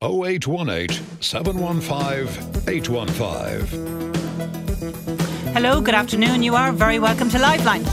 0818 0.00 0.90
715 1.20 2.68
815. 2.68 3.66
Hello, 5.52 5.80
good 5.80 5.96
afternoon. 5.96 6.44
You 6.44 6.54
are 6.54 6.70
very 6.70 7.00
welcome 7.00 7.28
to 7.30 7.38
Liveline. 7.38 7.84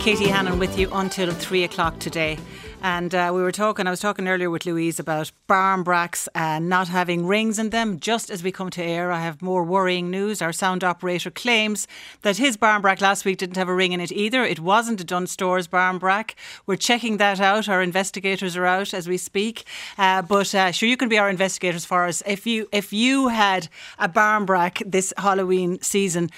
Katie 0.00 0.26
Hannon 0.26 0.58
with 0.58 0.76
you 0.76 0.88
until 0.90 1.30
three 1.30 1.62
o'clock 1.62 2.00
today. 2.00 2.38
And 2.84 3.14
uh, 3.14 3.30
we 3.34 3.40
were 3.40 3.50
talking, 3.50 3.86
I 3.86 3.90
was 3.90 4.00
talking 4.00 4.28
earlier 4.28 4.50
with 4.50 4.66
Louise 4.66 5.00
about 5.00 5.32
barmbracks 5.48 6.28
uh, 6.34 6.58
not 6.58 6.88
having 6.88 7.26
rings 7.26 7.58
in 7.58 7.70
them. 7.70 7.98
Just 7.98 8.28
as 8.28 8.42
we 8.42 8.52
come 8.52 8.68
to 8.68 8.84
air, 8.84 9.10
I 9.10 9.20
have 9.20 9.40
more 9.40 9.64
worrying 9.64 10.10
news. 10.10 10.42
Our 10.42 10.52
sound 10.52 10.84
operator 10.84 11.30
claims 11.30 11.88
that 12.20 12.36
his 12.36 12.58
barmbrack 12.58 13.00
last 13.00 13.24
week 13.24 13.38
didn't 13.38 13.56
have 13.56 13.70
a 13.70 13.74
ring 13.74 13.92
in 13.92 14.02
it 14.02 14.12
either. 14.12 14.44
It 14.44 14.60
wasn't 14.60 15.00
a 15.00 15.04
Dunnes 15.04 15.30
Stores 15.30 15.66
barmbrack. 15.66 16.34
We're 16.66 16.76
checking 16.76 17.16
that 17.16 17.40
out. 17.40 17.70
Our 17.70 17.80
investigators 17.80 18.54
are 18.54 18.66
out 18.66 18.92
as 18.92 19.08
we 19.08 19.16
speak. 19.16 19.64
Uh, 19.96 20.20
but 20.20 20.54
uh, 20.54 20.70
sure, 20.70 20.86
you 20.86 20.98
can 20.98 21.08
be 21.08 21.16
our 21.16 21.30
investigators 21.30 21.86
for 21.86 22.04
us. 22.04 22.22
If 22.26 22.46
you, 22.46 22.68
if 22.70 22.92
you 22.92 23.28
had 23.28 23.68
a 23.98 24.10
barmbrack 24.10 24.82
this 24.84 25.10
Halloween 25.16 25.80
season, 25.80 26.28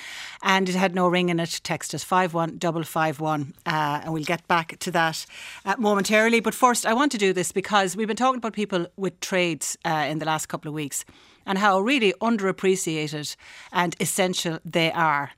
and 0.46 0.68
it 0.68 0.76
had 0.76 0.94
no 0.94 1.08
ring 1.08 1.28
in 1.28 1.40
it. 1.40 1.60
Text 1.64 1.92
us 1.92 2.04
51551 2.04 3.52
uh, 3.66 4.00
and 4.04 4.14
we'll 4.14 4.22
get 4.22 4.46
back 4.46 4.78
to 4.78 4.92
that 4.92 5.26
uh, 5.64 5.74
momentarily. 5.76 6.38
But 6.38 6.54
first, 6.54 6.86
I 6.86 6.94
want 6.94 7.10
to 7.12 7.18
do 7.18 7.32
this 7.32 7.50
because 7.50 7.96
we've 7.96 8.06
been 8.06 8.16
talking 8.16 8.38
about 8.38 8.52
people 8.52 8.86
with 8.96 9.18
trades 9.18 9.76
uh, 9.84 10.06
in 10.08 10.20
the 10.20 10.24
last 10.24 10.46
couple 10.46 10.68
of 10.68 10.74
weeks 10.74 11.04
and 11.46 11.58
how 11.58 11.80
really 11.80 12.14
underappreciated 12.20 13.34
and 13.72 13.96
essential 13.98 14.60
they 14.64 14.92
are. 14.92 15.32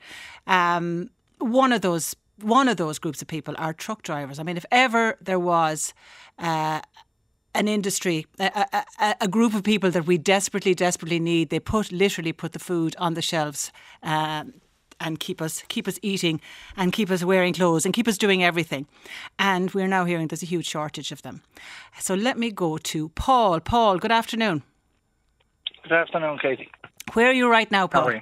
Um, 0.47 1.09
one 1.39 1.73
of 1.73 1.81
those 1.81 2.15
one 2.43 2.69
of 2.69 2.77
those 2.77 3.01
groups 3.01 3.21
of 3.21 3.27
people 3.27 3.55
are 3.59 3.73
truck 3.73 4.03
drivers. 4.03 4.39
I 4.39 4.45
mean, 4.45 4.57
if 4.57 4.67
ever 4.71 5.17
there 5.21 5.41
was 5.41 5.93
uh, 6.39 6.81
an 7.55 7.67
industry, 7.67 8.27
a, 8.39 8.85
a, 9.01 9.17
a, 9.23 9.27
group 9.27 9.55
of 9.55 9.65
people 9.65 9.91
that 9.91 10.07
we 10.07 10.19
desperately, 10.19 10.73
desperately 10.73 11.19
need. 11.19 11.51
They 11.51 11.59
put 11.59 11.91
literally 11.91 12.33
put 12.33 12.53
the 12.53 12.61
food 12.61 12.95
on 12.99 13.15
the 13.15 13.23
shelves. 13.23 13.73
Um, 14.05 14.53
and 15.01 15.21
keep 15.21 15.41
us 15.41 15.63
keep 15.69 15.89
us 15.89 15.99
eating 16.03 16.41
and 16.77 16.93
keep 16.93 17.11
us 17.11 17.25
wearing 17.25 17.55
clothes 17.55 17.85
and 17.85 17.95
keep 17.95 18.09
us 18.09 18.19
doing 18.19 18.43
everything. 18.43 18.87
And 19.39 19.71
we're 19.73 19.89
now 19.89 20.05
hearing 20.05 20.29
there's 20.29 20.43
a 20.43 20.47
huge 20.47 20.67
shortage 20.67 21.13
of 21.13 21.23
them. 21.23 21.43
So 21.99 22.15
let 22.15 22.39
me 22.39 22.51
go 22.51 22.79
to 22.79 23.09
Paul. 23.11 23.61
Paul, 23.61 23.99
good 23.99 24.13
afternoon. 24.13 24.63
Good 25.83 25.93
afternoon, 25.93 26.39
Katie. 26.39 26.71
Where 27.15 27.29
are 27.29 27.33
you 27.33 27.51
right 27.51 27.71
now, 27.71 27.87
Paul? 27.87 28.21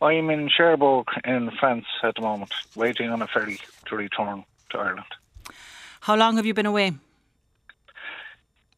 I'm 0.00 0.30
in 0.30 0.48
Cherbourg 0.48 1.06
in 1.24 1.50
France 1.60 1.86
at 2.02 2.16
the 2.16 2.22
moment, 2.22 2.52
waiting 2.74 3.10
on 3.10 3.22
a 3.22 3.26
ferry 3.28 3.60
to 3.86 3.96
return 3.96 4.44
to 4.70 4.78
Ireland. 4.78 5.06
How 6.00 6.16
long 6.16 6.36
have 6.36 6.46
you 6.46 6.54
been 6.54 6.66
away? 6.66 6.92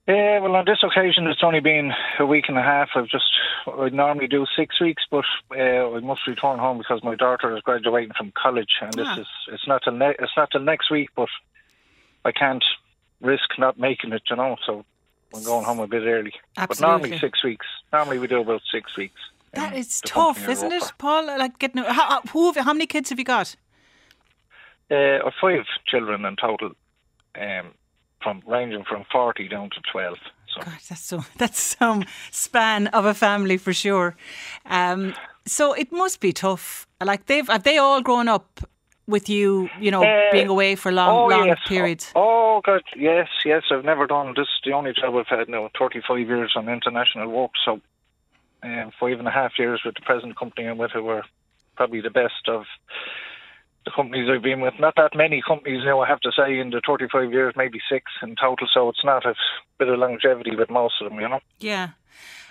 Yeah, 0.07 0.41
well, 0.41 0.55
on 0.57 0.67
this 0.67 0.83
occasion, 0.83 1.27
it's 1.27 1.43
only 1.43 1.61
been 1.61 1.91
a 2.19 2.27
week 2.27 2.45
and 2.49 2.59
a 2.59 2.63
half. 2.63 2.91
I've 2.95 3.09
just, 3.09 3.25
I 3.67 3.89
normally 3.89 4.27
do 4.27 4.45
six 4.55 4.79
weeks, 4.79 5.03
but 5.11 5.25
uh, 5.51 5.93
I 5.93 6.01
must 6.01 6.27
return 6.27 6.59
home 6.59 6.77
because 6.77 7.03
my 7.03 7.15
daughter 7.15 7.57
is 7.57 7.63
graduating 7.63 8.13
from 8.15 8.31
college, 8.37 8.69
and 8.83 8.93
this 8.93 9.07
ah. 9.09 9.21
is, 9.21 9.27
it's 9.51 9.67
not 9.67 9.83
till 9.83 9.95
ne- 9.95 10.17
it's 10.19 10.37
not 10.37 10.51
till 10.51 10.61
next 10.61 10.91
week, 10.91 11.09
but 11.17 11.31
I 12.23 12.33
can't 12.33 12.65
risk 13.23 13.59
not 13.59 13.79
making 13.79 14.13
it, 14.13 14.23
you 14.29 14.37
know. 14.37 14.57
So 14.67 14.85
I'm 15.35 15.43
going 15.43 15.65
home 15.65 15.81
a 15.81 15.87
bit 15.87 16.03
early. 16.03 16.35
Absolutely. 16.59 16.67
But 16.67 16.81
normally 16.81 17.19
six 17.19 17.43
weeks. 17.43 17.67
Normally 17.91 18.19
we 18.19 18.27
do 18.27 18.43
about 18.43 18.61
six 18.71 18.95
weeks. 18.99 19.21
That 19.55 19.75
is 19.75 20.03
tough, 20.05 20.49
isn't 20.49 20.73
it, 20.73 20.93
Paul? 20.99 21.27
Like 21.27 21.59
getting 21.59 21.83
how, 21.83 22.21
who 22.33 22.53
have, 22.53 22.65
how 22.65 22.73
many 22.75 22.87
kids 22.87 23.09
have 23.09 23.19
you 23.19 23.25
got? 23.25 23.57
Uh, 24.91 25.31
five 25.41 25.65
children 25.87 26.27
in 26.27 26.37
total. 26.37 26.73
Um, 27.41 27.73
from 28.25 28.43
ranging 28.47 28.85
from 28.85 29.05
40 29.13 29.47
down 29.49 29.71
to 29.71 29.81
12. 29.93 30.17
So. 30.49 30.61
God, 30.63 30.79
that's 30.89 31.05
so 31.05 31.25
that's 31.39 31.61
some 31.61 32.05
span 32.33 32.89
of 32.89 33.05
a 33.05 33.15
family 33.15 33.59
for 33.59 33.73
sure. 33.73 34.17
Um, 34.67 35.15
so 35.47 35.73
it 35.75 35.93
must 35.93 36.21
be 36.21 36.33
tough. 36.33 36.89
Like 37.01 37.27
they've 37.27 37.47
have 37.49 37.63
they 37.63 37.79
all 37.79 38.03
grown 38.03 38.29
up 38.29 38.61
with 39.07 39.29
you, 39.29 39.69
you 39.79 39.91
know, 39.91 40.03
uh, 40.03 40.33
being 40.33 40.49
away 40.49 40.75
for 40.75 40.91
long 40.91 41.11
oh, 41.11 41.37
long 41.37 41.47
yes. 41.47 41.59
periods. 41.67 42.13
Oh, 42.15 42.63
God, 42.65 42.83
yes, 42.97 43.29
yes. 43.45 43.65
I've 43.71 43.85
never 43.85 44.07
done 44.07 44.33
this. 44.37 44.45
Is 44.45 44.61
The 44.65 44.73
only 44.73 44.93
job 44.93 45.15
I've 45.15 45.27
had 45.27 45.49
now, 45.49 45.69
thirty 45.79 46.01
five 46.07 46.27
years 46.27 46.53
on 46.57 46.69
international 46.69 47.29
work. 47.29 47.51
So, 47.65 47.81
um, 48.63 48.91
five 48.99 49.19
and 49.19 49.29
a 49.29 49.31
half 49.31 49.59
years 49.59 49.83
with 49.85 49.95
the 49.95 50.01
present 50.01 50.37
company 50.39 50.67
I'm 50.67 50.79
with, 50.79 50.93
who 50.93 51.03
were 51.03 51.23
probably 51.77 52.01
the 52.01 52.11
best 52.11 52.49
of 52.49 52.65
the 53.85 53.93
companies 53.95 54.29
I've 54.31 54.43
been 54.43 54.61
with. 54.61 54.75
Not 54.79 54.95
that 54.97 55.15
many 55.15 55.43
companies 55.47 55.83
now, 55.85 56.01
I 56.01 56.09
have 56.09 56.21
to 56.21 56.33
say, 56.37 56.59
in 56.59 56.71
the 56.71 56.81
35 56.87 57.33
years, 57.33 57.55
maybe 57.57 57.79
six 57.91 58.11
in 58.23 58.35
total. 58.37 58.67
So 58.73 58.89
it's 58.89 59.05
not 59.05 59.25
a 59.27 59.35
bit 59.79 59.89
of 59.89 59.99
longevity 59.99 60.57
with 60.57 60.71
most 60.71 60.95
of 61.01 61.11
them, 61.11 61.21
you 61.21 61.29
know. 61.29 61.41
Yeah. 61.61 61.91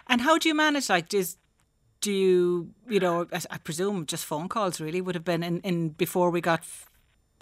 And 0.08 0.22
how 0.22 0.38
do 0.38 0.50
you 0.50 0.56
manage? 0.56 0.90
Like, 0.90 1.14
is 1.14 1.38
do 2.02 2.12
you, 2.12 2.70
you 2.90 3.00
know, 3.00 3.28
I 3.32 3.58
presume 3.58 4.06
just 4.06 4.26
phone 4.26 4.50
calls 4.50 4.82
really 4.82 5.00
would 5.00 5.16
have 5.16 5.24
been 5.24 5.42
in, 5.42 5.62
in 5.62 5.90
before 5.90 6.30
we 6.30 6.42
got, 6.42 6.62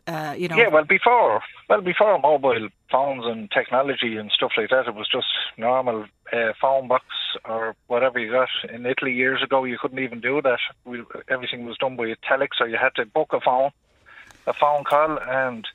uh, 0.08 0.36
you 0.38 0.48
know. 0.48 0.56
Yeah, 0.56 0.70
well, 0.70 0.84
before, 0.84 1.42
well, 1.70 1.82
before 1.82 2.20
mobile 2.20 2.70
phones 2.92 3.26
and 3.26 3.50
technology 3.52 4.18
and 4.18 4.32
stuff 4.32 4.52
like 4.58 4.70
that, 4.70 4.88
it 4.88 4.96
was 4.96 5.08
just 5.08 5.28
normal 5.58 6.06
uh, 6.34 6.54
phone 6.60 6.88
box 6.88 7.06
or 7.46 7.76
whatever 7.88 8.20
you 8.20 8.32
got. 8.32 8.50
In 8.72 8.86
Italy 8.86 9.14
years 9.14 9.42
ago, 9.44 9.64
you 9.64 9.78
couldn't 9.80 10.00
even 10.00 10.20
do 10.20 10.42
that. 10.42 10.60
We, 10.86 11.04
everything 11.30 11.66
was 11.66 11.78
done 11.78 11.96
by 11.96 12.08
a 12.08 12.16
telex, 12.16 12.60
or 12.60 12.68
you 12.68 12.78
had 12.78 12.96
to 12.96 13.06
book 13.06 13.30
a 13.34 13.40
phone, 13.40 13.72
a 14.48 14.54
phone 14.54 14.84
call, 14.84 15.20
and 15.20 15.68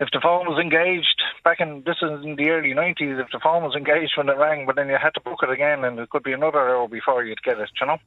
if 0.00 0.08
the 0.12 0.20
phone 0.20 0.46
was 0.48 0.58
engaged 0.58 1.22
back 1.44 1.60
in 1.60 1.82
this 1.86 1.96
is 2.02 2.24
in 2.24 2.34
the 2.36 2.50
early 2.50 2.74
nineties, 2.74 3.18
if 3.18 3.30
the 3.30 3.38
phone 3.38 3.62
was 3.62 3.76
engaged 3.76 4.12
when 4.16 4.28
it 4.28 4.36
rang, 4.36 4.66
but 4.66 4.76
then 4.76 4.88
you 4.88 4.98
had 5.00 5.14
to 5.14 5.20
book 5.20 5.40
it 5.42 5.50
again, 5.50 5.84
and 5.84 5.98
it 5.98 6.10
could 6.10 6.24
be 6.24 6.32
another 6.32 6.58
hour 6.58 6.88
before 6.88 7.22
you'd 7.24 7.42
get 7.42 7.60
it. 7.60 7.70
You 7.80 7.86
know. 7.86 7.98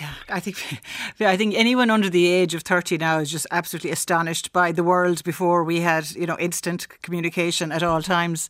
Yeah, 0.00 0.14
I 0.28 0.40
think 0.40 0.56
I 1.20 1.36
think 1.36 1.54
anyone 1.54 1.90
under 1.90 2.08
the 2.08 2.26
age 2.26 2.54
of 2.54 2.62
thirty 2.62 2.96
now 2.96 3.18
is 3.18 3.30
just 3.30 3.46
absolutely 3.50 3.90
astonished 3.90 4.52
by 4.52 4.72
the 4.72 4.82
world 4.82 5.22
before 5.24 5.64
we 5.64 5.80
had 5.80 6.10
you 6.12 6.26
know 6.26 6.36
instant 6.38 6.88
communication 7.02 7.72
at 7.72 7.82
all 7.82 8.00
times. 8.00 8.48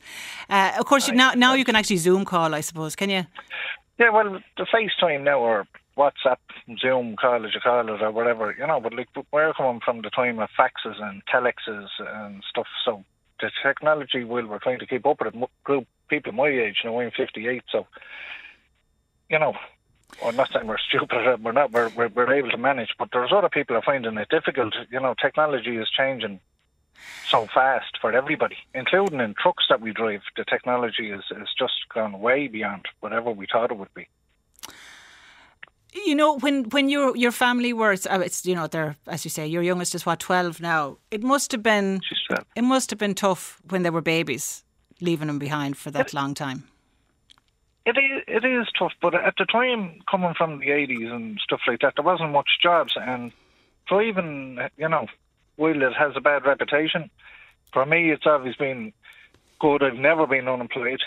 Uh, 0.48 0.72
of 0.78 0.86
course, 0.86 1.08
now 1.10 1.32
now 1.32 1.54
you 1.54 1.64
can 1.64 1.74
actually 1.74 1.96
Zoom 1.96 2.24
call, 2.24 2.54
I 2.54 2.60
suppose. 2.60 2.94
Can 2.94 3.10
you? 3.10 3.26
Yeah, 3.98 4.10
well, 4.10 4.40
the 4.56 4.66
FaceTime 4.72 5.24
now 5.24 5.40
or 5.40 5.66
WhatsApp, 5.96 6.38
Zoom 6.80 7.16
call 7.16 7.44
as 7.44 7.54
you 7.54 7.60
call 7.60 7.88
it 7.88 8.02
or 8.02 8.10
whatever, 8.10 8.54
you 8.58 8.66
know. 8.66 8.80
But 8.80 8.94
like 8.94 9.08
we're 9.32 9.52
coming 9.54 9.80
from 9.84 10.02
the 10.02 10.10
time 10.10 10.38
of 10.38 10.48
faxes 10.58 11.02
and 11.02 11.22
telexes 11.26 11.88
and 11.98 12.42
stuff, 12.48 12.66
so 12.84 13.04
the 13.40 13.50
technology 13.62 14.22
will 14.22 14.46
we're 14.46 14.60
trying 14.60 14.78
to 14.78 14.86
keep 14.86 15.06
up 15.06 15.20
with 15.20 15.34
it. 15.34 15.50
Group 15.64 15.86
people 16.08 16.32
my 16.32 16.48
age, 16.48 16.78
you 16.84 16.90
know, 16.90 17.00
I'm 17.00 17.10
58, 17.10 17.64
so 17.70 17.86
you 19.28 19.38
know 19.40 19.54
I'm 20.24 20.36
not 20.36 20.50
saying 20.52 20.66
we're 20.66 20.78
stupid. 20.78 21.42
We're 21.42 21.52
not. 21.52 21.72
We're, 21.72 21.88
we're, 21.90 22.08
we're 22.08 22.32
able 22.32 22.50
to 22.50 22.58
manage, 22.58 22.90
but 22.98 23.08
there's 23.12 23.32
other 23.32 23.48
people 23.48 23.76
are 23.76 23.82
finding 23.82 24.16
it 24.18 24.28
difficult. 24.28 24.74
You 24.90 25.00
know, 25.00 25.14
technology 25.20 25.76
is 25.76 25.88
changing 25.90 26.40
so 27.28 27.46
fast 27.52 27.98
for 28.00 28.12
everybody, 28.12 28.56
including 28.74 29.20
in 29.20 29.34
trucks 29.34 29.64
that 29.68 29.80
we 29.80 29.92
drive. 29.92 30.20
The 30.36 30.44
technology 30.44 31.10
is 31.10 31.24
is 31.30 31.48
just 31.58 31.74
gone 31.92 32.20
way 32.20 32.48
beyond 32.48 32.86
whatever 33.00 33.30
we 33.30 33.46
thought 33.50 33.70
it 33.70 33.76
would 33.78 33.94
be. 33.94 34.06
You 36.06 36.14
know, 36.14 36.38
when 36.38 36.64
when 36.70 36.88
your 36.88 37.16
your 37.16 37.32
family 37.32 37.72
were, 37.72 37.92
it's, 37.92 38.06
uh, 38.06 38.22
it's 38.24 38.46
you 38.46 38.54
know, 38.54 38.66
they're 38.66 38.96
as 39.06 39.24
you 39.24 39.30
say, 39.30 39.46
your 39.46 39.62
youngest 39.62 39.94
is 39.94 40.06
what 40.06 40.20
twelve 40.20 40.60
now. 40.60 40.98
It 41.10 41.22
must 41.22 41.52
have 41.52 41.62
been. 41.62 42.00
It 42.54 42.62
must 42.62 42.90
have 42.90 42.98
been 42.98 43.14
tough 43.14 43.60
when 43.68 43.82
they 43.82 43.90
were 43.90 44.02
babies, 44.02 44.64
leaving 45.00 45.26
them 45.26 45.38
behind 45.38 45.76
for 45.76 45.90
that 45.90 46.08
it, 46.08 46.14
long 46.14 46.34
time. 46.34 46.64
It 47.84 47.96
is, 47.98 48.22
it 48.28 48.44
is 48.44 48.68
tough, 48.78 48.92
but 49.00 49.14
at 49.14 49.34
the 49.38 49.44
time, 49.44 50.00
coming 50.08 50.34
from 50.36 50.60
the 50.60 50.68
80s 50.68 51.12
and 51.12 51.38
stuff 51.42 51.60
like 51.66 51.80
that, 51.80 51.94
there 51.96 52.04
wasn't 52.04 52.30
much 52.30 52.48
jobs. 52.62 52.94
And 52.96 53.32
driving, 53.88 54.58
you 54.76 54.88
know, 54.88 55.06
while 55.56 55.82
it 55.82 55.92
has 55.98 56.12
a 56.14 56.20
bad 56.20 56.44
reputation, 56.44 57.10
for 57.72 57.84
me, 57.84 58.12
it's 58.12 58.26
always 58.26 58.54
been 58.54 58.92
good. 59.58 59.82
I've 59.82 59.94
never 59.94 60.26
been 60.26 60.46
unemployed. 60.46 61.00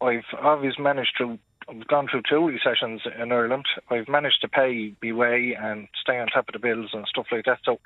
I've 0.00 0.24
always 0.42 0.78
managed 0.78 1.14
to, 1.18 1.38
I've 1.68 1.86
gone 1.88 2.08
through 2.10 2.22
two 2.28 2.46
recessions 2.46 3.02
in 3.20 3.30
Ireland. 3.30 3.66
I've 3.90 4.08
managed 4.08 4.40
to 4.40 4.48
pay 4.48 4.94
my 5.02 5.12
way 5.12 5.56
and 5.60 5.88
stay 6.00 6.18
on 6.18 6.28
top 6.28 6.48
of 6.48 6.54
the 6.54 6.58
bills 6.58 6.90
and 6.94 7.06
stuff 7.06 7.26
like 7.30 7.44
that. 7.44 7.58
So, 7.64 7.80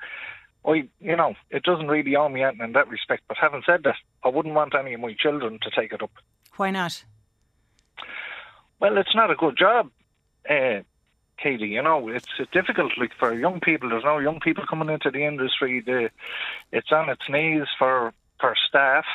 I, 0.65 0.87
you 0.99 1.15
know, 1.15 1.35
it 1.49 1.63
doesn't 1.63 1.87
really 1.87 2.15
owe 2.15 2.29
me 2.29 2.43
anything 2.43 2.65
in 2.67 2.71
that 2.73 2.87
respect. 2.87 3.23
But 3.27 3.37
having 3.37 3.63
said 3.65 3.83
that, 3.83 3.95
I 4.23 4.29
wouldn't 4.29 4.55
want 4.55 4.75
any 4.75 4.93
of 4.93 5.01
my 5.01 5.13
children 5.17 5.59
to 5.61 5.69
take 5.69 5.91
it 5.91 6.01
up. 6.01 6.11
Why 6.55 6.71
not? 6.71 7.03
Well, 8.79 8.97
it's 8.97 9.15
not 9.15 9.31
a 9.31 9.35
good 9.35 9.57
job, 9.57 9.91
uh, 10.49 10.81
Katie. 11.37 11.67
You 11.67 11.81
know, 11.81 12.07
it's 12.07 12.27
difficult. 12.51 12.93
Like 12.97 13.11
for 13.19 13.33
young 13.33 13.59
people, 13.59 13.89
there's 13.89 14.03
no 14.03 14.19
young 14.19 14.39
people 14.39 14.65
coming 14.69 14.89
into 14.89 15.11
the 15.11 15.25
industry. 15.25 15.81
The, 15.81 16.09
it's 16.71 16.91
on 16.91 17.09
its 17.09 17.27
knees 17.29 17.67
for 17.77 18.13
for 18.39 18.55
staff. 18.67 19.05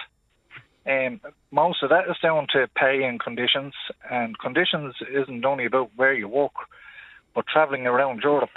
Um, 0.86 1.20
most 1.50 1.82
of 1.82 1.88
that 1.88 2.10
is 2.10 2.16
down 2.22 2.46
to 2.52 2.68
pay 2.76 3.04
and 3.04 3.18
conditions, 3.18 3.72
and 4.10 4.38
conditions 4.38 4.94
isn't 5.10 5.44
only 5.44 5.64
about 5.64 5.90
where 5.96 6.12
you 6.12 6.28
work, 6.28 6.52
but 7.34 7.46
travelling 7.46 7.86
around 7.86 8.22
Europe. 8.22 8.50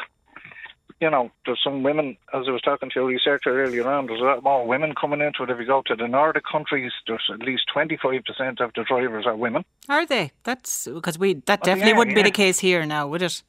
You 0.99 1.09
know, 1.09 1.31
there's 1.45 1.61
some 1.63 1.83
women, 1.83 2.17
as 2.33 2.45
I 2.47 2.51
was 2.51 2.61
talking 2.61 2.89
to 2.91 3.01
a 3.01 3.05
researcher 3.05 3.61
earlier 3.63 3.87
on, 3.87 4.07
there's 4.07 4.19
a 4.19 4.23
lot 4.23 4.43
more 4.43 4.65
women 4.65 4.95
coming 4.99 5.21
into 5.21 5.43
it. 5.43 5.49
If 5.49 5.59
you 5.59 5.65
go 5.65 5.83
to 5.85 5.95
the 5.95 6.07
Nordic 6.07 6.43
countries, 6.51 6.91
there's 7.05 7.29
at 7.31 7.39
least 7.39 7.63
25% 7.75 8.59
of 8.61 8.71
the 8.73 8.83
drivers 8.83 9.25
are 9.27 9.35
women. 9.35 9.63
Are 9.87 10.05
they? 10.05 10.31
That's 10.43 10.87
because 10.87 11.19
we 11.19 11.35
that 11.45 11.61
definitely 11.63 11.91
yeah, 11.91 11.97
wouldn't 11.97 12.15
be 12.15 12.23
the 12.23 12.31
case 12.31 12.59
here 12.59 12.85
now, 12.85 13.07
would 13.07 13.21
it? 13.21 13.43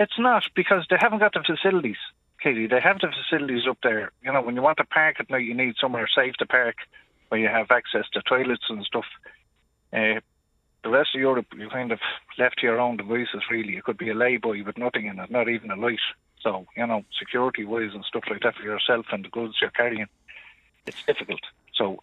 It's 0.00 0.18
not 0.18 0.44
because 0.54 0.84
they 0.90 0.96
haven't 0.98 1.20
got 1.20 1.32
the 1.34 1.42
facilities, 1.46 1.96
Katie. 2.42 2.66
They 2.66 2.80
have 2.80 2.98
the 2.98 3.08
facilities 3.08 3.62
up 3.68 3.78
there. 3.82 4.10
You 4.22 4.32
know, 4.32 4.42
when 4.42 4.56
you 4.56 4.62
want 4.62 4.78
to 4.78 4.84
park 4.84 5.16
at 5.20 5.30
night, 5.30 5.44
you 5.44 5.54
need 5.54 5.74
somewhere 5.80 6.08
safe 6.12 6.34
to 6.34 6.46
park 6.46 6.76
where 7.28 7.40
you 7.40 7.48
have 7.48 7.70
access 7.70 8.04
to 8.14 8.22
toilets 8.22 8.64
and 8.68 8.84
stuff. 8.84 9.04
Uh, 9.92 10.20
the 10.82 10.90
rest 10.90 11.10
of 11.14 11.20
Europe, 11.20 11.46
you're 11.56 11.70
kind 11.70 11.92
of 11.92 11.98
left 12.38 12.58
to 12.58 12.66
your 12.66 12.80
own 12.80 12.96
devices, 12.96 13.42
really. 13.50 13.76
It 13.76 13.84
could 13.84 13.98
be 13.98 14.10
a 14.10 14.14
lay-by 14.14 14.62
with 14.64 14.78
nothing 14.78 15.06
in 15.06 15.18
it, 15.18 15.30
not 15.30 15.48
even 15.48 15.70
a 15.70 15.76
light. 15.76 15.98
So, 16.42 16.66
you 16.76 16.86
know, 16.86 17.04
security-wise 17.18 17.90
and 17.94 18.04
stuff 18.04 18.24
like 18.30 18.42
that 18.42 18.54
for 18.54 18.62
yourself 18.62 19.06
and 19.12 19.24
the 19.24 19.28
goods 19.28 19.54
you're 19.60 19.70
carrying, 19.70 20.06
it's 20.86 21.02
difficult. 21.04 21.40
So, 21.74 22.02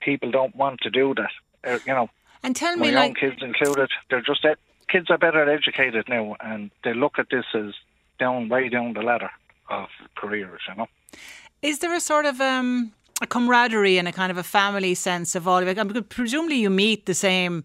people 0.00 0.30
don't 0.30 0.54
want 0.56 0.80
to 0.80 0.90
do 0.90 1.14
that. 1.14 1.30
Uh, 1.62 1.78
you 1.86 1.92
know, 1.92 2.08
And 2.42 2.56
tell 2.56 2.76
my 2.76 2.82
me, 2.82 2.88
own 2.88 2.94
like, 2.94 3.16
kids 3.16 3.42
included, 3.42 3.90
they're 4.08 4.22
just 4.22 4.44
ed- 4.44 4.56
kids 4.88 5.10
are 5.10 5.18
better 5.18 5.48
educated 5.48 6.08
now, 6.08 6.36
and 6.40 6.70
they 6.84 6.94
look 6.94 7.18
at 7.18 7.28
this 7.30 7.44
as 7.54 7.74
down 8.18 8.48
way 8.48 8.68
down 8.68 8.94
the 8.94 9.02
ladder 9.02 9.30
of 9.68 9.88
careers. 10.16 10.60
You 10.68 10.74
know, 10.76 10.86
is 11.62 11.78
there 11.78 11.94
a 11.94 12.00
sort 12.00 12.26
of 12.26 12.40
um, 12.40 12.92
a 13.22 13.26
camaraderie 13.26 13.98
and 13.98 14.08
a 14.08 14.12
kind 14.12 14.30
of 14.30 14.38
a 14.38 14.42
family 14.42 14.94
sense 14.94 15.34
of 15.34 15.46
all 15.46 15.62
of 15.62 15.68
it? 15.68 16.08
Presumably, 16.08 16.56
you 16.56 16.70
meet 16.70 17.06
the 17.06 17.14
same 17.14 17.64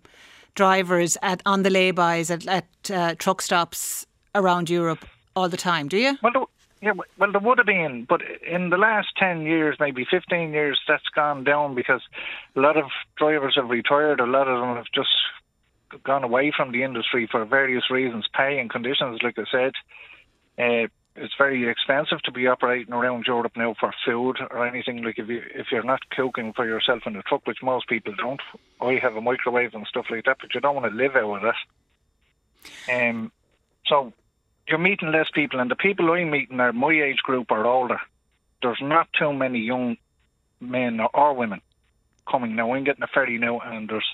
drivers 0.53 1.17
at 1.21 1.41
on 1.45 1.63
the 1.63 1.69
laybys 1.69 2.29
at, 2.29 2.45
at 2.47 2.91
uh, 2.91 3.15
truck 3.15 3.41
stops 3.41 4.05
around 4.33 4.69
Europe 4.69 5.05
all 5.35 5.49
the 5.49 5.57
time, 5.57 5.87
do 5.87 5.97
you? 5.97 6.17
well, 6.21 6.33
there, 6.33 6.43
yeah, 6.81 7.03
well, 7.17 7.31
there 7.31 7.41
would 7.41 7.57
have 7.57 7.67
been, 7.67 8.05
but 8.07 8.21
in 8.45 8.69
the 8.69 8.77
last 8.77 9.09
ten 9.17 9.41
years, 9.41 9.77
maybe 9.79 10.05
fifteen 10.09 10.53
years, 10.53 10.79
that's 10.87 11.07
gone 11.15 11.43
down 11.43 11.75
because 11.75 12.01
a 12.55 12.59
lot 12.59 12.77
of 12.77 12.85
drivers 13.17 13.55
have 13.55 13.69
retired. 13.69 14.19
A 14.19 14.25
lot 14.25 14.47
of 14.47 14.59
them 14.59 14.75
have 14.75 14.91
just 14.93 15.09
gone 16.03 16.23
away 16.23 16.51
from 16.55 16.71
the 16.71 16.83
industry 16.83 17.27
for 17.29 17.45
various 17.45 17.89
reasons, 17.89 18.27
pay 18.33 18.59
and 18.59 18.69
conditions. 18.69 19.21
Like 19.23 19.37
I 19.37 19.45
said, 19.51 19.71
uh, 20.57 20.87
it's 21.15 21.33
very 21.37 21.67
expensive 21.69 22.21
to 22.23 22.31
be 22.31 22.47
operating 22.47 22.93
around 22.93 23.25
Europe 23.25 23.53
now 23.55 23.73
for 23.79 23.93
food 24.05 24.37
or 24.51 24.67
anything. 24.67 25.03
Like 25.03 25.17
if 25.17 25.29
you 25.29 25.41
if 25.53 25.67
you're 25.71 25.83
not 25.83 26.09
cooking 26.09 26.53
for 26.53 26.65
yourself 26.65 27.03
in 27.05 27.13
the 27.13 27.21
truck, 27.21 27.47
which 27.47 27.63
most 27.63 27.87
people 27.87 28.13
don't. 28.17 28.41
I 28.81 28.99
have 29.01 29.15
a 29.15 29.21
microwave 29.21 29.73
and 29.73 29.87
stuff 29.87 30.07
like 30.09 30.25
that, 30.25 30.37
but 30.41 30.53
you 30.53 30.61
don't 30.61 30.75
want 30.75 30.91
to 30.91 30.95
live 30.95 31.15
out 31.15 31.43
of 31.43 31.53
that. 32.87 33.09
Um, 33.09 33.31
so 33.85 34.11
you're 34.67 34.79
meeting 34.79 35.11
less 35.11 35.29
people, 35.33 35.59
and 35.59 35.69
the 35.69 35.75
people 35.75 36.11
I'm 36.11 36.31
meeting 36.31 36.59
are 36.59 36.73
my 36.73 36.91
age 36.91 37.19
group 37.19 37.51
or 37.51 37.65
older. 37.65 37.99
There's 38.61 38.81
not 38.81 39.07
too 39.17 39.33
many 39.33 39.59
young 39.59 39.97
men 40.59 40.99
or, 41.13 41.33
women 41.33 41.61
coming 42.29 42.55
now. 42.55 42.73
I'm 42.73 42.83
getting 42.83 43.03
a 43.03 43.07
ferry 43.07 43.37
now, 43.37 43.59
and 43.59 43.89
there's 43.89 44.07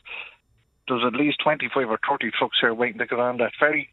there's 0.87 1.03
at 1.05 1.13
least 1.13 1.39
25 1.43 1.89
or 1.89 1.99
30 2.09 2.31
trucks 2.31 2.57
here 2.59 2.73
waiting 2.73 2.97
to 2.99 3.05
get 3.05 3.19
on 3.19 3.37
that 3.37 3.53
ferry, 3.57 3.89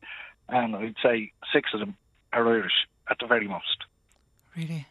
and 0.49 0.75
I'd 0.75 0.97
say 1.03 1.33
six 1.53 1.71
of 1.75 1.81
them 1.81 1.97
are 2.33 2.49
Irish 2.49 2.73
at 3.09 3.19
the 3.21 3.27
very 3.27 3.47
most. 3.47 3.85
Really? 4.57 4.87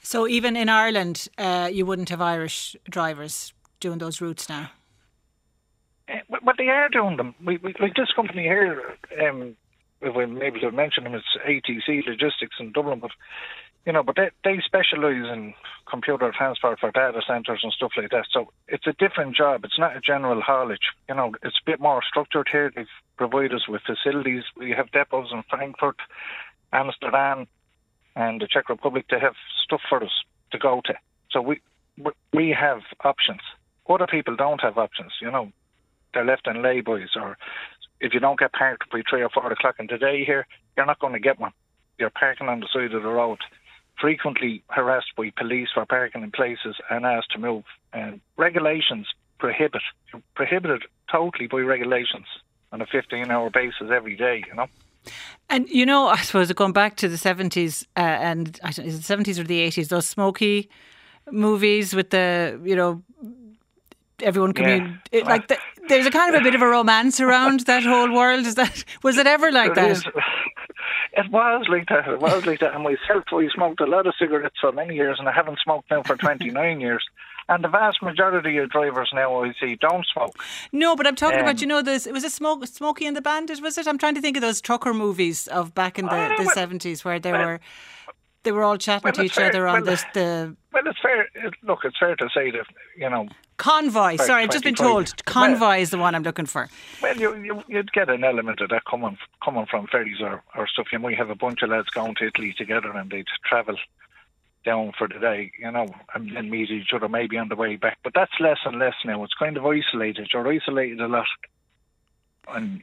So 0.00 0.26
even 0.26 0.56
in 0.56 0.70
Ireland, 0.70 1.28
uh, 1.36 1.68
you 1.70 1.84
wouldn't 1.84 2.08
have 2.08 2.22
Irish 2.22 2.76
drivers 2.88 3.52
doing 3.80 3.98
those 3.98 4.20
routes 4.22 4.48
now. 4.48 4.70
Uh, 6.08 6.20
but, 6.30 6.42
but 6.44 6.54
they 6.56 6.68
are 6.68 6.88
doing 6.88 7.18
them. 7.18 7.34
We, 7.44 7.58
we, 7.58 7.74
like 7.78 7.94
this 7.94 8.10
company 8.16 8.44
here, 8.44 8.96
um, 9.28 9.56
if 10.00 10.16
I'm 10.16 10.40
able 10.42 10.60
to 10.60 10.70
mention 10.70 11.04
them, 11.04 11.14
it's 11.14 11.36
ATC 11.46 12.06
Logistics 12.06 12.56
in 12.60 12.72
Dublin, 12.72 13.00
but 13.00 13.10
you 13.86 13.92
know, 13.92 14.02
but 14.02 14.16
they 14.16 14.30
they 14.44 14.60
specialise 14.64 15.26
in 15.32 15.54
computer 15.90 16.32
transport 16.36 16.78
for 16.78 16.90
data 16.90 17.22
centres 17.26 17.60
and 17.62 17.72
stuff 17.72 17.92
like 17.96 18.10
that. 18.10 18.26
So 18.30 18.52
it's 18.66 18.86
a 18.86 18.92
different 18.92 19.34
job. 19.34 19.64
It's 19.64 19.78
not 19.78 19.96
a 19.96 20.00
general 20.00 20.42
haulage. 20.42 20.92
You 21.08 21.14
know, 21.14 21.32
it's 21.42 21.56
a 21.56 21.70
bit 21.70 21.80
more 21.80 22.02
structured 22.06 22.48
here. 22.52 22.70
They've 22.74 22.86
provided 23.16 23.54
us 23.54 23.66
with 23.68 23.82
facilities. 23.86 24.44
We 24.56 24.72
have 24.72 24.90
depots 24.90 25.32
in 25.32 25.42
Frankfurt, 25.48 25.96
Amsterdam, 26.72 27.46
and 28.14 28.40
the 28.40 28.46
Czech 28.46 28.68
Republic 28.68 29.08
to 29.08 29.18
have 29.18 29.34
stuff 29.64 29.80
for 29.88 30.02
us 30.04 30.12
to 30.52 30.58
go 30.58 30.82
to. 30.84 30.94
So 31.30 31.40
we 31.40 31.60
we- 32.32 32.50
have 32.52 32.82
options. 33.04 33.40
Other 33.88 34.06
people 34.06 34.36
don't 34.36 34.60
have 34.60 34.76
options. 34.78 35.12
You 35.22 35.30
know, 35.30 35.50
they're 36.12 36.24
left 36.24 36.46
in 36.46 36.56
laybys, 36.56 37.16
or 37.16 37.38
if 38.00 38.14
you 38.14 38.20
don't 38.20 38.38
get 38.38 38.52
parked 38.52 38.90
by 38.90 39.02
three 39.08 39.22
or 39.22 39.28
four 39.28 39.50
o'clock 39.50 39.76
in 39.78 39.86
the 39.86 39.98
day 39.98 40.24
here, 40.24 40.46
you're 40.76 40.86
not 40.86 41.00
going 41.00 41.12
to 41.12 41.18
get 41.18 41.38
one. 41.38 41.52
You're 41.98 42.10
parking 42.10 42.48
on 42.48 42.60
the 42.60 42.68
side 42.72 42.94
of 42.94 43.02
the 43.02 43.08
road, 43.08 43.38
frequently 44.00 44.62
harassed 44.68 45.12
by 45.16 45.32
police 45.36 45.68
for 45.74 45.84
parking 45.86 46.22
in 46.22 46.30
places 46.30 46.76
and 46.90 47.04
asked 47.04 47.32
to 47.32 47.38
move. 47.38 47.64
And 47.92 48.20
regulations 48.36 49.08
prohibit, 49.38 49.82
you're 50.12 50.22
prohibited 50.34 50.82
totally 51.10 51.48
by 51.48 51.58
regulations 51.58 52.26
on 52.70 52.80
a 52.80 52.86
15-hour 52.86 53.50
basis 53.50 53.90
every 53.92 54.16
day. 54.16 54.44
You 54.46 54.54
know. 54.54 54.66
And 55.48 55.68
you 55.68 55.86
know, 55.86 56.06
I 56.08 56.18
suppose 56.18 56.52
going 56.52 56.72
back 56.72 56.96
to 56.96 57.08
the 57.08 57.16
seventies 57.16 57.86
uh, 57.96 58.00
and 58.00 58.60
I 58.62 58.70
don't, 58.72 58.86
is 58.86 58.96
it 58.96 59.04
seventies 59.04 59.38
or 59.38 59.44
the 59.44 59.60
eighties? 59.60 59.88
Those 59.88 60.06
smoky 60.06 60.68
movies 61.30 61.94
with 61.94 62.10
the 62.10 62.60
you 62.62 62.76
know 62.76 63.02
everyone 64.22 64.52
commun- 64.52 65.00
it, 65.12 65.24
like 65.24 65.48
the, 65.48 65.58
there's 65.88 66.06
a 66.06 66.10
kind 66.10 66.34
of 66.34 66.40
a 66.40 66.44
bit 66.44 66.54
of 66.54 66.62
a 66.62 66.66
romance 66.66 67.20
around 67.20 67.60
that 67.60 67.82
whole 67.84 68.12
world. 68.12 68.46
Is 68.46 68.54
that 68.56 68.84
was 69.02 69.16
it 69.18 69.26
ever 69.26 69.50
like 69.52 69.74
There 69.74 69.84
that? 69.88 69.90
is- 69.96 70.04
It 71.12 71.32
was 71.32 71.66
like 71.68 71.88
that. 71.88 72.06
It 72.06 72.20
was 72.20 72.46
like 72.46 72.60
that. 72.60 72.74
And 72.74 72.84
myself, 72.84 73.24
I 73.32 73.48
smoked 73.52 73.80
a 73.80 73.86
lot 73.86 74.06
of 74.06 74.14
cigarettes 74.18 74.54
for 74.60 74.70
many 74.70 74.94
years, 74.94 75.16
and 75.18 75.28
I 75.28 75.32
haven't 75.32 75.58
smoked 75.64 75.90
now 75.90 76.02
for 76.04 76.16
29 76.16 76.80
years. 76.80 77.04
And 77.48 77.64
the 77.64 77.68
vast 77.68 78.02
majority 78.02 78.56
of 78.58 78.70
drivers 78.70 79.10
now 79.12 79.42
I 79.42 79.52
see 79.58 79.74
don't 79.76 80.06
smoke. 80.12 80.36
No, 80.70 80.94
but 80.94 81.06
I'm 81.08 81.16
talking 81.16 81.40
about 81.40 81.56
Um, 81.56 81.60
you 81.60 81.66
know 81.66 81.82
this. 81.82 82.06
It 82.06 82.12
was 82.12 82.22
a 82.24 82.30
smoke, 82.30 82.64
Smokey 82.66 83.04
and 83.06 83.16
the 83.16 83.20
Bandit, 83.22 83.60
was 83.60 83.76
it? 83.78 83.88
I'm 83.88 83.98
trying 83.98 84.14
to 84.14 84.20
think 84.20 84.36
of 84.36 84.42
those 84.42 84.60
trucker 84.60 84.94
movies 84.94 85.48
of 85.48 85.74
back 85.74 85.98
in 85.98 86.04
the 86.06 86.14
Oh, 86.14 86.36
the 86.36 86.44
well- 86.44 86.54
seventies 86.54 87.04
where 87.04 87.18
they 87.18 87.32
well- 87.32 87.46
were 87.46 87.60
they 88.48 88.52
were 88.52 88.64
all 88.64 88.78
chatting 88.78 89.04
well, 89.04 89.12
to 89.12 89.22
each 89.24 89.34
fair- 89.34 89.50
other 89.50 89.68
on 89.68 89.82
well- 89.82 89.90
this 89.90 90.04
the 90.14 90.56
Well, 90.72 90.82
it's 90.86 90.98
fair. 91.02 91.28
Look, 91.62 91.80
it's 91.84 91.98
fair 91.98 92.16
to 92.16 92.28
say 92.34 92.50
that 92.50 92.64
you 92.96 93.10
know. 93.10 93.28
convoy. 93.58 94.16
Sorry, 94.16 94.44
I've 94.44 94.50
just 94.50 94.64
been 94.64 94.74
told 94.74 95.22
convoy 95.26 95.80
is 95.80 95.90
the 95.90 95.98
one 95.98 96.14
I'm 96.14 96.22
looking 96.22 96.46
for. 96.46 96.70
Well, 97.02 97.14
you, 97.18 97.34
you 97.36 97.62
you'd 97.68 97.92
get 97.92 98.08
an 98.08 98.24
element 98.24 98.60
of 98.62 98.70
that 98.70 98.86
coming 98.86 99.18
coming 99.44 99.66
from 99.66 99.86
ferries 99.88 100.22
or, 100.22 100.42
or 100.56 100.66
stuff. 100.66 100.86
You 100.92 100.98
might 100.98 101.18
have 101.18 101.28
a 101.28 101.34
bunch 101.34 101.60
of 101.62 101.68
lads 101.68 101.90
going 101.90 102.14
to 102.16 102.26
Italy 102.28 102.54
together, 102.56 102.90
and 102.96 103.10
they'd 103.10 103.26
travel 103.44 103.76
down 104.64 104.92
for 104.96 105.08
the 105.08 105.18
day, 105.18 105.50
you 105.58 105.70
know, 105.70 105.86
and 106.14 106.34
then 106.34 106.48
meet 106.48 106.70
each 106.70 106.92
other 106.94 107.08
maybe 107.08 107.36
on 107.36 107.48
the 107.50 107.56
way 107.56 107.76
back. 107.76 107.98
But 108.02 108.14
that's 108.14 108.32
less 108.40 108.58
and 108.64 108.78
less 108.78 108.94
now. 109.04 109.22
It's 109.24 109.34
kind 109.34 109.58
of 109.58 109.66
isolated. 109.66 110.30
You're 110.32 110.48
isolated 110.50 111.00
a 111.02 111.08
lot, 111.08 111.26
and 112.48 112.82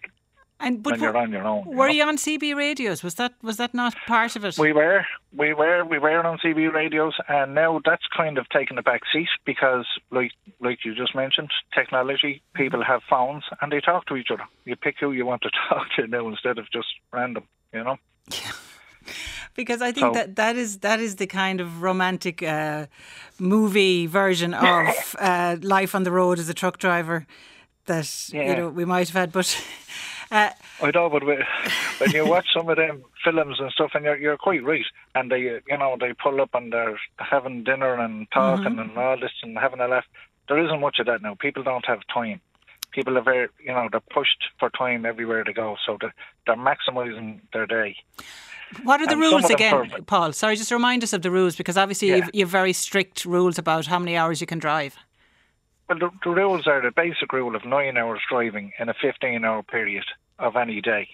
And 0.59 0.81
but 0.81 0.91
when 0.93 1.01
you're 1.01 1.11
were, 1.11 1.17
on 1.19 1.31
your 1.31 1.43
own. 1.43 1.67
you 1.67 1.75
know. 1.75 1.85
you 1.87 2.03
on 2.03 2.17
CB 2.17 2.55
radios? 2.55 3.03
Was 3.03 3.15
that 3.15 3.33
was 3.43 3.57
that 3.57 3.73
not 3.73 3.93
part 4.07 4.35
of 4.37 4.45
it? 4.45 4.57
We 4.57 4.71
were, 4.71 5.05
we 5.35 5.53
were, 5.53 5.83
we 5.83 5.99
were 5.99 6.25
on 6.25 6.37
CB 6.37 6.73
radios, 6.73 7.13
and 7.27 7.53
now 7.53 7.81
that's 7.83 8.05
kind 8.15 8.37
of 8.37 8.47
taken 8.49 8.77
a 8.77 8.81
back 8.81 9.01
seat 9.11 9.27
because, 9.45 9.85
like, 10.11 10.31
like 10.61 10.85
you 10.85 10.95
just 10.95 11.13
mentioned, 11.13 11.51
technology. 11.73 12.41
People 12.53 12.83
have 12.83 13.01
phones 13.09 13.43
and 13.61 13.71
they 13.71 13.81
talk 13.81 14.05
to 14.05 14.15
each 14.15 14.29
other. 14.31 14.43
You 14.63 14.77
pick 14.77 14.95
who 14.99 15.11
you 15.11 15.25
want 15.25 15.41
to 15.41 15.49
talk 15.69 15.87
to 15.97 16.07
now 16.07 16.27
instead 16.29 16.57
of 16.57 16.71
just 16.71 16.87
random. 17.11 17.43
You 17.73 17.83
know. 17.83 17.97
because 19.55 19.81
I 19.81 19.91
think 19.91 20.07
So- 20.07 20.13
that 20.13 20.35
that 20.37 20.55
is 20.55 20.79
that 20.79 20.99
is 21.01 21.17
the 21.17 21.27
kind 21.27 21.59
of 21.59 21.81
romantic 21.81 22.41
uh, 22.41 22.85
movie 23.39 24.07
version 24.07 24.53
of 24.71 25.15
uh, 25.19 25.57
life 25.61 25.95
on 25.95 26.03
the 26.03 26.11
road 26.11 26.39
as 26.39 26.47
a 26.47 26.53
truck 26.53 26.77
driver 26.77 27.27
that 27.87 28.29
you 28.31 28.55
know 28.55 28.69
we 28.69 28.85
might 28.85 29.09
have 29.09 29.15
had, 29.15 29.31
but. 29.33 29.61
Uh, 30.31 30.49
I 30.81 30.91
know, 30.91 31.09
but 31.09 31.23
when 31.23 32.11
you 32.11 32.25
watch 32.25 32.47
some 32.53 32.67
of 32.69 32.77
them 32.77 33.03
films 33.23 33.57
and 33.59 33.71
stuff, 33.71 33.91
and 33.93 34.03
you're 34.05 34.17
you're 34.17 34.37
quite 34.37 34.63
right, 34.63 34.85
and 35.13 35.31
they 35.31 35.39
you 35.41 35.77
know 35.77 35.97
they 35.99 36.13
pull 36.13 36.41
up 36.41 36.49
and 36.53 36.73
they're 36.73 36.99
having 37.19 37.63
dinner 37.63 37.93
and 37.99 38.27
talking 38.31 38.79
and 38.79 38.97
all 38.97 39.19
this 39.19 39.31
and 39.43 39.57
having 39.57 39.79
a 39.79 39.87
laugh. 39.87 40.05
There 40.47 40.63
isn't 40.63 40.79
much 40.81 40.99
of 40.99 41.05
that 41.07 41.21
now. 41.21 41.35
People 41.39 41.63
don't 41.63 41.85
have 41.85 41.99
time. 42.13 42.41
People 42.91 43.17
are 43.17 43.21
very 43.21 43.47
you 43.63 43.73
know 43.73 43.87
they're 43.91 44.01
pushed 44.11 44.45
for 44.59 44.69
time 44.71 45.05
everywhere 45.05 45.43
they 45.45 45.53
go, 45.53 45.75
so 45.85 45.97
they're, 46.01 46.13
they're 46.47 46.55
maximising 46.55 47.41
their 47.53 47.65
day. 47.67 47.95
What 48.83 48.99
are 48.99 49.05
the 49.05 49.11
And 49.13 49.21
rules 49.21 49.49
again, 49.49 49.89
for- 49.89 50.01
Paul? 50.01 50.33
Sorry, 50.33 50.55
just 50.55 50.71
remind 50.71 51.03
us 51.03 51.13
of 51.13 51.21
the 51.21 51.29
rules 51.29 51.55
because 51.55 51.77
obviously 51.77 52.09
Yeah. 52.09 52.15
you've, 52.17 52.29
you've 52.33 52.49
very 52.49 52.73
strict 52.73 53.23
rules 53.23 53.59
about 53.59 53.85
how 53.85 53.99
many 53.99 54.17
hours 54.17 54.41
you 54.41 54.47
can 54.47 54.57
drive. 54.59 54.95
Well, 55.87 55.99
the, 55.99 56.09
the 56.23 56.31
rules 56.31 56.67
are 56.67 56.81
the 56.81 56.91
basic 56.91 57.31
rule 57.31 57.55
of 57.55 57.65
nine 57.65 57.97
hours 57.97 58.21
driving 58.29 58.73
in 58.79 58.89
a 58.89 58.93
15 58.93 59.45
hour 59.45 59.63
period 59.63 60.05
of 60.39 60.55
any 60.55 60.81
day. 60.81 61.09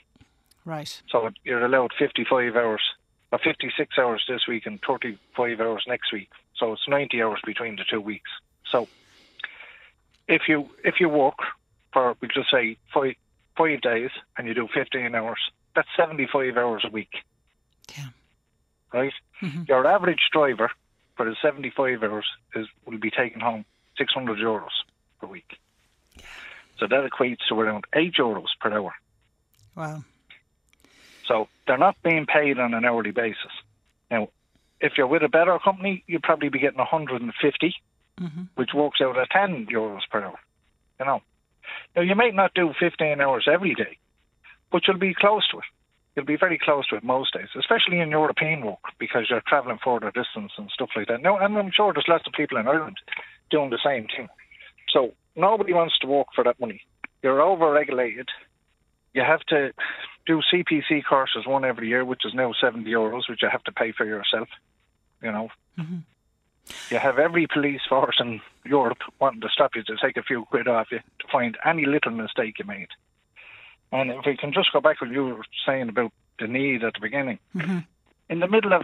Right. 0.65 1.01
So 1.09 1.29
you're 1.43 1.65
allowed 1.65 1.91
55 1.97 2.55
hours, 2.55 2.81
or 3.31 3.39
56 3.39 3.97
hours 3.97 4.23
this 4.27 4.47
week 4.47 4.65
and 4.65 4.79
35 4.85 5.59
hours 5.59 5.83
next 5.87 6.13
week. 6.13 6.29
So 6.55 6.73
it's 6.73 6.87
90 6.87 7.21
hours 7.21 7.39
between 7.45 7.75
the 7.75 7.83
two 7.89 7.99
weeks. 7.99 8.29
So 8.71 8.87
if 10.27 10.43
you 10.47 10.69
if 10.83 10.99
you 10.99 11.09
work 11.09 11.39
for 11.91 12.15
we 12.21 12.27
just 12.27 12.51
say 12.51 12.77
five 12.93 13.15
five 13.57 13.81
days 13.81 14.11
and 14.37 14.47
you 14.47 14.53
do 14.53 14.69
15 14.73 15.13
hours, 15.13 15.39
that's 15.75 15.89
75 15.97 16.55
hours 16.57 16.83
a 16.85 16.89
week. 16.89 17.13
Yeah. 17.97 18.07
right? 18.93 19.13
Mm-hmm. 19.41 19.63
Your 19.67 19.85
average 19.85 20.29
driver 20.31 20.71
for 21.17 21.25
the 21.25 21.35
75 21.41 22.03
hours 22.03 22.25
is 22.55 22.67
will 22.85 22.99
be 22.99 23.11
taken 23.11 23.41
home 23.41 23.65
600 24.01 24.39
euros 24.39 24.73
per 25.19 25.27
week. 25.27 25.59
So 26.79 26.87
that 26.87 27.07
equates 27.07 27.45
to 27.49 27.59
around 27.59 27.85
8 27.93 28.13
euros 28.17 28.47
per 28.59 28.73
hour. 28.73 28.93
Wow. 29.75 30.03
So 31.27 31.47
they're 31.67 31.77
not 31.77 31.95
being 32.03 32.25
paid 32.25 32.57
on 32.57 32.73
an 32.73 32.83
hourly 32.83 33.11
basis. 33.11 33.53
Now, 34.09 34.29
if 34.79 34.93
you're 34.97 35.05
with 35.05 35.21
a 35.21 35.29
better 35.29 35.59
company, 35.63 36.03
you'd 36.07 36.23
probably 36.23 36.49
be 36.49 36.57
getting 36.57 36.79
150, 36.79 37.75
mm-hmm. 38.19 38.41
which 38.55 38.71
works 38.73 38.99
out 39.01 39.19
at 39.19 39.29
10 39.29 39.67
euros 39.67 40.01
per 40.09 40.23
hour. 40.23 40.39
You 40.99 41.05
know. 41.05 41.21
Now, 41.95 42.01
you 42.01 42.15
might 42.15 42.33
not 42.33 42.55
do 42.55 42.73
15 42.79 43.21
hours 43.21 43.47
every 43.51 43.75
day, 43.75 43.99
but 44.71 44.81
you'll 44.87 44.97
be 44.97 45.13
close 45.13 45.47
to 45.51 45.59
it. 45.59 45.65
You'll 46.15 46.25
be 46.25 46.35
very 46.35 46.57
close 46.57 46.87
to 46.87 46.95
it 46.95 47.03
most 47.03 47.33
days, 47.33 47.47
especially 47.57 47.99
in 47.99 48.09
European 48.09 48.65
work, 48.65 48.83
because 48.99 49.27
you're 49.29 49.43
travelling 49.47 49.79
further 49.85 50.11
distance 50.11 50.51
and 50.57 50.69
stuff 50.73 50.89
like 50.95 51.07
that. 51.07 51.21
Now, 51.21 51.37
and 51.37 51.55
I'm 51.57 51.71
sure 51.71 51.93
there's 51.93 52.09
lots 52.09 52.25
of 52.27 52.33
people 52.33 52.57
in 52.57 52.67
Ireland 52.67 52.97
doing 53.51 53.69
the 53.69 53.79
same 53.83 54.07
thing. 54.07 54.27
So 54.89 55.13
nobody 55.35 55.73
wants 55.73 55.97
to 55.99 56.07
work 56.07 56.27
for 56.33 56.43
that 56.43 56.59
money. 56.59 56.81
You're 57.21 57.41
over-regulated. 57.41 58.29
You 59.13 59.21
have 59.21 59.41
to 59.49 59.71
do 60.25 60.41
CPC 60.51 61.03
courses 61.07 61.45
one 61.45 61.65
every 61.65 61.87
year, 61.89 62.05
which 62.05 62.25
is 62.25 62.33
now 62.33 62.53
70 62.59 62.89
euros, 62.89 63.29
which 63.29 63.41
you 63.41 63.49
have 63.49 63.63
to 63.65 63.71
pay 63.71 63.91
for 63.91 64.05
yourself. 64.05 64.47
You 65.21 65.31
know, 65.31 65.49
mm-hmm. 65.77 65.97
you 66.89 66.97
have 66.97 67.19
every 67.19 67.47
police 67.47 67.81
force 67.87 68.17
in 68.19 68.41
Europe 68.65 68.99
wanting 69.19 69.41
to 69.41 69.49
stop 69.49 69.75
you 69.75 69.83
to 69.83 69.95
take 70.01 70.17
a 70.17 70.23
few 70.23 70.45
quid 70.45 70.67
off 70.67 70.87
you 70.91 70.99
to 70.99 71.27
find 71.31 71.57
any 71.65 71.85
little 71.85 72.11
mistake 72.11 72.57
you 72.59 72.65
made. 72.65 72.87
And 73.91 74.09
if 74.09 74.25
we 74.25 74.37
can 74.37 74.53
just 74.53 74.71
go 74.71 74.79
back 74.79 74.99
to 74.99 75.05
what 75.05 75.13
you 75.13 75.25
were 75.25 75.45
saying 75.65 75.89
about 75.89 76.11
the 76.39 76.47
need 76.47 76.83
at 76.83 76.93
the 76.93 77.01
beginning, 77.01 77.39
mm-hmm. 77.55 77.79
in 78.29 78.39
the 78.39 78.47
middle 78.47 78.73
of 78.73 78.81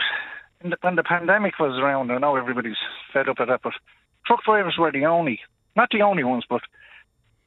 in 0.61 0.71
the, 0.71 0.77
when 0.81 0.95
the 0.95 1.03
pandemic 1.03 1.59
was 1.59 1.79
around, 1.79 2.11
I 2.11 2.17
know 2.17 2.35
everybody's 2.35 2.77
fed 3.13 3.29
up 3.29 3.39
with 3.39 3.47
that, 3.47 3.61
but 3.61 3.73
truck 4.27 4.43
drivers 4.43 4.75
were 4.77 4.91
the 4.91 5.05
only, 5.05 5.39
not 5.75 5.89
the 5.91 6.01
only 6.01 6.23
ones, 6.23 6.43
but 6.47 6.61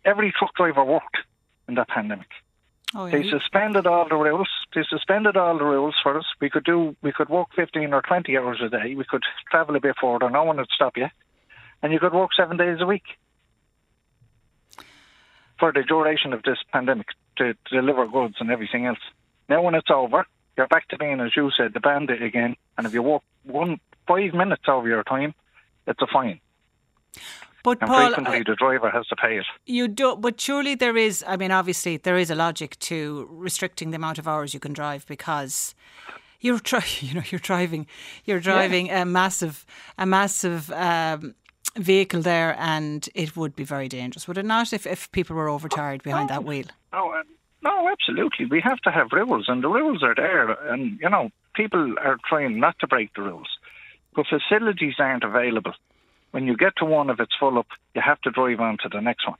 every 0.04 0.32
truck 0.36 0.54
driver 0.56 0.84
worked 0.84 1.18
in 1.68 1.74
that 1.74 1.88
pandemic. 1.88 2.28
Oh. 2.94 3.08
They 3.08 3.28
suspended 3.28 3.86
all 3.86 4.08
the 4.08 4.16
rules. 4.16 4.48
They 4.74 4.82
suspended 4.88 5.36
all 5.36 5.56
the 5.56 5.64
rules 5.64 5.94
for 6.02 6.18
us. 6.18 6.24
We 6.40 6.50
could 6.50 6.64
do, 6.64 6.96
we 7.02 7.12
could 7.12 7.28
work 7.28 7.48
15 7.54 7.92
or 7.92 8.02
20 8.02 8.36
hours 8.36 8.60
a 8.64 8.68
day. 8.68 8.94
We 8.96 9.04
could 9.04 9.22
travel 9.48 9.76
a 9.76 9.80
bit 9.80 9.94
further. 10.00 10.28
No 10.28 10.42
one 10.42 10.56
would 10.56 10.68
stop 10.74 10.96
you. 10.96 11.06
And 11.82 11.92
you 11.92 12.00
could 12.00 12.12
work 12.12 12.30
seven 12.36 12.56
days 12.56 12.78
a 12.80 12.86
week 12.86 13.04
for 15.58 15.72
the 15.72 15.82
duration 15.82 16.32
of 16.32 16.42
this 16.42 16.58
pandemic 16.72 17.06
to, 17.36 17.54
to 17.54 17.80
deliver 17.80 18.06
goods 18.08 18.36
and 18.40 18.50
everything 18.50 18.86
else. 18.86 18.98
Now 19.48 19.62
when 19.62 19.74
it's 19.74 19.90
over, 19.90 20.26
you're 20.56 20.66
back 20.66 20.88
to 20.88 20.98
being, 20.98 21.20
as 21.20 21.36
you 21.36 21.50
said, 21.56 21.74
the 21.74 21.80
bandit 21.80 22.22
again. 22.22 22.56
And 22.76 22.86
if 22.86 22.94
you 22.94 23.02
work 23.02 23.22
one, 23.44 23.78
five 24.08 24.34
minutes 24.34 24.64
over 24.66 24.88
your 24.88 25.04
time, 25.04 25.34
it's 25.86 26.02
a 26.02 26.06
fine. 26.12 26.40
But 27.62 27.78
And 27.80 27.90
Paul, 27.90 28.06
frequently 28.06 28.42
the 28.42 28.54
driver 28.56 28.90
has 28.90 29.06
to 29.08 29.16
pay 29.16 29.36
it. 29.36 29.44
you 29.66 29.86
do, 29.86 30.16
but 30.16 30.40
surely 30.40 30.74
there 30.74 30.96
is. 30.96 31.22
I 31.26 31.36
mean, 31.36 31.50
obviously 31.50 31.98
there 31.98 32.16
is 32.16 32.30
a 32.30 32.34
logic 32.34 32.78
to 32.80 33.28
restricting 33.30 33.90
the 33.90 33.96
amount 33.96 34.18
of 34.18 34.26
hours 34.26 34.54
you 34.54 34.60
can 34.60 34.72
drive 34.72 35.06
because 35.06 35.74
you're 36.40 36.58
try, 36.58 36.82
you 37.00 37.14
know, 37.14 37.22
you're 37.30 37.38
driving, 37.38 37.86
you're 38.24 38.40
driving 38.40 38.90
a 38.90 39.04
massive, 39.04 39.66
a 39.98 40.06
massive. 40.06 40.70
Um, 40.72 41.34
vehicle 41.76 42.20
there 42.20 42.56
and 42.58 43.08
it 43.14 43.36
would 43.36 43.54
be 43.54 43.62
very 43.62 43.86
dangerous 43.86 44.26
would 44.26 44.36
it 44.36 44.44
not 44.44 44.72
if, 44.72 44.88
if 44.88 45.08
people 45.12 45.36
were 45.36 45.48
overtired 45.48 46.02
behind 46.02 46.28
that 46.28 46.42
wheel 46.42 46.64
No, 46.92 47.12
uh, 47.12 47.22
no, 47.62 47.88
absolutely. 47.88 48.46
We 48.46 48.60
have 48.62 48.78
to 48.80 48.90
have 48.90 49.08
rules, 49.12 49.46
and 49.48 49.62
the 49.62 49.68
rules 49.68 50.02
are 50.02 50.14
there. 50.14 50.50
And 50.72 50.98
you 51.00 51.10
know, 51.10 51.30
people 51.54 51.94
are 51.98 52.16
trying 52.28 52.58
not 52.58 52.78
to 52.80 52.86
break 52.86 53.14
the 53.14 53.22
rules, 53.22 53.48
but 54.14 54.26
facilities 54.26 54.94
aren't 54.98 55.24
available. 55.24 55.74
When 56.30 56.46
you 56.46 56.56
get 56.56 56.76
to 56.76 56.84
one, 56.84 57.10
if 57.10 57.20
it's 57.20 57.34
full 57.38 57.58
up, 57.58 57.66
you 57.94 58.02
have 58.04 58.20
to 58.22 58.30
drive 58.30 58.60
on 58.60 58.78
to 58.82 58.88
the 58.88 59.00
next 59.00 59.26
one. 59.26 59.38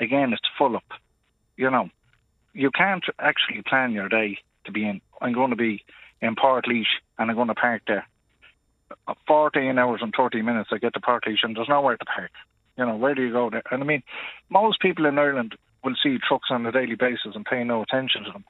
Again, 0.00 0.32
it's 0.32 0.48
full 0.58 0.76
up. 0.76 0.84
You 1.56 1.70
know, 1.70 1.90
you 2.52 2.70
can't 2.70 3.04
actually 3.18 3.62
plan 3.62 3.92
your 3.92 4.08
day 4.08 4.38
to 4.64 4.72
be 4.72 4.88
in. 4.88 5.00
I'm 5.20 5.34
going 5.34 5.50
to 5.50 5.56
be 5.56 5.84
in 6.20 6.34
Port 6.36 6.66
and 6.66 7.30
I'm 7.30 7.34
going 7.36 7.48
to 7.48 7.54
park 7.54 7.82
there. 7.86 8.06
Uh, 9.06 9.14
14 9.26 9.78
hours 9.78 10.00
and 10.02 10.14
30 10.16 10.42
minutes, 10.42 10.70
I 10.72 10.78
get 10.78 10.94
to 10.94 11.00
Port 11.00 11.24
and 11.26 11.56
there's 11.56 11.68
nowhere 11.68 11.96
to 11.96 12.04
park. 12.04 12.30
You 12.76 12.86
know, 12.86 12.96
where 12.96 13.14
do 13.14 13.22
you 13.22 13.32
go 13.32 13.50
there? 13.50 13.62
And 13.70 13.82
I 13.82 13.86
mean, 13.86 14.02
most 14.48 14.80
people 14.80 15.06
in 15.06 15.18
Ireland 15.18 15.54
will 15.84 15.94
see 16.02 16.18
trucks 16.26 16.48
on 16.50 16.66
a 16.66 16.72
daily 16.72 16.96
basis 16.96 17.34
and 17.34 17.44
pay 17.44 17.62
no 17.62 17.82
attention 17.82 18.24
to 18.24 18.32
them. 18.32 18.44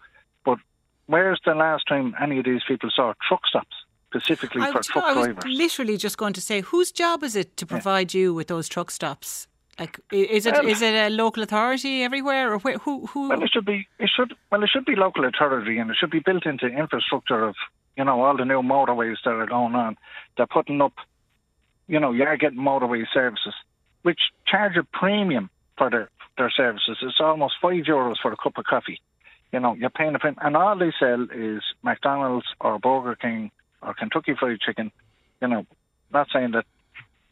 But 0.44 0.58
where's 1.06 1.40
the 1.44 1.54
last 1.54 1.84
time 1.88 2.14
any 2.20 2.38
of 2.38 2.44
these 2.44 2.62
people 2.66 2.90
saw 2.94 3.12
truck 3.28 3.46
stops 3.46 3.74
specifically 4.14 4.62
I, 4.62 4.72
for 4.72 4.82
truck 4.82 5.04
I 5.04 5.12
was 5.14 5.26
drivers? 5.26 5.44
literally 5.46 5.96
just 5.96 6.18
going 6.18 6.32
to 6.34 6.40
say 6.40 6.60
whose 6.60 6.92
job 6.92 7.22
is 7.22 7.36
it 7.36 7.56
to 7.56 7.66
provide 7.66 8.14
you 8.14 8.34
with 8.34 8.48
those 8.48 8.68
truck 8.68 8.90
stops 8.90 9.46
like 9.78 9.98
is 10.12 10.46
it 10.46 10.64
is 10.64 10.82
it 10.82 10.94
a 10.94 11.08
local 11.10 11.42
authority 11.42 12.02
everywhere 12.02 12.52
or 12.52 12.58
where, 12.58 12.78
who 12.78 13.06
who 13.06 13.28
Well, 13.28 13.42
it 13.42 13.50
should 13.52 13.64
be. 13.64 13.88
It 13.98 14.10
should. 14.14 14.32
Well, 14.50 14.62
it 14.62 14.70
should 14.72 14.84
be 14.84 14.94
local 14.94 15.24
authority, 15.24 15.78
and 15.78 15.90
it 15.90 15.96
should 15.98 16.12
be 16.12 16.20
built 16.20 16.46
into 16.46 16.66
infrastructure 16.66 17.42
of 17.44 17.56
you 17.96 18.04
know 18.04 18.22
all 18.22 18.36
the 18.36 18.44
new 18.44 18.62
motorways 18.62 19.16
that 19.24 19.30
are 19.30 19.46
going 19.46 19.74
on. 19.74 19.96
They're 20.36 20.46
putting 20.46 20.80
up. 20.80 20.92
You 21.88 21.98
know, 21.98 22.12
you're 22.12 22.36
getting 22.36 22.60
motorway 22.60 23.04
services, 23.12 23.52
which 24.02 24.20
charge 24.46 24.76
a 24.76 24.84
premium 24.84 25.50
for 25.76 25.90
their 25.90 26.08
their 26.38 26.50
services. 26.50 26.98
It's 27.02 27.20
almost 27.20 27.54
five 27.60 27.84
euros 27.84 28.16
for 28.22 28.32
a 28.32 28.36
cup 28.36 28.56
of 28.58 28.64
coffee. 28.64 29.00
You 29.52 29.58
know, 29.58 29.74
you're 29.74 29.90
paying 29.90 30.14
a 30.14 30.20
premium, 30.20 30.38
and 30.40 30.56
all 30.56 30.78
they 30.78 30.92
sell 31.00 31.26
is 31.34 31.62
McDonald's 31.82 32.46
or 32.60 32.78
Burger 32.78 33.16
King 33.16 33.50
or 33.84 33.94
Kentucky 33.94 34.34
Fried 34.38 34.60
Chicken. 34.60 34.90
You 35.40 35.48
know, 35.48 35.66
not 36.12 36.28
saying 36.32 36.52
that 36.52 36.64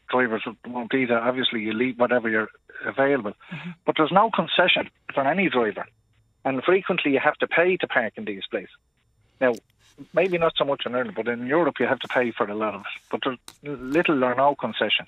drivers 0.09 0.43
won't 0.67 0.93
eat 0.93 1.09
it. 1.09 1.11
Obviously, 1.11 1.61
you'll 1.61 1.81
eat 1.81 1.97
whatever 1.97 2.29
you're 2.29 2.49
available, 2.85 3.33
mm-hmm. 3.51 3.71
but 3.85 3.95
there's 3.97 4.11
no 4.11 4.29
concession 4.29 4.89
for 5.13 5.27
any 5.27 5.49
driver 5.49 5.85
and 6.45 6.63
frequently 6.63 7.11
you 7.11 7.19
have 7.19 7.35
to 7.35 7.47
pay 7.47 7.77
to 7.77 7.87
park 7.87 8.13
in 8.17 8.25
these 8.25 8.43
places. 8.49 8.75
Now, 9.39 9.53
maybe 10.13 10.37
not 10.37 10.53
so 10.57 10.65
much 10.65 10.85
in 10.85 10.95
Ireland, 10.95 11.15
but 11.15 11.27
in 11.27 11.47
Europe 11.47 11.75
you 11.79 11.87
have 11.87 11.99
to 11.99 12.07
pay 12.07 12.31
for 12.31 12.49
a 12.49 12.55
lot 12.55 12.75
of 12.75 12.81
it. 12.81 13.01
But 13.09 13.21
there's 13.23 13.79
little 13.79 14.23
or 14.23 14.35
no 14.35 14.55
concession. 14.55 15.05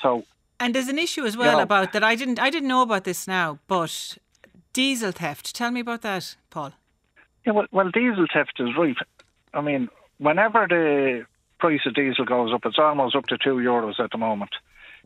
So, 0.00 0.24
and 0.60 0.74
there's 0.74 0.88
an 0.88 0.98
issue 0.98 1.24
as 1.24 1.36
well 1.36 1.58
know- 1.58 1.62
about 1.62 1.92
that 1.92 2.04
I 2.04 2.14
didn't 2.14 2.38
I 2.38 2.50
didn't 2.50 2.68
know 2.68 2.82
about 2.82 3.04
this 3.04 3.26
now 3.26 3.58
but 3.66 4.18
diesel 4.72 5.12
theft 5.12 5.54
tell 5.54 5.70
me 5.70 5.80
about 5.80 6.02
that 6.02 6.36
Paul 6.50 6.72
yeah, 7.44 7.52
well, 7.52 7.66
well, 7.72 7.90
diesel 7.90 8.26
theft 8.32 8.60
is 8.60 8.68
right. 8.76 8.96
I 9.52 9.60
mean, 9.60 9.88
whenever 10.18 10.66
the 10.68 11.26
price 11.58 11.80
of 11.86 11.94
diesel 11.94 12.24
goes 12.24 12.52
up, 12.52 12.62
it's 12.64 12.78
almost 12.78 13.16
up 13.16 13.26
to 13.26 13.38
two 13.38 13.56
euros 13.56 14.00
at 14.00 14.10
the 14.10 14.18
moment. 14.18 14.50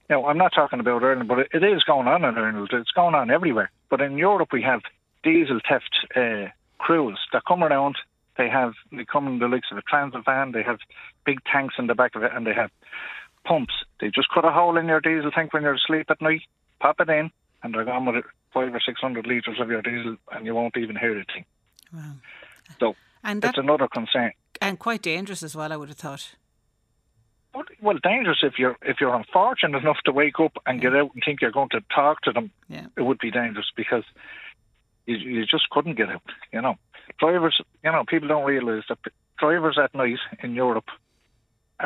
Now, 0.08 0.26
I'm 0.26 0.38
not 0.38 0.52
talking 0.54 0.80
about 0.80 1.02
Ireland, 1.02 1.28
but 1.28 1.38
it, 1.52 1.64
is 1.64 1.82
going 1.82 2.06
on 2.06 2.24
in 2.24 2.38
Ireland. 2.38 2.68
It's 2.72 2.92
going 2.92 3.14
on 3.14 3.30
everywhere. 3.30 3.70
But 3.90 4.00
in 4.00 4.16
Europe, 4.16 4.50
we 4.52 4.62
have 4.62 4.80
diesel 5.22 5.60
theft 5.68 5.90
uh, 6.14 6.50
crews 6.78 7.18
that 7.32 7.42
come 7.46 7.64
around. 7.64 7.96
They 8.38 8.48
have 8.48 8.74
they 8.92 9.04
come 9.04 9.26
in 9.26 9.38
the 9.38 9.48
likes 9.48 9.68
of 9.72 9.78
a 9.78 9.82
transit 9.82 10.24
van. 10.24 10.52
They 10.52 10.62
have 10.62 10.78
big 11.24 11.38
tanks 11.50 11.74
in 11.78 11.88
the 11.88 11.94
back 11.94 12.14
of 12.14 12.22
it, 12.22 12.32
and 12.34 12.46
they 12.46 12.54
have 12.54 12.70
pumps. 13.44 13.74
They 14.00 14.10
just 14.10 14.28
cut 14.32 14.44
a 14.44 14.52
hole 14.52 14.76
in 14.76 14.86
your 14.86 15.00
diesel 15.00 15.30
tank 15.30 15.52
when 15.52 15.62
you're 15.62 15.74
asleep 15.74 16.06
at 16.10 16.20
night, 16.20 16.42
pop 16.80 17.00
it 17.00 17.08
in, 17.08 17.30
and 17.62 17.74
they're 17.74 17.84
gone 17.84 18.06
with 18.06 18.16
it, 18.16 18.24
five 18.52 18.74
or 18.74 18.80
six 18.80 19.00
hundred 19.00 19.26
litres 19.26 19.58
of 19.60 19.68
your 19.68 19.82
diesel, 19.82 20.16
and 20.32 20.46
you 20.46 20.54
won't 20.54 20.76
even 20.76 20.96
hear 20.96 21.18
a 21.18 21.24
thing. 21.24 21.44
wow 21.92 22.12
So 22.78 22.94
and 23.26 23.42
that's 23.42 23.58
another 23.58 23.88
concern. 23.88 24.32
and 24.62 24.78
quite 24.78 25.02
dangerous 25.02 25.42
as 25.42 25.54
well 25.54 25.70
I 25.72 25.76
would 25.76 25.88
have 25.94 25.98
thought 25.98 26.34
Well- 27.54 27.64
Well, 27.86 27.98
dangerous 28.12 28.40
if 28.42 28.54
you're 28.60 28.76
if 28.92 28.96
you're 29.00 29.14
unfortunate 29.22 29.78
enough 29.84 30.00
to 30.06 30.12
wake 30.12 30.38
up 30.46 30.54
and 30.66 30.80
get 30.80 30.94
out 31.00 31.10
and 31.14 31.22
think 31.24 31.40
you're 31.42 31.58
going 31.60 31.70
to 31.76 31.80
talk 32.00 32.16
to 32.26 32.32
them. 32.36 32.46
yeah 32.76 32.86
It 32.98 33.02
would 33.08 33.18
be 33.26 33.30
dangerous 33.42 33.70
because 33.82 34.04
you 35.06 35.16
you 35.36 35.42
just 35.46 35.66
couldn't 35.70 35.96
get 36.02 36.08
out. 36.16 36.28
You 36.54 36.60
know, 36.64 36.74
drivers. 37.22 37.56
You 37.84 37.92
know, 37.92 38.04
people 38.12 38.28
don't 38.28 38.44
realise 38.54 38.84
that 38.90 38.98
drivers 39.42 39.78
at 39.84 39.94
night 39.94 40.18
in 40.44 40.54
Europe 40.64 40.90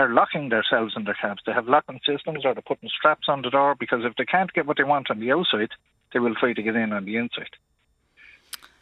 are 0.00 0.08
locking 0.20 0.48
themselves 0.50 0.92
in 0.96 1.04
their 1.04 1.18
cabs. 1.22 1.42
They 1.44 1.52
have 1.52 1.68
locking 1.76 2.00
systems, 2.10 2.44
or 2.44 2.54
they're 2.54 2.70
putting 2.72 2.88
straps 2.98 3.26
on 3.28 3.42
the 3.42 3.50
door 3.50 3.74
because 3.74 4.02
if 4.08 4.14
they 4.16 4.24
can't 4.34 4.52
get 4.56 4.66
what 4.66 4.76
they 4.78 4.84
want 4.94 5.10
on 5.10 5.18
the 5.20 5.32
outside, 5.36 5.72
they 6.12 6.20
will 6.20 6.34
try 6.40 6.52
to 6.54 6.62
get 6.68 6.76
in 6.76 6.92
on 6.92 7.04
the 7.04 7.16
inside. 7.22 7.54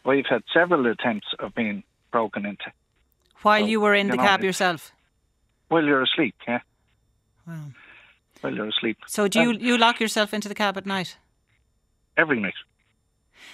We've 0.05 0.25
had 0.33 0.43
several 0.53 0.85
attempts 0.87 1.27
of 1.39 1.53
being 1.55 1.83
broken 2.11 2.45
into 2.45 2.71
while 3.41 3.61
So, 3.61 3.67
you 3.67 3.79
were 3.81 3.95
in 3.95 4.07
you 4.07 4.11
the 4.11 4.17
know, 4.17 4.23
cab 4.23 4.43
yourself 4.43 4.91
while 5.69 5.83
you're 5.85 6.03
asleep. 6.03 6.35
Yeah, 6.47 6.59
wow 7.47 7.65
while 8.41 8.53
you're 8.55 8.67
asleep. 8.69 8.97
so 9.07 9.27
do 9.27 9.39
you 9.41 9.49
Um, 9.51 9.57
you 9.59 9.77
lock 9.77 9.99
yourself 9.99 10.33
into 10.33 10.47
the 10.49 10.55
cab 10.55 10.77
at 10.77 10.85
night 10.85 11.17
every 12.17 12.39
night. 12.39 12.53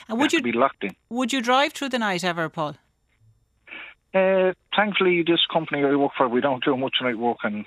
and 0.07 0.17
You 0.17 0.21
would 0.21 0.29
to 0.31 0.37
you 0.37 0.43
be 0.43 0.51
locked 0.51 0.83
in? 0.83 0.95
would 1.09 1.33
you 1.33 1.41
drive 1.41 1.73
through 1.73 1.89
the 1.89 1.99
night 1.99 2.23
ever 2.23 2.49
Paul 2.49 2.75
Uh, 4.13 4.53
thankfully, 4.77 5.23
this 5.23 5.45
company 5.51 5.83
I 5.83 5.95
work 5.95 6.13
for, 6.17 6.27
we 6.29 6.39
don't 6.41 6.63
do 6.63 6.77
much 6.77 6.95
night 7.01 7.17
work, 7.17 7.39
and 7.43 7.65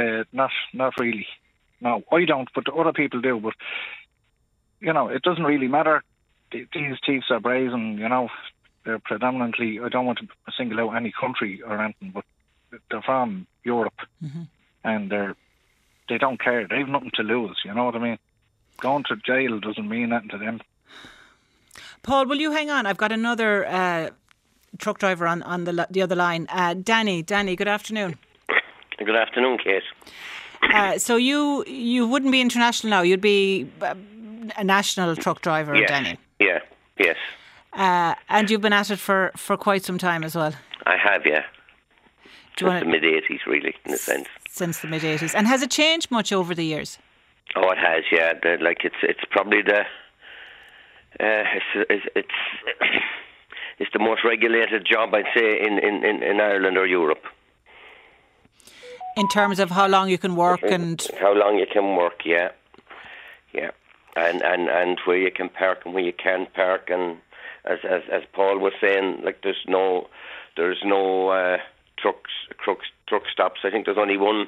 uh, 0.00 0.24
not 0.32 0.50
not 0.72 0.92
really. 0.98 1.26
No, 1.80 2.02
I 2.10 2.24
don't, 2.24 2.48
but 2.54 2.64
other 2.80 2.92
people 3.00 3.20
do. 3.20 3.38
But 3.46 3.54
you 4.80 4.92
know, 4.96 5.08
it 5.16 5.22
doesn't 5.22 5.44
really 5.52 5.68
matter. 5.68 6.02
These 6.52 6.98
thieves 7.06 7.26
are 7.30 7.40
brazen. 7.40 7.98
You 7.98 8.08
know, 8.08 8.28
they're 8.86 8.98
predominantly. 9.00 9.78
I 9.80 9.88
don't 9.90 10.06
want 10.06 10.18
to 10.20 10.28
single 10.56 10.80
out 10.80 10.94
any 10.96 11.12
country 11.12 11.60
or 11.60 11.82
anything, 11.82 12.12
but 12.14 12.24
they're 12.90 13.02
from 13.02 13.46
Europe, 13.64 14.00
and 14.84 15.10
they're 15.10 15.34
they 16.08 16.16
don't 16.18 16.40
care. 16.40 16.66
They've 16.66 16.88
nothing 16.88 17.10
to 17.14 17.22
lose. 17.22 17.60
You 17.64 17.74
know 17.74 17.84
what 17.84 17.96
I 17.96 17.98
mean? 17.98 18.18
Going 18.78 19.04
to 19.08 19.16
jail 19.16 19.58
doesn't 19.60 19.88
mean 19.88 20.12
anything 20.12 20.30
to 20.30 20.38
them. 20.38 20.60
Paul, 22.02 22.26
will 22.26 22.38
you 22.40 22.52
hang 22.52 22.70
on? 22.70 22.86
I've 22.86 22.96
got 22.96 23.10
another 23.12 23.66
uh, 23.66 24.10
truck 24.78 24.98
driver 24.98 25.26
on, 25.26 25.42
on 25.42 25.64
the, 25.64 25.86
the 25.90 26.02
other 26.02 26.14
line. 26.14 26.46
Uh, 26.48 26.74
Danny, 26.74 27.22
Danny, 27.22 27.56
good 27.56 27.66
afternoon. 27.68 28.16
Good 28.98 29.16
afternoon, 29.16 29.58
Kate. 29.58 29.82
Uh, 30.62 30.98
so 30.98 31.16
you 31.16 31.64
you 31.66 32.06
wouldn't 32.06 32.32
be 32.32 32.40
international 32.40 32.90
now. 32.90 33.02
You'd 33.02 33.20
be 33.20 33.68
uh, 33.82 33.94
a 34.56 34.64
national 34.64 35.14
truck 35.16 35.42
driver, 35.42 35.74
Yes. 35.76 35.88
Danny. 35.90 36.18
Yeah, 36.38 36.60
yes. 36.98 37.16
Uh, 37.76 38.14
and 38.28 38.50
you've 38.50 38.62
been 38.62 38.72
at 38.72 38.90
it 38.90 38.98
for, 38.98 39.30
for 39.36 39.56
quite 39.56 39.84
some 39.84 39.98
time 39.98 40.24
as 40.24 40.34
well. 40.34 40.54
I 40.86 40.96
have, 40.96 41.26
yeah. 41.26 41.44
Do 42.56 42.66
Since 42.66 42.80
the 42.84 42.86
mid 42.88 43.02
80s, 43.02 43.46
really, 43.46 43.74
in 43.84 43.92
a 43.92 43.98
sense. 43.98 44.28
since 44.48 44.80
the 44.80 44.88
mid 44.88 45.04
eighties? 45.04 45.34
And 45.34 45.46
has 45.46 45.60
it 45.60 45.70
changed 45.70 46.10
much 46.10 46.32
over 46.32 46.54
the 46.54 46.64
years? 46.64 46.98
Oh, 47.54 47.70
it 47.70 47.76
has, 47.78 48.04
yeah. 48.10 48.32
The, 48.42 48.56
like, 48.62 48.78
it's 48.84 48.96
it's 49.02 49.20
probably 49.30 49.60
the. 49.60 49.80
Uh, 51.20 51.44
it's, 51.54 51.86
it's 51.90 52.06
it's 52.14 52.38
it's 53.78 53.90
the 53.92 53.98
most 53.98 54.24
regulated 54.24 54.86
job 54.90 55.14
I'd 55.14 55.26
say 55.36 55.60
in, 55.60 55.78
in, 55.78 56.02
in, 56.02 56.22
in 56.22 56.40
Ireland 56.40 56.78
or 56.78 56.86
Europe. 56.86 57.24
In 59.18 59.28
terms 59.28 59.58
of 59.60 59.70
how 59.70 59.86
long 59.86 60.08
you 60.08 60.18
can 60.18 60.34
work 60.36 60.62
and 60.62 61.06
How 61.20 61.34
long 61.34 61.58
you 61.58 61.66
can 61.70 61.94
work, 61.96 62.22
yeah, 62.24 62.50
yeah, 63.52 63.70
and 64.16 64.42
and 64.42 64.68
and 64.68 64.98
where 65.04 65.18
you 65.18 65.30
can 65.30 65.48
park 65.50 65.78
and 65.84 65.94
where 65.94 66.04
you 66.04 66.12
can't 66.12 66.52
park, 66.54 66.90
and 66.90 67.18
as 67.66 67.78
as 67.88 68.02
as 68.10 68.22
Paul 68.32 68.58
was 68.58 68.72
saying, 68.80 69.22
like 69.24 69.42
there's 69.42 69.64
no 69.66 70.08
there's 70.56 70.82
no 70.84 71.28
uh, 71.28 71.58
trucks 71.98 72.30
trucks 72.62 72.86
truck 73.08 73.22
stops. 73.32 73.60
I 73.64 73.70
think 73.70 73.84
there's 73.86 73.98
only 73.98 74.16
one. 74.16 74.46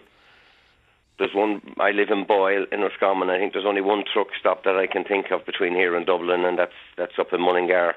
There's 1.18 1.34
one. 1.34 1.62
I 1.80 1.90
live 1.90 2.10
in 2.10 2.24
Boyle 2.24 2.66
in 2.70 2.80
Roscommon. 2.80 3.28
I 3.28 3.38
think 3.38 3.52
there's 3.52 3.66
only 3.66 3.80
one 3.80 4.04
truck 4.12 4.28
stop 4.38 4.64
that 4.64 4.76
I 4.76 4.86
can 4.86 5.04
think 5.04 5.32
of 5.32 5.44
between 5.44 5.74
here 5.74 5.96
and 5.96 6.06
Dublin, 6.06 6.44
and 6.44 6.58
that's 6.58 6.78
that's 6.96 7.18
up 7.18 7.32
in 7.32 7.40
Mullingar 7.40 7.94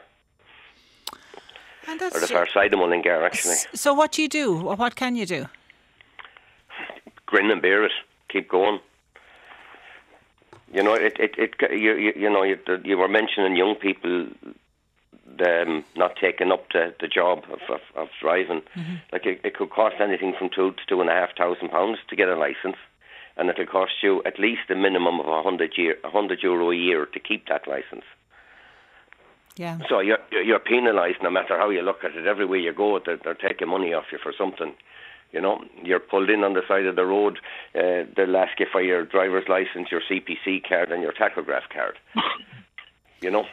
and 1.87 2.01
or 2.01 2.19
the 2.19 2.27
far 2.27 2.47
side 2.49 2.73
of 2.73 2.79
Mullingar, 2.79 3.23
actually. 3.23 3.55
so. 3.73 3.93
What 3.93 4.11
do 4.11 4.21
you 4.21 4.29
do? 4.29 4.55
What 4.55 4.95
can 4.95 5.15
you 5.15 5.25
do? 5.25 5.45
grin 7.31 7.49
and 7.49 7.61
bear 7.61 7.83
it. 7.85 7.93
Keep 8.29 8.49
going. 8.49 8.79
You 10.73 10.83
know, 10.83 10.93
it, 10.93 11.17
it, 11.19 11.35
it 11.37 11.55
you, 11.71 11.95
you, 11.95 12.13
you 12.15 12.29
know, 12.29 12.43
you, 12.43 12.57
you 12.83 12.97
were 12.97 13.07
mentioning 13.07 13.55
young 13.55 13.75
people 13.75 14.27
um, 15.39 15.83
not 15.95 16.15
taking 16.19 16.51
up 16.51 16.65
the, 16.73 16.93
the 16.99 17.07
job 17.07 17.43
of, 17.51 17.59
of, 17.69 17.81
of 17.95 18.07
driving. 18.21 18.61
Like 19.11 19.25
it, 19.25 19.41
it 19.43 19.55
could 19.55 19.69
cost 19.69 19.95
anything 19.99 20.33
from 20.37 20.49
two 20.49 20.71
to 20.71 20.81
two 20.87 21.01
and 21.01 21.09
a 21.09 21.13
half 21.13 21.35
thousand 21.37 21.69
pounds 21.69 21.99
to 22.09 22.15
get 22.15 22.29
a 22.29 22.35
license, 22.35 22.77
and 23.37 23.49
it'll 23.49 23.65
cost 23.65 23.93
you 24.03 24.21
at 24.25 24.39
least 24.39 24.69
a 24.69 24.75
minimum 24.75 25.19
of 25.19 25.27
a 25.27 25.43
hundred 25.43 25.73
year, 25.77 25.97
a 26.03 26.09
hundred 26.09 26.43
euro 26.43 26.71
a 26.71 26.75
year 26.75 27.05
to 27.05 27.19
keep 27.19 27.47
that 27.47 27.67
license. 27.67 28.05
Yeah. 29.57 29.79
So 29.89 29.99
you're 29.99 30.19
you're 30.31 30.59
penalised 30.59 31.21
no 31.21 31.29
matter 31.29 31.57
how 31.57 31.69
you 31.69 31.81
look 31.81 32.03
at 32.03 32.15
it. 32.15 32.25
Everywhere 32.25 32.59
you 32.59 32.73
go, 32.73 32.99
they're, 33.05 33.17
they're 33.17 33.35
taking 33.35 33.69
money 33.69 33.93
off 33.93 34.05
you 34.11 34.17
for 34.21 34.33
something. 34.37 34.73
You 35.31 35.39
know, 35.39 35.63
you're 35.81 35.99
pulled 35.99 36.29
in 36.29 36.43
on 36.43 36.53
the 36.53 36.61
side 36.67 36.85
of 36.85 36.95
the 36.95 37.05
road. 37.05 37.39
Uh, 37.73 38.03
they'll 38.15 38.35
ask 38.35 38.59
you 38.59 38.65
for 38.69 38.81
your 38.81 39.05
driver's 39.05 39.47
license, 39.47 39.89
your 39.89 40.01
CPC 40.01 40.67
card, 40.67 40.91
and 40.91 41.01
your 41.01 41.13
tachograph 41.13 41.69
card. 41.73 41.97
you 43.21 43.31
know, 43.31 43.45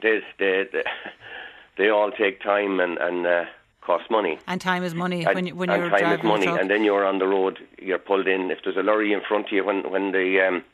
they 0.00 0.20
they 0.38 0.64
they, 0.72 0.84
they 1.76 1.88
all 1.90 2.10
take 2.10 2.42
time 2.42 2.80
and 2.80 2.98
and 2.98 3.26
uh, 3.26 3.44
cost 3.82 4.10
money. 4.10 4.38
And 4.46 4.60
time 4.60 4.84
is 4.84 4.94
money 4.94 5.24
And, 5.24 5.34
when 5.34 5.46
you, 5.46 5.54
when 5.54 5.68
and 5.68 5.82
you're 5.82 5.90
time 5.90 6.00
driving 6.00 6.18
is 6.20 6.46
money, 6.46 6.46
and 6.46 6.70
then 6.70 6.84
you're 6.84 7.04
on 7.04 7.18
the 7.18 7.26
road. 7.26 7.58
You're 7.78 7.98
pulled 7.98 8.26
in. 8.26 8.50
If 8.50 8.60
there's 8.64 8.76
a 8.76 8.82
lorry 8.82 9.12
in 9.12 9.20
front 9.26 9.46
of 9.46 9.52
you, 9.52 9.64
when 9.64 9.90
when 9.90 10.12
the 10.12 10.40
um, 10.46 10.64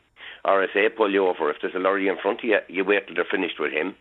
RSA 0.45 0.95
pull 0.95 1.11
you 1.11 1.27
over, 1.27 1.49
if 1.49 1.57
there's 1.61 1.75
a 1.75 1.79
lorry 1.79 2.07
in 2.07 2.17
front 2.17 2.39
of 2.39 2.45
you, 2.45 2.59
you 2.67 2.85
wait 2.85 3.07
till 3.07 3.15
they're 3.15 3.25
finished 3.29 3.59
with 3.59 3.71
him, 3.73 3.95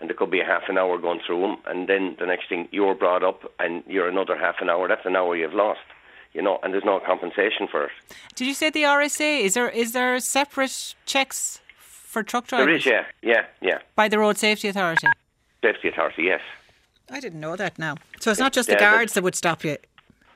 and 0.00 0.08
there 0.08 0.16
could 0.16 0.30
be 0.30 0.40
a 0.40 0.44
half 0.44 0.62
an 0.68 0.78
hour 0.78 0.98
going 0.98 1.20
through 1.24 1.44
him, 1.44 1.56
and 1.66 1.88
then 1.88 2.16
the 2.18 2.26
next 2.26 2.48
thing 2.48 2.68
you're 2.72 2.94
brought 2.94 3.22
up, 3.22 3.52
and 3.58 3.84
you're 3.86 4.08
another 4.08 4.36
half 4.36 4.56
an 4.60 4.70
hour. 4.70 4.88
That's 4.88 5.06
an 5.06 5.16
hour 5.16 5.36
you've 5.36 5.54
lost. 5.54 5.80
You 6.32 6.42
know, 6.42 6.60
and 6.62 6.72
there's 6.72 6.84
no 6.84 7.00
compensation 7.00 7.66
for 7.68 7.86
it. 7.86 7.90
Did 8.36 8.46
you 8.46 8.54
say 8.54 8.70
the 8.70 8.84
RSA? 8.84 9.40
Is 9.40 9.54
there 9.54 9.68
is 9.68 9.92
there 9.92 10.18
separate 10.20 10.94
checks 11.04 11.59
for 12.10 12.22
truck 12.24 12.46
drivers 12.48 12.66
There 12.84 13.00
is, 13.00 13.06
yeah, 13.22 13.30
yeah, 13.32 13.44
yeah. 13.60 13.78
by 13.94 14.08
the 14.08 14.18
Road 14.18 14.36
Safety 14.36 14.66
Authority? 14.68 15.06
Safety 15.62 15.88
authority, 15.88 16.24
yes. 16.24 16.40
I 17.10 17.20
didn't 17.20 17.38
know 17.40 17.54
that 17.56 17.78
now. 17.78 17.94
So 18.20 18.30
it's 18.32 18.40
not 18.40 18.52
just 18.52 18.68
the 18.68 18.74
Yeah, 18.74 18.90
but- 18.90 18.96
guards 18.96 19.12
that 19.14 19.22
would 19.22 19.36
stop 19.36 19.62
you, 19.64 19.76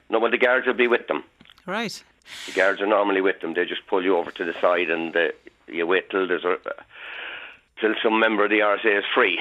No, 0.09 0.19
well, 0.21 0.31
the 0.31 0.39
guards 0.39 0.67
will 0.67 0.75
be 0.75 0.87
with 0.87 1.09
them. 1.09 1.25
right? 1.67 2.03
The 2.47 2.53
guards 2.53 2.81
are 2.81 2.87
normally 2.87 3.21
with 3.21 3.41
them. 3.41 3.55
They 3.55 3.65
just 3.65 3.87
pull 3.89 4.03
you 4.05 4.17
over 4.17 4.31
to 4.31 4.45
the 4.45 4.55
side, 4.61 4.89
and 4.89 5.15
uh, 5.17 5.29
you 5.67 5.87
wait 5.87 6.11
till 6.11 6.27
there's 6.29 6.45
a 6.45 6.57
till 7.81 7.95
some 8.03 8.19
member 8.21 8.45
of 8.45 8.51
the 8.51 8.61
RSA 8.61 8.99
is 8.99 9.05
free, 9.15 9.39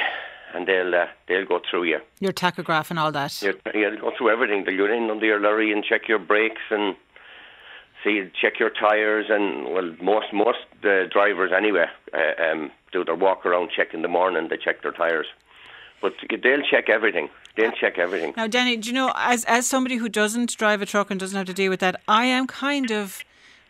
and 0.54 0.68
they'll 0.68 0.94
uh, 0.96 1.08
they'll 1.28 1.46
go 1.46 1.62
through 1.70 1.84
you. 1.84 2.00
Your 2.20 2.34
tachograph 2.34 2.90
and 2.90 2.98
all 3.00 3.12
that. 3.12 3.42
You 3.42 3.54
will 3.74 3.98
go 3.98 4.12
through 4.18 4.32
everything. 4.32 4.64
They'll 4.66 4.78
go 4.88 4.92
in 4.94 5.10
under 5.10 5.26
your 5.26 5.40
lorry 5.40 5.72
and 5.72 5.84
check 5.84 6.08
your 6.10 6.20
brakes 6.20 6.62
and 6.72 6.96
see 8.04 8.30
check 8.40 8.60
your 8.60 8.70
tires 8.70 9.28
and 9.30 9.74
well, 9.74 9.96
most 10.02 10.34
most 10.34 10.60
uh, 10.84 11.06
drivers 11.12 11.52
anyway 11.56 11.86
uh, 12.14 12.44
um, 12.44 12.72
do 12.92 13.04
their 13.04 13.16
walk 13.16 13.46
around 13.46 13.72
check 13.76 13.94
in 13.94 14.02
the 14.02 14.08
morning. 14.08 14.48
They 14.50 14.58
check 14.58 14.82
their 14.82 14.92
tires, 14.92 15.28
but 16.02 16.14
they'll 16.30 16.64
check 16.70 16.90
everything. 16.90 17.30
They'll 17.56 17.72
check 17.72 17.98
everything. 17.98 18.34
Now, 18.36 18.48
Danny, 18.48 18.78
do 18.78 18.90
you 18.90 18.96
know, 18.96 19.12
as 19.16 19.46
as 19.46 19.68
somebody 19.68 19.98
who 19.98 20.10
doesn't 20.10 20.58
drive 20.58 20.82
a 20.82 20.86
truck 20.86 21.12
and 21.12 21.20
doesn't 21.20 21.38
have 21.38 21.48
to 21.48 21.54
deal 21.54 21.70
with 21.70 21.80
that, 21.82 22.02
I 22.08 22.26
am 22.26 22.48
kind 22.48 22.92
of 22.92 23.24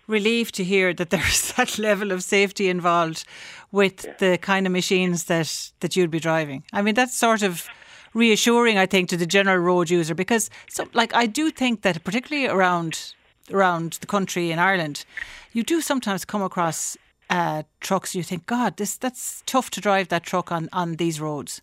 relieved 0.08 0.54
to 0.56 0.64
hear 0.64 0.94
that 0.94 1.10
there's 1.10 1.54
that 1.58 1.78
level 1.78 2.12
of 2.12 2.24
safety 2.24 2.70
involved 2.70 3.26
with 3.72 4.18
the 4.20 4.38
kind 4.38 4.66
of 4.66 4.72
machines 4.72 5.26
that 5.26 5.72
that 5.80 5.96
you'd 5.96 6.12
be 6.12 6.20
driving. 6.20 6.64
I 6.74 6.82
mean, 6.82 6.96
that's 6.96 7.18
sort 7.18 7.44
of 7.44 7.68
reassuring, 8.14 8.78
I 8.78 8.86
think, 8.86 9.10
to 9.10 9.18
the 9.18 9.26
general 9.26 9.58
road 9.58 9.90
user 9.90 10.14
because, 10.14 10.50
so, 10.70 10.88
like, 10.94 11.16
I 11.16 11.26
do 11.26 11.50
think 11.50 11.82
that 11.82 12.04
particularly 12.04 12.48
around 12.48 13.16
around 13.52 13.94
the 14.02 14.08
country 14.08 14.52
in 14.52 14.60
Ireland, 14.60 15.06
you 15.52 15.64
do 15.64 15.82
sometimes 15.82 16.26
come 16.26 16.42
across 16.42 16.98
uh, 17.30 17.64
trucks. 17.80 18.16
You 18.16 18.24
think, 18.24 18.46
God, 18.46 18.78
this 18.78 18.98
that's 18.98 19.44
tough 19.46 19.70
to 19.72 19.82
drive 19.82 20.10
that 20.10 20.24
truck 20.24 20.52
on 20.52 20.70
on 20.72 20.96
these 20.96 21.20
roads. 21.20 21.62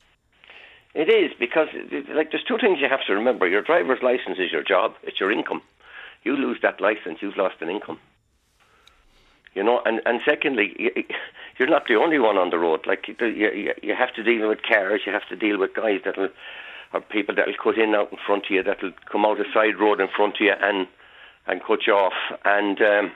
It 0.94 1.08
is 1.08 1.30
because 1.38 1.68
like 2.12 2.32
there's 2.32 2.44
two 2.44 2.58
things 2.58 2.80
you 2.80 2.88
have 2.88 3.06
to 3.06 3.14
remember. 3.14 3.46
Your 3.46 3.62
driver's 3.62 4.02
license 4.02 4.38
is 4.38 4.50
your 4.50 4.64
job. 4.64 4.94
It's 5.02 5.20
your 5.20 5.30
income. 5.30 5.62
You 6.24 6.36
lose 6.36 6.58
that 6.62 6.80
license, 6.80 7.18
you've 7.22 7.36
lost 7.36 7.56
an 7.60 7.70
income. 7.70 7.98
You 9.54 9.62
know, 9.62 9.80
and 9.84 10.00
and 10.04 10.20
secondly, 10.24 10.74
you're 11.58 11.68
not 11.68 11.86
the 11.88 11.94
only 11.94 12.18
one 12.18 12.36
on 12.36 12.50
the 12.50 12.58
road. 12.58 12.86
Like 12.86 13.08
you, 13.08 13.26
you, 13.26 13.74
you 13.82 13.94
have 13.94 14.12
to 14.14 14.22
deal 14.22 14.48
with 14.48 14.62
cars. 14.62 15.02
You 15.06 15.12
have 15.12 15.28
to 15.28 15.36
deal 15.36 15.58
with 15.58 15.74
guys 15.74 16.00
that'll 16.04 16.28
or 16.92 17.00
people 17.00 17.34
that'll 17.36 17.54
cut 17.62 17.78
in 17.78 17.94
out 17.94 18.10
in 18.10 18.18
front 18.26 18.46
of 18.46 18.50
you. 18.50 18.62
That'll 18.62 18.92
come 19.10 19.24
out 19.24 19.40
a 19.40 19.44
side 19.52 19.78
road 19.78 20.00
in 20.00 20.08
front 20.08 20.34
of 20.36 20.40
you 20.40 20.54
and 20.60 20.88
and 21.50 21.62
cut 21.62 21.86
you 21.86 21.94
off. 21.94 22.12
And 22.44 22.80
um, 22.80 23.12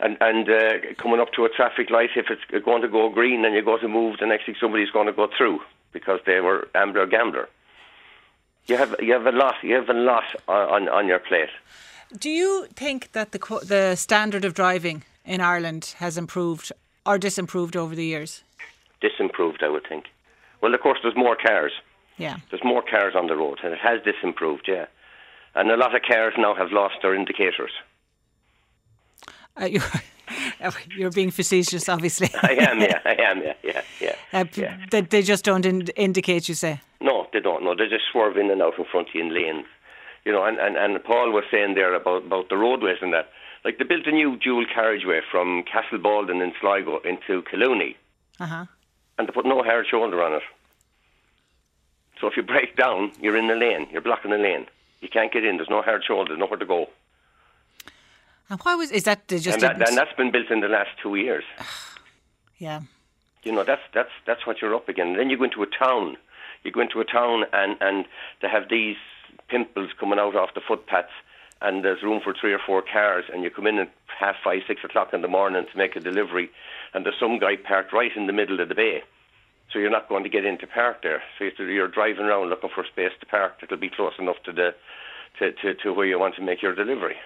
and 0.00 0.16
and 0.20 0.48
uh, 0.48 0.94
coming 0.98 1.20
up 1.20 1.32
to 1.32 1.44
a 1.44 1.48
traffic 1.48 1.90
light, 1.90 2.10
if 2.16 2.26
it's 2.30 2.64
going 2.64 2.82
to 2.82 2.88
go 2.88 3.08
green 3.08 3.44
and 3.44 3.54
you 3.54 3.62
go 3.62 3.78
to 3.78 3.88
move, 3.88 4.18
the 4.20 4.26
next 4.26 4.46
thing 4.46 4.54
somebody's 4.60 4.90
going 4.90 5.06
to 5.06 5.12
go 5.12 5.28
through 5.36 5.60
because 5.92 6.20
they 6.26 6.40
were 6.40 6.68
amber 6.74 7.06
gambler. 7.06 7.48
You 8.66 8.76
have 8.76 8.94
you 9.00 9.12
have 9.12 9.26
a 9.26 9.32
lot 9.32 9.54
you 9.62 9.74
have 9.74 9.88
a 9.88 9.94
lot 9.94 10.24
on 10.48 10.68
on, 10.74 10.88
on 10.88 11.06
your 11.06 11.18
plate. 11.18 11.50
Do 12.18 12.30
you 12.30 12.66
think 12.74 13.12
that 13.12 13.32
the 13.32 13.38
the 13.66 13.96
standard 13.96 14.44
of 14.44 14.54
driving 14.54 15.04
in 15.24 15.40
Ireland 15.40 15.94
has 15.98 16.18
improved 16.18 16.72
or 17.06 17.18
disimproved 17.18 17.76
over 17.76 17.94
the 17.94 18.04
years? 18.04 18.42
Disimproved, 19.02 19.62
I 19.62 19.68
would 19.68 19.86
think. 19.88 20.06
Well, 20.60 20.74
of 20.74 20.80
course, 20.80 20.98
there's 21.02 21.16
more 21.16 21.36
cars. 21.36 21.72
Yeah. 22.16 22.38
There's 22.50 22.64
more 22.64 22.82
cars 22.82 23.14
on 23.14 23.26
the 23.26 23.36
road, 23.36 23.58
and 23.62 23.72
it 23.72 23.80
has 23.80 24.00
disimproved, 24.00 24.66
yeah. 24.68 24.86
And 25.54 25.70
a 25.70 25.76
lot 25.76 25.94
of 25.94 26.02
cars 26.02 26.34
now 26.36 26.54
have 26.54 26.72
lost 26.72 26.96
their 27.02 27.14
indicators. 27.14 27.70
Uh, 29.60 29.66
you're, 29.66 29.82
you're 30.96 31.10
being 31.12 31.30
facetious, 31.30 31.88
obviously. 31.88 32.28
I 32.42 32.52
am, 32.60 32.80
yeah, 32.80 32.98
I 33.04 33.14
am, 33.22 33.42
yeah, 33.42 33.54
yeah, 33.62 33.82
yeah. 34.00 34.14
Uh, 34.32 34.44
yeah. 34.56 34.78
They, 34.90 35.02
they 35.02 35.22
just 35.22 35.44
don't 35.44 35.64
in- 35.64 35.86
indicate, 35.94 36.48
you 36.48 36.54
say. 36.56 36.80
No, 37.00 37.28
they 37.32 37.38
don't. 37.38 37.62
No, 37.62 37.74
they 37.76 37.86
just 37.88 38.04
swerve 38.10 38.36
in 38.36 38.50
and 38.50 38.60
out 38.60 38.76
in 38.78 38.84
front 38.90 39.08
of 39.10 39.14
you 39.14 39.20
in 39.22 39.32
lanes. 39.32 39.66
You 40.24 40.32
know, 40.32 40.44
and, 40.44 40.58
and, 40.58 40.76
and 40.76 41.04
Paul 41.04 41.30
was 41.30 41.44
saying 41.52 41.74
there 41.74 41.94
about, 41.94 42.24
about 42.26 42.48
the 42.48 42.56
roadways 42.56 42.96
and 43.00 43.12
that. 43.12 43.28
Like 43.64 43.78
they 43.78 43.84
built 43.84 44.06
a 44.06 44.10
new 44.12 44.36
dual 44.36 44.66
carriageway 44.74 45.20
from 45.30 45.62
Castle 45.70 45.98
Baldwin 45.98 46.40
in 46.42 46.52
Sligo 46.60 46.98
into 47.04 47.42
Collooney, 47.42 47.94
Uh 48.40 48.46
huh. 48.46 48.64
and 49.18 49.28
they 49.28 49.32
put 49.32 49.46
no 49.46 49.62
hard 49.62 49.86
shoulder 49.88 50.20
on 50.22 50.32
it. 50.34 50.42
So 52.20 52.26
if 52.26 52.36
you 52.36 52.42
break 52.42 52.76
down, 52.76 53.12
you're 53.20 53.36
in 53.36 53.46
the 53.48 53.54
lane. 53.54 53.86
You're 53.92 54.02
blocking 54.02 54.30
the 54.32 54.38
lane. 54.38 54.66
You 55.04 55.10
can't 55.10 55.30
get 55.30 55.44
in. 55.44 55.58
There's 55.58 55.68
no 55.68 55.82
hard 55.82 56.02
shoulder. 56.02 56.34
Nowhere 56.34 56.56
to 56.56 56.64
go. 56.64 56.86
And 58.48 58.58
why 58.62 58.74
was 58.74 58.90
is 58.90 59.04
that 59.04 59.28
just 59.28 59.46
And, 59.46 59.60
that, 59.60 59.86
and 59.86 59.98
that's 59.98 60.16
been 60.16 60.32
built 60.32 60.50
in 60.50 60.60
the 60.60 60.68
last 60.68 60.88
two 61.02 61.16
years. 61.16 61.44
yeah. 62.58 62.80
You 63.42 63.52
know, 63.52 63.64
that's 63.64 63.82
that's 63.92 64.14
that's 64.26 64.46
what 64.46 64.62
you're 64.62 64.74
up 64.74 64.88
against. 64.88 65.10
And 65.10 65.18
then 65.18 65.28
you 65.28 65.36
go 65.36 65.44
into 65.44 65.62
a 65.62 65.66
town. 65.66 66.16
You 66.62 66.72
go 66.72 66.80
into 66.80 67.00
a 67.00 67.04
town 67.04 67.44
and 67.52 67.76
and 67.82 68.06
they 68.40 68.48
have 68.48 68.70
these 68.70 68.96
pimples 69.48 69.90
coming 70.00 70.18
out 70.18 70.36
off 70.36 70.54
the 70.54 70.62
footpaths, 70.66 71.12
and 71.60 71.84
there's 71.84 72.02
room 72.02 72.22
for 72.24 72.32
three 72.32 72.54
or 72.54 72.60
four 72.66 72.80
cars, 72.80 73.26
and 73.30 73.42
you 73.44 73.50
come 73.50 73.66
in 73.66 73.78
at 73.78 73.92
half 74.18 74.36
five, 74.42 74.62
six 74.66 74.82
o'clock 74.84 75.12
in 75.12 75.20
the 75.20 75.28
morning 75.28 75.66
to 75.70 75.76
make 75.76 75.96
a 75.96 76.00
delivery, 76.00 76.48
and 76.94 77.04
there's 77.04 77.20
some 77.20 77.38
guy 77.38 77.56
parked 77.56 77.92
right 77.92 78.16
in 78.16 78.26
the 78.26 78.32
middle 78.32 78.58
of 78.58 78.70
the 78.70 78.74
bay. 78.74 79.02
So 79.72 79.78
you're 79.78 79.90
not 79.90 80.08
going 80.08 80.22
to 80.22 80.30
get 80.30 80.44
into 80.44 80.66
park 80.66 81.02
there. 81.02 81.22
So 81.38 81.62
you're 81.64 81.88
driving 81.88 82.24
around 82.24 82.50
looking 82.50 82.70
for 82.74 82.84
space 82.84 83.12
to 83.20 83.26
park 83.26 83.60
that'll 83.60 83.76
be 83.76 83.90
close 83.90 84.12
enough 84.18 84.36
to 84.44 84.52
the 84.52 84.74
to, 85.38 85.52
to, 85.52 85.74
to 85.74 85.92
where 85.92 86.06
you 86.06 86.18
want 86.18 86.36
to 86.36 86.42
make 86.42 86.62
your 86.62 86.74
delivery. 86.74 87.16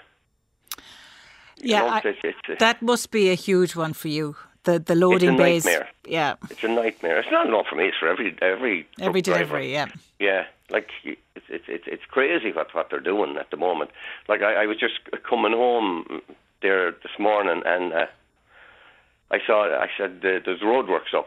You 1.60 1.74
yeah, 1.74 1.84
I, 1.84 1.98
it's, 2.04 2.18
it's, 2.22 2.60
that 2.60 2.80
must 2.80 3.10
be 3.10 3.30
a 3.30 3.34
huge 3.34 3.74
one 3.76 3.92
for 3.92 4.08
you. 4.08 4.36
The 4.62 4.78
the 4.78 4.94
loading 4.94 5.36
bays. 5.36 5.64
Nightmare. 5.64 5.88
Yeah, 6.06 6.34
it's 6.50 6.62
a 6.62 6.68
nightmare. 6.68 7.18
It's 7.18 7.30
not 7.30 7.46
enough 7.46 7.66
for 7.68 7.76
me. 7.76 7.88
It's 7.88 7.96
for 7.98 8.08
every 8.08 8.36
every 8.40 8.86
every 9.00 9.22
delivery. 9.22 9.72
Driver. 9.72 9.92
Yeah, 10.20 10.26
yeah. 10.26 10.44
Like 10.70 10.88
it's 11.04 11.46
it's 11.48 11.64
it's 11.68 11.84
it's 11.86 12.04
crazy 12.08 12.52
what 12.52 12.74
what 12.74 12.90
they're 12.90 13.00
doing 13.00 13.36
at 13.36 13.50
the 13.50 13.56
moment. 13.56 13.90
Like 14.28 14.42
I, 14.42 14.62
I 14.62 14.66
was 14.66 14.78
just 14.78 15.00
coming 15.28 15.52
home 15.52 16.22
there 16.62 16.92
this 16.92 17.18
morning 17.18 17.62
and. 17.66 17.92
Uh, 17.92 18.06
I 19.30 19.38
saw, 19.46 19.64
I 19.64 19.88
said, 19.98 20.20
there's 20.22 20.60
roadworks 20.60 21.12
up. 21.14 21.26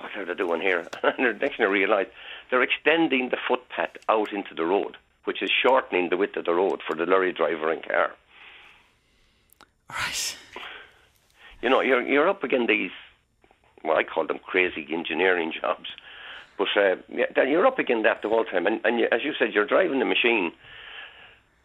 What 0.00 0.16
are 0.16 0.24
they 0.24 0.34
doing 0.34 0.60
here? 0.60 0.86
And 1.02 1.40
next 1.40 1.56
thing 1.56 1.66
I 1.66 1.70
realised, 1.70 2.10
they're 2.50 2.62
extending 2.62 3.30
the 3.30 3.38
footpath 3.48 3.96
out 4.08 4.32
into 4.32 4.54
the 4.54 4.64
road, 4.66 4.96
which 5.24 5.42
is 5.42 5.50
shortening 5.50 6.10
the 6.10 6.16
width 6.18 6.36
of 6.36 6.44
the 6.44 6.52
road 6.52 6.80
for 6.86 6.94
the 6.94 7.06
lorry 7.06 7.32
driver 7.32 7.70
and 7.72 7.82
car. 7.82 8.12
Right. 9.88 10.36
You 11.62 11.70
know, 11.70 11.80
you're 11.80 12.02
you're 12.02 12.28
up 12.28 12.42
against 12.42 12.68
these, 12.68 12.90
well, 13.84 13.96
I 13.96 14.04
call 14.04 14.26
them 14.26 14.40
crazy 14.44 14.86
engineering 14.90 15.52
jobs, 15.60 15.88
but 16.58 16.68
uh, 16.76 16.96
yeah, 17.08 17.44
you're 17.44 17.66
up 17.66 17.78
against 17.78 18.04
that 18.04 18.20
the 18.22 18.28
whole 18.28 18.44
time. 18.44 18.66
And, 18.66 18.80
and 18.84 18.98
you, 18.98 19.08
as 19.12 19.22
you 19.24 19.32
said, 19.38 19.54
you're 19.54 19.66
driving 19.66 20.00
the 20.00 20.04
machine 20.04 20.52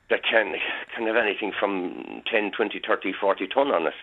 that 0.10 0.24
can 0.24 0.56
can 0.96 1.08
have 1.08 1.16
anything 1.16 1.52
from 1.58 2.22
10, 2.32 2.52
20, 2.52 2.80
30, 2.86 3.14
40 3.14 3.48
ton 3.48 3.72
on 3.72 3.88
it. 3.88 3.94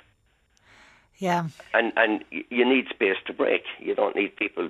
Yeah. 1.19 1.49
And 1.73 1.93
and 1.97 2.25
you 2.31 2.65
need 2.65 2.89
space 2.89 3.17
to 3.27 3.33
brake. 3.33 3.65
You 3.79 3.95
don't 3.95 4.17
need 4.17 4.37
people 4.37 4.69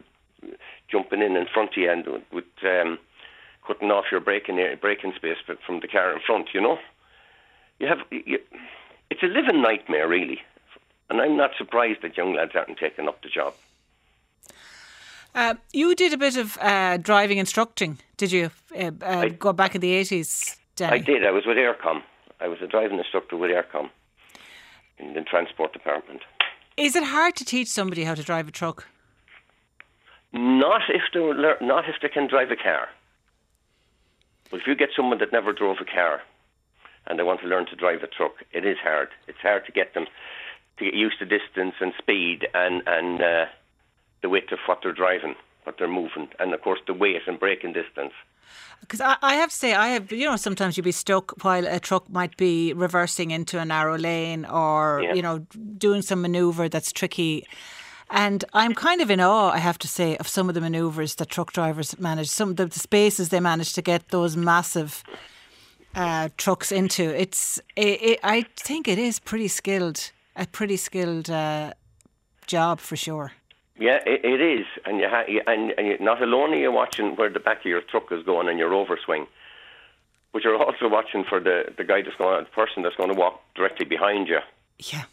jumping 0.90 1.22
in 1.22 1.36
in 1.36 1.46
front 1.52 1.70
of 1.70 1.76
you 1.76 1.90
and 1.90 2.06
with 2.32 2.44
um, 2.62 2.98
cutting 3.66 3.90
off 3.90 4.04
your 4.10 4.20
braking 4.20 4.58
braking 4.80 5.12
space 5.16 5.38
from 5.66 5.80
the 5.80 5.88
car 5.88 6.12
in 6.12 6.20
front. 6.20 6.48
You 6.52 6.60
know, 6.60 6.78
you 7.78 7.86
have 7.86 7.98
you, 8.10 8.38
it's 9.10 9.22
a 9.22 9.26
living 9.26 9.62
nightmare 9.62 10.08
really, 10.08 10.40
and 11.08 11.20
I'm 11.20 11.36
not 11.36 11.52
surprised 11.56 12.02
that 12.02 12.16
young 12.16 12.34
lads 12.34 12.52
aren't 12.54 12.78
taking 12.78 13.08
up 13.08 13.22
the 13.22 13.28
job. 13.28 13.54
Uh, 15.34 15.54
you 15.72 15.96
did 15.96 16.12
a 16.12 16.16
bit 16.16 16.36
of 16.36 16.56
uh, 16.60 16.96
driving 16.98 17.38
instructing, 17.38 17.98
did 18.16 18.30
you? 18.30 18.50
Uh, 18.76 18.92
uh 19.02 19.20
I, 19.22 19.28
go 19.30 19.52
back 19.52 19.74
in 19.74 19.80
the 19.80 19.92
eighties, 19.92 20.56
I 20.80 20.98
did. 20.98 21.24
I 21.26 21.30
was 21.30 21.46
with 21.46 21.56
Eircom. 21.56 22.02
I 22.40 22.48
was 22.48 22.60
a 22.60 22.66
driving 22.66 22.98
instructor 22.98 23.36
with 23.36 23.50
Eircom 23.50 23.88
in 24.98 25.14
the 25.14 25.22
transport 25.22 25.72
department. 25.72 26.20
Is 26.76 26.96
it 26.96 27.04
hard 27.04 27.36
to 27.36 27.44
teach 27.44 27.68
somebody 27.68 28.04
how 28.04 28.14
to 28.14 28.22
drive 28.22 28.48
a 28.48 28.50
truck? 28.50 28.88
Not 30.32 30.82
if 30.88 31.02
they 31.12 31.20
not 31.64 31.88
if 31.88 31.96
they 32.02 32.08
can 32.08 32.26
drive 32.26 32.50
a 32.50 32.56
car. 32.56 32.88
But 34.50 34.60
if 34.60 34.66
you 34.66 34.74
get 34.74 34.90
someone 34.94 35.18
that 35.18 35.32
never 35.32 35.52
drove 35.52 35.76
a 35.80 35.84
car 35.84 36.22
and 37.06 37.18
they 37.18 37.22
want 37.22 37.40
to 37.40 37.46
learn 37.46 37.66
to 37.66 37.76
drive 37.76 38.02
a 38.02 38.06
truck, 38.08 38.32
it 38.52 38.64
is 38.64 38.76
hard. 38.82 39.08
It's 39.28 39.38
hard 39.40 39.64
to 39.66 39.72
get 39.72 39.94
them 39.94 40.06
to 40.78 40.84
get 40.84 40.94
used 40.94 41.18
to 41.20 41.24
distance 41.24 41.74
and 41.80 41.92
speed 41.98 42.48
and 42.52 42.82
and 42.86 43.20
uh, 43.22 43.46
the 44.22 44.28
width 44.28 44.50
of 44.50 44.58
what 44.66 44.80
they're 44.82 44.92
driving, 44.92 45.36
what 45.62 45.76
they're 45.78 45.86
moving, 45.88 46.28
and 46.40 46.52
of 46.52 46.60
course 46.62 46.80
the 46.86 46.94
weight 46.94 47.22
and 47.26 47.38
braking 47.38 47.72
distance. 47.72 48.12
Because 48.80 49.00
I, 49.00 49.16
I 49.22 49.34
have 49.36 49.50
to 49.50 49.56
say, 49.56 49.74
I 49.74 49.88
have, 49.88 50.12
you 50.12 50.26
know, 50.26 50.36
sometimes 50.36 50.76
you'd 50.76 50.84
be 50.84 50.92
stuck 50.92 51.42
while 51.42 51.66
a 51.66 51.80
truck 51.80 52.08
might 52.10 52.36
be 52.36 52.74
reversing 52.74 53.30
into 53.30 53.58
a 53.58 53.64
narrow 53.64 53.96
lane 53.96 54.44
or, 54.44 55.00
yeah. 55.02 55.14
you 55.14 55.22
know, 55.22 55.38
doing 55.78 56.02
some 56.02 56.20
maneuver 56.20 56.68
that's 56.68 56.92
tricky. 56.92 57.46
And 58.10 58.44
I'm 58.52 58.74
kind 58.74 59.00
of 59.00 59.10
in 59.10 59.20
awe, 59.20 59.50
I 59.50 59.58
have 59.58 59.78
to 59.78 59.88
say, 59.88 60.16
of 60.18 60.28
some 60.28 60.48
of 60.48 60.54
the 60.54 60.60
manoeuvres 60.60 61.14
that 61.14 61.30
truck 61.30 61.52
drivers 61.52 61.98
manage, 61.98 62.28
some 62.28 62.50
of 62.50 62.56
the, 62.56 62.66
the 62.66 62.78
spaces 62.78 63.30
they 63.30 63.40
manage 63.40 63.72
to 63.72 63.82
get 63.82 64.10
those 64.10 64.36
massive 64.36 65.02
uh, 65.94 66.28
trucks 66.36 66.70
into. 66.70 67.02
It's, 67.02 67.58
it, 67.76 68.02
it, 68.02 68.20
I 68.22 68.42
think 68.56 68.86
it 68.86 68.98
is 68.98 69.18
pretty 69.18 69.48
skilled, 69.48 70.12
a 70.36 70.46
pretty 70.46 70.76
skilled 70.76 71.30
uh, 71.30 71.72
job 72.46 72.80
for 72.80 72.96
sure. 72.96 73.32
Yeah, 73.78 73.98
it, 74.06 74.24
it 74.24 74.40
is, 74.40 74.66
and 74.84 75.00
you 75.00 75.08
ha- 75.08 75.24
and, 75.46 75.74
and 75.76 75.86
you, 75.86 75.98
not 75.98 76.22
alone 76.22 76.52
are 76.52 76.56
you 76.56 76.70
watching 76.70 77.16
where 77.16 77.28
the 77.28 77.40
back 77.40 77.58
of 77.58 77.64
your 77.64 77.80
truck 77.80 78.12
is 78.12 78.24
going 78.24 78.48
and 78.48 78.58
your 78.58 78.70
overswing, 78.70 79.26
but 80.32 80.44
you're 80.44 80.56
also 80.56 80.88
watching 80.88 81.24
for 81.24 81.40
the 81.40 81.72
the 81.76 81.82
guy 81.82 82.02
that's 82.02 82.16
going, 82.16 82.44
the 82.44 82.50
person 82.50 82.84
that's 82.84 82.94
going 82.94 83.12
to 83.12 83.18
walk 83.18 83.40
directly 83.56 83.84
behind 83.84 84.28
you. 84.28 84.38
Yeah. 84.78 85.04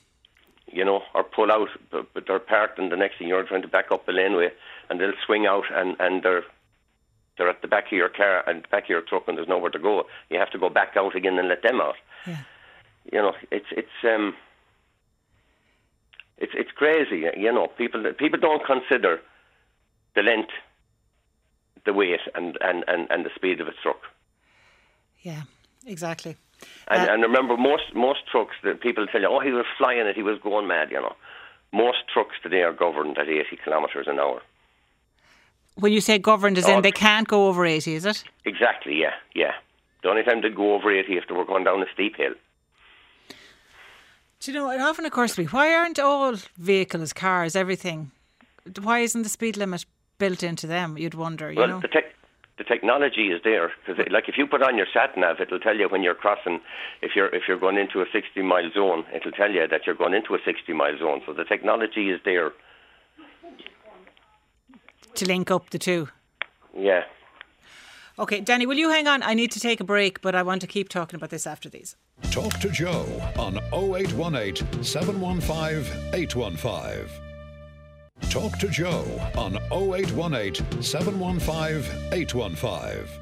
You 0.72 0.86
know, 0.86 1.02
or 1.14 1.24
pull 1.24 1.52
out, 1.52 1.70
but, 1.90 2.14
but 2.14 2.28
they're 2.28 2.40
parked, 2.40 2.78
and 2.80 2.92
the 2.92 2.96
next 2.96 3.18
thing 3.18 3.28
you're 3.28 3.44
trying 3.44 3.64
to 3.64 3.68
back 3.68 3.92
up 3.92 4.06
the 4.06 4.14
laneway, 4.14 4.52
and 4.90 5.00
they'll 5.00 5.12
swing 5.26 5.48
out, 5.48 5.66
and 5.74 5.96
and 6.00 6.22
they're 6.22 6.44
they're 7.38 7.50
at 7.50 7.64
the 7.64 7.68
back 7.68 7.88
of 7.88 7.94
your 7.94 8.10
car 8.10 8.48
and 8.48 8.64
the 8.64 8.68
back 8.68 8.84
of 8.84 8.90
your 8.90 9.02
truck, 9.02 9.28
and 9.28 9.38
there's 9.38 9.48
nowhere 9.48 9.72
to 9.72 9.80
go. 9.80 10.06
You 10.30 10.38
have 10.38 10.52
to 10.52 10.60
go 10.60 10.70
back 10.70 10.96
out 10.96 11.16
again 11.16 11.40
and 11.40 11.48
let 11.48 11.64
them 11.64 11.82
out. 11.82 11.96
Yeah. 12.28 12.38
You 13.12 13.20
know, 13.20 13.34
it's 13.50 13.66
it's 13.72 13.90
um 14.04 14.36
it's 16.42 16.54
it's 16.56 16.72
crazy, 16.72 17.26
you 17.38 17.52
know. 17.52 17.68
People 17.78 18.04
people 18.18 18.40
don't 18.40 18.66
consider 18.66 19.22
the 20.16 20.24
length, 20.24 20.52
the 21.86 21.94
weight, 21.94 22.22
and 22.36 22.58
and 22.62 22.84
and, 22.88 23.08
and 23.10 23.26
the 23.26 23.30
speed 23.36 23.62
of 23.62 23.68
a 23.68 23.74
truck. 23.84 24.02
Yeah, 25.22 25.44
exactly. 25.86 26.36
And, 26.88 27.10
uh, 27.10 27.14
and 27.14 27.22
remember, 27.22 27.58
most 27.58 27.94
most 27.94 28.22
trucks 28.32 28.56
that 28.64 28.82
people 28.82 29.06
tell 29.08 29.22
you, 29.22 29.28
oh, 29.28 29.40
he 29.40 29.52
was 29.52 29.66
flying 29.78 30.06
it, 30.08 30.16
he 30.16 30.24
was 30.24 30.40
going 30.40 30.68
mad, 30.68 30.92
you 30.92 31.00
know. 31.00 31.16
Most 31.72 32.00
trucks 32.14 32.36
today 32.44 32.64
are 32.64 32.74
governed 32.74 33.18
at 33.18 33.30
80 33.30 33.58
kilometres 33.64 34.08
an 34.08 34.20
hour. 34.20 34.42
When 35.76 35.94
you 35.94 36.02
say 36.02 36.20
governed, 36.20 36.58
as 36.58 36.66
oh, 36.66 36.76
in 36.76 36.82
they 36.82 36.92
can't 36.92 37.28
go 37.28 37.48
over 37.48 37.66
80, 37.66 37.94
is 37.94 38.06
it? 38.06 38.26
Exactly, 38.44 39.00
yeah, 39.00 39.14
yeah. 39.34 39.54
The 40.04 40.10
only 40.10 40.24
time 40.24 40.42
they'd 40.42 40.56
go 40.56 40.74
over 40.74 40.92
80 40.92 41.18
if 41.18 41.28
they 41.30 41.34
were 41.34 41.46
going 41.46 41.64
down 41.64 41.82
a 41.82 41.86
steep 41.94 42.18
hill. 42.18 42.34
Do 44.42 44.52
you 44.52 44.58
know, 44.58 44.72
it 44.72 44.82
often 44.82 45.06
occurs 45.06 45.36
to 45.36 45.42
me, 45.42 45.48
why 45.48 45.72
aren't 45.74 46.00
all 46.00 46.36
vehicles, 46.58 47.14
cars, 47.14 47.56
everything, 47.56 48.12
why 48.82 49.00
isn't 49.00 49.22
the 49.22 49.30
speed 49.30 49.56
limit 49.56 49.86
built 50.18 50.42
into 50.42 50.66
them? 50.66 50.98
You'd 50.98 51.14
wonder, 51.14 51.52
you 51.52 51.60
well, 51.60 51.68
know. 51.68 51.80
The, 51.80 51.88
te- 51.88 52.12
the 52.58 52.64
technology 52.64 53.28
is 53.28 53.40
there 53.44 53.72
because, 53.86 54.04
like, 54.12 54.28
if 54.28 54.40
you 54.40 54.48
put 54.48 54.64
on 54.64 54.78
your 54.78 54.88
sat 54.92 55.16
nav, 55.16 55.40
it'll 55.40 55.60
tell 55.60 55.78
you 55.78 55.88
when 55.90 56.02
you're 56.02 56.16
crossing. 56.16 56.60
If 57.04 57.12
you're 57.16 57.34
if 57.36 57.44
you're 57.48 57.60
going 57.60 57.78
into 57.78 58.02
a 58.02 58.06
60 58.12 58.42
mile 58.42 58.70
zone, 58.74 59.04
it'll 59.16 59.32
tell 59.32 59.52
you 59.52 59.68
that 59.68 59.82
you're 59.86 59.96
going 59.96 60.14
into 60.14 60.34
a 60.34 60.40
60 60.44 60.74
mile 60.74 60.98
zone. 60.98 61.22
So 61.26 61.34
the 61.34 61.44
technology 61.44 62.10
is 62.10 62.20
there 62.26 62.52
to 65.16 65.26
link 65.26 65.52
up 65.52 65.70
the 65.70 65.80
two. 65.80 66.10
Yeah. 66.76 67.04
Okay, 68.20 68.42
Danny, 68.42 68.66
will 68.66 68.78
you 68.78 68.90
hang 68.90 69.08
on? 69.08 69.24
I 69.24 69.34
need 69.34 69.52
to 69.52 69.60
take 69.60 69.80
a 69.80 69.84
break, 69.84 70.22
but 70.22 70.36
I 70.36 70.44
want 70.44 70.62
to 70.62 70.68
keep 70.68 70.90
talking 70.90 71.16
about 71.16 71.30
this 71.30 71.48
after 71.48 71.70
these. 71.70 71.96
Talk 72.30 72.60
to 72.60 72.70
Joe 72.70 73.06
on 73.38 73.58
0818 73.74 74.84
715 74.84 76.14
815. 76.14 77.08
Talk 78.30 78.58
to 78.60 78.68
Joe 78.70 79.06
on 79.38 79.58
0818 79.72 80.82
715 80.82 82.14
815. 82.14 83.22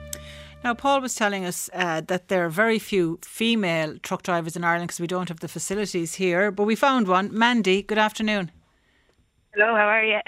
Now, 0.63 0.73
Paul 0.73 0.99
was 0.99 1.15
telling 1.15 1.45
us 1.45 1.69
uh, 1.73 2.01
that 2.01 2.27
there 2.27 2.45
are 2.45 2.49
very 2.49 2.79
few 2.79 3.19
female 3.23 3.97
truck 3.99 4.23
drivers 4.23 4.57
in 4.57 4.63
Ireland 4.65 4.89
because 4.89 4.99
we 4.99 5.07
don't 5.07 5.29
have 5.29 5.39
the 5.39 5.47
facilities 5.47 6.15
here, 6.15 6.51
but 6.51 6.65
we 6.65 6.75
found 6.75 7.07
one. 7.07 7.29
Mandy, 7.31 7.81
good 7.81 7.97
afternoon. 7.97 8.51
Hello, 9.53 9.73
how 9.75 9.87
are 9.87 10.03
you? 10.03 10.19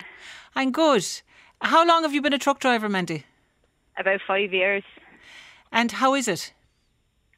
I'm 0.56 0.72
good. 0.72 1.06
How 1.62 1.86
long 1.86 2.04
have 2.04 2.14
you 2.14 2.22
been 2.22 2.34
a 2.34 2.40
truck 2.40 2.60
driver, 2.60 2.88
Mandy? 2.88 3.26
About 4.02 4.22
five 4.28 4.52
years. 4.52 4.84
And 5.72 5.92
how 5.92 6.16
is 6.16 6.28
it? 6.28 6.54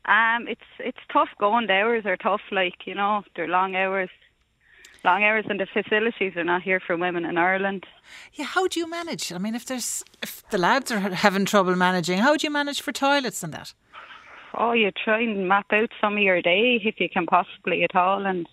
Um, 0.06 0.48
it's 0.48 0.62
it's 0.80 0.98
tough 1.12 1.28
going. 1.38 1.68
The 1.68 1.74
hours 1.74 2.06
are 2.06 2.16
tough. 2.16 2.40
Like 2.52 2.88
you 2.88 2.96
know, 2.96 3.24
they're 3.36 3.50
long 3.50 3.76
hours, 3.76 4.10
long 5.04 5.24
hours, 5.26 5.46
and 5.50 5.60
the 5.60 5.66
facilities 5.66 6.38
are 6.38 6.46
not 6.46 6.62
here 6.62 6.80
for 6.80 6.96
women 6.96 7.26
in 7.26 7.38
Ireland. 7.38 7.86
Yeah, 8.32 8.46
how 8.46 8.68
do 8.68 8.80
you 8.80 8.90
manage? 8.90 9.34
I 9.34 9.40
mean, 9.40 9.56
if 9.56 9.66
there's 9.66 10.06
if 10.22 10.42
the 10.52 10.58
lads 10.58 10.90
are 10.90 11.00
having 11.00 11.44
trouble 11.44 11.76
managing, 11.76 12.20
how 12.20 12.38
do 12.38 12.48
you 12.48 12.54
manage 12.54 12.82
for 12.82 12.94
toilets 12.94 13.44
and 13.44 13.54
that? 13.54 13.74
Oh, 14.58 14.72
you 14.72 14.92
try 14.92 15.22
and 15.22 15.50
map 15.50 15.66
out 15.74 15.90
some 16.00 16.14
of 16.14 16.24
your 16.24 16.42
day 16.42 16.80
if 16.82 17.00
you 17.00 17.10
can 17.10 17.26
possibly 17.26 17.84
at 17.84 17.96
all, 17.96 18.26
and 18.26 18.48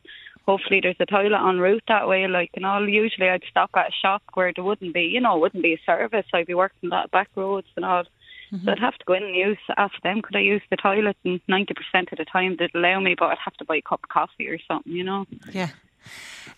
hopefully 0.50 0.80
there's 0.82 0.96
a 0.98 1.06
toilet 1.06 1.48
en 1.48 1.58
route 1.60 1.84
that 1.86 2.08
way. 2.08 2.26
Like 2.26 2.50
you 2.56 2.62
know, 2.62 2.78
usually 2.80 3.28
I'd 3.28 3.42
stop 3.50 3.70
at 3.76 3.88
a 3.88 4.00
shop 4.02 4.22
where 4.34 4.52
there 4.54 4.64
wouldn't 4.64 4.94
be, 4.94 5.02
you 5.02 5.20
know, 5.20 5.38
wouldn't 5.38 5.62
be 5.62 5.74
a 5.74 5.80
service. 5.86 6.26
I'd 6.32 6.46
be 6.46 6.54
working 6.54 6.90
that 6.90 7.10
back 7.12 7.28
roads 7.36 7.68
and 7.76 7.84
all. 7.84 8.04
Mm-hmm. 8.52 8.64
So 8.64 8.72
I'd 8.72 8.80
have 8.80 8.98
to 8.98 9.04
go 9.04 9.14
in 9.14 9.22
and 9.22 9.36
use 9.36 9.58
ask 9.76 9.94
them 10.02 10.22
could 10.22 10.34
I 10.34 10.40
use 10.40 10.62
the 10.70 10.76
toilet 10.76 11.16
and 11.24 11.40
ninety 11.46 11.74
percent 11.74 12.08
of 12.10 12.18
the 12.18 12.24
time 12.24 12.56
they'd 12.58 12.74
allow 12.74 12.98
me 12.98 13.14
but 13.16 13.26
I'd 13.26 13.44
have 13.44 13.54
to 13.58 13.64
buy 13.64 13.76
a 13.76 13.82
cup 13.82 14.00
of 14.02 14.08
coffee 14.08 14.48
or 14.48 14.58
something, 14.66 14.92
you 14.92 15.04
know. 15.04 15.24
Yeah. 15.52 15.70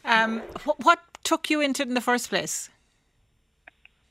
Um 0.04 0.40
what, 0.64 0.82
what 0.82 1.00
took 1.22 1.50
you 1.50 1.60
into 1.60 1.82
it 1.82 1.88
in 1.88 1.94
the 1.94 2.00
first 2.00 2.30
place? 2.30 2.70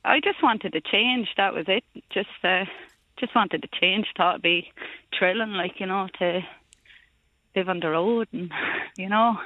I 0.06 0.20
just 0.20 0.44
wanted 0.44 0.74
to 0.74 0.82
change, 0.82 1.30
that 1.38 1.56
was 1.56 1.66
it. 1.68 1.84
Just 2.12 2.30
uh 2.44 2.66
just 3.18 3.34
wanted 3.34 3.64
to 3.64 3.70
change. 3.80 4.06
Thought 4.16 4.36
it'd 4.36 4.44
be 4.44 4.72
thrilling, 5.18 5.54
like 5.54 5.80
you 5.80 5.88
know, 5.88 6.08
to 6.20 6.42
live 7.56 7.68
on 7.68 7.80
the 7.80 7.90
road 7.90 8.28
and 8.32 8.52
you 8.98 9.10
know. 9.10 9.40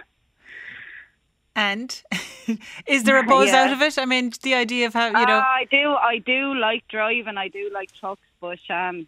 And 1.55 2.03
is 2.87 3.03
there 3.03 3.17
a 3.17 3.23
buzz 3.27 3.47
Yeah. 3.47 3.63
out 3.63 3.73
of 3.73 3.81
it? 3.81 3.97
I 3.97 4.05
mean, 4.05 4.31
the 4.43 4.53
idea 4.55 4.87
of 4.87 4.93
how 4.93 5.07
you 5.07 5.13
know. 5.13 5.37
Uh, 5.39 5.41
I 5.41 5.65
do, 5.71 5.93
I 5.93 6.17
do 6.19 6.53
like 6.55 6.87
driving. 6.89 7.37
I 7.37 7.47
do 7.47 7.69
like 7.73 7.91
trucks, 7.93 8.21
but 8.41 8.59
um, 8.69 9.07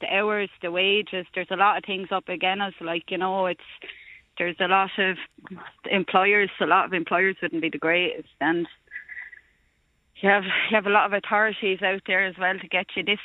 the 0.00 0.14
hours, 0.14 0.50
the 0.62 0.70
wages, 0.70 1.26
there's 1.34 1.50
a 1.50 1.56
lot 1.56 1.76
of 1.78 1.84
things 1.84 2.08
up 2.12 2.28
again. 2.28 2.60
Us 2.60 2.74
like 2.80 3.10
you 3.10 3.18
know, 3.18 3.46
it's 3.46 3.60
there's 4.38 4.56
a 4.60 4.68
lot 4.68 4.90
of 4.98 5.16
employers. 5.90 6.50
A 6.60 6.66
lot 6.66 6.84
of 6.84 6.92
employers 6.92 7.36
wouldn't 7.42 7.62
be 7.62 7.70
the 7.70 7.78
greatest, 7.78 8.28
and 8.40 8.66
you 10.20 10.28
have 10.28 10.44
you 10.44 10.74
have 10.74 10.86
a 10.86 10.90
lot 10.90 11.06
of 11.06 11.12
authorities 11.12 11.80
out 11.82 12.02
there 12.06 12.24
as 12.26 12.36
well 12.38 12.58
to 12.58 12.68
get 12.68 12.86
you 12.96 13.02
this. 13.04 13.18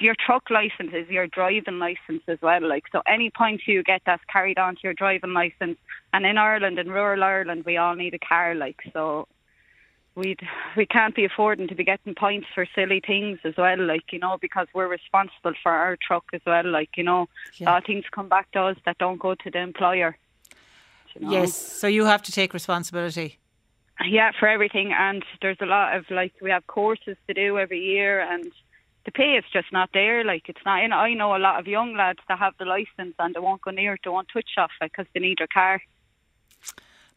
Your 0.00 0.14
truck 0.14 0.50
license 0.50 0.92
is 0.92 1.08
your 1.08 1.26
driving 1.26 1.78
license 1.78 2.22
as 2.28 2.38
well. 2.42 2.66
Like 2.66 2.84
so, 2.92 3.02
any 3.06 3.30
points 3.30 3.64
you 3.66 3.82
get 3.82 4.02
that's 4.04 4.22
carried 4.32 4.58
on 4.58 4.74
to 4.74 4.80
your 4.84 4.94
driving 4.94 5.32
license. 5.32 5.78
And 6.12 6.26
in 6.26 6.36
Ireland, 6.38 6.78
in 6.78 6.88
rural 6.90 7.22
Ireland, 7.24 7.64
we 7.64 7.76
all 7.76 7.94
need 7.94 8.14
a 8.14 8.18
car. 8.18 8.54
Like 8.54 8.80
so, 8.92 9.28
we 10.14 10.36
we 10.76 10.86
can't 10.86 11.14
be 11.14 11.24
affording 11.24 11.68
to 11.68 11.74
be 11.74 11.84
getting 11.84 12.14
points 12.14 12.46
for 12.54 12.66
silly 12.74 13.00
things 13.06 13.38
as 13.44 13.54
well. 13.56 13.78
Like 13.80 14.12
you 14.12 14.18
know, 14.18 14.36
because 14.40 14.66
we're 14.74 14.88
responsible 14.88 15.54
for 15.62 15.72
our 15.72 15.96
truck 16.06 16.24
as 16.34 16.40
well. 16.46 16.66
Like 16.66 16.90
you 16.96 17.04
know, 17.04 17.28
Yeah. 17.58 17.64
a 17.64 17.66
lot 17.70 17.78
of 17.78 17.86
things 17.86 18.04
come 18.12 18.28
back 18.28 18.50
to 18.52 18.60
us 18.62 18.76
that 18.84 18.98
don't 18.98 19.18
go 19.18 19.34
to 19.34 19.50
the 19.50 19.58
employer. 19.60 20.16
you 21.14 21.20
know. 21.22 21.30
Yes, 21.32 21.56
so 21.56 21.86
you 21.86 22.04
have 22.04 22.22
to 22.24 22.32
take 22.32 22.52
responsibility. 22.52 23.38
Yeah, 24.04 24.32
for 24.38 24.48
everything. 24.48 24.92
And 24.92 25.24
there's 25.40 25.56
a 25.60 25.66
lot 25.66 25.96
of 25.96 26.04
like 26.10 26.34
we 26.42 26.50
have 26.50 26.66
courses 26.66 27.16
to 27.28 27.34
do 27.34 27.58
every 27.58 27.80
year, 27.80 28.20
and 28.20 28.52
the 29.04 29.12
pay 29.12 29.36
is 29.36 29.44
just 29.52 29.72
not 29.72 29.90
there. 29.94 30.24
Like 30.24 30.48
it's 30.48 30.60
not. 30.66 30.86
Know, 30.86 30.96
I 30.96 31.14
know 31.14 31.34
a 31.34 31.38
lot 31.38 31.58
of 31.58 31.66
young 31.66 31.96
lads 31.96 32.20
that 32.28 32.38
have 32.38 32.54
the 32.58 32.66
license 32.66 33.14
and 33.18 33.34
they 33.34 33.40
won't 33.40 33.62
go 33.62 33.70
near 33.70 33.94
it, 33.94 34.00
they 34.04 34.10
won't 34.10 34.28
touch 34.32 34.50
off 34.58 34.70
it 34.80 34.92
because 34.92 35.06
they 35.14 35.20
need 35.20 35.40
a 35.40 35.48
car. 35.48 35.80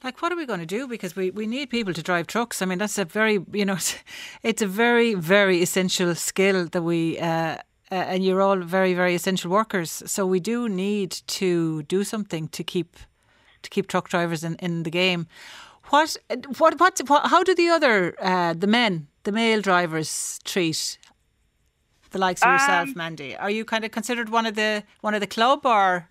Like, 0.02 0.22
what 0.22 0.32
are 0.32 0.38
we 0.38 0.46
going 0.46 0.62
to 0.62 0.66
do? 0.66 0.88
Because 0.88 1.14
we, 1.18 1.30
we 1.30 1.46
need 1.46 1.70
people 1.70 1.94
to 1.94 2.02
drive 2.02 2.26
trucks. 2.28 2.62
I 2.62 2.66
mean, 2.66 2.78
that's 2.78 2.98
a 2.98 3.04
very, 3.04 3.40
you 3.52 3.66
know, 3.66 3.78
it's 4.44 4.62
a 4.62 4.68
very, 4.68 5.14
very 5.14 5.62
essential 5.62 6.16
skill 6.16 6.68
that 6.68 6.82
we, 6.82 7.20
uh, 7.20 7.58
uh, 7.92 7.96
and 7.96 8.24
you're 8.24 8.42
all 8.42 8.60
very, 8.60 8.94
very 8.94 9.14
essential 9.14 9.52
workers. 9.52 10.02
So 10.06 10.26
we 10.26 10.40
do 10.40 10.70
need 10.70 11.12
to 11.12 11.84
do 11.84 12.06
something 12.06 12.48
to 12.50 12.64
keep 12.64 12.96
to 13.62 13.70
keep 13.70 13.88
truck 13.88 14.08
drivers 14.08 14.42
in, 14.46 14.56
in 14.56 14.84
the 14.84 14.90
game. 14.90 15.28
What, 15.90 16.18
what, 16.58 16.80
what, 16.80 17.00
what 17.08 17.28
how 17.30 17.44
do 17.44 17.56
the 17.56 17.70
other, 17.70 18.16
uh, 18.22 18.54
the 18.54 18.68
men, 18.68 19.08
the 19.24 19.32
male 19.32 19.62
drivers 19.62 20.40
treat 20.44 20.98
the 22.12 22.20
likes 22.20 22.42
of 22.42 22.52
yourself, 22.52 22.90
Um, 22.90 22.94
Mandy? 22.96 23.36
Are 23.36 23.50
you 23.50 23.66
kind 23.66 23.84
of 23.86 23.92
considered 23.92 24.30
one 24.30 24.46
of 24.46 24.56
the 24.56 24.84
one 25.02 25.14
of 25.14 25.22
the 25.22 25.28
club, 25.28 25.66
or 25.66 26.10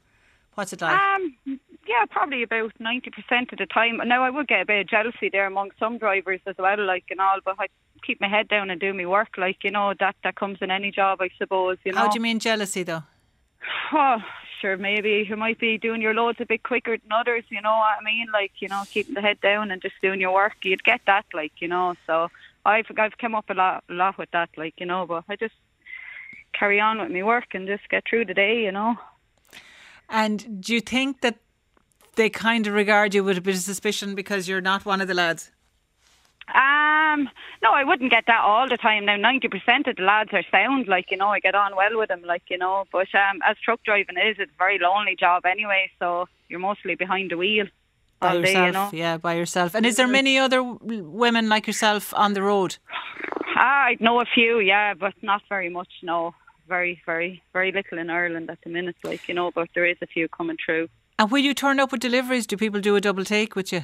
what's 0.54 0.72
it 0.72 0.80
like? 0.80 0.98
Um, 0.98 1.36
yeah, 1.86 2.04
probably 2.10 2.42
about 2.42 2.72
ninety 2.78 3.10
percent 3.10 3.52
of 3.52 3.58
the 3.58 3.66
time. 3.66 4.00
Now 4.04 4.22
I 4.22 4.30
would 4.30 4.48
get 4.48 4.62
a 4.62 4.66
bit 4.66 4.80
of 4.80 4.88
jealousy 4.88 5.28
there 5.30 5.46
among 5.46 5.70
some 5.78 5.98
drivers 5.98 6.40
as 6.46 6.56
well, 6.58 6.84
like 6.84 7.04
and 7.10 7.20
all. 7.20 7.38
But 7.44 7.56
I 7.58 7.66
keep 8.06 8.20
my 8.20 8.28
head 8.28 8.48
down 8.48 8.70
and 8.70 8.80
do 8.80 8.92
my 8.92 9.06
work, 9.06 9.38
like 9.38 9.64
you 9.64 9.70
know 9.70 9.94
that 9.98 10.16
that 10.24 10.34
comes 10.36 10.58
in 10.60 10.70
any 10.70 10.90
job, 10.90 11.20
I 11.20 11.30
suppose. 11.38 11.78
You 11.84 11.92
know. 11.92 11.98
How 11.98 12.08
do 12.08 12.14
you 12.14 12.20
mean 12.22 12.38
jealousy, 12.38 12.82
though? 12.82 13.04
Oh, 13.92 14.18
sure, 14.60 14.76
maybe 14.76 15.26
you 15.28 15.36
might 15.36 15.58
be 15.58 15.78
doing 15.78 16.02
your 16.02 16.14
loads 16.14 16.40
a 16.40 16.46
bit 16.46 16.62
quicker 16.62 16.96
than 16.96 17.12
others, 17.12 17.44
you 17.48 17.60
know 17.60 17.76
what 17.76 17.98
I 18.00 18.04
mean? 18.04 18.26
Like, 18.32 18.52
you 18.60 18.68
know, 18.68 18.82
keeping 18.90 19.14
the 19.14 19.20
head 19.20 19.40
down 19.40 19.70
and 19.70 19.80
just 19.82 19.94
doing 20.02 20.20
your 20.20 20.32
work. 20.32 20.56
You'd 20.62 20.84
get 20.84 21.00
that, 21.06 21.26
like, 21.32 21.52
you 21.58 21.68
know. 21.68 21.94
So 22.06 22.28
I've 22.64 22.86
I've 22.96 23.18
come 23.18 23.34
up 23.34 23.50
a 23.50 23.54
lot 23.54 23.84
a 23.88 23.92
lot 23.92 24.18
with 24.18 24.30
that, 24.32 24.50
like, 24.56 24.74
you 24.78 24.86
know, 24.86 25.06
but 25.06 25.24
I 25.28 25.36
just 25.36 25.54
carry 26.52 26.80
on 26.80 27.00
with 27.00 27.10
my 27.10 27.22
work 27.22 27.54
and 27.54 27.66
just 27.66 27.88
get 27.88 28.04
through 28.08 28.26
the 28.26 28.34
day, 28.34 28.62
you 28.62 28.72
know. 28.72 28.96
And 30.08 30.62
do 30.62 30.72
you 30.72 30.80
think 30.80 31.20
that 31.20 31.38
they 32.16 32.30
kind 32.30 32.66
of 32.66 32.74
regard 32.74 33.14
you 33.14 33.22
with 33.22 33.38
a 33.38 33.40
bit 33.40 33.54
of 33.54 33.60
suspicion 33.60 34.14
because 34.14 34.48
you're 34.48 34.60
not 34.60 34.84
one 34.84 35.00
of 35.00 35.08
the 35.08 35.14
lads? 35.14 35.50
Um, 36.54 37.28
no, 37.62 37.72
I 37.72 37.84
wouldn't 37.84 38.10
get 38.10 38.24
that 38.26 38.40
all 38.42 38.68
the 38.68 38.76
time. 38.78 39.04
Now, 39.04 39.16
ninety 39.16 39.48
percent 39.48 39.86
of 39.86 39.96
the 39.96 40.02
lads 40.02 40.30
are 40.32 40.44
sound, 40.50 40.88
like 40.88 41.10
you 41.10 41.16
know, 41.16 41.28
I 41.28 41.40
get 41.40 41.54
on 41.54 41.76
well 41.76 41.98
with 41.98 42.08
them, 42.08 42.22
like 42.22 42.42
you 42.48 42.58
know. 42.58 42.84
But 42.90 43.08
um, 43.14 43.40
as 43.46 43.56
truck 43.64 43.80
driving 43.84 44.16
is, 44.16 44.36
it's 44.38 44.50
a 44.52 44.58
very 44.58 44.78
lonely 44.78 45.16
job 45.18 45.44
anyway. 45.44 45.90
So 45.98 46.26
you're 46.48 46.60
mostly 46.60 46.94
behind 46.94 47.30
the 47.30 47.36
wheel 47.36 47.66
By 48.20 48.28
all 48.28 48.42
day, 48.42 48.48
yourself, 48.52 48.66
you 48.66 48.72
know. 48.72 48.90
yeah, 48.92 49.16
by 49.18 49.34
yourself. 49.34 49.74
And 49.74 49.84
is 49.84 49.96
there 49.96 50.08
many 50.08 50.38
other 50.38 50.62
women 50.62 51.48
like 51.48 51.66
yourself 51.66 52.14
on 52.14 52.32
the 52.32 52.42
road? 52.42 52.76
Ah, 53.56 53.86
I 53.90 53.96
know 54.00 54.20
a 54.20 54.24
few, 54.24 54.60
yeah, 54.60 54.94
but 54.94 55.14
not 55.22 55.42
very 55.48 55.68
much. 55.68 55.88
No, 56.02 56.34
very, 56.68 57.02
very, 57.04 57.42
very 57.52 57.72
little 57.72 57.98
in 57.98 58.08
Ireland 58.08 58.48
at 58.50 58.58
the 58.62 58.70
minute, 58.70 58.96
like 59.04 59.28
you 59.28 59.34
know. 59.34 59.50
But 59.50 59.68
there 59.74 59.84
is 59.84 59.96
a 60.00 60.06
few 60.06 60.28
coming 60.28 60.56
through. 60.64 60.88
And 61.18 61.30
when 61.30 61.44
you 61.44 61.52
turn 61.52 61.80
up 61.80 61.90
with 61.92 62.00
deliveries, 62.00 62.46
do 62.46 62.56
people 62.56 62.80
do 62.80 62.94
a 62.96 63.00
double 63.00 63.24
take 63.24 63.56
with 63.56 63.72
you? 63.72 63.82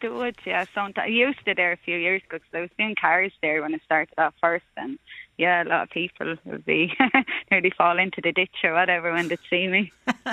Do 0.00 0.22
it, 0.22 0.36
yeah. 0.44 0.64
Sometimes 0.74 1.04
I 1.04 1.06
used 1.08 1.44
to 1.46 1.54
there 1.54 1.72
a 1.72 1.76
few 1.76 1.96
years 1.96 2.22
ago 2.24 2.38
'cause 2.38 2.54
I 2.54 2.60
was 2.60 2.70
doing 2.78 2.94
cars 2.94 3.32
there 3.42 3.62
when 3.62 3.74
I 3.74 3.78
started 3.78 4.14
off 4.18 4.34
first, 4.40 4.64
and 4.76 4.98
yeah, 5.36 5.62
a 5.62 5.64
lot 5.64 5.82
of 5.82 5.90
people 5.90 6.36
would 6.44 6.64
be 6.64 6.92
nearly 7.50 7.70
fall 7.70 7.98
into 7.98 8.20
the 8.20 8.32
ditch 8.32 8.56
or 8.64 8.72
whatever 8.74 9.12
when 9.12 9.28
they 9.28 9.38
see 9.50 9.68
me. 9.68 9.92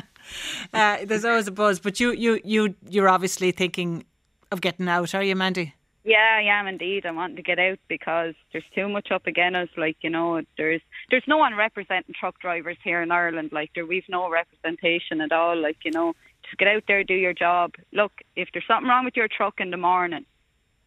Uh, 0.73 0.99
there's 1.03 1.25
always 1.25 1.49
a 1.49 1.51
buzz, 1.51 1.81
but 1.81 1.99
you, 1.99 2.13
you, 2.13 2.39
you, 2.45 2.73
you're 2.87 3.09
obviously 3.09 3.51
thinking 3.51 4.05
of 4.53 4.61
getting 4.61 4.87
out, 4.87 5.13
are 5.13 5.21
you, 5.21 5.35
Mandy? 5.35 5.73
Yeah, 6.05 6.37
I 6.39 6.43
am 6.43 6.65
indeed. 6.67 7.05
I 7.05 7.11
want 7.11 7.35
to 7.35 7.41
get 7.41 7.59
out 7.59 7.79
because 7.89 8.33
there's 8.51 8.63
too 8.73 8.87
much 8.89 9.11
up 9.11 9.27
against 9.27 9.55
us. 9.55 9.69
Like 9.77 9.97
you 10.01 10.09
know, 10.09 10.41
there's 10.57 10.81
there's 11.09 11.23
no 11.27 11.37
one 11.37 11.55
representing 11.55 12.13
truck 12.17 12.39
drivers 12.39 12.77
here 12.83 13.01
in 13.01 13.11
Ireland. 13.11 13.49
Like 13.53 13.71
there, 13.73 13.85
we've 13.85 14.07
no 14.09 14.29
representation 14.29 15.21
at 15.21 15.31
all. 15.31 15.55
Like 15.55 15.77
you 15.85 15.91
know, 15.91 16.13
just 16.43 16.57
get 16.57 16.67
out 16.67 16.83
there, 16.87 17.03
do 17.03 17.13
your 17.13 17.33
job. 17.33 17.73
Look, 17.91 18.11
if 18.35 18.49
there's 18.53 18.65
something 18.67 18.89
wrong 18.89 19.05
with 19.05 19.15
your 19.15 19.27
truck 19.27 19.55
in 19.59 19.71
the 19.71 19.77
morning, 19.77 20.25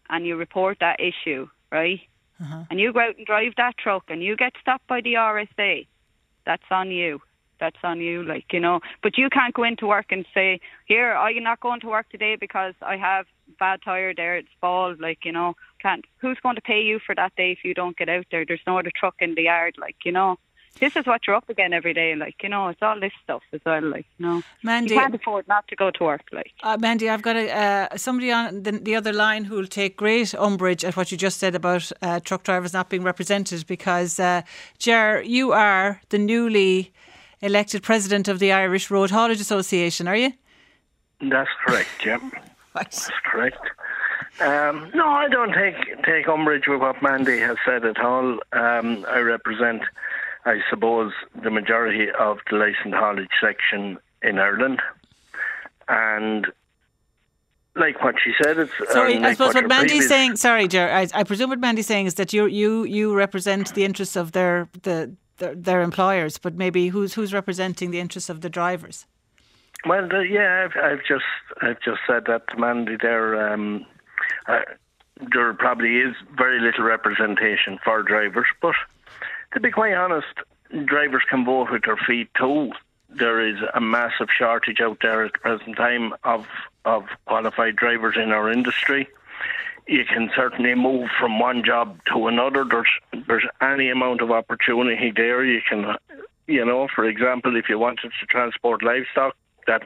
and 0.09 0.27
you 0.27 0.37
report 0.37 0.79
that 0.81 1.01
issue, 1.01 1.49
right, 1.73 2.01
uh-huh. 2.41 2.65
and 2.71 2.79
you 2.79 2.93
go 2.93 3.01
out 3.01 3.17
and 3.17 3.27
drive 3.27 3.53
that 3.57 3.77
truck, 3.79 4.05
and 4.09 4.23
you 4.23 4.37
get 4.37 4.53
stopped 4.61 4.87
by 4.87 5.01
the 5.01 5.15
RSA, 5.15 5.87
that's 6.45 6.63
on 6.71 6.91
you. 6.91 7.21
That's 7.59 7.77
on 7.83 8.01
you, 8.01 8.23
like 8.23 8.53
you 8.53 8.61
know. 8.61 8.81
But 9.03 9.17
you 9.17 9.31
can't 9.31 9.55
go 9.55 9.65
into 9.65 9.87
work 9.87 10.07
and 10.11 10.27
say, 10.35 10.61
"Here, 10.87 11.15
I'm 11.15 11.43
not 11.43 11.61
going 11.61 11.81
to 11.81 11.87
work 11.87 12.09
today 12.11 12.37
because 12.37 12.75
I 12.83 12.97
have 12.99 13.27
bad 13.59 13.81
tire 13.83 14.13
there. 14.15 14.37
It's 14.37 14.49
bald." 14.61 15.01
Like 15.01 15.25
you 15.25 15.33
know, 15.33 15.55
can't. 15.81 16.05
Who's 16.19 16.39
going 16.43 16.57
to 16.57 16.61
pay 16.61 16.83
you 16.83 17.01
for 17.05 17.15
that 17.15 17.35
day 17.35 17.53
if 17.53 17.65
you 17.65 17.73
don't 17.73 17.97
get 17.97 18.11
out 18.11 18.27
there? 18.31 18.45
There's 18.47 18.61
no 18.67 18.79
other 18.79 18.93
truck 18.95 19.15
in 19.21 19.35
the 19.35 19.45
yard, 19.45 19.77
like 19.79 19.97
you 20.05 20.13
know. 20.13 20.37
This 20.81 20.95
is 20.97 21.07
what 21.07 21.27
you're 21.27 21.37
up 21.37 21.49
again 21.49 21.73
every 21.73 21.95
day, 21.95 22.15
like 22.15 22.43
you 22.43 22.49
know. 22.49 22.69
It's 22.69 22.83
all 22.83 22.99
this 23.01 23.13
stuff 23.23 23.43
as 23.53 23.61
well, 23.65 23.83
like 23.83 24.07
you 24.19 24.27
know. 24.27 24.43
Mandy, 24.63 24.95
You 24.95 25.01
can't 25.01 25.15
afford 25.15 25.49
not 25.49 25.67
to 25.69 25.77
go 25.77 25.91
to 25.91 26.05
work, 26.05 26.23
like. 26.33 26.53
Uh, 26.63 26.77
Mandy, 26.79 27.09
I've 27.09 27.23
got 27.23 27.37
a, 27.37 27.51
uh, 27.51 27.97
somebody 27.97 28.31
on 28.31 28.63
the, 28.63 28.73
the 28.73 28.95
other 28.95 29.13
line 29.13 29.45
who 29.45 29.57
will 29.57 29.67
take 29.67 29.97
great 29.97 30.35
umbrage 30.35 30.85
at 30.85 30.97
what 30.97 31.11
you 31.11 31.19
just 31.19 31.39
said 31.39 31.55
about 31.55 31.91
uh, 32.03 32.21
truck 32.21 32.43
drivers 32.43 32.73
not 32.73 32.91
being 32.91 33.03
represented 33.03 33.67
because, 33.67 34.21
uh, 34.21 34.43
Ger, 34.79 35.23
you 35.23 35.53
are 35.53 36.01
the 36.11 36.19
newly 36.19 36.93
elected 37.41 37.83
president 37.83 38.29
of 38.29 38.39
the 38.39 38.53
Irish 38.53 38.91
Road 38.91 39.11
Haulage 39.11 39.41
Association, 39.41 40.07
are 40.09 40.17
you? 40.17 40.33
That's 41.21 41.51
correct, 41.67 41.89
Jim. 42.01 42.33
Right. 42.77 42.91
That's 42.91 43.11
correct. 43.25 43.67
Um, 44.39 44.91
no, 44.95 45.09
I 45.09 45.29
don't 45.29 45.55
take 45.55 45.77
take 46.05 46.29
umbrage 46.29 46.67
with 46.69 46.83
what 46.83 47.03
Mandy 47.03 47.39
has 47.39 47.57
said 47.65 47.87
at 47.87 47.99
all. 48.01 48.39
Um, 48.53 49.07
I 49.09 49.21
represent, 49.21 49.81
I 50.47 50.61
suppose, 50.71 51.13
the 51.43 51.51
majority 51.51 52.07
of 52.19 52.39
the 52.49 52.57
licensed 52.57 52.95
haulage 52.95 53.29
section 53.41 53.99
in 54.23 54.39
Ireland, 54.39 54.81
and 55.89 56.47
like 57.75 58.03
what 58.03 58.15
she 58.23 58.33
said, 58.43 58.59
it's 58.59 58.73
uh, 58.95 59.01
I 59.01 59.33
suppose 59.33 59.55
what 59.55 59.63
your 59.63 59.69
Mandy's 59.69 60.09
saying, 60.09 60.37
sorry, 60.37 60.69
Ger, 60.69 60.89
I, 60.91 61.09
I 61.13 61.25
presume 61.25 61.51
what 61.51 61.59
Mandy's 61.59 61.87
saying 61.87 62.07
is 62.07 62.15
that 62.15 62.33
you 62.33 62.47
you 62.47 62.85
you 62.85 63.15
represent 63.15 63.75
the 63.75 63.85
interests 63.85 64.17
of 64.17 64.33
their 64.33 64.69
the 64.83 65.15
their, 65.39 65.55
their 65.55 65.83
employers, 65.83 66.39
but 66.39 66.55
maybe 66.55 66.89
who's 66.89 67.15
who's 67.15 67.35
representing 67.35 67.91
the 67.91 68.01
interests 68.01 68.31
of 68.31 68.41
the 68.41 68.49
drivers? 68.49 69.05
Well, 69.85 70.09
the, 70.09 70.21
yeah, 70.21 70.65
I've, 70.65 70.77
I've 70.83 71.05
just 71.05 71.25
I've 71.61 71.81
just 71.81 72.01
said 72.07 72.25
that 72.27 72.49
to 72.51 72.57
Mandy 72.57 72.97
there. 73.01 73.53
Um, 73.53 73.85
uh, 74.47 74.61
there 75.33 75.53
probably 75.55 75.99
is 75.99 76.15
very 76.37 76.61
little 76.61 76.85
representation 76.85 77.79
for 77.83 78.03
drivers, 78.03 78.47
but 78.63 78.75
to 79.57 79.61
be 79.61 79.71
quite 79.71 79.95
honest, 79.95 80.27
drivers 80.85 81.23
can 81.31 81.43
vote 81.43 81.71
with 81.73 81.85
their 81.85 81.97
feet 81.97 82.29
too. 82.39 82.73
There 83.09 83.41
is 83.41 83.57
a 83.73 83.81
massive 83.81 84.29
shortage 84.31 84.83
out 84.83 84.99
there 85.01 85.25
at 85.25 85.33
the 85.33 85.39
present 85.39 85.77
time 85.77 86.13
of 86.25 86.47
of 86.85 87.07
qualified 87.25 87.75
drivers 87.75 88.17
in 88.23 88.33
our 88.33 88.53
industry. 88.53 89.09
You 89.87 90.05
can 90.05 90.31
certainly 90.37 90.75
move 90.75 91.09
from 91.19 91.39
one 91.39 91.65
job 91.65 91.99
to 92.13 92.27
another. 92.27 92.67
There's 92.67 93.25
there's 93.27 93.47
any 93.63 93.89
amount 93.89 94.21
of 94.21 94.31
opportunity 94.31 95.11
there. 95.11 95.43
You 95.43 95.63
can, 95.67 95.97
you 96.47 96.63
know, 96.63 96.87
for 96.95 97.07
example, 97.07 97.57
if 97.57 97.71
you 97.71 97.79
wanted 97.79 98.13
to 98.21 98.27
transport 98.27 98.83
livestock, 98.83 99.37
that 99.67 99.85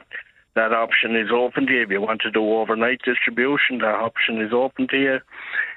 that 0.55 0.73
option 0.73 1.15
is 1.15 1.29
open 1.31 1.65
to 1.67 1.73
you. 1.73 1.83
If 1.83 1.89
you 1.89 2.01
want 2.01 2.21
to 2.21 2.31
do 2.31 2.43
overnight 2.53 3.01
distribution, 3.03 3.79
that 3.79 3.95
option 3.95 4.41
is 4.41 4.51
open 4.51 4.87
to 4.89 4.97
you. 4.97 5.19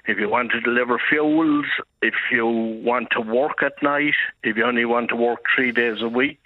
If 0.06 0.18
you 0.18 0.28
want 0.28 0.50
to 0.52 0.60
deliver 0.60 1.00
fuels, 1.08 1.66
if 2.02 2.14
you 2.30 2.46
want 2.46 3.08
to 3.12 3.20
work 3.20 3.62
at 3.62 3.80
night, 3.82 4.14
if 4.42 4.56
you 4.56 4.64
only 4.64 4.84
want 4.84 5.08
to 5.10 5.16
work 5.16 5.44
three 5.54 5.72
days 5.72 6.02
a 6.02 6.08
week, 6.08 6.44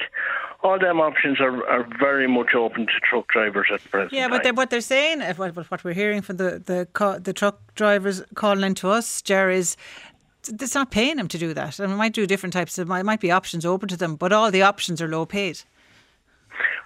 all 0.62 0.78
them 0.78 1.00
options 1.00 1.40
are, 1.40 1.66
are 1.68 1.88
very 1.98 2.28
much 2.28 2.54
open 2.54 2.86
to 2.86 2.92
truck 3.02 3.28
drivers 3.28 3.68
at 3.72 3.82
present. 3.90 4.12
Yeah, 4.12 4.28
but 4.28 4.42
they're, 4.42 4.54
what 4.54 4.70
they're 4.70 4.80
saying, 4.80 5.22
uh, 5.22 5.34
what, 5.34 5.54
what 5.70 5.84
we're 5.84 5.94
hearing 5.94 6.20
from 6.20 6.36
the 6.36 6.62
the 6.64 7.20
the 7.22 7.32
truck 7.32 7.74
drivers 7.74 8.22
calling 8.34 8.64
into 8.64 8.88
us, 8.88 9.22
Jerry, 9.22 9.56
is 9.56 9.76
it's 10.48 10.74
not 10.74 10.90
paying 10.90 11.16
them 11.16 11.28
to 11.28 11.38
do 11.38 11.54
that. 11.54 11.78
And 11.78 11.92
we 11.92 11.98
might 11.98 12.12
do 12.12 12.26
different 12.26 12.52
types 12.52 12.78
of, 12.78 12.90
it 12.90 13.04
might 13.04 13.20
be 13.20 13.30
options 13.30 13.64
open 13.66 13.88
to 13.88 13.96
them, 13.96 14.16
but 14.16 14.32
all 14.32 14.50
the 14.50 14.62
options 14.62 15.02
are 15.02 15.08
low 15.08 15.26
paid. 15.26 15.60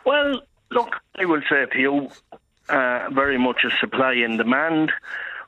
Well, 0.05 0.43
look, 0.73 0.97
I 1.19 1.25
will 1.25 1.43
say 1.49 1.67
to 1.67 1.79
you, 1.79 2.09
uh, 2.69 3.09
very 3.13 3.39
much 3.39 3.65
a 3.65 3.71
supply 3.79 4.15
and 4.15 4.39
demand. 4.39 4.93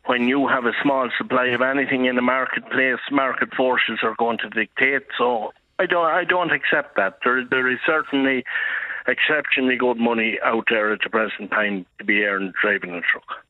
When 0.06 0.28
you 0.28 0.46
have 0.48 0.66
a 0.66 0.72
small 0.82 1.08
supply 1.16 1.46
of 1.46 1.62
anything 1.62 2.04
in 2.04 2.16
the 2.16 2.22
marketplace, 2.22 3.00
market 3.10 3.54
forces 3.54 4.00
are 4.02 4.14
going 4.18 4.38
to 4.38 4.50
dictate. 4.50 5.06
So 5.16 5.52
I 5.78 5.86
don't, 5.86 6.06
I 6.06 6.24
don't 6.24 6.52
accept 6.52 6.96
that. 6.96 7.18
There, 7.24 7.44
there 7.44 7.70
is 7.70 7.78
certainly 7.86 8.44
exceptionally 9.06 9.76
good 9.76 9.96
money 9.96 10.38
out 10.44 10.66
there 10.68 10.92
at 10.92 11.00
the 11.02 11.10
present 11.10 11.50
time 11.50 11.86
to 11.98 12.04
be 12.04 12.22
earned 12.24 12.54
driving 12.60 12.90
a 12.90 13.00
truck. 13.00 13.44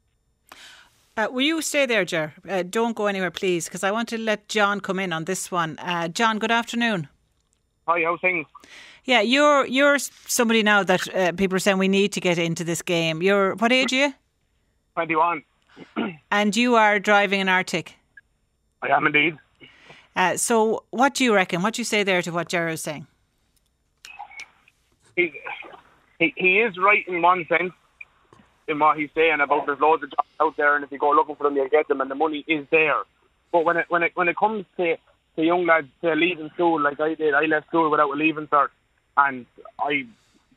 Uh, 1.16 1.28
will 1.30 1.42
you 1.42 1.62
stay 1.62 1.87
there, 1.87 2.04
Ger? 2.04 2.34
Uh, 2.48 2.64
don't 2.68 2.96
go 2.96 3.06
anywhere, 3.06 3.30
please, 3.30 3.66
because 3.66 3.84
I 3.84 3.92
want 3.92 4.08
to 4.08 4.18
let 4.18 4.48
John 4.48 4.80
come 4.80 4.98
in 4.98 5.12
on 5.12 5.24
this 5.24 5.50
one. 5.50 5.78
Uh, 5.78 6.08
John, 6.08 6.38
good 6.38 6.50
afternoon. 6.50 7.08
Hi, 7.87 8.02
how's 8.02 8.20
things? 8.20 8.46
Yeah, 9.04 9.20
you're 9.20 9.66
you're 9.66 9.98
somebody 9.98 10.62
now 10.62 10.82
that 10.82 11.14
uh, 11.14 11.32
people 11.32 11.56
are 11.56 11.60
saying 11.60 11.78
we 11.78 11.88
need 11.88 12.12
to 12.12 12.20
get 12.20 12.38
into 12.38 12.64
this 12.64 12.80
game. 12.80 13.22
You're 13.22 13.54
what 13.56 13.72
age 13.72 13.92
are 13.92 13.96
you? 13.96 14.14
Twenty-one. 14.94 15.42
and 16.30 16.56
you 16.56 16.76
are 16.76 16.98
driving 16.98 17.40
an 17.40 17.48
artic. 17.48 17.96
I 18.82 18.88
am 18.88 19.06
indeed. 19.06 19.36
Uh, 20.16 20.36
so, 20.36 20.84
what 20.90 21.14
do 21.14 21.24
you 21.24 21.34
reckon? 21.34 21.62
What 21.62 21.74
do 21.74 21.80
you 21.80 21.84
say 21.84 22.02
there 22.02 22.22
to 22.22 22.30
what 22.30 22.48
Jared 22.48 22.74
is 22.74 22.82
saying? 22.82 23.06
He, 25.16 25.32
he 26.18 26.32
he 26.36 26.60
is 26.60 26.76
right 26.78 27.06
in 27.06 27.20
one 27.20 27.46
sense 27.48 27.72
in 28.68 28.78
what 28.78 28.96
he's 28.98 29.10
saying 29.14 29.40
about 29.40 29.66
there's 29.66 29.80
loads 29.80 30.02
of 30.02 30.10
jobs 30.10 30.28
out 30.40 30.56
there, 30.56 30.76
and 30.76 30.84
if 30.84 30.92
you 30.92 30.98
go 30.98 31.10
looking 31.10 31.36
for 31.36 31.44
them, 31.44 31.56
you'll 31.56 31.68
get 31.68 31.88
them, 31.88 32.00
and 32.00 32.10
the 32.10 32.14
money 32.14 32.44
is 32.46 32.66
there. 32.70 33.02
But 33.52 33.64
when 33.64 33.76
it 33.76 33.86
when 33.88 34.02
it 34.02 34.12
when 34.14 34.28
it 34.28 34.36
comes 34.36 34.64
to 34.76 34.96
to 35.36 35.42
young 35.42 35.66
lads 35.66 35.88
to 36.02 36.14
leaving 36.14 36.50
school, 36.50 36.80
like 36.80 37.00
I 37.00 37.14
did, 37.14 37.34
I 37.34 37.42
left 37.42 37.66
school 37.66 37.90
without 37.90 38.10
a 38.10 38.16
leaving 38.16 38.46
cert, 38.46 38.68
and 39.16 39.46
I 39.79 40.07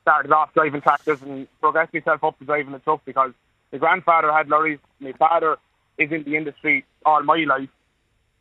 started 0.01 0.31
off 0.31 0.53
driving 0.53 0.81
tractors 0.81 1.21
and 1.21 1.47
progressed 1.59 1.93
myself 1.93 2.23
up 2.23 2.39
to 2.39 2.45
driving 2.45 2.73
a 2.73 2.79
truck 2.79 3.01
because 3.05 3.31
my 3.71 3.77
grandfather 3.77 4.31
had 4.31 4.47
lorries, 4.47 4.79
my 4.99 5.11
father 5.13 5.57
is 5.97 6.11
in 6.11 6.23
the 6.23 6.35
industry 6.35 6.85
all 7.05 7.23
my 7.23 7.43
life, 7.47 7.69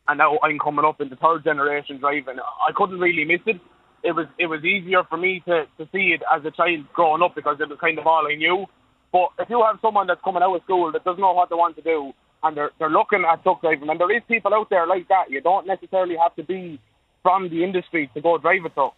and 0.07 0.17
now 0.17 0.39
I'm 0.41 0.59
coming 0.59 0.85
up 0.85 1.01
in 1.01 1.09
the 1.09 1.15
third 1.17 1.43
generation 1.43 1.97
driving. 1.97 2.37
I 2.39 2.71
couldn't 2.73 2.99
really 2.99 3.25
miss 3.25 3.41
it. 3.45 3.59
It 4.03 4.13
was 4.13 4.27
it 4.37 4.45
was 4.45 4.63
easier 4.63 5.03
for 5.09 5.17
me 5.17 5.41
to, 5.47 5.65
to 5.77 5.89
see 5.91 6.15
it 6.15 6.21
as 6.33 6.45
a 6.45 6.51
child 6.51 6.85
growing 6.93 7.21
up 7.21 7.35
because 7.35 7.57
it 7.59 7.67
was 7.67 7.79
kind 7.79 7.99
of 7.99 8.07
all 8.07 8.27
I 8.31 8.35
knew. 8.35 8.65
But 9.11 9.29
if 9.39 9.49
you 9.49 9.63
have 9.65 9.79
someone 9.81 10.07
that's 10.07 10.21
coming 10.23 10.43
out 10.43 10.55
of 10.55 10.63
school 10.63 10.91
that 10.91 11.03
doesn't 11.03 11.19
know 11.19 11.33
what 11.33 11.49
they 11.49 11.55
want 11.55 11.75
to 11.77 11.81
do 11.81 12.13
and 12.43 12.55
they're 12.55 12.71
they're 12.79 12.89
looking 12.89 13.25
at 13.25 13.43
truck 13.43 13.61
driving, 13.61 13.89
and 13.89 13.99
there 13.99 14.15
is 14.15 14.23
people 14.27 14.53
out 14.53 14.69
there 14.69 14.87
like 14.87 15.07
that. 15.09 15.29
You 15.29 15.41
don't 15.41 15.67
necessarily 15.67 16.15
have 16.15 16.35
to 16.35 16.43
be 16.43 16.79
from 17.23 17.49
the 17.49 17.63
industry 17.63 18.09
to 18.13 18.21
go 18.21 18.37
drive 18.37 18.63
a 18.65 18.69
truck. 18.69 18.95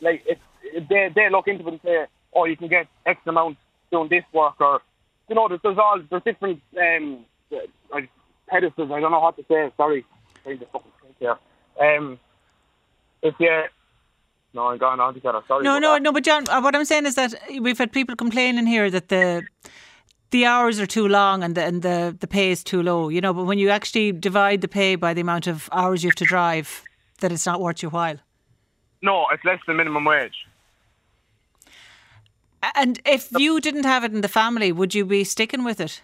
Like 0.00 0.22
if 0.26 0.38
they 0.88 1.10
they 1.14 1.30
look 1.30 1.48
into 1.48 1.66
it 1.66 1.72
and 1.72 1.80
say, 1.84 2.06
oh, 2.34 2.44
you 2.44 2.56
can 2.56 2.68
get 2.68 2.86
X 3.06 3.20
amount 3.26 3.58
doing 3.90 4.08
this 4.08 4.24
work, 4.32 4.60
or 4.60 4.80
you 5.28 5.34
know, 5.34 5.48
there's, 5.48 5.60
there's 5.62 5.78
all 5.78 6.00
there's 6.10 6.22
different 6.22 6.60
um 6.80 7.24
like 7.92 8.08
pedestals. 8.48 8.90
I 8.90 9.00
don't 9.00 9.10
know 9.10 9.20
what 9.20 9.36
to 9.36 9.44
say. 9.48 9.70
Sorry, 9.76 10.04
trying 10.42 10.58
to 10.58 10.66
fucking 10.66 10.92
think 11.02 11.16
here. 11.18 11.36
Um, 11.80 12.18
if 13.22 13.34
you 13.38 13.62
no, 14.54 14.68
I'm 14.68 14.78
gone 14.78 15.00
altogether. 15.00 15.42
Sorry. 15.46 15.62
No, 15.62 15.78
no, 15.78 15.94
that. 15.94 16.02
no. 16.02 16.12
But 16.12 16.24
John, 16.24 16.48
uh, 16.48 16.60
what 16.60 16.74
I'm 16.74 16.84
saying 16.84 17.06
is 17.06 17.14
that 17.16 17.34
we've 17.60 17.78
had 17.78 17.92
people 17.92 18.16
complaining 18.16 18.66
here 18.66 18.90
that 18.90 19.08
the 19.08 19.46
the 20.30 20.44
hours 20.44 20.80
are 20.80 20.86
too 20.86 21.08
long 21.08 21.42
and 21.42 21.54
the 21.54 21.64
and 21.64 21.82
the, 21.82 22.16
the 22.18 22.26
pay 22.26 22.50
is 22.50 22.64
too 22.64 22.82
low. 22.82 23.08
You 23.08 23.20
know, 23.20 23.34
but 23.34 23.44
when 23.44 23.58
you 23.58 23.70
actually 23.70 24.12
divide 24.12 24.60
the 24.60 24.68
pay 24.68 24.96
by 24.96 25.14
the 25.14 25.20
amount 25.20 25.46
of 25.46 25.68
hours 25.72 26.02
you 26.02 26.08
have 26.08 26.16
to 26.16 26.24
drive, 26.24 26.82
that 27.20 27.30
it's 27.32 27.46
not 27.46 27.60
worth 27.60 27.82
your 27.82 27.90
while. 27.90 28.16
No, 29.02 29.26
it's 29.32 29.44
less 29.44 29.60
than 29.66 29.76
minimum 29.76 30.04
wage. 30.04 30.46
And 32.74 33.00
if 33.06 33.30
you 33.32 33.60
didn't 33.60 33.84
have 33.84 34.04
it 34.04 34.12
in 34.12 34.20
the 34.20 34.28
family, 34.28 34.72
would 34.72 34.94
you 34.94 35.04
be 35.04 35.22
sticking 35.24 35.62
with 35.64 35.80
it? 35.80 36.02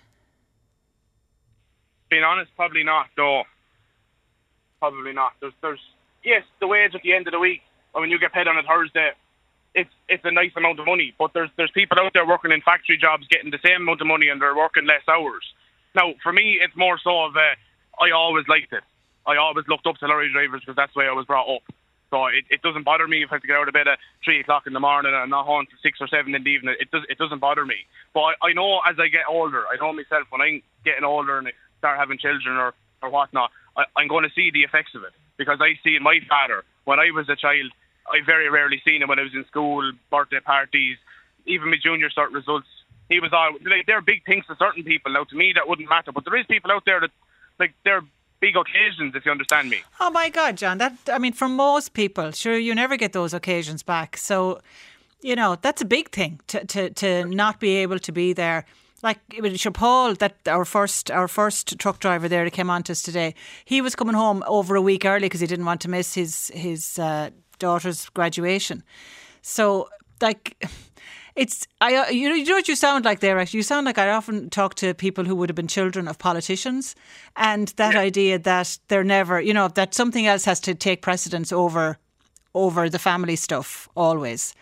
Being 2.11 2.23
honest, 2.23 2.51
probably 2.55 2.85
not. 2.85 3.07
No, 3.19 3.43
probably 4.79 5.13
not. 5.13 5.33
There's, 5.41 5.53
there's, 5.63 5.81
yes, 6.23 6.45
the 6.61 6.69
wage 6.69 6.95
at 6.95 7.03
the 7.03 7.13
end 7.13 7.27
of 7.27 7.33
the 7.33 7.41
week, 7.41 7.63
or 7.93 8.01
when 8.01 8.11
you 8.11 8.19
get 8.21 8.33
paid 8.33 8.47
on 8.47 8.57
a 8.57 8.63
Thursday, 8.63 9.11
it's 9.75 9.91
it's 10.09 10.25
a 10.25 10.31
nice 10.31 10.53
amount 10.57 10.79
of 10.79 10.87
money. 10.87 11.13
But 11.19 11.33
there's 11.35 11.51
there's 11.57 11.71
people 11.73 11.99
out 11.99 12.13
there 12.13 12.27
working 12.27 12.53
in 12.53 12.61
factory 12.61 12.97
jobs 12.97 13.27
getting 13.29 13.51
the 13.51 13.59
same 13.65 13.83
amount 13.83 14.01
of 14.01 14.07
money 14.07 14.29
and 14.29 14.41
they're 14.41 14.57
working 14.57 14.87
less 14.87 15.03
hours. 15.09 15.43
Now, 15.97 16.15
for 16.23 16.33
me, 16.33 16.59
it's 16.63 16.77
more 16.77 16.99
so 17.03 17.25
of 17.25 17.37
uh, 17.37 17.55
I 18.01 18.13
always 18.13 18.47
liked 18.49 18.73
it. 18.73 18.83
I 19.27 19.37
always 19.37 19.67
looked 19.69 19.87
up 19.87 19.97
to 19.97 20.07
lorry 20.07 20.31
drivers 20.33 20.61
because 20.61 20.77
that's 20.77 20.93
the 20.95 21.01
way 21.01 21.09
I 21.09 21.13
was 21.13 21.27
brought 21.27 21.49
up. 21.53 21.63
So 22.15 22.27
it, 22.27 22.47
it 22.49 22.63
doesn't 22.63 22.85
bother 22.85 23.09
me 23.09 23.25
if 23.25 23.33
I 23.33 23.35
have 23.35 23.43
to 23.43 23.49
get 23.49 23.57
out 23.57 23.67
of 23.67 23.75
bed 23.75 23.89
at 23.89 23.99
three 24.25 24.39
o'clock 24.39 24.69
in 24.69 24.73
the 24.73 24.79
morning 24.79 25.11
and 25.13 25.31
not 25.35 25.47
home 25.47 25.67
till 25.67 25.83
six 25.83 25.99
or 26.01 26.07
seven 26.07 26.33
in 26.33 26.45
the 26.45 26.49
evening. 26.49 26.77
It 26.79 26.89
does 26.93 27.03
it 27.09 27.19
doesn't 27.19 27.41
bother 27.41 27.67
me. 27.67 27.75
But 28.15 28.39
I, 28.39 28.51
I 28.51 28.53
know 28.53 28.79
as 28.87 28.95
I 29.03 29.09
get 29.09 29.27
older, 29.29 29.65
I 29.67 29.75
know 29.83 29.93
myself 29.93 30.31
when 30.31 30.41
I'm 30.41 30.63
getting 30.85 31.03
older 31.03 31.39
and 31.39 31.49
I 31.49 31.53
start 31.79 31.99
having 31.99 32.19
children 32.19 32.55
or 32.55 32.73
or 33.03 33.11
whatnot, 33.11 33.51
I, 33.77 33.83
I'm 33.97 34.07
going 34.07 34.23
to 34.23 34.31
see 34.31 34.53
the 34.55 34.63
effects 34.63 34.95
of 34.95 35.03
it 35.03 35.11
because 35.39 35.59
I 35.61 35.75
see 35.83 35.99
my 35.99 36.21
father 36.29 36.63
when 36.85 37.01
I 37.01 37.11
was 37.11 37.29
a 37.29 37.35
child. 37.35 37.75
I 38.07 38.23
very 38.25 38.49
rarely 38.49 38.81
seen 38.87 39.03
him 39.03 39.09
when 39.09 39.19
I 39.19 39.23
was 39.23 39.35
in 39.35 39.45
school, 39.47 39.91
birthday 40.09 40.39
parties, 40.39 40.99
even 41.47 41.71
my 41.71 41.79
junior 41.83 42.11
cert 42.17 42.33
results. 42.33 42.69
He 43.09 43.19
was 43.19 43.33
all 43.33 43.59
like 43.67 43.87
they're 43.87 44.03
big 44.03 44.25
things 44.25 44.47
to 44.47 44.55
certain 44.55 44.85
people. 44.85 45.11
Now 45.11 45.25
to 45.25 45.35
me 45.35 45.51
that 45.57 45.67
wouldn't 45.67 45.89
matter, 45.89 46.13
but 46.13 46.25
there 46.25 46.39
is 46.39 46.47
people 46.47 46.71
out 46.71 46.85
there 46.87 47.01
that 47.01 47.11
like 47.59 47.75
they're 47.83 48.07
big 48.45 48.57
occasions 48.57 49.15
if 49.15 49.25
you 49.25 49.33
understand 49.33 49.71
me. 49.71 49.79
Oh 50.01 50.11
my 50.11 50.29
God, 50.29 50.53
John! 50.57 50.79
That 50.79 50.95
I 51.17 51.19
mean, 51.19 51.33
for 51.33 51.49
most 51.49 51.89
people, 51.95 52.33
sure, 52.33 52.59
you 52.59 52.75
never 52.75 52.97
get 52.97 53.13
those 53.13 53.33
occasions 53.41 53.83
back. 53.83 54.17
So, 54.17 54.61
you 55.29 55.35
know, 55.41 55.57
that's 55.65 55.83
a 55.83 55.89
big 55.97 56.07
thing 56.11 56.41
to 56.49 56.65
to 56.73 56.91
to 57.03 57.25
not 57.43 57.55
be 57.61 57.83
able 57.85 57.99
to 57.99 58.13
be 58.13 58.35
there. 58.35 58.65
Like 59.03 59.21
sure, 59.57 59.73
Paul, 59.73 60.15
that 60.23 60.35
our 60.47 60.65
first 60.65 61.11
our 61.11 61.29
first 61.29 61.79
truck 61.79 61.99
driver 62.01 62.29
there 62.29 62.45
that 62.45 62.53
came 62.53 62.71
on 62.71 62.83
to 62.85 62.93
us 62.93 63.03
today, 63.03 63.35
he 63.65 63.83
was 63.83 63.95
coming 63.95 64.17
home 64.17 64.43
over 64.47 64.77
a 64.77 64.83
week 64.83 65.05
early 65.05 65.27
because 65.29 65.41
he 65.41 65.47
didn't 65.47 65.67
want 65.67 65.81
to 65.83 65.89
miss 65.89 66.15
his 66.15 66.51
his 66.55 66.99
uh, 66.99 67.31
daughter's 67.59 68.09
graduation. 68.11 68.83
So, 69.43 69.89
like, 70.21 70.45
it's 71.37 71.67
I 71.81 72.11
you 72.11 72.29
know 72.29 72.35
you 72.35 72.45
know 72.45 72.55
what 72.55 72.69
you 72.69 72.77
sound 72.77 73.05
like 73.05 73.21
there. 73.21 73.39
Actually, 73.39 73.59
you 73.59 73.65
sound 73.65 73.87
like 73.87 73.99
I 73.99 74.11
often 74.11 74.51
talk 74.51 74.75
to 74.77 74.95
people 74.95 75.25
who 75.25 75.35
would 75.35 75.49
have 75.49 75.57
been 75.57 75.69
children 75.69 76.07
of 76.07 76.19
politicians, 76.19 76.95
and 77.37 77.69
that 77.77 77.95
yeah. 77.95 78.01
idea 78.01 78.39
that 78.39 78.79
they're 78.89 79.05
never, 79.05 79.41
you 79.41 79.53
know, 79.53 79.69
that 79.69 79.95
something 79.95 80.27
else 80.27 80.45
has 80.45 80.61
to 80.61 80.75
take 80.75 81.03
precedence 81.03 81.53
over 81.53 81.99
over 82.55 82.89
the 82.89 82.99
family 82.99 83.37
stuff 83.37 83.89
always. 83.97 84.55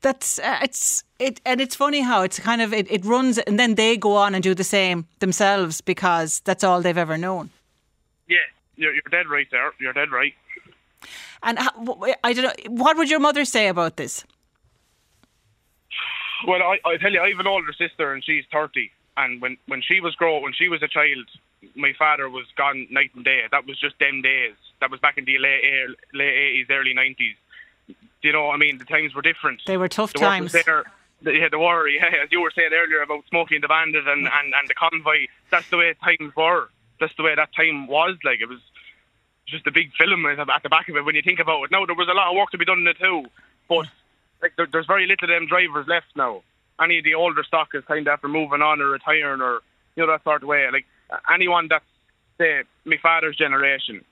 That's 0.00 0.38
uh, 0.38 0.60
it's 0.62 1.02
it 1.18 1.40
and 1.44 1.60
it's 1.60 1.74
funny 1.74 2.00
how 2.00 2.22
it's 2.22 2.38
kind 2.38 2.62
of 2.62 2.72
it, 2.72 2.88
it 2.90 3.04
runs 3.04 3.38
and 3.38 3.58
then 3.58 3.74
they 3.74 3.96
go 3.96 4.16
on 4.16 4.34
and 4.34 4.42
do 4.42 4.54
the 4.54 4.64
same 4.64 5.06
themselves 5.18 5.80
because 5.80 6.40
that's 6.40 6.62
all 6.62 6.80
they've 6.80 6.96
ever 6.96 7.18
known. 7.18 7.50
Yeah, 8.28 8.38
you're, 8.76 8.92
you're 8.92 9.02
dead 9.10 9.26
right 9.28 9.48
there. 9.50 9.72
You're 9.80 9.92
dead 9.92 10.12
right. 10.12 10.34
And 11.42 11.58
how, 11.58 11.70
I 12.24 12.32
don't 12.32 12.44
know. 12.44 12.72
What 12.72 12.96
would 12.96 13.10
your 13.10 13.20
mother 13.20 13.44
say 13.44 13.68
about 13.68 13.96
this? 13.96 14.24
Well, 16.46 16.62
I, 16.62 16.78
I 16.84 16.96
tell 16.98 17.12
you, 17.12 17.20
I 17.20 17.30
have 17.30 17.40
an 17.40 17.46
older 17.46 17.72
sister, 17.72 18.12
and 18.12 18.24
she's 18.24 18.44
thirty. 18.52 18.90
And 19.16 19.40
when 19.40 19.56
when 19.66 19.82
she 19.82 20.00
was 20.00 20.14
grow, 20.14 20.38
when 20.40 20.52
she 20.52 20.68
was 20.68 20.82
a 20.82 20.88
child, 20.88 21.26
my 21.74 21.92
father 21.98 22.28
was 22.28 22.46
gone 22.56 22.86
night 22.90 23.10
and 23.14 23.24
day. 23.24 23.42
That 23.50 23.66
was 23.66 23.78
just 23.78 23.98
them 23.98 24.22
days. 24.22 24.54
That 24.80 24.90
was 24.90 25.00
back 25.00 25.18
in 25.18 25.24
the 25.24 25.38
late 25.38 25.62
late 26.14 26.34
eighties, 26.34 26.66
early 26.70 26.94
nineties. 26.94 27.34
You 28.22 28.32
know, 28.32 28.50
I 28.50 28.56
mean, 28.56 28.78
the 28.78 28.84
times 28.84 29.14
were 29.14 29.22
different. 29.22 29.62
They 29.66 29.76
were 29.76 29.88
tough 29.88 30.12
the 30.12 30.18
times. 30.20 30.52
There, 30.52 30.84
yeah, 31.22 31.48
the 31.48 31.58
war, 31.58 31.88
yeah, 31.88 32.06
as 32.22 32.30
you 32.30 32.40
were 32.40 32.52
saying 32.54 32.70
earlier 32.72 33.02
about 33.02 33.24
Smokey 33.28 33.56
and 33.56 33.64
the 33.64 33.68
Bandit 33.68 34.06
and, 34.06 34.26
and, 34.26 34.54
and 34.54 34.68
the 34.68 34.74
convoy. 34.74 35.26
That's 35.50 35.68
the 35.70 35.76
way 35.76 35.94
times 36.02 36.34
were. 36.36 36.68
That's 37.00 37.14
the 37.16 37.22
way 37.22 37.34
that 37.34 37.54
time 37.54 37.86
was. 37.86 38.16
Like 38.24 38.40
it 38.40 38.48
was 38.48 38.60
just 39.46 39.66
a 39.66 39.72
big 39.72 39.92
film 39.94 40.26
at 40.26 40.62
the 40.62 40.68
back 40.68 40.88
of 40.88 40.96
it 40.96 41.04
when 41.04 41.14
you 41.14 41.22
think 41.22 41.40
about 41.40 41.64
it. 41.64 41.70
Now 41.70 41.86
there 41.86 41.94
was 41.94 42.08
a 42.08 42.14
lot 42.14 42.30
of 42.30 42.36
work 42.36 42.50
to 42.50 42.58
be 42.58 42.64
done 42.64 42.80
in 42.80 42.86
it 42.86 42.98
too, 42.98 43.24
but 43.68 43.86
like 44.42 44.52
there, 44.56 44.66
there's 44.70 44.86
very 44.86 45.06
little 45.06 45.24
of 45.24 45.28
them 45.28 45.46
drivers 45.46 45.86
left 45.86 46.06
now. 46.16 46.42
Any 46.80 46.98
of 46.98 47.04
the 47.04 47.14
older 47.14 47.42
stock 47.42 47.68
is 47.74 47.84
kind 47.84 48.06
of 48.06 48.12
after 48.12 48.28
moving 48.28 48.62
on 48.62 48.80
or 48.80 48.88
retiring 48.88 49.40
or 49.40 49.60
you 49.96 50.06
know 50.06 50.12
that 50.12 50.24
sort 50.24 50.42
of 50.42 50.48
way. 50.48 50.68
Like 50.72 50.86
anyone 51.32 51.68
that's 51.68 51.84
say 52.38 52.62
my 52.84 52.96
father's 53.02 53.36
generation, 53.36 54.04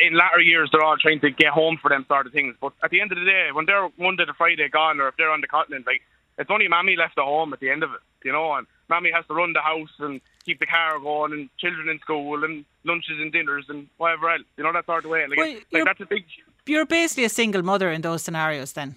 in 0.00 0.14
latter 0.14 0.40
years 0.40 0.70
they're 0.72 0.82
all 0.82 0.96
trying 0.96 1.20
to 1.20 1.30
get 1.30 1.48
home 1.48 1.78
for 1.80 1.88
them 1.88 2.04
sort 2.08 2.26
of 2.26 2.32
things. 2.32 2.54
But 2.60 2.72
at 2.82 2.90
the 2.90 3.00
end 3.00 3.12
of 3.12 3.18
the 3.18 3.24
day, 3.24 3.48
when 3.52 3.66
they're 3.66 3.88
Monday 3.98 4.24
to 4.24 4.34
Friday 4.34 4.68
gone, 4.68 5.00
or 5.00 5.08
if 5.08 5.16
they're 5.16 5.30
on 5.30 5.40
the 5.40 5.48
continent, 5.48 5.86
like 5.86 6.02
it's 6.38 6.50
only 6.50 6.68
mammy 6.68 6.96
left 6.96 7.18
at 7.18 7.24
home 7.24 7.52
at 7.52 7.60
the 7.60 7.70
end 7.70 7.82
of 7.82 7.92
it, 7.92 8.00
you 8.24 8.32
know, 8.32 8.54
and 8.54 8.66
mammy 8.88 9.10
has 9.12 9.26
to 9.26 9.34
run 9.34 9.52
the 9.52 9.60
house 9.60 9.90
and 9.98 10.20
keep 10.44 10.60
the 10.60 10.66
car 10.66 10.98
going 11.00 11.32
and 11.32 11.50
children 11.58 11.88
in 11.88 11.98
school 11.98 12.44
and 12.44 12.64
lunches 12.84 13.18
and 13.20 13.32
dinners 13.32 13.66
and 13.68 13.88
whatever 13.98 14.30
else, 14.30 14.42
you 14.56 14.64
know, 14.64 14.72
that 14.72 14.86
sort 14.86 15.04
of 15.04 15.10
way. 15.10 15.26
Like, 15.26 15.38
Well, 15.38 15.54
like 15.72 15.84
that's 15.84 16.00
a 16.00 16.06
big, 16.06 16.24
You're 16.66 16.86
basically 16.86 17.24
a 17.24 17.28
single 17.28 17.62
mother 17.62 17.90
in 17.90 18.02
those 18.02 18.22
scenarios 18.22 18.72
then. 18.72 18.96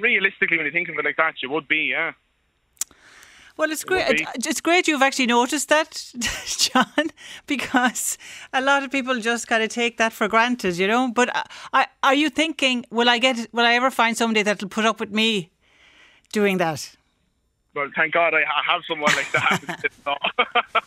Realistically, 0.00 0.56
when 0.56 0.66
you 0.66 0.72
think 0.72 0.88
of 0.88 0.96
it 0.98 1.04
like 1.04 1.16
that, 1.16 1.42
you 1.42 1.50
would 1.50 1.68
be, 1.68 1.90
yeah. 1.92 2.12
Well, 3.56 3.70
it's 3.70 3.84
great. 3.84 4.26
It's 4.36 4.60
great 4.62 4.88
you've 4.88 5.02
actually 5.02 5.26
noticed 5.26 5.68
that, 5.68 6.12
John, 6.46 7.10
because 7.46 8.16
a 8.54 8.60
lot 8.62 8.82
of 8.82 8.90
people 8.90 9.20
just 9.20 9.48
kind 9.48 9.62
of 9.62 9.68
take 9.68 9.98
that 9.98 10.14
for 10.14 10.28
granted, 10.28 10.78
you 10.78 10.86
know. 10.86 11.10
But 11.12 11.28
I, 11.36 11.44
I, 11.72 11.86
are 12.02 12.14
you 12.14 12.30
thinking, 12.30 12.86
will 12.90 13.10
I 13.10 13.18
get, 13.18 13.48
will 13.52 13.66
I 13.66 13.74
ever 13.74 13.90
find 13.90 14.16
somebody 14.16 14.42
that'll 14.42 14.68
put 14.68 14.86
up 14.86 14.98
with 14.98 15.10
me 15.10 15.50
doing 16.32 16.56
that? 16.56 16.96
Well, 17.74 17.90
thank 17.94 18.14
God 18.14 18.32
I 18.34 18.44
have 18.66 18.80
someone 18.88 19.12
like 19.14 19.30
that. 19.32 20.82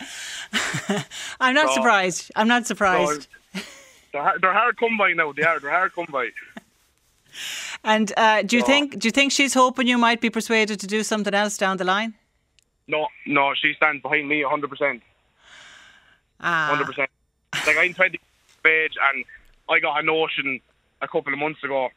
I'm 1.40 1.54
not 1.54 1.68
So- 1.68 1.74
surprised. 1.74 2.30
I'm 2.36 2.48
not 2.48 2.66
surprised. 2.66 3.28
they're, 4.12 4.34
they're 4.40 4.52
hard 4.52 4.78
come 4.78 4.96
by 4.96 5.12
now. 5.12 5.32
They 5.32 5.42
are. 5.42 5.60
They're 5.60 5.70
hard 5.70 5.92
come 5.92 6.06
by. 6.10 6.30
And 7.84 8.12
uh, 8.16 8.42
do 8.42 8.56
you 8.56 8.62
So- 8.62 8.66
think, 8.66 8.98
do 8.98 9.08
you 9.08 9.12
think 9.12 9.32
she's 9.32 9.54
hoping 9.54 9.86
you 9.86 9.98
might 9.98 10.20
be 10.20 10.30
persuaded 10.30 10.80
to 10.80 10.86
do 10.86 11.02
something 11.02 11.34
else 11.34 11.56
down 11.56 11.76
the 11.76 11.84
line? 11.84 12.14
No, 12.86 13.06
no, 13.26 13.52
she 13.54 13.74
stands 13.74 14.02
behind 14.02 14.28
me 14.28 14.42
100%. 14.42 15.00
Ah, 16.40 16.68
hundred 16.70 16.86
percent. 16.86 17.10
Like 17.66 17.76
I'm 17.76 17.92
twenty 17.94 18.18
of 18.18 18.66
age, 18.70 18.94
and 19.12 19.24
I 19.68 19.80
got 19.80 19.98
a 19.98 20.02
notion 20.04 20.60
a 21.02 21.08
couple 21.08 21.32
of 21.32 21.38
months 21.38 21.62
ago 21.64 21.88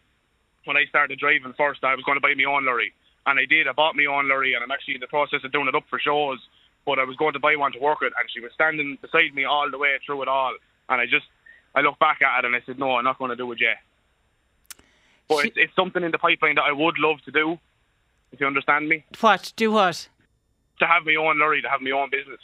when 0.66 0.78
I 0.78 0.86
started 0.86 1.20
driving 1.20 1.54
first. 1.54 1.84
I 1.84 1.94
was 1.96 2.04
going 2.06 2.16
to 2.18 2.22
buy 2.22 2.34
my 2.36 2.44
own 2.46 2.66
lorry, 2.66 2.92
and 3.28 3.40
I 3.40 3.46
did. 3.46 3.68
I 3.68 3.74
bought 3.74 3.96
my 3.96 4.06
own 4.06 4.28
lorry, 4.28 4.54
and 4.56 4.64
I'm 4.64 4.72
actually 4.72 4.96
in 4.96 5.02
the 5.02 5.08
process 5.08 5.42
of 5.44 5.52
doing 5.52 5.68
it 5.68 5.76
up 5.76 5.84
for 5.90 6.00
shows. 6.00 6.40
But 6.86 6.98
I 6.98 7.04
was 7.04 7.16
going 7.18 7.34
to 7.34 7.40
buy 7.40 7.56
one 7.56 7.72
to 7.74 7.80
work 7.80 8.00
it, 8.02 8.14
and 8.20 8.28
she 8.34 8.40
was 8.40 8.52
standing 8.54 8.98
beside 9.00 9.36
me 9.36 9.46
all 9.46 9.70
the 9.70 9.78
way 9.78 9.92
through 10.04 10.24
it 10.24 10.28
all. 10.28 10.56
And 10.90 11.00
I 11.00 11.06
just, 11.06 11.28
I 11.76 11.82
looked 11.82 12.00
back 12.00 12.24
at 12.24 12.40
it 12.40 12.46
and 12.48 12.56
I 12.56 12.62
said, 12.66 12.80
no, 12.80 12.96
I'm 12.98 13.04
not 13.04 13.20
going 13.20 13.30
to 13.30 13.36
do 13.36 13.52
it 13.52 13.62
yet. 13.62 13.78
But 15.32 15.46
it's, 15.46 15.58
it's 15.58 15.76
something 15.76 16.04
in 16.04 16.12
the 16.12 16.18
pipeline 16.18 16.56
that 16.56 16.64
I 16.64 16.72
would 16.72 16.98
love 17.00 17.22
to 17.26 17.32
do, 17.32 17.60
if 18.32 18.40
you 18.40 18.48
understand 18.48 18.90
me. 18.90 19.04
what? 19.20 19.54
Do 19.56 19.72
what? 19.72 20.08
To 20.80 20.86
have 20.88 21.06
my 21.06 21.16
own 21.16 21.40
lorry, 21.40 21.62
to 21.62 21.70
have 21.70 21.82
my 21.82 21.92
own 21.92 22.10
business. 22.10 22.40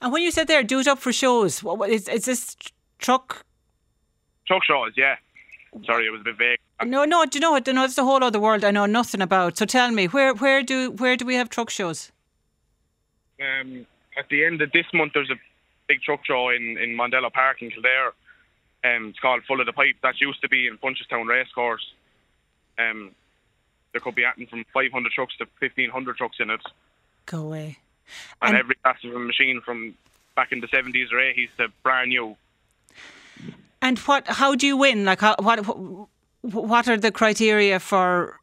And 0.00 0.12
when 0.12 0.22
you 0.22 0.30
said 0.30 0.46
there, 0.46 0.62
do 0.62 0.80
it 0.80 0.88
up 0.88 0.98
for 0.98 1.12
shows. 1.12 1.62
What, 1.62 1.78
what 1.78 1.90
is, 1.90 2.08
is 2.08 2.24
this 2.24 2.54
tr- 2.54 2.70
truck? 2.98 3.44
Truck 4.46 4.64
shows, 4.64 4.92
yeah. 4.96 5.16
Sorry, 5.84 6.06
it 6.06 6.10
was 6.10 6.22
a 6.22 6.24
bit 6.24 6.38
vague. 6.38 6.58
No, 6.84 7.04
no. 7.04 7.24
Do 7.26 7.36
you 7.36 7.40
know 7.40 7.52
what? 7.52 7.66
No, 7.66 7.84
it's 7.84 7.98
a 7.98 8.04
whole 8.04 8.24
other 8.24 8.40
world 8.40 8.64
I 8.64 8.70
know 8.70 8.86
nothing 8.86 9.20
about. 9.20 9.58
So 9.58 9.66
tell 9.66 9.90
me, 9.90 10.06
where, 10.06 10.34
where 10.34 10.62
do, 10.62 10.90
where 10.90 11.16
do 11.16 11.24
we 11.26 11.34
have 11.34 11.50
truck 11.50 11.70
shows? 11.70 12.10
um, 13.40 13.86
at 14.18 14.28
the 14.28 14.44
end 14.44 14.60
of 14.62 14.72
this 14.72 14.86
month, 14.92 15.12
there's 15.14 15.30
a 15.30 15.40
big 15.88 16.02
truck 16.02 16.24
show 16.24 16.50
in, 16.50 16.76
in 16.78 16.96
Mondello 16.96 17.32
Park 17.32 17.62
in 17.62 17.70
Kildare. 17.70 18.12
Um, 18.82 19.08
it's 19.10 19.18
called 19.18 19.42
Full 19.44 19.60
of 19.60 19.66
the 19.66 19.72
Pipe. 19.72 19.96
That 20.02 20.20
used 20.20 20.40
to 20.42 20.48
be 20.48 20.66
in 20.66 20.78
Punchestown 20.78 21.26
Racecourse. 21.28 21.84
Um, 22.78 23.10
there 23.92 24.00
could 24.00 24.14
be 24.14 24.24
anything 24.24 24.46
from 24.46 24.64
500 24.72 25.12
trucks 25.12 25.36
to 25.38 25.46
1,500 25.58 26.16
trucks 26.16 26.36
in 26.40 26.50
it. 26.50 26.60
Go 27.26 27.42
away. 27.42 27.78
And, 28.40 28.50
And- 28.50 28.58
every 28.58 28.76
class 28.76 28.96
of 29.04 29.14
a 29.14 29.18
machine 29.18 29.60
from 29.60 29.94
back 30.36 30.52
in 30.52 30.60
the 30.60 30.68
70s 30.68 31.12
or 31.12 31.16
80s 31.16 31.48
to 31.58 31.68
brand 31.82 32.08
new. 32.10 32.36
And 33.82 33.98
what? 34.00 34.26
How 34.26 34.54
do 34.54 34.66
you 34.66 34.76
win? 34.76 35.04
Like, 35.04 35.20
how, 35.20 35.36
what? 35.38 35.58
What 36.42 36.88
are 36.88 36.96
the 36.98 37.10
criteria 37.10 37.78
for? 37.80 38.38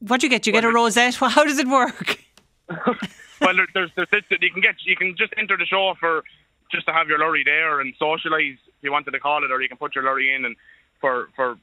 What 0.00 0.20
do 0.20 0.26
you 0.26 0.30
get? 0.30 0.42
Do 0.42 0.50
you 0.50 0.52
get 0.52 0.64
a 0.64 0.70
rosette? 0.72 1.16
Well. 1.20 1.30
How 1.30 1.44
does 1.44 1.58
it 1.58 1.66
work? 1.68 2.18
well, 2.68 3.56
there, 3.56 3.66
there's, 3.74 3.90
there's, 3.96 4.08
this- 4.10 4.24
you 4.40 4.50
can 4.50 4.60
get 4.60 4.76
you 4.84 4.96
can 4.96 5.16
just 5.16 5.32
enter 5.36 5.56
the 5.56 5.64
show 5.66 5.94
for 5.98 6.22
just 6.70 6.86
to 6.86 6.92
have 6.92 7.08
your 7.08 7.18
lorry 7.18 7.42
there 7.44 7.80
and 7.80 7.94
socialise 7.98 8.58
if 8.66 8.82
you 8.82 8.92
wanted 8.92 9.12
to 9.12 9.20
call 9.20 9.44
it, 9.44 9.50
or 9.50 9.60
you 9.60 9.68
can 9.68 9.76
put 9.78 9.94
your 9.94 10.04
lorry 10.04 10.34
in 10.34 10.44
and 10.44 10.56
for 11.00 11.28
for 11.34 11.58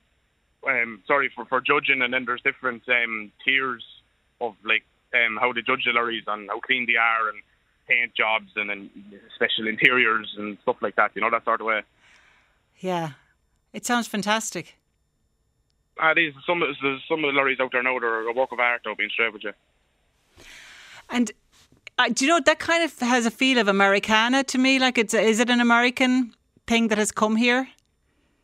um 0.67 1.01
sorry 1.07 1.29
for 1.33 1.45
for 1.45 1.61
judging, 1.61 2.01
and 2.01 2.13
then 2.13 2.25
there's 2.25 2.41
different 2.41 2.83
um 2.89 3.31
tiers 3.43 3.83
of 4.41 4.55
like 4.63 4.83
um 5.13 5.37
how 5.39 5.53
they 5.53 5.61
judge 5.61 5.83
the 5.85 5.91
lorries 5.91 6.23
and 6.27 6.49
how 6.49 6.59
clean 6.59 6.85
they 6.85 6.95
are 6.95 7.29
and 7.29 7.41
paint 7.87 8.13
jobs 8.15 8.51
and 8.55 8.69
then 8.69 8.89
special 9.35 9.67
interiors 9.67 10.33
and 10.37 10.57
stuff 10.63 10.77
like 10.81 10.95
that. 10.95 11.11
You 11.13 11.21
know 11.21 11.29
that 11.29 11.45
sort 11.45 11.61
of 11.61 11.67
way. 11.67 11.81
Yeah, 12.79 13.11
it 13.73 13.85
sounds 13.85 14.07
fantastic. 14.07 14.75
Ah, 15.99 16.13
these 16.13 16.33
some 16.45 16.61
of 16.61 16.69
there's 16.81 17.01
some 17.07 17.23
of 17.23 17.33
the 17.33 17.37
lorries 17.37 17.59
out 17.59 17.71
there 17.71 17.83
now 17.83 17.97
that 17.99 18.05
are 18.05 18.27
a 18.27 18.33
work 18.33 18.51
of 18.51 18.59
art. 18.59 18.81
Though 18.83 18.95
being 18.95 19.09
straight 19.09 19.33
with 19.33 19.43
you. 19.43 19.53
And 21.09 21.31
uh, 21.97 22.09
do 22.09 22.25
you 22.25 22.31
know 22.31 22.39
that 22.45 22.59
kind 22.59 22.83
of 22.83 22.97
has 22.99 23.25
a 23.25 23.31
feel 23.31 23.57
of 23.57 23.67
Americana 23.67 24.43
to 24.45 24.57
me? 24.57 24.79
Like, 24.79 24.97
it's 24.97 25.13
is 25.13 25.39
it 25.39 25.49
an 25.49 25.61
American 25.61 26.33
thing 26.67 26.87
that 26.89 26.97
has 26.97 27.11
come 27.11 27.35
here? 27.35 27.67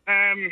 Um, 0.08 0.50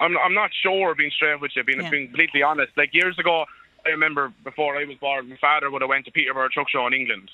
I'm 0.00 0.16
I'm 0.18 0.34
not 0.34 0.50
sure. 0.62 0.94
Being 0.94 1.10
straight 1.10 1.40
with 1.40 1.52
you, 1.56 1.64
being 1.64 1.80
Yeah. 1.80 1.90
being 1.90 2.06
completely 2.08 2.42
honest. 2.42 2.72
Like 2.76 2.94
years 2.94 3.18
ago, 3.18 3.46
I 3.84 3.90
remember 3.90 4.32
before 4.44 4.76
I 4.76 4.84
was 4.84 4.96
born, 4.98 5.28
my 5.28 5.36
father 5.36 5.70
would 5.70 5.82
have 5.82 5.88
went 5.88 6.04
to 6.06 6.10
Peterborough 6.12 6.48
Truck 6.48 6.68
Show 6.70 6.86
in 6.86 6.94
England. 6.94 7.30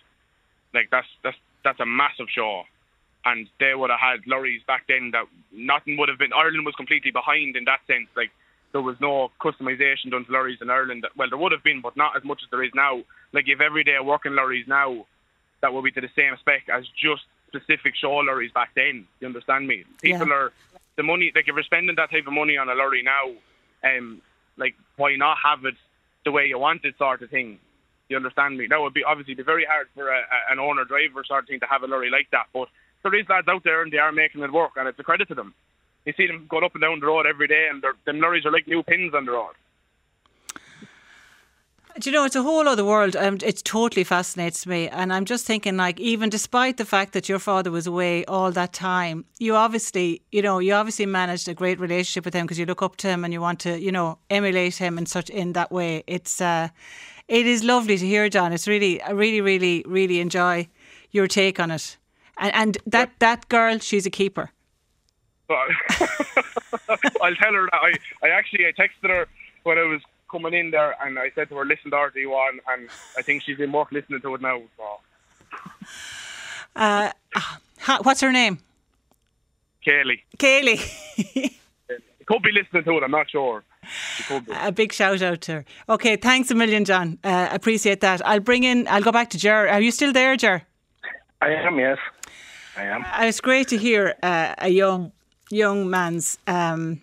Like 0.74 0.88
that's 0.90 1.08
that's 1.22 1.36
that's 1.64 1.80
a 1.80 1.86
massive 1.86 2.26
show, 2.28 2.64
and 3.24 3.48
they 3.60 3.74
would 3.74 3.90
have 3.90 4.00
had 4.00 4.20
lorries 4.26 4.62
back 4.66 4.84
then 4.88 5.10
that 5.12 5.24
nothing 5.52 5.96
would 5.96 6.08
have 6.08 6.18
been. 6.18 6.32
Ireland 6.32 6.64
was 6.66 6.74
completely 6.74 7.10
behind 7.10 7.56
in 7.56 7.64
that 7.64 7.80
sense. 7.86 8.08
Like 8.16 8.30
there 8.76 8.82
was 8.82 9.00
no 9.00 9.30
customization 9.40 10.10
done 10.10 10.26
to 10.26 10.30
lorries 10.32 10.58
in 10.60 10.68
Ireland. 10.68 11.06
Well, 11.16 11.30
there 11.30 11.38
would 11.38 11.52
have 11.52 11.62
been, 11.64 11.80
but 11.80 11.96
not 11.96 12.14
as 12.14 12.22
much 12.24 12.40
as 12.44 12.50
there 12.50 12.62
is 12.62 12.72
now. 12.74 13.00
Like 13.32 13.46
you've 13.46 13.62
everyday 13.62 13.96
working 14.04 14.34
lorries 14.34 14.68
now 14.68 15.06
that 15.62 15.72
will 15.72 15.80
be 15.80 15.90
to 15.92 16.00
the 16.02 16.10
same 16.14 16.36
spec 16.38 16.64
as 16.70 16.84
just 16.88 17.22
specific 17.48 17.94
show 17.96 18.12
lorries 18.16 18.52
back 18.52 18.72
then. 18.76 19.06
You 19.20 19.28
understand 19.28 19.66
me? 19.66 19.84
People 20.02 20.28
Yeah. 20.28 20.34
are 20.34 20.52
the 20.96 21.02
money 21.04 21.32
like 21.34 21.48
if 21.48 21.54
you're 21.54 21.62
spending 21.62 21.96
that 21.96 22.10
type 22.10 22.26
of 22.26 22.34
money 22.34 22.58
on 22.58 22.68
a 22.68 22.74
lorry 22.74 23.02
now, 23.02 23.32
um, 23.82 24.20
like 24.58 24.74
why 24.96 25.16
not 25.16 25.38
have 25.42 25.64
it 25.64 25.76
the 26.26 26.32
way 26.32 26.44
you 26.44 26.58
want 26.58 26.84
it, 26.84 26.98
sort 26.98 27.22
of 27.22 27.30
thing. 27.30 27.58
You 28.10 28.18
understand 28.18 28.58
me? 28.58 28.66
Now 28.66 28.82
it'd 28.82 28.92
be 28.92 29.04
obviously 29.04 29.32
be 29.32 29.42
very 29.42 29.64
hard 29.64 29.86
for 29.94 30.10
a, 30.10 30.18
a, 30.18 30.52
an 30.52 30.58
owner 30.58 30.84
driver 30.84 31.24
sort 31.24 31.44
of 31.44 31.48
thing 31.48 31.60
to 31.60 31.66
have 31.66 31.82
a 31.82 31.86
lorry 31.86 32.10
like 32.10 32.28
that, 32.32 32.48
but 32.52 32.68
there 33.02 33.14
is 33.14 33.26
lads 33.30 33.48
out 33.48 33.64
there 33.64 33.80
and 33.80 33.90
they 33.90 33.96
are 33.98 34.12
making 34.12 34.42
it 34.42 34.52
work, 34.52 34.72
and 34.76 34.86
it's 34.86 34.98
a 34.98 35.02
credit 35.02 35.28
to 35.28 35.34
them. 35.34 35.54
You 36.06 36.14
see 36.16 36.26
them 36.26 36.46
going 36.48 36.64
up 36.64 36.74
and 36.74 36.80
down 36.80 37.00
the 37.00 37.06
road 37.06 37.26
every 37.26 37.48
day, 37.48 37.66
and 37.70 37.84
them 38.06 38.20
lorries 38.20 38.46
are 38.46 38.52
like 38.52 38.66
new 38.66 38.82
pins 38.82 39.12
on 39.12 39.26
the 39.26 39.32
road. 39.32 39.52
Do 41.98 42.10
you 42.10 42.14
know, 42.14 42.26
it's 42.26 42.36
a 42.36 42.42
whole 42.42 42.68
other 42.68 42.84
world. 42.84 43.16
Um, 43.16 43.38
it 43.42 43.64
totally 43.64 44.04
fascinates 44.04 44.66
me. 44.66 44.86
And 44.88 45.14
I'm 45.14 45.24
just 45.24 45.46
thinking, 45.46 45.78
like, 45.78 45.98
even 45.98 46.28
despite 46.28 46.76
the 46.76 46.84
fact 46.84 47.14
that 47.14 47.26
your 47.26 47.38
father 47.38 47.70
was 47.70 47.86
away 47.86 48.22
all 48.26 48.52
that 48.52 48.74
time, 48.74 49.24
you 49.38 49.56
obviously, 49.56 50.20
you 50.30 50.42
know, 50.42 50.58
you 50.58 50.74
obviously 50.74 51.06
managed 51.06 51.48
a 51.48 51.54
great 51.54 51.80
relationship 51.80 52.26
with 52.26 52.34
him 52.34 52.44
because 52.44 52.58
you 52.58 52.66
look 52.66 52.82
up 52.82 52.96
to 52.98 53.08
him 53.08 53.24
and 53.24 53.32
you 53.32 53.40
want 53.40 53.60
to, 53.60 53.80
you 53.80 53.90
know, 53.90 54.18
emulate 54.28 54.76
him 54.76 54.98
in 54.98 55.06
such 55.06 55.30
in 55.30 55.54
that 55.54 55.72
way. 55.72 56.04
It's, 56.06 56.38
uh, 56.38 56.68
it 57.28 57.46
is 57.46 57.64
lovely 57.64 57.96
to 57.96 58.06
hear, 58.06 58.28
John. 58.28 58.52
It's 58.52 58.68
really, 58.68 59.00
I 59.00 59.12
really, 59.12 59.40
really, 59.40 59.82
really 59.86 60.20
enjoy 60.20 60.68
your 61.12 61.26
take 61.26 61.58
on 61.58 61.70
it. 61.70 61.96
And, 62.36 62.54
and 62.54 62.78
that, 62.86 63.12
that 63.20 63.48
girl, 63.48 63.78
she's 63.78 64.04
a 64.04 64.10
keeper. 64.10 64.50
But 65.48 65.56
I'll 67.22 67.34
tell 67.36 67.52
her 67.52 67.68
that 67.70 67.80
I, 67.80 67.92
I 68.22 68.30
actually 68.30 68.66
I 68.66 68.72
texted 68.72 69.08
her 69.10 69.26
when 69.62 69.78
I 69.78 69.82
was 69.84 70.00
coming 70.30 70.54
in 70.54 70.70
there 70.70 70.94
and 71.04 71.18
I 71.18 71.30
said 71.34 71.48
to 71.50 71.56
her, 71.56 71.64
listen 71.64 71.90
to 71.92 71.96
RT1 71.96 72.50
and 72.68 72.88
I 73.16 73.22
think 73.22 73.42
she's 73.44 73.60
in 73.60 73.70
work 73.72 73.92
listening 73.92 74.20
to 74.22 74.34
it 74.34 74.40
now. 74.40 74.60
So 74.76 75.00
Uh, 76.74 77.12
what's 78.02 78.20
her 78.20 78.32
name? 78.32 78.58
Kaylee. 79.86 80.20
Kaylee. 80.38 81.52
Could 82.26 82.42
be 82.42 82.50
listening 82.50 82.82
to 82.82 82.96
it, 82.96 83.04
I'm 83.04 83.12
not 83.12 83.30
sure. 83.30 83.62
She 84.16 84.24
could 84.24 84.46
be. 84.46 84.52
A 84.52 84.72
big 84.72 84.92
shout 84.92 85.22
out 85.22 85.40
to 85.42 85.52
her. 85.52 85.64
Okay, 85.88 86.16
thanks 86.16 86.50
a 86.50 86.56
million, 86.56 86.84
John. 86.84 87.20
Uh, 87.22 87.46
appreciate 87.52 88.00
that. 88.00 88.20
I'll 88.26 88.40
bring 88.40 88.64
in. 88.64 88.88
I'll 88.88 89.00
go 89.00 89.12
back 89.12 89.30
to 89.30 89.38
Jer. 89.38 89.68
Are 89.68 89.80
you 89.80 89.92
still 89.92 90.12
there, 90.12 90.36
Jer? 90.36 90.62
I 91.40 91.50
am, 91.50 91.78
yes. 91.78 91.98
I 92.76 92.82
am. 92.82 93.04
Uh, 93.04 93.26
It's 93.28 93.40
great 93.40 93.68
to 93.68 93.76
hear 93.76 94.16
uh, 94.24 94.56
a 94.58 94.68
young 94.70 95.12
young 95.50 95.88
man's 95.90 96.38
um, 96.46 97.00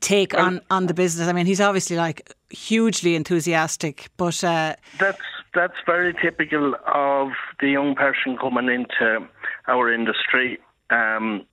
take 0.00 0.34
on 0.34 0.60
on 0.70 0.86
the 0.86 0.94
business. 0.94 1.28
I 1.28 1.32
mean, 1.32 1.46
he's 1.46 1.60
obviously 1.60 1.96
like 1.96 2.32
hugely 2.50 3.14
enthusiastic, 3.14 4.08
but 4.16 4.42
uh, 4.44 4.76
That's 4.98 5.20
that's 5.54 5.74
very 5.86 6.14
typical 6.14 6.74
of 6.86 7.30
the 7.60 7.70
young 7.70 7.94
person 7.94 8.36
coming 8.36 8.68
into 8.68 9.26
our 9.66 9.92
industry. 9.92 10.58
Um, 10.90 11.46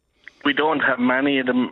we 0.43 0.53
don't 0.53 0.81
have 0.81 0.99
many 0.99 1.39
of 1.39 1.45
them. 1.45 1.71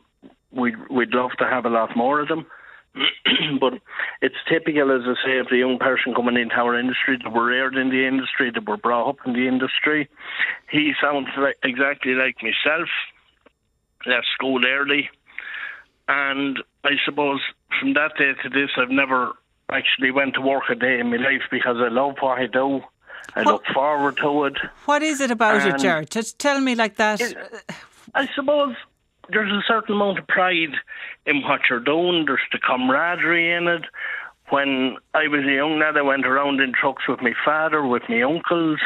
We'd, 0.52 0.76
we'd 0.90 1.14
love 1.14 1.32
to 1.40 1.46
have 1.46 1.66
a 1.66 1.70
lot 1.70 1.96
more 1.96 2.22
of 2.22 2.30
them. 2.30 2.46
but 3.60 3.74
it's 4.22 4.36
typical, 4.50 4.92
as 4.92 5.04
I 5.06 5.16
say, 5.26 5.38
of 5.40 5.48
the 5.50 5.58
young 5.58 5.78
person 5.78 6.14
coming 6.14 6.38
into 6.38 6.56
our 6.56 6.78
industry 6.78 7.18
that 7.22 7.32
were 7.32 7.46
reared 7.46 7.76
in 7.76 7.90
the 7.90 8.06
industry, 8.06 8.52
that 8.52 8.68
were 8.68 8.78
brought 8.78 9.10
up 9.10 9.18
in 9.26 9.34
the 9.34 9.48
industry. 9.48 10.10
He 10.70 10.94
sounds 11.02 11.28
like, 11.38 11.58
exactly 11.64 12.14
like 12.14 12.38
myself. 12.42 12.90
Left 14.06 14.26
school 14.34 14.66
early, 14.66 15.10
and 16.08 16.58
I 16.84 16.92
suppose 17.06 17.40
from 17.80 17.94
that 17.94 18.14
day 18.18 18.34
to 18.44 18.50
this, 18.50 18.70
I've 18.78 18.90
never 18.90 19.34
actually 19.72 20.12
went 20.12 20.34
to 20.36 20.42
work 20.42 20.64
a 20.70 20.76
day 20.76 21.00
in 21.00 21.12
my 21.12 21.18
life 21.18 21.44
because 21.52 21.78
I 21.80 21.88
love 21.90 22.16
what 22.20 22.40
I 22.40 22.48
do. 22.48 22.82
I 23.36 23.44
What- 23.44 23.46
look 23.54 23.66
forward 23.68 24.18
to 24.18 24.46
it. 24.46 24.58
What 24.86 25.04
is 25.04 25.22
it 25.22 25.32
about 25.32 25.66
it, 25.66 25.74
Um, 25.74 25.80
Jared? 25.80 26.10
Just 26.10 26.40
tell 26.40 26.60
me 26.60 26.74
like 26.76 26.96
that. 26.96 27.22
I 28.16 28.28
suppose 28.36 28.76
there's 29.30 29.52
a 29.52 29.62
certain 29.68 29.96
amount 29.96 30.20
of 30.20 30.28
pride 30.28 30.74
in 31.26 31.42
what 31.44 31.62
you're 31.70 31.80
doing. 31.80 32.26
There's 32.26 32.42
the 32.52 32.58
camaraderie 32.60 33.52
in 33.52 33.68
it. 33.68 33.86
When 34.52 34.98
I 35.14 35.30
was 35.30 35.46
a 35.46 35.54
young 35.54 35.80
lad, 35.80 35.96
I 35.96 36.02
went 36.02 36.26
around 36.26 36.60
in 36.60 36.74
trucks 36.74 37.08
with 37.08 37.22
my 37.22 37.32
father, 37.46 37.88
with 37.88 38.04
my 38.10 38.22
uncles, 38.22 38.82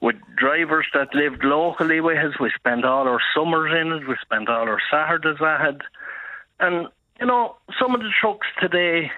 with 0.00 0.14
drivers 0.36 0.86
that 0.94 1.12
lived 1.12 1.42
locally 1.42 2.00
with 2.00 2.18
us. 2.18 2.38
We 2.38 2.52
spent 2.54 2.84
all 2.84 3.08
our 3.08 3.18
summers 3.34 3.72
in 3.72 3.90
it. 3.90 4.06
We 4.06 4.14
spent 4.22 4.48
all 4.48 4.68
our 4.68 4.78
Saturdays 4.88 5.42
at 5.42 5.74
it. 5.74 5.80
And, 6.60 6.86
you 7.18 7.26
know, 7.26 7.56
some 7.76 7.92
of 7.92 8.02
the 8.02 8.10
trucks 8.20 8.46
today, 8.60 9.10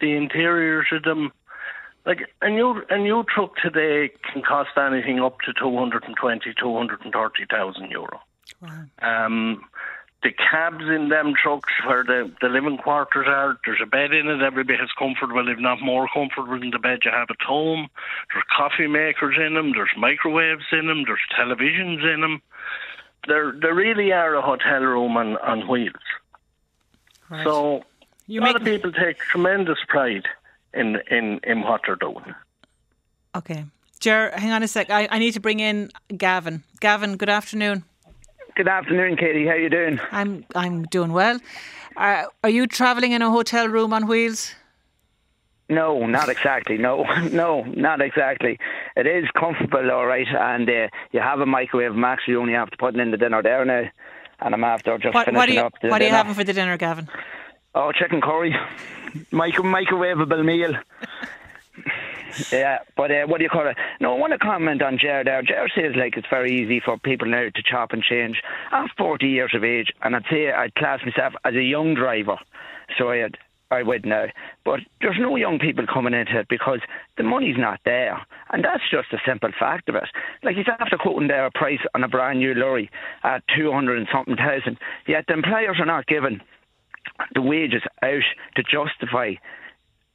the 0.00 0.16
interiors 0.16 0.86
of 0.92 1.02
them, 1.02 1.30
like 2.06 2.20
a 2.40 2.48
new 2.48 2.82
a 2.88 2.96
new 2.96 3.22
truck 3.24 3.56
today 3.56 4.14
can 4.32 4.40
cost 4.40 4.70
anything 4.78 5.20
up 5.20 5.42
to 5.42 5.52
220, 5.52 6.54
230,000 6.58 7.90
euro. 7.90 8.20
Um, 9.02 9.62
the 10.24 10.32
cabs 10.32 10.84
in 10.84 11.10
them 11.10 11.34
trucks 11.40 11.70
where 11.86 12.02
the, 12.02 12.32
the 12.40 12.48
living 12.48 12.78
quarters 12.78 13.26
are, 13.28 13.58
there's 13.66 13.80
a 13.82 13.86
bed 13.86 14.12
in 14.14 14.26
it, 14.26 14.40
everybody 14.40 14.78
has 14.78 14.88
as 14.88 14.98
comfortable, 14.98 15.46
if 15.48 15.58
not 15.58 15.82
more 15.82 16.08
comfortable 16.12 16.58
than 16.58 16.70
the 16.70 16.78
bed 16.78 17.00
you 17.04 17.10
have 17.10 17.28
at 17.30 17.42
home. 17.46 17.88
There's 18.32 18.44
coffee 18.56 18.86
makers 18.86 19.36
in 19.38 19.54
them, 19.54 19.72
there's 19.72 19.90
microwaves 19.96 20.64
in 20.72 20.86
them, 20.86 21.04
there's 21.06 21.20
televisions 21.38 22.02
in 22.12 22.22
them. 22.22 22.42
They're, 23.28 23.52
they 23.52 23.68
really 23.68 24.12
are 24.12 24.34
a 24.34 24.42
hotel 24.42 24.80
room 24.80 25.16
on, 25.18 25.36
on 25.36 25.68
wheels. 25.68 25.94
Right. 27.28 27.44
So 27.44 27.84
you 28.26 28.40
a 28.40 28.42
lot 28.42 28.56
of 28.56 28.64
people 28.64 28.92
take 28.92 29.18
tremendous 29.18 29.78
pride 29.88 30.26
in, 30.72 30.96
in, 31.10 31.38
in 31.44 31.60
what 31.62 31.82
they're 31.86 31.96
doing. 31.96 32.34
okay, 33.34 33.66
Ger. 34.00 34.32
Hang 34.34 34.52
on 34.52 34.62
a 34.62 34.68
sec. 34.68 34.88
I, 34.88 35.06
I 35.10 35.18
need 35.18 35.32
to 35.32 35.40
bring 35.40 35.60
in 35.60 35.90
Gavin. 36.16 36.64
Gavin, 36.80 37.16
good 37.16 37.30
afternoon. 37.30 37.84
Good 38.56 38.68
afternoon, 38.68 39.16
Katie. 39.16 39.46
How 39.46 39.54
you 39.54 39.68
doing? 39.68 39.98
I'm 40.12 40.44
I'm 40.54 40.84
doing 40.84 41.12
well. 41.12 41.40
Uh, 41.96 42.26
are 42.44 42.50
you 42.50 42.68
travelling 42.68 43.10
in 43.10 43.20
a 43.20 43.28
hotel 43.28 43.66
room 43.66 43.92
on 43.92 44.06
wheels? 44.06 44.54
No, 45.68 46.06
not 46.06 46.28
exactly. 46.28 46.78
No, 46.78 47.02
no, 47.32 47.62
not 47.62 48.00
exactly. 48.00 48.58
It 48.96 49.08
is 49.08 49.28
comfortable, 49.36 49.90
all 49.90 50.06
right, 50.06 50.28
and 50.28 50.68
uh, 50.70 50.88
you 51.10 51.20
have 51.20 51.40
a 51.40 51.46
microwave. 51.46 51.96
Max, 51.96 52.22
you 52.28 52.40
only 52.40 52.52
have 52.52 52.70
to 52.70 52.76
put 52.76 52.94
it 52.94 53.00
in 53.00 53.10
the 53.10 53.16
dinner 53.16 53.42
there 53.42 53.64
now, 53.64 53.90
and 54.40 54.54
I'm 54.54 54.62
after 54.62 54.98
just 54.98 55.14
What, 55.14 55.24
finishing 55.26 55.36
what 55.36 55.48
are 55.48 55.52
you 55.52 55.60
up 55.60 55.72
the 55.82 55.88
What 55.88 56.00
are 56.00 56.04
you 56.04 56.10
having 56.10 56.34
for 56.34 56.44
the 56.44 56.52
dinner, 56.52 56.76
Gavin? 56.76 57.08
Oh, 57.74 57.90
chicken 57.90 58.20
curry, 58.20 58.54
Micro 59.32 59.64
microwavable 59.64 60.44
meal. 60.44 60.74
Yeah, 62.52 62.78
but 62.96 63.10
uh, 63.10 63.26
what 63.26 63.38
do 63.38 63.44
you 63.44 63.50
call 63.50 63.68
it? 63.68 63.76
No, 64.00 64.14
I 64.14 64.18
want 64.18 64.32
to 64.32 64.38
comment 64.38 64.82
on 64.82 64.98
Ger 64.98 65.22
there. 65.24 65.42
Ger 65.42 65.68
says 65.74 65.94
like 65.96 66.16
it's 66.16 66.26
very 66.28 66.52
easy 66.52 66.80
for 66.84 66.98
people 66.98 67.28
now 67.28 67.48
to 67.54 67.62
chop 67.62 67.92
and 67.92 68.02
change. 68.02 68.42
I'm 68.70 68.88
40 68.96 69.26
years 69.26 69.52
of 69.54 69.64
age, 69.64 69.92
and 70.02 70.16
I'd 70.16 70.24
say 70.30 70.50
I'd 70.50 70.74
class 70.74 71.00
myself 71.04 71.34
as 71.44 71.54
a 71.54 71.62
young 71.62 71.94
driver, 71.94 72.38
so 72.98 73.10
I'd, 73.10 73.36
I 73.70 73.82
would 73.82 74.04
now. 74.04 74.26
But 74.64 74.80
there's 75.00 75.18
no 75.18 75.36
young 75.36 75.58
people 75.58 75.86
coming 75.92 76.14
into 76.14 76.38
it 76.38 76.48
because 76.48 76.80
the 77.16 77.22
money's 77.22 77.58
not 77.58 77.80
there, 77.84 78.20
and 78.50 78.64
that's 78.64 78.88
just 78.90 79.12
a 79.12 79.18
simple 79.26 79.50
fact 79.58 79.88
of 79.88 79.94
it. 79.94 80.08
Like 80.42 80.56
he's 80.56 80.66
after 80.68 80.96
quoting 80.96 81.28
their 81.28 81.50
price 81.54 81.80
on 81.94 82.04
a 82.04 82.08
brand 82.08 82.38
new 82.38 82.54
lorry 82.54 82.90
at 83.22 83.42
200 83.56 83.98
and 83.98 84.08
something 84.12 84.36
thousand, 84.36 84.78
yet 85.06 85.24
the 85.26 85.34
employers 85.34 85.76
are 85.78 85.86
not 85.86 86.06
given 86.06 86.40
the 87.34 87.42
wages 87.42 87.82
out 88.02 88.22
to 88.56 88.62
justify, 88.62 89.34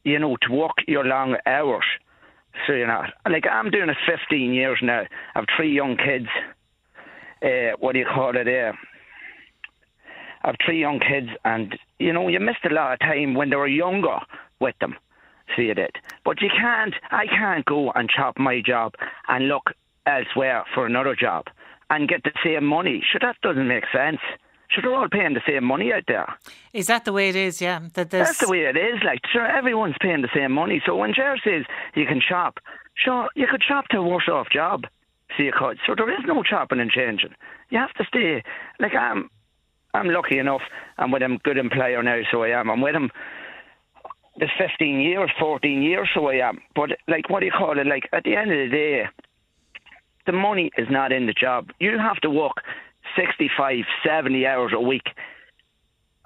you 0.04 0.20
know, 0.20 0.38
to 0.42 0.52
work 0.52 0.76
your 0.88 1.06
long 1.06 1.38
hours. 1.46 1.86
So 2.68 2.74
you're 2.74 2.88
not 2.88 3.10
like 3.30 3.46
I'm 3.50 3.72
doing 3.72 3.90
it 3.90 3.98
15 4.06 4.54
years 4.54 4.80
now. 4.82 5.04
I've 5.36 5.46
three 5.56 5.74
young 5.74 5.98
kids. 5.98 6.28
Uh, 7.42 7.78
what 7.80 7.94
do 7.94 8.00
you 8.00 8.06
call 8.06 8.36
it? 8.36 8.48
Uh, 8.48 8.74
I've 10.44 10.56
three 10.66 10.80
young 10.80 11.00
kids, 11.00 11.30
and 11.44 11.78
you 12.00 12.14
know, 12.14 12.28
you 12.28 12.40
missed 12.40 12.66
a 12.70 12.74
lot 12.74 12.94
of 12.94 13.00
time 13.00 13.34
when 13.34 13.50
they 13.50 13.56
were 13.56 13.68
younger 13.68 14.20
with 14.60 14.76
them. 14.80 14.96
So 15.56 15.62
you 15.62 15.74
did, 15.74 15.96
but 16.24 16.42
you 16.42 16.50
can't. 16.50 16.94
I 17.12 17.26
can't 17.26 17.66
go 17.66 17.92
and 17.92 18.10
chop 18.10 18.38
my 18.38 18.62
job 18.66 18.94
and 19.28 19.48
look 19.48 19.72
elsewhere 20.06 20.64
for 20.74 20.86
another 20.86 21.16
job 21.16 21.46
and 21.90 22.08
get 22.08 22.24
the 22.24 22.32
same 22.44 22.66
money. 22.66 23.04
Sure, 23.12 23.20
that 23.22 23.38
doesn't 23.42 23.68
make 23.68 23.86
sense. 23.92 24.20
Sure, 24.70 24.84
they're 24.84 24.96
all 24.96 25.10
paying 25.10 25.34
the 25.34 25.42
same 25.48 25.64
money 25.64 25.92
out 25.92 26.04
there. 26.08 26.28
Is 26.74 26.88
that 26.88 27.04
the 27.06 27.12
way 27.12 27.30
it 27.30 27.36
is? 27.36 27.60
Yeah, 27.60 27.80
that 27.96 28.12
there's 28.12 28.28
That's 28.28 28.40
the 28.40 28.50
way 28.50 28.66
it 28.66 28.78
is. 28.78 29.02
Like, 29.04 29.22
sure, 29.32 29.46
everyone's 29.46 29.96
paying 30.00 30.22
the 30.22 30.30
same 30.34 30.52
money. 30.52 30.82
So 30.86 30.96
when 30.96 31.14
Ger 31.14 31.38
says 31.44 31.66
you 31.96 32.06
can 32.06 32.22
shop, 32.22 32.60
sure, 32.94 33.30
you 33.36 33.48
could 33.50 33.64
shop 33.64 33.88
to 33.90 33.98
a 33.98 34.04
worse 34.04 34.30
off 34.32 34.48
job. 34.52 34.84
See, 35.38 35.44
you 35.44 35.54
could. 35.58 35.80
So 35.88 35.96
there 35.96 36.12
is 36.12 36.24
no 36.26 36.44
chopping 36.44 36.80
and 36.80 36.92
changing. 36.92 37.34
You 37.70 37.80
have 37.80 37.94
to 37.94 38.04
stay. 38.06 38.44
Like 38.80 38.94
I'm, 38.94 39.30
I'm 39.96 40.10
lucky 40.10 40.38
enough. 40.38 40.62
I'm 41.00 41.12
with 41.12 41.24
a 41.24 41.38
good 41.44 41.58
employer 41.58 42.04
now, 42.04 42.22
so 42.32 42.44
I 42.44 42.50
am. 42.50 42.70
I'm 42.70 42.82
with 42.82 42.96
him. 42.96 43.10
There's 44.38 44.52
15 44.58 45.02
years, 45.02 45.32
14 45.40 45.82
years, 45.82 46.10
so 46.14 46.28
I 46.28 46.48
am. 46.48 46.60
But 46.76 46.92
like, 47.08 47.30
what 47.30 47.40
do 47.40 47.48
you 47.48 47.52
call 47.52 47.78
it? 47.80 47.88
Like 47.88 48.08
at 48.14 48.24
the 48.24 48.36
end 48.36 48.52
of 48.52 48.58
the 48.58 48.70
day, 48.70 49.04
the 50.28 50.32
money 50.32 50.70
is 50.78 50.88
not 50.92 51.12
in 51.12 51.26
the 51.26 51.34
job. 51.34 51.72
You 51.80 51.98
have 51.98 52.18
to 52.18 52.30
work 52.30 52.54
65, 53.20 53.86
70 54.06 54.46
hours 54.46 54.72
a 54.74 54.80
week 54.80 55.10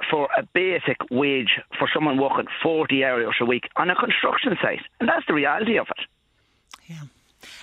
for 0.09 0.29
a 0.37 0.43
basic 0.53 0.97
wage 1.09 1.59
for 1.79 1.89
someone 1.93 2.17
working 2.17 2.45
40 2.61 3.03
hours 3.03 3.35
a 3.41 3.45
week 3.45 3.69
on 3.75 3.89
a 3.89 3.95
construction 3.95 4.55
site. 4.61 4.81
And 4.99 5.09
that's 5.09 5.25
the 5.27 5.33
reality 5.33 5.77
of 5.77 5.87
it. 5.89 6.05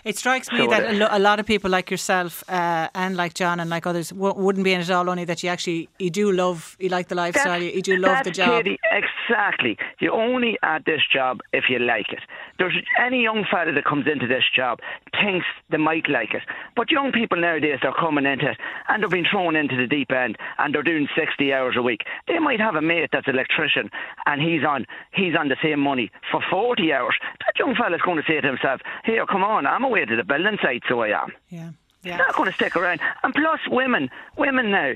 It 0.04 0.16
strikes 0.16 0.50
me 0.52 0.66
that 0.68 0.82
a, 0.90 0.92
lo- 0.92 1.08
a 1.10 1.18
lot 1.18 1.40
of 1.40 1.46
people 1.46 1.70
like 1.70 1.90
yourself 1.90 2.42
uh, 2.48 2.88
and 2.94 3.16
like 3.16 3.34
John 3.34 3.60
and 3.60 3.68
like 3.70 3.86
others 3.86 4.10
w- 4.10 4.34
wouldn't 4.34 4.64
be 4.64 4.72
in 4.72 4.80
it 4.80 4.90
all. 4.90 5.08
Only 5.10 5.24
that 5.24 5.42
you 5.42 5.48
actually 5.50 5.88
you 5.98 6.10
do 6.10 6.32
love 6.32 6.76
you 6.78 6.88
like 6.88 7.08
the 7.08 7.14
lifestyle. 7.14 7.62
You, 7.62 7.70
you 7.70 7.82
do 7.82 7.96
love 7.96 8.24
the 8.24 8.30
job. 8.30 8.64
Katie, 8.64 8.78
exactly. 8.90 9.76
You 10.00 10.12
only 10.12 10.58
at 10.62 10.84
this 10.84 11.00
job 11.12 11.40
if 11.52 11.64
you 11.68 11.78
like 11.78 12.10
it. 12.12 12.20
There's 12.58 12.76
any 13.00 13.22
young 13.22 13.44
fella 13.50 13.72
that 13.72 13.84
comes 13.84 14.06
into 14.06 14.26
this 14.26 14.44
job 14.54 14.80
thinks 15.12 15.46
they 15.70 15.76
might 15.78 16.08
like 16.08 16.34
it, 16.34 16.42
but 16.76 16.90
young 16.90 17.12
people 17.12 17.40
nowadays 17.40 17.78
they're 17.82 17.92
coming 17.92 18.26
into 18.26 18.50
it 18.50 18.58
and 18.88 19.02
they're 19.02 19.08
being 19.08 19.26
thrown 19.30 19.56
into 19.56 19.76
the 19.76 19.86
deep 19.86 20.10
end 20.12 20.36
and 20.58 20.74
they're 20.74 20.82
doing 20.82 21.08
60 21.16 21.52
hours 21.52 21.74
a 21.76 21.82
week. 21.82 22.02
They 22.28 22.38
might 22.38 22.60
have 22.60 22.74
a 22.74 22.82
mate 22.82 23.08
that's 23.12 23.28
an 23.28 23.34
electrician 23.34 23.90
and 24.26 24.40
he's 24.42 24.64
on 24.64 24.86
he's 25.12 25.34
on 25.38 25.48
the 25.48 25.56
same 25.62 25.80
money 25.80 26.10
for 26.30 26.40
40 26.50 26.92
hours. 26.92 27.14
That 27.46 27.58
young 27.58 27.74
fella's 27.74 28.00
going 28.04 28.16
to 28.18 28.24
say 28.26 28.40
to 28.40 28.46
himself, 28.46 28.80
"Here, 29.04 29.24
come 29.26 29.42
on, 29.44 29.66
I'm 29.70 29.84
away 29.84 30.04
to 30.04 30.16
the 30.16 30.24
building 30.24 30.58
site, 30.62 30.82
so 30.88 31.00
I 31.00 31.08
am." 31.22 31.32
Yeah, 31.48 31.70
yeah. 32.02 32.16
not 32.16 32.34
going 32.34 32.48
to 32.48 32.54
stick 32.54 32.76
around. 32.76 33.00
And 33.22 33.34
plus, 33.34 33.60
women, 33.68 34.10
women 34.36 34.70
now 34.70 34.92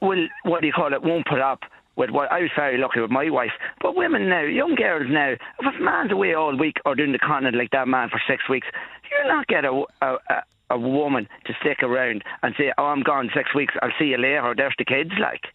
will 0.00 0.26
what 0.44 0.60
do 0.60 0.66
you 0.66 0.72
call 0.72 0.92
it? 0.92 1.02
Won't 1.02 1.26
put 1.26 1.40
up 1.40 1.60
with 1.96 2.10
what 2.10 2.32
I 2.32 2.40
was 2.40 2.50
very 2.56 2.78
lucky 2.78 3.00
with 3.00 3.10
my 3.10 3.28
wife. 3.30 3.52
But 3.80 3.96
women 3.96 4.28
now, 4.28 4.42
young 4.42 4.74
girls 4.74 5.06
now, 5.10 5.32
if 5.32 5.40
a 5.60 5.82
man's 5.82 6.12
away 6.12 6.34
all 6.34 6.56
week 6.56 6.76
or 6.84 6.94
doing 6.94 7.12
the 7.12 7.18
continent 7.18 7.56
like 7.56 7.70
that 7.72 7.88
man 7.88 8.08
for 8.08 8.20
six 8.26 8.48
weeks, 8.48 8.66
you'll 9.10 9.28
not 9.28 9.46
get 9.48 9.64
a 9.64 9.84
a, 10.00 10.16
a, 10.28 10.42
a 10.70 10.78
woman 10.78 11.28
to 11.46 11.52
stick 11.60 11.82
around 11.82 12.22
and 12.42 12.54
say, 12.56 12.72
"Oh, 12.78 12.86
I'm 12.86 13.02
gone 13.02 13.30
six 13.34 13.54
weeks. 13.54 13.74
I'll 13.82 13.92
see 13.98 14.06
you 14.06 14.18
later." 14.18 14.54
There's 14.56 14.74
the 14.78 14.84
kids. 14.84 15.10
Like, 15.20 15.48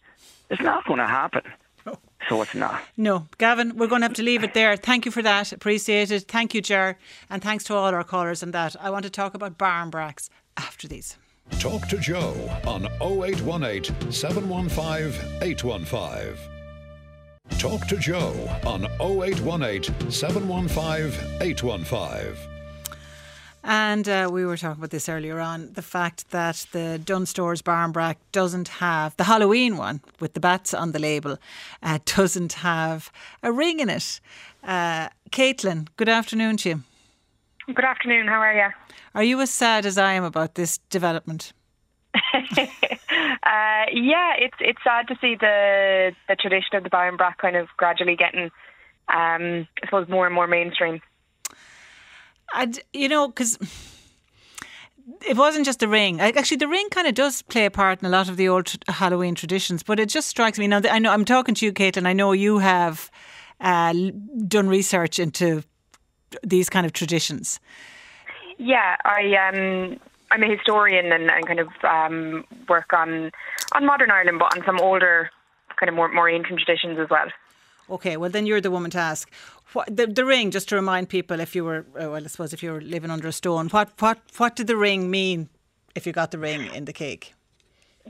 it's 0.50 0.62
not 0.62 0.84
going 0.86 1.00
to 1.00 1.06
happen. 1.06 1.42
So 2.28 2.42
it's 2.42 2.54
not. 2.54 2.82
No, 2.96 3.26
Gavin, 3.38 3.76
we're 3.76 3.86
going 3.86 4.00
to 4.00 4.06
have 4.06 4.16
to 4.16 4.22
leave 4.22 4.42
it 4.42 4.52
there. 4.52 4.76
Thank 4.76 5.04
you 5.04 5.12
for 5.12 5.22
that. 5.22 5.52
Appreciate 5.52 6.10
it. 6.10 6.26
Thank 6.26 6.54
you, 6.54 6.60
Ger. 6.60 6.98
And 7.30 7.42
thanks 7.42 7.64
to 7.64 7.74
all 7.74 7.94
our 7.94 8.02
callers 8.02 8.42
and 8.42 8.52
that. 8.52 8.74
I 8.80 8.90
want 8.90 9.04
to 9.04 9.10
talk 9.10 9.34
about 9.34 9.58
barm 9.58 9.90
bracks 9.90 10.28
after 10.56 10.88
these. 10.88 11.16
Talk 11.60 11.86
to 11.88 11.98
Joe 11.98 12.34
on 12.66 12.86
0818 13.00 14.10
715 14.10 15.42
815. 15.42 16.36
Talk 17.58 17.86
to 17.86 17.96
Joe 17.96 18.34
on 18.66 18.86
0818 19.00 20.10
715 20.10 21.40
815. 21.40 22.55
And 23.68 24.08
uh, 24.08 24.30
we 24.32 24.46
were 24.46 24.56
talking 24.56 24.78
about 24.78 24.90
this 24.90 25.08
earlier 25.08 25.40
on 25.40 25.72
the 25.72 25.82
fact 25.82 26.30
that 26.30 26.66
the 26.70 27.00
Dunnes 27.04 27.30
Stores 27.30 27.62
barm 27.62 27.92
doesn't 28.30 28.68
have 28.68 29.16
the 29.16 29.24
Halloween 29.24 29.76
one 29.76 30.02
with 30.20 30.34
the 30.34 30.40
bats 30.40 30.72
on 30.72 30.92
the 30.92 31.00
label, 31.00 31.36
uh, 31.82 31.98
doesn't 32.04 32.52
have 32.52 33.10
a 33.42 33.50
ring 33.50 33.80
in 33.80 33.90
it. 33.90 34.20
Uh, 34.62 35.08
Caitlin, 35.30 35.88
good 35.96 36.08
afternoon 36.08 36.58
to 36.58 36.68
you. 36.68 36.82
Good 37.66 37.84
afternoon. 37.84 38.28
How 38.28 38.38
are 38.38 38.54
you? 38.54 38.68
Are 39.16 39.24
you 39.24 39.40
as 39.40 39.50
sad 39.50 39.84
as 39.84 39.98
I 39.98 40.12
am 40.12 40.22
about 40.22 40.54
this 40.54 40.78
development? 40.88 41.52
uh, 42.14 42.54
yeah, 43.90 44.34
it's 44.38 44.56
it's 44.60 44.78
sad 44.84 45.08
to 45.08 45.16
see 45.20 45.34
the 45.34 46.12
the 46.28 46.36
tradition 46.36 46.76
of 46.76 46.84
the 46.84 46.90
Barm 46.90 47.16
Brack 47.16 47.38
kind 47.38 47.56
of 47.56 47.66
gradually 47.76 48.14
getting, 48.14 48.44
um, 49.08 49.66
I 49.82 49.86
suppose, 49.86 50.08
more 50.08 50.24
and 50.24 50.34
more 50.34 50.46
mainstream. 50.46 51.00
And 52.54 52.78
you 52.92 53.08
know, 53.08 53.28
because 53.28 53.58
it 55.26 55.36
wasn't 55.36 55.64
just 55.64 55.80
the 55.80 55.88
ring. 55.88 56.20
Actually, 56.20 56.56
the 56.56 56.68
ring 56.68 56.88
kind 56.90 57.06
of 57.06 57.14
does 57.14 57.42
play 57.42 57.64
a 57.64 57.70
part 57.70 58.00
in 58.00 58.06
a 58.06 58.10
lot 58.10 58.28
of 58.28 58.36
the 58.36 58.48
old 58.48 58.74
Halloween 58.88 59.34
traditions. 59.34 59.82
But 59.82 60.00
it 60.00 60.08
just 60.08 60.28
strikes 60.28 60.58
me 60.58 60.66
now. 60.66 60.80
I 60.90 60.98
know 60.98 61.12
I'm 61.12 61.24
talking 61.24 61.54
to 61.56 61.66
you, 61.66 61.72
Kate, 61.72 61.96
and 61.96 62.08
I 62.08 62.12
know 62.12 62.32
you 62.32 62.58
have 62.58 63.10
uh, 63.60 63.94
done 64.48 64.68
research 64.68 65.18
into 65.18 65.62
these 66.42 66.68
kind 66.68 66.86
of 66.86 66.92
traditions. 66.92 67.60
Yeah, 68.58 68.96
I 69.04 69.34
um, 69.48 70.00
I'm 70.30 70.42
a 70.42 70.56
historian 70.56 71.12
and, 71.12 71.30
and 71.30 71.46
kind 71.46 71.60
of 71.60 71.68
um, 71.84 72.44
work 72.68 72.92
on 72.92 73.30
on 73.72 73.86
modern 73.86 74.10
Ireland, 74.10 74.38
but 74.38 74.56
on 74.56 74.64
some 74.64 74.80
older, 74.80 75.30
kind 75.78 75.88
of 75.88 75.94
more 75.94 76.08
more 76.08 76.28
ancient 76.28 76.58
traditions 76.58 76.98
as 76.98 77.08
well. 77.10 77.28
Okay, 77.88 78.16
well 78.16 78.30
then 78.30 78.46
you're 78.46 78.60
the 78.60 78.70
woman 78.70 78.90
to 78.92 78.98
ask. 78.98 79.30
What, 79.72 79.94
the, 79.94 80.06
the 80.06 80.24
ring, 80.24 80.50
just 80.50 80.68
to 80.70 80.76
remind 80.76 81.08
people, 81.08 81.40
if 81.40 81.54
you 81.54 81.64
were, 81.64 81.86
uh, 81.94 82.10
well, 82.10 82.24
I 82.24 82.26
suppose 82.26 82.52
if 82.52 82.62
you 82.62 82.72
were 82.72 82.80
living 82.80 83.10
under 83.10 83.28
a 83.28 83.32
stone, 83.32 83.68
what 83.68 83.90
what 84.00 84.18
what 84.36 84.56
did 84.56 84.66
the 84.66 84.76
ring 84.76 85.10
mean 85.10 85.48
if 85.94 86.06
you 86.06 86.12
got 86.12 86.30
the 86.30 86.38
ring 86.38 86.66
in 86.74 86.84
the 86.84 86.92
cake? 86.92 87.34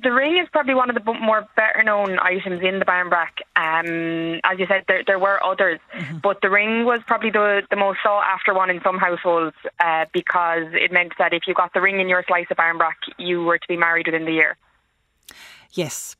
The 0.03 0.12
ring 0.12 0.37
is 0.37 0.47
probably 0.53 0.74
one 0.74 0.91
of 0.91 0.97
the 0.97 1.12
more 1.14 1.49
better 1.57 1.83
known 1.83 2.18
items 2.18 2.61
in 2.62 2.81
the 2.81 2.85
Barmbrack. 2.85 3.41
Um, 3.57 4.41
as 4.45 4.59
you 4.59 4.66
said, 4.66 4.85
there, 4.89 5.03
there 5.07 5.18
were 5.18 5.43
others, 5.43 5.81
mm-hmm. 5.95 6.18
but 6.18 6.43
the 6.43 6.51
ring 6.51 6.85
was 6.85 7.01
probably 7.07 7.31
the, 7.31 7.62
the 7.70 7.77
most 7.77 8.01
sought 8.03 8.24
after 8.27 8.53
one 8.53 8.68
in 8.68 8.83
some 8.83 8.99
households 8.99 9.57
uh, 9.81 10.05
because 10.12 10.66
it 10.72 10.93
meant 10.93 11.14
that 11.18 11.33
if 11.33 11.45
you 11.47 11.55
got 11.55 11.72
the 11.72 11.81
ring 11.81 11.99
in 11.99 12.11
your 12.11 12.22
slice 12.29 12.45
of 12.51 12.59
Barmbrack, 12.59 13.09
you 13.16 13.43
were 13.43 13.57
to 13.57 13.68
be 13.68 13.79
married 13.79 14.07
within 14.07 14.27
the 14.27 14.33
year. 14.33 14.59
Yes 15.72 16.14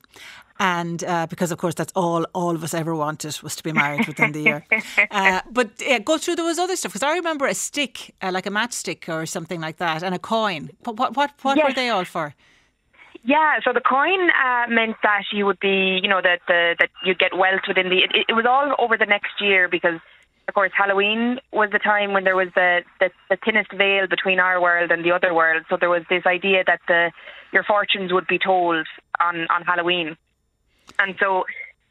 and 0.59 1.05
uh, 1.05 1.27
because 1.27 1.53
of 1.53 1.59
course 1.59 1.75
that's 1.75 1.93
all 1.95 2.25
all 2.35 2.55
of 2.55 2.63
us 2.63 2.75
ever 2.75 2.95
wanted 2.95 3.39
was 3.43 3.57
to 3.57 3.63
be 3.63 3.73
married 3.73 4.07
within 4.07 4.33
the 4.33 4.43
year. 4.43 4.67
Uh, 5.11 5.41
but 5.51 5.71
uh, 5.83 5.99
go 6.01 6.19
through 6.19 6.37
there 6.37 6.45
was 6.45 6.59
other 6.59 6.77
stuff 6.77 6.93
because 6.93 7.03
I 7.03 7.15
remember 7.15 7.47
a 7.47 7.55
stick, 7.55 8.15
uh, 8.23 8.31
like 8.33 8.47
a 8.47 8.51
matchstick 8.51 9.09
or 9.09 9.27
something 9.27 9.61
like 9.61 9.77
that, 9.79 10.03
and 10.03 10.15
a 10.15 10.19
coin. 10.19 10.71
What 10.85 10.97
what 10.97 11.17
what, 11.17 11.33
what 11.43 11.57
yes. 11.57 11.69
were 11.69 11.75
they 11.75 11.89
all 11.89 12.05
for? 12.05 12.35
Yeah, 13.25 13.59
so 13.65 13.73
the 13.73 13.81
coin 13.81 14.31
uh, 14.31 14.67
meant 14.69 14.97
that 15.03 15.25
you 15.33 15.47
would 15.47 15.59
be, 15.59 15.99
you 16.03 16.09
know, 16.09 16.21
that 16.23 16.41
the, 16.47 16.77
that 16.79 16.91
you'd 17.05 17.19
get 17.19 17.37
wealth 17.37 17.63
within 17.67 17.89
the. 17.89 17.99
It, 17.99 18.27
it 18.29 18.33
was 18.33 18.47
all 18.47 18.75
over 18.79 18.97
the 18.97 19.07
next 19.07 19.41
year 19.41 19.69
because 19.69 20.01
of 20.49 20.55
course, 20.55 20.71
Halloween 20.77 21.41
was 21.53 21.71
the 21.73 21.81
time 21.81 22.13
when 22.13 22.23
there 22.23 22.37
was 22.37 22.49
the, 22.55 22.83
the, 23.01 23.11
the 23.29 23.37
thinnest 23.45 23.73
veil 23.73 24.07
between 24.07 24.39
our 24.39 24.61
world 24.61 24.93
and 24.93 25.05
the 25.05 25.11
other 25.11 25.35
world. 25.35 25.65
So 25.69 25.77
there 25.79 25.91
was 25.91 26.03
this 26.09 26.25
idea 26.25 26.63
that 26.67 26.81
the 26.87 27.11
your 27.53 27.65
fortunes 27.65 28.13
would 28.13 28.27
be 28.27 28.39
told 28.39 28.87
on, 29.21 29.47
on 29.49 29.63
Halloween. 29.63 30.17
And 30.99 31.14
so 31.20 31.45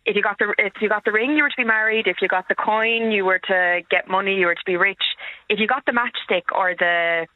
if 0.05 0.15
you 0.15 0.21
got 0.21 0.37
the 0.37 0.53
if 0.57 0.73
you 0.81 0.89
got 0.89 1.05
the 1.05 1.11
ring, 1.11 1.35
you 1.35 1.43
were 1.43 1.49
to 1.49 1.57
be 1.57 1.63
married. 1.63 2.07
If 2.07 2.17
you 2.21 2.27
got 2.27 2.47
the 2.47 2.55
coin, 2.55 3.11
you 3.11 3.25
were 3.25 3.39
to 3.39 3.81
get 3.89 4.07
money. 4.07 4.35
You 4.35 4.47
were 4.47 4.55
to 4.55 4.65
be 4.65 4.77
rich. 4.77 5.01
If 5.49 5.59
you 5.59 5.67
got 5.67 5.85
the 5.85 5.91
matchstick 5.91 6.43
or 6.51 6.75
the 6.77 7.27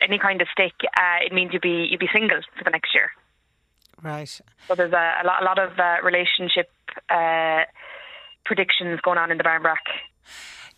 any 0.00 0.18
kind 0.18 0.40
of 0.40 0.48
stick, 0.52 0.72
uh, 0.96 1.24
it 1.24 1.32
means 1.32 1.52
you'd 1.52 1.62
be 1.62 1.88
you'd 1.90 2.00
be 2.00 2.08
single 2.12 2.40
for 2.56 2.64
the 2.64 2.70
next 2.70 2.94
year. 2.94 3.10
Right. 4.02 4.28
So 4.68 4.74
there's 4.74 4.92
a, 4.92 5.20
a 5.22 5.26
lot 5.26 5.42
a 5.42 5.44
lot 5.44 5.58
of 5.58 5.78
uh, 5.78 5.96
relationship 6.02 6.70
uh, 7.10 7.64
predictions 8.44 9.00
going 9.00 9.18
on 9.18 9.30
in 9.30 9.38
the 9.38 9.44
Barmbrack. 9.44 9.84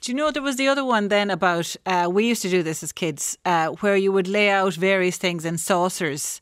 Do 0.00 0.12
you 0.12 0.16
know 0.16 0.30
there 0.30 0.42
was 0.42 0.56
the 0.56 0.68
other 0.68 0.84
one 0.84 1.08
then 1.08 1.30
about 1.30 1.74
uh, 1.84 2.08
we 2.10 2.26
used 2.26 2.42
to 2.42 2.50
do 2.50 2.62
this 2.62 2.82
as 2.82 2.92
kids, 2.92 3.36
uh, 3.44 3.68
where 3.80 3.96
you 3.96 4.12
would 4.12 4.28
lay 4.28 4.50
out 4.50 4.74
various 4.74 5.16
things 5.16 5.44
in 5.44 5.58
saucers, 5.58 6.40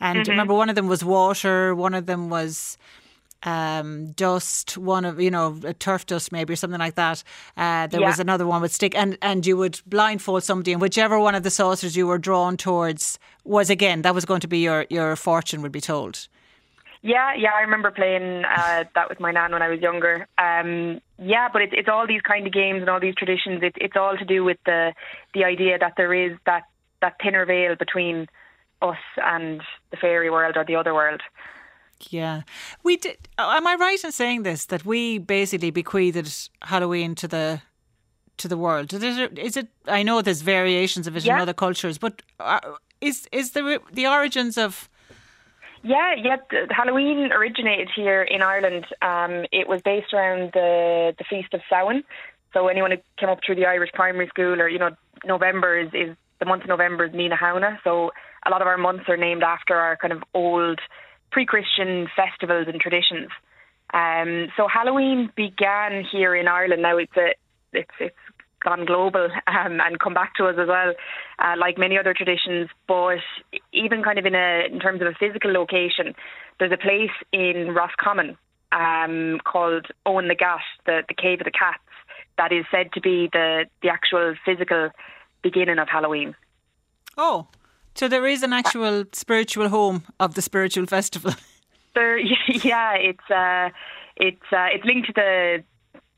and 0.00 0.18
mm-hmm. 0.18 0.30
remember 0.30 0.54
one 0.54 0.68
of 0.68 0.74
them 0.74 0.88
was 0.88 1.04
water, 1.04 1.74
one 1.74 1.94
of 1.94 2.06
them 2.06 2.28
was 2.28 2.76
um, 3.42 4.12
dust, 4.12 4.76
one 4.76 5.04
of 5.04 5.20
you 5.20 5.30
know 5.30 5.58
a 5.64 5.74
turf 5.74 6.06
dust 6.06 6.32
maybe 6.32 6.52
or 6.52 6.56
something 6.56 6.80
like 6.80 6.96
that. 6.96 7.22
Uh, 7.56 7.86
there 7.86 8.00
yeah. 8.00 8.08
was 8.08 8.18
another 8.18 8.46
one 8.46 8.60
with 8.60 8.72
stick, 8.72 8.94
and 8.94 9.16
and 9.22 9.46
you 9.46 9.56
would 9.56 9.80
blindfold 9.86 10.42
somebody, 10.42 10.72
and 10.72 10.80
whichever 10.80 11.18
one 11.18 11.34
of 11.34 11.42
the 11.42 11.50
saucers 11.50 11.96
you 11.96 12.06
were 12.06 12.18
drawn 12.18 12.56
towards 12.56 13.18
was 13.44 13.70
again 13.70 14.02
that 14.02 14.14
was 14.14 14.24
going 14.24 14.40
to 14.40 14.48
be 14.48 14.58
your 14.58 14.86
your 14.90 15.14
fortune 15.16 15.62
would 15.62 15.72
be 15.72 15.80
told. 15.80 16.28
Yeah, 17.00 17.32
yeah, 17.34 17.50
I 17.56 17.60
remember 17.60 17.92
playing 17.92 18.44
uh, 18.44 18.84
that 18.94 19.08
with 19.08 19.20
my 19.20 19.30
nan 19.30 19.52
when 19.52 19.62
I 19.62 19.68
was 19.68 19.80
younger. 19.80 20.26
Um, 20.36 21.00
yeah, 21.18 21.48
but 21.52 21.62
it's 21.62 21.72
it's 21.76 21.88
all 21.88 22.06
these 22.06 22.22
kind 22.22 22.46
of 22.46 22.52
games 22.52 22.80
and 22.80 22.90
all 22.90 22.98
these 22.98 23.14
traditions. 23.14 23.62
It, 23.62 23.74
it's 23.76 23.96
all 23.96 24.16
to 24.16 24.24
do 24.24 24.42
with 24.42 24.58
the 24.66 24.94
the 25.32 25.44
idea 25.44 25.78
that 25.78 25.94
there 25.96 26.12
is 26.12 26.36
that 26.44 26.64
that 27.00 27.14
thinner 27.22 27.46
veil 27.46 27.76
between 27.76 28.26
us 28.82 28.98
and 29.16 29.60
the 29.90 29.96
fairy 29.96 30.30
world 30.30 30.56
or 30.56 30.64
the 30.64 30.76
other 30.76 30.94
world. 30.94 31.22
Yeah, 32.10 32.42
we 32.82 32.96
did. 32.96 33.16
Am 33.38 33.66
I 33.66 33.74
right 33.74 34.02
in 34.02 34.12
saying 34.12 34.44
this 34.44 34.66
that 34.66 34.84
we 34.84 35.18
basically 35.18 35.70
bequeathed 35.70 36.50
Halloween 36.62 37.14
to 37.16 37.28
the 37.28 37.62
to 38.36 38.48
the 38.48 38.56
world? 38.56 38.92
Is 38.92 39.02
it? 39.02 39.38
Is 39.38 39.56
it 39.56 39.68
I 39.86 40.02
know 40.02 40.22
there's 40.22 40.42
variations 40.42 41.06
of 41.06 41.16
it 41.16 41.24
yeah. 41.24 41.36
in 41.36 41.40
other 41.40 41.54
cultures, 41.54 41.98
but 41.98 42.22
uh, 42.38 42.60
is 43.00 43.28
is 43.32 43.50
the 43.50 43.80
the 43.92 44.06
origins 44.06 44.56
of 44.56 44.88
yeah, 45.82 46.14
yeah. 46.14 46.36
Halloween 46.70 47.30
originated 47.32 47.88
here 47.94 48.22
in 48.22 48.42
Ireland. 48.42 48.86
Um, 49.02 49.46
it 49.52 49.68
was 49.68 49.80
based 49.82 50.12
around 50.12 50.52
the 50.52 51.14
the 51.18 51.24
feast 51.24 51.54
of 51.54 51.60
Samhain. 51.68 52.04
So 52.52 52.68
anyone 52.68 52.90
who 52.90 52.98
came 53.18 53.28
up 53.28 53.40
through 53.44 53.56
the 53.56 53.66
Irish 53.66 53.90
primary 53.92 54.26
school, 54.28 54.60
or 54.60 54.68
you 54.68 54.78
know, 54.78 54.90
November 55.24 55.78
is, 55.78 55.88
is 55.92 56.16
the 56.40 56.46
month 56.46 56.62
of 56.62 56.68
November 56.68 57.04
is 57.04 57.12
Mí 57.12 57.28
na 57.28 57.36
Samhna. 57.36 57.78
So 57.84 58.10
a 58.46 58.50
lot 58.50 58.62
of 58.62 58.68
our 58.68 58.78
months 58.78 59.04
are 59.08 59.16
named 59.16 59.42
after 59.42 59.74
our 59.74 59.96
kind 59.96 60.12
of 60.12 60.22
old 60.34 60.80
pre-Christian 61.30 62.08
festivals 62.14 62.66
and 62.68 62.80
traditions. 62.80 63.28
Um, 63.94 64.48
so 64.56 64.68
Halloween 64.68 65.30
began 65.34 66.04
here 66.04 66.34
in 66.34 66.48
Ireland. 66.48 66.82
Now 66.82 66.98
it's 66.98 67.16
a 67.16 67.34
it's 67.72 67.90
it's 68.00 68.16
gone 68.62 68.84
global 68.84 69.28
um, 69.46 69.80
and 69.80 69.98
come 69.98 70.14
back 70.14 70.34
to 70.36 70.46
us 70.46 70.56
as 70.58 70.68
well, 70.68 70.92
uh, 71.38 71.54
like 71.58 71.78
many 71.78 71.98
other 71.98 72.14
traditions. 72.14 72.68
But 72.86 73.20
even 73.72 74.02
kind 74.02 74.18
of 74.18 74.26
in 74.26 74.34
a 74.34 74.66
in 74.70 74.80
terms 74.80 75.00
of 75.00 75.06
a 75.06 75.14
physical 75.14 75.52
location, 75.52 76.14
there's 76.58 76.72
a 76.72 76.76
place 76.76 77.10
in 77.32 77.74
Roscommon 77.74 78.36
um, 78.72 79.40
called 79.44 79.86
Oweynagat, 80.06 80.60
the 80.86 81.02
the 81.08 81.14
Cave 81.14 81.40
of 81.40 81.44
the 81.44 81.50
Cats, 81.50 81.78
that 82.36 82.52
is 82.52 82.64
said 82.70 82.92
to 82.92 83.00
be 83.00 83.28
the 83.32 83.64
the 83.82 83.88
actual 83.88 84.34
physical 84.44 84.90
beginning 85.42 85.78
of 85.78 85.88
Halloween. 85.88 86.34
Oh, 87.16 87.48
so 87.98 88.06
there 88.06 88.26
is 88.28 88.44
an 88.44 88.52
actual 88.52 89.04
spiritual 89.12 89.68
home 89.68 90.04
of 90.20 90.34
the 90.34 90.42
spiritual 90.42 90.86
festival. 90.86 91.32
There, 91.94 92.18
yeah, 92.48 92.92
it's 92.94 93.28
uh, 93.28 93.70
it's 94.16 94.52
uh, 94.52 94.68
it's 94.72 94.84
linked 94.84 95.08
to 95.08 95.12
the 95.14 95.64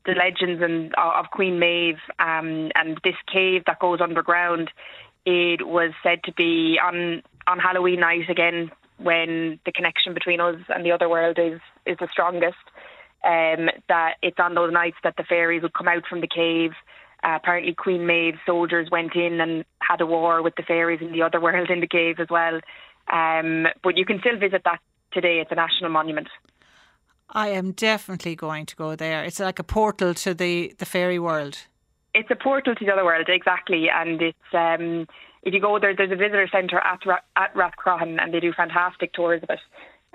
the 0.05 0.11
legends 0.11 0.61
and 0.61 0.93
uh, 0.95 1.13
of 1.19 1.31
Queen 1.31 1.57
Maeve 1.57 1.97
um, 2.19 2.71
and 2.75 2.99
this 3.03 3.15
cave 3.25 3.63
that 3.65 3.79
goes 3.79 3.99
underground. 3.99 4.69
It 5.25 5.65
was 5.65 5.91
said 6.03 6.23
to 6.25 6.33
be 6.33 6.77
on 6.77 7.23
on 7.47 7.57
Halloween 7.57 8.01
night 8.01 8.29
again 8.29 8.69
when 8.97 9.59
the 9.65 9.71
connection 9.71 10.13
between 10.13 10.39
us 10.39 10.57
and 10.69 10.85
the 10.85 10.91
other 10.91 11.09
world 11.09 11.39
is 11.39 11.59
is 11.87 11.97
the 11.99 12.09
strongest. 12.11 12.65
Um, 13.23 13.69
that 13.87 14.15
it's 14.21 14.39
on 14.39 14.53
those 14.53 14.73
nights 14.73 14.97
that 15.03 15.15
the 15.17 15.23
fairies 15.23 15.63
would 15.63 15.73
come 15.73 15.87
out 15.87 16.05
from 16.07 16.21
the 16.21 16.27
cave 16.27 16.73
uh, 17.23 17.35
apparently, 17.35 17.73
Queen 17.73 18.05
Maeve's 18.05 18.39
soldiers 18.45 18.89
went 18.91 19.15
in 19.15 19.39
and 19.39 19.63
had 19.79 20.01
a 20.01 20.05
war 20.05 20.41
with 20.41 20.55
the 20.55 20.63
fairies 20.63 21.01
in 21.01 21.11
the 21.11 21.21
other 21.21 21.39
world 21.39 21.69
in 21.69 21.79
the 21.79 21.87
cave 21.87 22.19
as 22.19 22.27
well. 22.29 22.59
Um, 23.11 23.67
but 23.83 23.97
you 23.97 24.05
can 24.05 24.19
still 24.19 24.39
visit 24.39 24.63
that 24.65 24.79
today. 25.11 25.39
It's 25.39 25.51
a 25.51 25.55
national 25.55 25.91
monument. 25.91 26.29
I 27.29 27.49
am 27.49 27.71
definitely 27.71 28.35
going 28.35 28.65
to 28.65 28.75
go 28.75 28.95
there. 28.95 29.23
It's 29.23 29.39
like 29.39 29.59
a 29.59 29.63
portal 29.63 30.13
to 30.15 30.33
the, 30.33 30.73
the 30.79 30.85
fairy 30.85 31.19
world. 31.19 31.57
It's 32.13 32.29
a 32.29 32.35
portal 32.35 32.75
to 32.75 32.85
the 32.85 32.91
other 32.91 33.05
world, 33.05 33.27
exactly. 33.29 33.87
And 33.93 34.21
it's 34.21 34.53
um, 34.53 35.07
if 35.43 35.53
you 35.53 35.61
go 35.61 35.79
there, 35.79 35.95
there's 35.95 36.11
a 36.11 36.15
visitor 36.15 36.47
centre 36.51 36.79
at 36.79 37.05
Ra- 37.05 37.25
at 37.37 37.53
Rathcroghan, 37.53 38.21
and 38.21 38.33
they 38.33 38.39
do 38.39 38.51
fantastic 38.51 39.13
tours 39.13 39.41
of 39.43 39.49
it. 39.49 39.59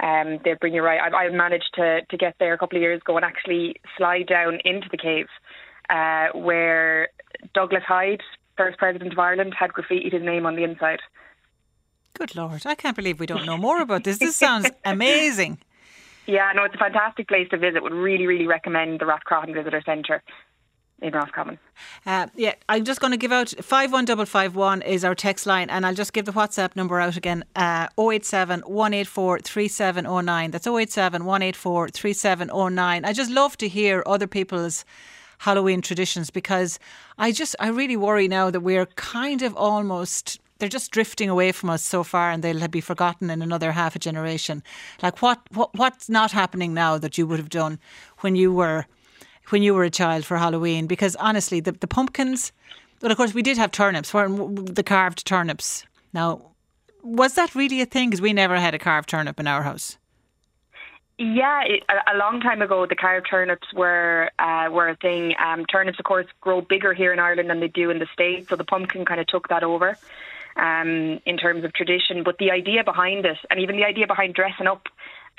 Um, 0.03 0.39
they 0.45 0.53
bring 0.61 0.75
you 0.75 0.83
right. 0.83 1.01
I, 1.01 1.25
I 1.25 1.29
managed 1.31 1.71
to 1.77 2.03
to 2.03 2.17
get 2.19 2.35
there 2.39 2.53
a 2.53 2.59
couple 2.59 2.77
of 2.77 2.83
years 2.83 3.01
ago 3.01 3.17
and 3.17 3.25
actually 3.25 3.77
slide 3.97 4.27
down 4.27 4.59
into 4.65 4.89
the 4.91 4.99
cave 4.99 5.27
uh, 5.91 6.29
where 6.35 7.09
Douglas 7.55 7.83
Hyde, 7.87 8.23
first 8.57 8.79
president 8.79 9.13
of 9.13 9.19
Ireland, 9.19 9.55
had 9.59 9.71
graffitied 9.73 10.13
his 10.13 10.23
name 10.23 10.47
on 10.47 10.57
the 10.57 10.65
inside. 10.65 11.01
Good 12.15 12.35
Lord, 12.35 12.65
I 12.65 12.75
can't 12.75 12.97
believe 12.97 13.21
we 13.21 13.27
don't 13.27 13.45
know 13.45 13.59
more 13.59 13.81
about 13.81 14.05
this. 14.05 14.19
This 14.19 14.37
sounds 14.37 14.71
amazing. 14.85 15.59
Yeah, 16.27 16.51
no, 16.55 16.65
it's 16.65 16.75
a 16.75 16.79
fantastic 16.79 17.29
place 17.29 17.49
to 17.51 17.59
visit. 17.59 17.83
Would 17.83 17.93
really, 17.93 18.27
really 18.27 18.47
recommend 18.47 19.01
the 19.01 19.05
Rathcroghan 19.05 19.55
Visitor 19.55 19.83
Centre 19.85 20.23
in 21.03 21.13
Roscommon. 21.13 21.59
Uh, 22.07 22.29
yeah, 22.35 22.55
I'm 22.69 22.85
just 22.85 23.01
going 23.01 23.11
to 23.11 23.17
give 23.17 23.33
out 23.33 23.51
51551 23.51 24.83
is 24.83 25.05
our 25.05 25.15
text 25.15 25.47
line, 25.47 25.69
and 25.69 25.87
I'll 25.87 25.95
just 25.95 26.13
give 26.13 26.25
the 26.25 26.33
WhatsApp 26.33 26.75
number 26.75 26.99
out 27.01 27.17
again 27.17 27.45
uh, 27.55 27.89
087 27.99 28.61
184 28.61 29.41
3709. 29.41 30.51
That's 30.51 30.67
087 30.67 31.25
184 31.25 31.89
3709. 31.91 33.05
I 33.05 33.13
just 33.13 33.31
love 33.31 33.57
to 33.59 33.69
hear 33.69 34.03
other 34.07 34.27
people's 34.27 34.85
Halloween 35.39 35.83
traditions 35.83 36.31
because 36.31 36.79
I 37.19 37.33
just 37.33 37.57
I 37.61 37.69
really 37.69 37.97
worry 37.97 38.29
now 38.29 38.51
that 38.51 38.61
we're 38.61 38.87
kind 38.87 39.43
of 39.43 39.57
almost 39.57 40.41
they're 40.59 40.69
just 40.69 40.91
drifting 40.91 41.29
away 41.29 41.53
from 41.53 41.71
us 41.71 41.83
so 41.83 42.03
far 42.03 42.31
and 42.31 42.43
they'll 42.43 42.69
be 42.69 42.81
forgotten 42.81 43.29
in 43.29 43.43
another 43.43 43.73
half 43.73 43.95
a 43.95 43.99
generation. 43.99 44.63
Like 45.03 45.21
what, 45.21 45.41
what 45.53 45.75
what's 45.75 46.09
not 46.09 46.33
happening 46.33 46.73
now 46.75 46.99
that 46.99 47.19
you 47.19 47.27
would 47.27 47.39
have 47.39 47.51
done 47.51 47.79
when 48.21 48.37
you 48.37 48.53
were 48.53 48.87
when 49.51 49.63
you 49.63 49.75
were 49.75 49.85
a 49.85 49.91
child 49.91 50.25
for 50.25 50.39
Halloween? 50.39 50.87
Because 50.87 51.15
honestly, 51.17 51.61
the, 51.61 51.73
the 51.73 51.87
pumpkins 51.87 52.53
well 53.03 53.13
of 53.13 53.17
course 53.17 53.35
we 53.35 53.43
did 53.43 53.59
have 53.59 53.71
turnips, 53.71 54.15
weren't 54.15 54.75
the 54.75 54.83
carved 54.83 55.27
turnips. 55.27 55.85
Now 56.13 56.53
was 57.03 57.35
that 57.35 57.55
really 57.55 57.81
a 57.81 57.87
thing? 57.87 58.11
Because 58.11 58.21
we 58.21 58.33
never 58.33 58.57
had 58.57 58.75
a 58.75 58.79
carved 58.79 59.09
turnip 59.09 59.39
in 59.39 59.47
our 59.47 59.63
house. 59.63 59.99
Yeah, 61.19 61.63
a, 62.13 62.17
long 62.19 62.41
time 62.41 62.61
ago, 62.61 62.85
the 62.85 62.95
carved 62.95 63.27
turnips 63.31 63.73
were 63.73 64.31
uh, 64.39 64.69
were 64.71 64.89
a 64.89 64.97
thing. 64.97 65.35
Um, 65.43 65.65
turnips, 65.65 65.99
of 65.99 66.05
course, 66.05 66.27
grow 66.43 66.61
bigger 66.61 66.93
here 66.93 67.11
in 67.11 67.19
Ireland 67.19 67.49
than 67.49 67.61
they 67.61 67.69
do 67.69 67.89
in 67.89 67.99
the 67.99 68.07
States, 68.13 68.51
so 68.51 68.57
the 68.57 68.65
pumpkin 68.65 69.07
kind 69.07 69.19
of 69.19 69.27
took 69.27 69.49
that 69.49 69.63
over 69.63 69.97
um, 70.57 71.19
in 71.25 71.39
terms 71.39 71.65
of 71.65 71.73
tradition. 71.73 72.23
But 72.23 72.37
the 72.37 72.51
idea 72.51 72.85
behind 72.85 73.25
it, 73.25 73.39
and 73.51 73.61
even 73.61 73.77
the 73.77 73.85
idea 73.85 74.07
behind 74.07 74.35
dressing 74.35 74.67
up 74.67 74.89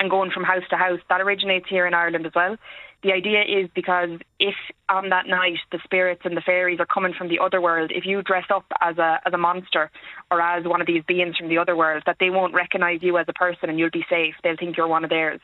and 0.00 0.10
going 0.10 0.32
from 0.32 0.42
house 0.42 0.64
to 0.70 0.76
house, 0.76 0.98
that 1.10 1.20
originates 1.20 1.68
here 1.68 1.86
in 1.86 1.94
Ireland 1.94 2.26
as 2.26 2.34
well. 2.34 2.56
The 3.04 3.12
idea 3.12 3.42
is 3.42 3.70
because 3.72 4.18
if 4.40 4.56
on 4.88 5.10
that 5.10 5.28
night 5.28 5.58
the 5.70 5.78
spirits 5.84 6.22
and 6.24 6.36
the 6.36 6.40
fairies 6.40 6.80
are 6.80 6.86
coming 6.86 7.14
from 7.16 7.28
the 7.28 7.38
other 7.38 7.60
world, 7.60 7.92
if 7.94 8.04
you 8.04 8.20
dress 8.22 8.46
up 8.50 8.66
as 8.80 8.98
a 8.98 9.20
as 9.24 9.32
a 9.32 9.38
monster 9.38 9.92
or 10.28 10.40
as 10.40 10.64
one 10.64 10.80
of 10.80 10.88
these 10.88 11.04
beings 11.06 11.36
from 11.36 11.48
the 11.48 11.58
other 11.58 11.76
world, 11.76 12.02
that 12.06 12.16
they 12.18 12.30
won't 12.30 12.52
recognise 12.52 13.00
you 13.00 13.16
as 13.16 13.26
a 13.28 13.32
person 13.32 13.70
and 13.70 13.78
you'll 13.78 13.90
be 13.90 14.04
safe. 14.10 14.34
They'll 14.42 14.56
think 14.56 14.76
you're 14.76 14.88
one 14.88 15.04
of 15.04 15.10
theirs. 15.10 15.40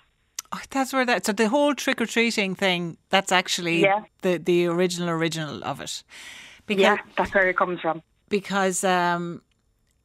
Oh, 0.55 0.61
that's 0.70 0.92
where 0.92 1.05
that. 1.07 1.26
So 1.26 1.32
the 1.32 1.48
whole 1.48 1.74
trick 1.74 2.00
or 2.00 2.07
treating 2.07 2.55
thing. 2.55 2.96
That's 3.11 3.32
actually 3.32 3.80
Yeah. 3.82 4.05
the 4.22 4.38
the 4.38 4.66
original 4.66 5.09
original 5.11 5.64
of 5.64 5.80
it. 5.80 6.05
Because, 6.66 6.82
Yeah, 6.82 6.96
that's 7.16 7.34
where 7.34 7.48
it 7.48 7.57
comes 7.57 7.80
from. 7.80 8.02
because 8.28 8.84
um, 8.84 9.42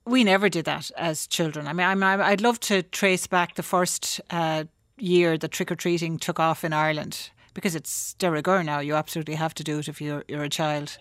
we 0.05 0.23
never 0.23 0.49
did 0.49 0.65
that 0.65 0.91
as 0.97 1.27
children. 1.27 1.67
I 1.67 1.73
mean, 1.73 1.87
I'm, 1.87 2.03
I'd 2.03 2.41
love 2.41 2.59
to 2.61 2.81
trace 2.83 3.27
back 3.27 3.55
the 3.55 3.63
first 3.63 4.19
uh, 4.29 4.63
year 4.97 5.37
that 5.37 5.51
trick 5.51 5.71
or 5.71 5.75
treating 5.75 6.17
took 6.19 6.39
off 6.39 6.63
in 6.63 6.73
Ireland 6.73 7.29
because 7.53 7.75
it's 7.75 8.13
de 8.15 8.29
rigueur 8.29 8.63
now. 8.63 8.79
You 8.79 8.95
absolutely 8.95 9.35
have 9.35 9.53
to 9.55 9.63
do 9.63 9.79
it 9.79 9.87
if 9.87 10.01
you're 10.01 10.23
you're 10.27 10.43
a 10.43 10.49
child. 10.49 10.97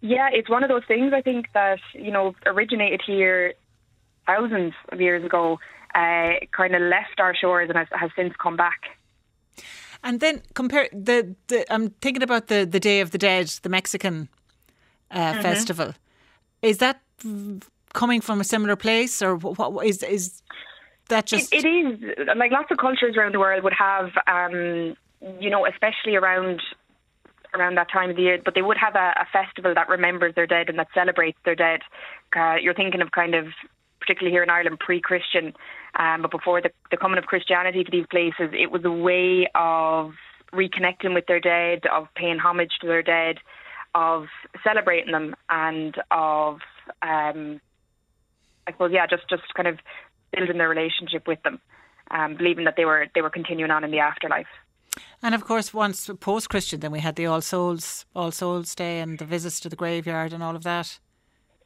Yeah, 0.00 0.30
it's 0.32 0.48
one 0.48 0.62
of 0.64 0.70
those 0.70 0.84
things 0.88 1.12
I 1.12 1.20
think 1.22 1.46
that, 1.52 1.80
you 1.92 2.10
know, 2.10 2.34
originated 2.46 3.02
here 3.06 3.52
thousands 4.26 4.72
of 4.92 5.00
years 5.00 5.24
ago, 5.24 5.58
uh, 5.94 6.44
kind 6.56 6.74
of 6.74 6.82
left 6.82 7.18
our 7.18 7.34
shores 7.34 7.68
and 7.68 7.78
has, 7.78 7.88
has 7.92 8.10
since 8.16 8.34
come 8.42 8.56
back. 8.56 8.80
And 10.02 10.20
then 10.20 10.42
compare 10.54 10.88
the, 10.92 11.34
the 11.48 11.70
I'm 11.72 11.90
thinking 12.00 12.22
about 12.22 12.46
the 12.46 12.64
the 12.64 12.80
Day 12.80 13.00
of 13.00 13.10
the 13.10 13.18
Dead, 13.18 13.48
the 13.62 13.68
Mexican 13.68 14.28
uh, 15.10 15.32
Mm-hmm. 15.32 15.42
festival. 15.42 15.94
Is 16.62 16.78
that 16.78 17.00
coming 17.92 18.20
from 18.20 18.40
a 18.40 18.44
similar 18.44 18.76
place, 18.76 19.20
or 19.20 19.36
what, 19.36 19.86
is 19.86 20.02
is 20.02 20.42
that 21.08 21.26
just? 21.26 21.52
It, 21.52 21.64
it 21.64 21.68
is 21.68 22.16
like 22.36 22.50
lots 22.52 22.70
of 22.70 22.78
cultures 22.78 23.16
around 23.16 23.34
the 23.34 23.38
world 23.40 23.62
would 23.64 23.74
have, 23.78 24.10
um, 24.26 24.96
you 25.40 25.50
know, 25.50 25.66
especially 25.66 26.16
around 26.16 26.62
around 27.54 27.76
that 27.76 27.90
time 27.90 28.10
of 28.10 28.16
the 28.16 28.22
year, 28.22 28.38
but 28.44 28.54
they 28.54 28.62
would 28.62 28.76
have 28.76 28.94
a, 28.94 29.12
a 29.20 29.26
festival 29.32 29.74
that 29.74 29.88
remembers 29.88 30.34
their 30.34 30.46
dead 30.46 30.68
and 30.68 30.78
that 30.78 30.88
celebrates 30.94 31.38
their 31.44 31.56
dead. 31.56 31.80
Uh, 32.34 32.54
you're 32.62 32.74
thinking 32.74 33.02
of 33.02 33.10
kind 33.10 33.34
of, 33.34 33.46
particularly 34.00 34.32
here 34.32 34.42
in 34.42 34.50
Ireland, 34.50 34.78
pre-Christian, 34.80 35.52
um, 35.98 36.22
but 36.22 36.30
before 36.30 36.60
the, 36.60 36.70
the 36.90 36.96
coming 36.96 37.18
of 37.18 37.24
Christianity 37.24 37.84
to 37.84 37.90
these 37.90 38.06
places, 38.10 38.50
it 38.52 38.70
was 38.70 38.84
a 38.84 38.90
way 38.90 39.48
of 39.54 40.12
reconnecting 40.52 41.14
with 41.14 41.26
their 41.26 41.40
dead, 41.40 41.82
of 41.92 42.08
paying 42.14 42.38
homage 42.38 42.72
to 42.80 42.86
their 42.86 43.02
dead, 43.02 43.38
of 43.94 44.26
celebrating 44.64 45.12
them, 45.12 45.34
and 45.48 45.96
of, 46.10 46.60
um, 47.02 47.60
I 48.66 48.72
suppose, 48.72 48.92
yeah, 48.92 49.06
just 49.06 49.28
just 49.28 49.42
kind 49.54 49.68
of 49.68 49.78
building 50.32 50.58
their 50.58 50.68
relationship 50.68 51.26
with 51.26 51.42
them, 51.42 51.60
um, 52.10 52.36
believing 52.36 52.64
that 52.64 52.76
they 52.76 52.84
were 52.84 53.06
they 53.14 53.22
were 53.22 53.30
continuing 53.30 53.70
on 53.70 53.84
in 53.84 53.90
the 53.90 53.98
afterlife. 53.98 54.46
And 55.22 55.34
of 55.34 55.44
course, 55.44 55.74
once 55.74 56.10
post 56.20 56.48
Christian, 56.48 56.80
then 56.80 56.92
we 56.92 57.00
had 57.00 57.16
the 57.16 57.26
All 57.26 57.40
Souls 57.40 58.06
All 58.14 58.30
Souls 58.30 58.74
Day 58.74 59.00
and 59.00 59.18
the 59.18 59.24
visits 59.24 59.60
to 59.60 59.68
the 59.68 59.76
graveyard 59.76 60.32
and 60.32 60.42
all 60.42 60.56
of 60.56 60.62
that. 60.62 60.98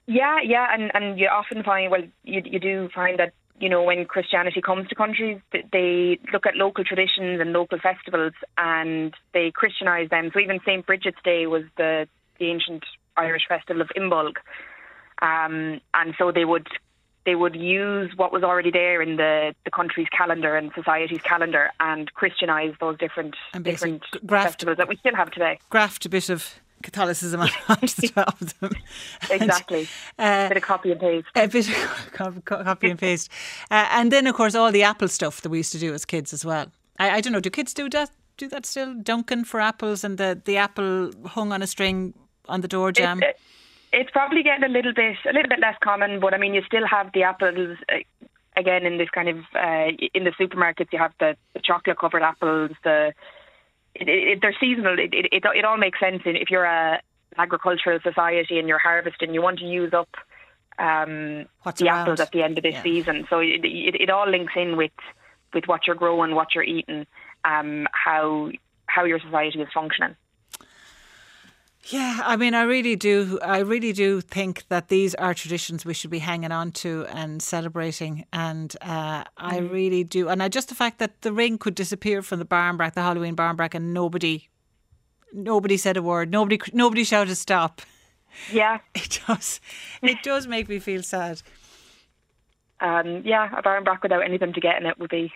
Yeah, 0.07 0.38
yeah, 0.44 0.66
and 0.72 0.90
and 0.94 1.18
you 1.18 1.28
often 1.28 1.62
find 1.62 1.90
well, 1.90 2.02
you 2.24 2.42
you 2.44 2.61
do 2.61 2.88
find 2.94 3.18
that 3.18 3.32
you 3.59 3.68
know 3.68 3.82
when 3.82 4.05
Christianity 4.05 4.61
comes 4.61 4.88
to 4.88 4.94
countries, 4.94 5.40
th- 5.52 5.66
they 5.72 6.18
look 6.32 6.46
at 6.46 6.57
local 6.57 6.84
traditions 6.84 7.40
and 7.40 7.52
local 7.52 7.78
festivals 7.78 8.34
and 8.59 9.14
they 9.32 9.50
Christianize 9.50 10.11
them. 10.11 10.30
So 10.34 10.40
even 10.40 10.61
Saint 10.64 10.86
Bridget's 10.86 11.22
Day 11.24 11.46
was 11.46 11.62
the 11.76 12.07
the 12.38 12.46
ancient 12.50 12.84
Irish 13.16 13.46
festival 13.48 13.80
of 13.80 13.88
Imbolg, 13.96 14.36
um, 15.22 15.80
and 15.94 16.14
so 16.18 16.30
they 16.32 16.44
would 16.44 16.66
they 17.24 17.34
would 17.34 17.57
use 17.57 18.12
what 18.16 18.32
was 18.32 18.42
already 18.42 18.70
there 18.70 19.00
in 19.00 19.16
the, 19.16 19.55
the 19.64 19.70
country's 19.70 20.09
calendar 20.09 20.57
and 20.57 20.70
society's 20.74 21.22
calendar 21.22 21.70
and 21.80 22.12
Christianize 22.12 22.74
those 22.80 22.98
different 22.98 23.34
different 23.62 24.02
graft- 24.26 24.48
festivals 24.48 24.76
that 24.76 24.88
we 24.88 24.96
still 24.96 25.14
have 25.14 25.30
today. 25.30 25.59
Graft 25.70 26.05
a 26.05 26.11
bit 26.11 26.28
of 26.28 26.61
Catholicism 26.85 27.41
onto 27.41 28.01
the 28.03 28.09
top 28.14 28.41
of 28.41 28.59
them. 28.61 28.70
And, 29.30 29.43
Exactly. 29.43 29.89
uh, 30.18 30.49
bit 30.49 30.57
of 30.59 30.62
copy 30.62 30.93
and 30.93 31.01
paste. 31.01 31.26
a 31.35 31.49
bit 31.49 31.68
of 31.68 31.74
co- 32.12 32.41
co- 32.45 32.62
copy 32.64 32.91
and 32.91 32.99
paste. 32.99 33.30
Uh, 33.70 33.89
and 33.99 34.12
then, 34.12 34.26
of 34.28 34.35
course, 34.37 34.55
all 34.55 34.70
the 34.70 34.82
apple 34.85 35.09
stuff 35.09 35.41
that 35.41 35.49
we 35.51 35.59
used 35.59 35.72
to 35.72 35.78
do 35.78 35.93
as 35.95 36.05
kids 36.05 36.32
as 36.32 36.45
well. 36.45 36.66
I, 36.99 37.11
I 37.16 37.20
don't 37.20 37.32
know, 37.32 37.41
do 37.41 37.51
kids 37.51 37.74
do 37.74 37.89
that? 37.91 38.11
Do 38.37 38.49
that 38.49 38.66
still? 38.66 38.95
Dunking 38.95 39.45
for 39.45 39.61
apples 39.61 40.05
and 40.05 40.18
the, 40.18 40.41
the 40.45 40.57
apple 40.57 41.11
hung 41.26 41.53
on 41.53 41.62
a 41.62 41.66
string 41.66 42.14
on 42.49 42.61
the 42.61 42.68
door 42.68 42.93
jam? 42.93 43.22
It- 43.22 43.39
it's 43.93 44.11
probably 44.11 44.43
getting 44.43 44.64
a 44.64 44.68
little 44.68 44.93
bit 44.93 45.16
a 45.24 45.32
little 45.32 45.49
bit 45.49 45.61
less 45.61 45.76
common, 45.80 46.18
but 46.18 46.35
I 46.35 46.37
mean, 46.39 46.53
you 46.53 46.62
still 46.66 46.85
have 46.85 47.12
the 47.14 47.22
apples. 47.22 47.78
Uh, 47.89 47.99
again, 48.57 48.85
in 48.87 48.99
this 48.99 49.09
kind 49.11 49.28
of 49.28 49.37
uh, 49.55 49.87
in 50.14 50.24
the 50.24 50.32
supermarkets, 50.32 50.93
you 50.93 50.99
have 50.99 51.12
the, 51.20 51.37
the 51.55 51.61
chocolate 51.61 51.97
covered 51.99 52.22
apples. 52.22 52.72
The 52.82 53.14
it, 53.95 54.09
it, 54.09 54.38
they're 54.42 54.57
seasonal. 54.59 54.99
It, 54.99 55.11
it 55.12 55.45
it 55.45 55.64
all 55.64 55.76
makes 55.76 56.01
sense. 56.01 56.22
If 56.24 56.51
you're 56.51 56.64
a 56.64 57.01
agricultural 57.36 58.01
society 58.03 58.59
and 58.59 58.68
you're 58.68 58.78
harvesting, 58.78 59.34
you 59.34 59.42
want 59.42 59.59
to 59.59 59.64
use 59.64 59.92
up 59.92 60.09
um, 60.78 61.47
What's 61.62 61.80
the 61.80 61.86
around. 61.88 62.01
apples 62.03 62.20
at 62.20 62.32
the 62.32 62.42
end 62.42 62.59
of 62.59 62.62
this 62.62 62.74
Yeah. 62.74 62.82
season. 62.82 63.26
So 63.30 63.38
it, 63.40 63.64
it 63.64 63.95
it 64.01 64.11
all 64.11 64.28
links 64.28 64.53
in 64.57 64.76
with 64.76 64.92
with 65.53 65.64
what 65.66 65.86
you're 65.86 65.97
growing, 65.97 66.34
what 66.34 66.55
you're 66.55 66.64
eating, 66.64 67.07
um, 67.45 67.86
how 67.92 68.51
how 68.86 69.05
your 69.05 69.20
society 69.20 69.61
is 69.61 69.68
functioning. 69.72 70.16
Yeah, 71.89 72.20
I 72.24 72.37
mean, 72.37 72.55
I 72.55 72.62
really 72.62 72.97
do. 72.97 73.39
I 73.43 73.59
really 73.59 73.93
do 73.93 74.20
think 74.22 74.66
that 74.68 74.89
these 74.89 75.14
are 75.16 75.35
traditions 75.35 75.85
we 75.85 75.93
should 75.93 76.11
be 76.11 76.20
hanging 76.20 76.51
on 76.51 76.72
to 76.72 77.05
and 77.11 77.43
celebrating. 77.43 78.24
And 78.32 78.74
uh, 78.80 79.24
I 79.37 79.59
really 79.59 80.03
do. 80.03 80.28
And 80.28 80.43
I 80.43 80.49
just 80.49 80.70
the 80.70 80.74
fact 80.74 80.99
that 80.99 81.20
the 81.20 81.32
ring 81.32 81.59
could 81.59 81.74
disappear 81.74 82.22
from 82.22 82.39
the 82.39 82.47
barmbrack, 82.47 82.95
the 82.95 83.03
Halloween 83.03 83.37
barmbrack, 83.37 83.74
and 83.74 83.93
nobody, 83.93 84.49
nobody 85.32 85.76
said 85.76 85.99
a 85.99 86.03
word. 86.03 86.30
Nobody, 86.30 86.59
nobody 86.72 87.05
shouted 87.05 87.35
stop. 87.37 87.82
Yeah, 88.51 88.78
It 88.95 89.20
does. 89.26 89.61
It 90.03 90.22
does 90.22 90.47
make 90.47 90.68
me 90.70 90.78
feel 90.78 91.03
sad. 91.03 91.43
um, 92.80 93.22
yeah, 93.26 93.51
a 93.57 93.62
barm 93.62 93.85
brack 93.85 94.03
without 94.03 94.24
anything 94.24 94.53
to 94.55 94.61
get 94.61 94.80
in 94.80 94.87
it 94.87 94.99
would 94.99 95.11
be 95.11 95.32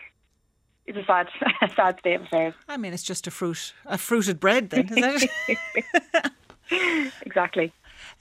it's 0.87 0.97
a 0.97 1.05
sad, 1.05 1.29
sad 1.77 1.99
state 2.01 2.15
of 2.15 2.23
affairs. 2.23 2.55
I 2.67 2.79
mean, 2.79 2.95
it's 2.95 3.03
just 3.03 3.27
a 3.27 3.31
fruit, 3.31 3.75
a 3.85 3.99
fruited 3.99 4.41
bread. 4.41 4.71
Then 4.71 4.89
is 4.97 5.29
it? 5.47 5.59
Exactly. 7.23 7.73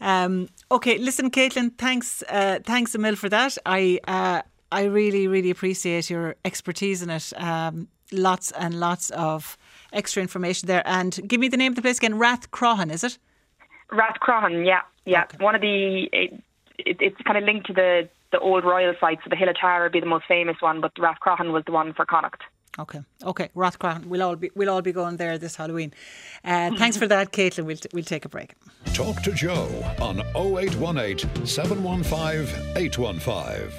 Um, 0.02 0.50
okay, 0.72 0.98
listen, 0.98 1.32
Caitlin, 1.32 1.72
thanks, 1.78 2.24
uh, 2.30 2.60
thanks 2.64 2.96
a 2.96 2.98
for 3.16 3.30
that. 3.30 3.58
I, 3.66 4.00
uh, 4.08 4.42
I 4.72 4.84
really, 4.84 5.28
really 5.28 5.50
appreciate 5.50 6.10
your 6.10 6.36
expertise 6.44 7.02
in 7.02 7.10
it. 7.10 7.34
Um, 7.42 7.88
lots 8.12 8.52
and 8.52 8.80
lots 8.80 9.10
of 9.12 9.58
extra 9.94 10.22
information 10.22 10.68
there. 10.68 10.84
And 10.86 11.20
give 11.28 11.40
me 11.40 11.48
the 11.48 11.58
name 11.58 11.72
of 11.72 11.76
the 11.76 11.82
place 11.82 11.98
again. 11.98 12.14
Rathcroghan, 12.14 12.92
is 12.92 13.04
it? 13.04 13.18
Rathcroghan, 13.92 14.66
yeah, 14.66 14.82
yeah. 15.06 15.24
Okay. 15.24 15.44
One 15.44 15.56
of 15.56 15.62
the 15.62 16.10
it, 16.12 16.34
it, 16.78 16.98
it's 17.00 17.22
kind 17.22 17.38
of 17.38 17.44
linked 17.44 17.68
to 17.68 17.74
the 17.74 18.10
the 18.32 18.40
old 18.40 18.66
royal 18.66 18.94
sites. 19.00 19.22
So 19.24 19.30
the 19.30 19.36
Hill 19.36 19.50
of 19.50 19.56
Tara 19.56 19.86
would 19.86 19.94
be 19.94 20.02
the 20.02 20.06
most 20.06 20.26
famous 20.28 20.58
one, 20.60 20.82
but 20.82 20.94
Rathcroghan 20.96 21.54
was 21.54 21.64
the 21.66 21.72
one 21.72 21.94
for 21.94 22.06
Connacht. 22.06 22.44
Okay, 22.80 23.00
okay, 23.24 23.50
Rathcroghan. 23.56 24.06
We'll 24.06 24.22
all 24.22 24.36
be, 24.36 24.52
we'll 24.56 24.70
all 24.70 24.82
be 24.84 24.92
going 24.92 25.18
there 25.18 25.38
this 25.40 25.56
Halloween. 25.56 25.94
Uh, 26.44 26.70
thanks 26.78 26.96
for 26.96 27.08
that, 27.08 27.32
Caitlin. 27.32 27.66
We'll, 27.66 27.78
t- 27.78 27.90
we'll 27.92 28.04
take 28.04 28.24
a 28.24 28.30
break. 28.30 28.54
Talk 28.94 29.22
to 29.24 29.32
Joe 29.32 29.68
on 30.00 30.20
0818 30.36 31.46
715 31.46 32.78
815. 32.78 33.72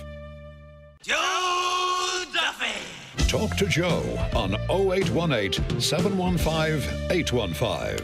Joe 1.03 2.25
Duffy. 2.35 3.29
Talk 3.29 3.57
to 3.57 3.67
Joe 3.67 4.03
on 4.35 4.55
0818 4.69 5.81
715 5.81 7.11
815. 7.11 7.99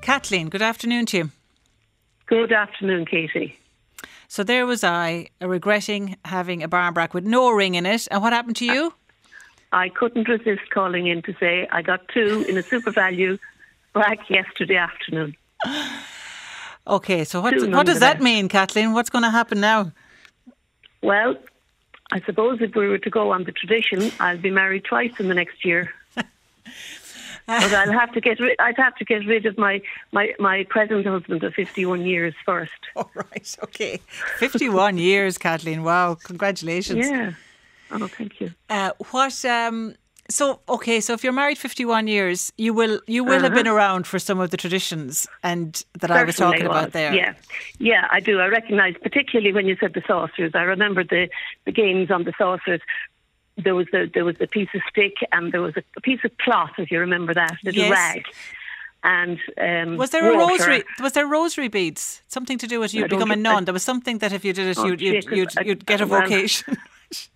Kathleen, 0.00 0.48
good 0.48 0.62
afternoon 0.62 1.06
to 1.06 1.16
you. 1.18 1.30
Good 2.26 2.52
afternoon, 2.52 3.06
Katie. 3.06 3.56
So 4.26 4.44
there 4.44 4.66
was 4.66 4.84
I, 4.84 5.28
uh, 5.40 5.48
regretting 5.48 6.16
having 6.24 6.62
a 6.62 6.68
barmbrack 6.68 7.14
with 7.14 7.24
no 7.24 7.50
ring 7.50 7.74
in 7.76 7.86
it. 7.86 8.06
And 8.10 8.20
what 8.22 8.32
happened 8.32 8.56
to 8.56 8.66
you? 8.66 8.92
I 9.72 9.88
couldn't 9.88 10.28
resist 10.28 10.70
calling 10.70 11.06
in 11.06 11.22
to 11.22 11.34
say 11.38 11.68
I 11.70 11.82
got 11.82 12.08
two 12.08 12.44
in 12.48 12.56
a 12.56 12.62
SuperValu 12.62 13.38
brack 13.92 14.30
yesterday 14.30 14.76
afternoon. 14.76 15.36
Okay, 16.86 17.24
so 17.24 17.42
what, 17.42 17.54
what 17.70 17.84
does 17.84 18.00
that 18.00 18.22
mean, 18.22 18.48
Kathleen? 18.48 18.94
What's 18.94 19.10
going 19.10 19.24
to 19.24 19.30
happen 19.30 19.60
now? 19.60 19.92
Well, 21.02 21.36
I 22.10 22.20
suppose 22.20 22.62
if 22.62 22.74
we 22.74 22.88
were 22.88 22.98
to 22.98 23.10
go 23.10 23.32
on 23.32 23.44
the 23.44 23.52
tradition, 23.52 24.10
I'll 24.18 24.38
be 24.38 24.50
married 24.50 24.84
twice 24.84 25.12
in 25.18 25.28
the 25.28 25.34
next 25.34 25.64
year. 25.64 25.92
but 26.14 26.26
I'll 27.46 27.92
have 27.92 28.12
to 28.12 28.20
get 28.20 28.40
rid. 28.40 28.56
I'd 28.58 28.78
have 28.78 28.96
to 28.96 29.04
get 29.04 29.26
rid 29.26 29.44
of 29.46 29.58
my 29.58 29.82
my 30.12 30.34
my 30.38 30.64
present 30.64 31.06
husband 31.06 31.44
of 31.44 31.54
51 31.54 32.06
years 32.06 32.34
first. 32.44 32.72
All 32.96 33.10
right, 33.14 33.56
okay, 33.64 34.00
51 34.38 34.96
years, 34.98 35.36
Kathleen. 35.36 35.82
Wow, 35.82 36.14
congratulations. 36.14 37.06
Yeah. 37.06 37.32
Oh, 37.90 38.06
thank 38.06 38.40
you. 38.40 38.52
Uh, 38.68 38.90
what? 39.10 39.44
Um, 39.44 39.94
so 40.30 40.60
okay, 40.68 41.00
so 41.00 41.14
if 41.14 41.24
you're 41.24 41.32
married 41.32 41.56
51 41.56 42.06
years, 42.06 42.52
you 42.58 42.74
will 42.74 43.00
you 43.06 43.24
will 43.24 43.40
have 43.40 43.54
been 43.54 43.66
Uh-huh. 43.66 43.76
around 43.76 44.06
for 44.06 44.18
some 44.18 44.40
of 44.40 44.50
the 44.50 44.56
traditions 44.58 45.26
and 45.42 45.82
that 46.00 46.10
I 46.10 46.22
was 46.24 46.36
Certainly 46.36 46.58
talking 46.58 46.66
about 46.66 46.84
was. 46.86 46.92
there. 46.92 47.14
Yeah, 47.14 47.32
yeah, 47.78 48.06
I 48.10 48.20
do. 48.20 48.38
I 48.40 48.46
recognise, 48.48 48.94
particularly 49.02 49.52
when 49.54 49.66
you 49.66 49.76
said 49.80 49.94
the 49.94 50.02
saucers. 50.06 50.52
I 50.54 50.62
remember 50.62 51.02
the 51.02 51.28
the 51.64 51.72
games 51.72 52.10
on 52.10 52.24
the 52.24 52.34
saucers. 52.36 52.80
There 53.56 53.74
was 53.74 53.86
the 53.90 54.10
there 54.12 54.24
was 54.26 54.36
the 54.36 54.46
piece 54.46 54.68
of 54.74 54.82
stick 54.90 55.14
and 55.32 55.50
there 55.50 55.62
was 55.62 55.76
a, 55.76 55.82
a 55.96 56.00
piece 56.02 56.20
of 56.24 56.36
cloth, 56.38 56.72
if 56.78 56.90
you 56.90 57.00
remember 57.00 57.32
that, 57.34 57.56
little 57.64 57.82
Yes. 57.84 57.90
rag. 57.90 58.24
And 59.04 59.38
um, 59.60 59.96
Was 59.96 60.10
there 60.10 60.30
a 60.30 60.36
water. 60.36 60.52
rosary? 60.52 60.84
Was 61.00 61.12
there 61.12 61.26
rosary 61.26 61.68
beads? 61.68 62.20
Something 62.28 62.58
to 62.58 62.66
do 62.66 62.80
with 62.80 62.92
you 62.92 63.08
become 63.08 63.30
a 63.30 63.36
nun. 63.36 63.62
I- 63.62 63.64
there 63.66 63.72
was 63.72 63.82
something 63.84 64.18
that 64.18 64.32
if 64.32 64.44
you 64.44 64.52
did 64.52 64.66
it, 64.66 64.78
Oh, 64.78 64.86
you'd, 64.86 65.00
you'd, 65.00 65.24
you'd, 65.30 65.54
you'd 65.64 65.86
get 65.86 66.00
a 66.00 66.06
well, 66.06 66.20
vocation. 66.20 66.76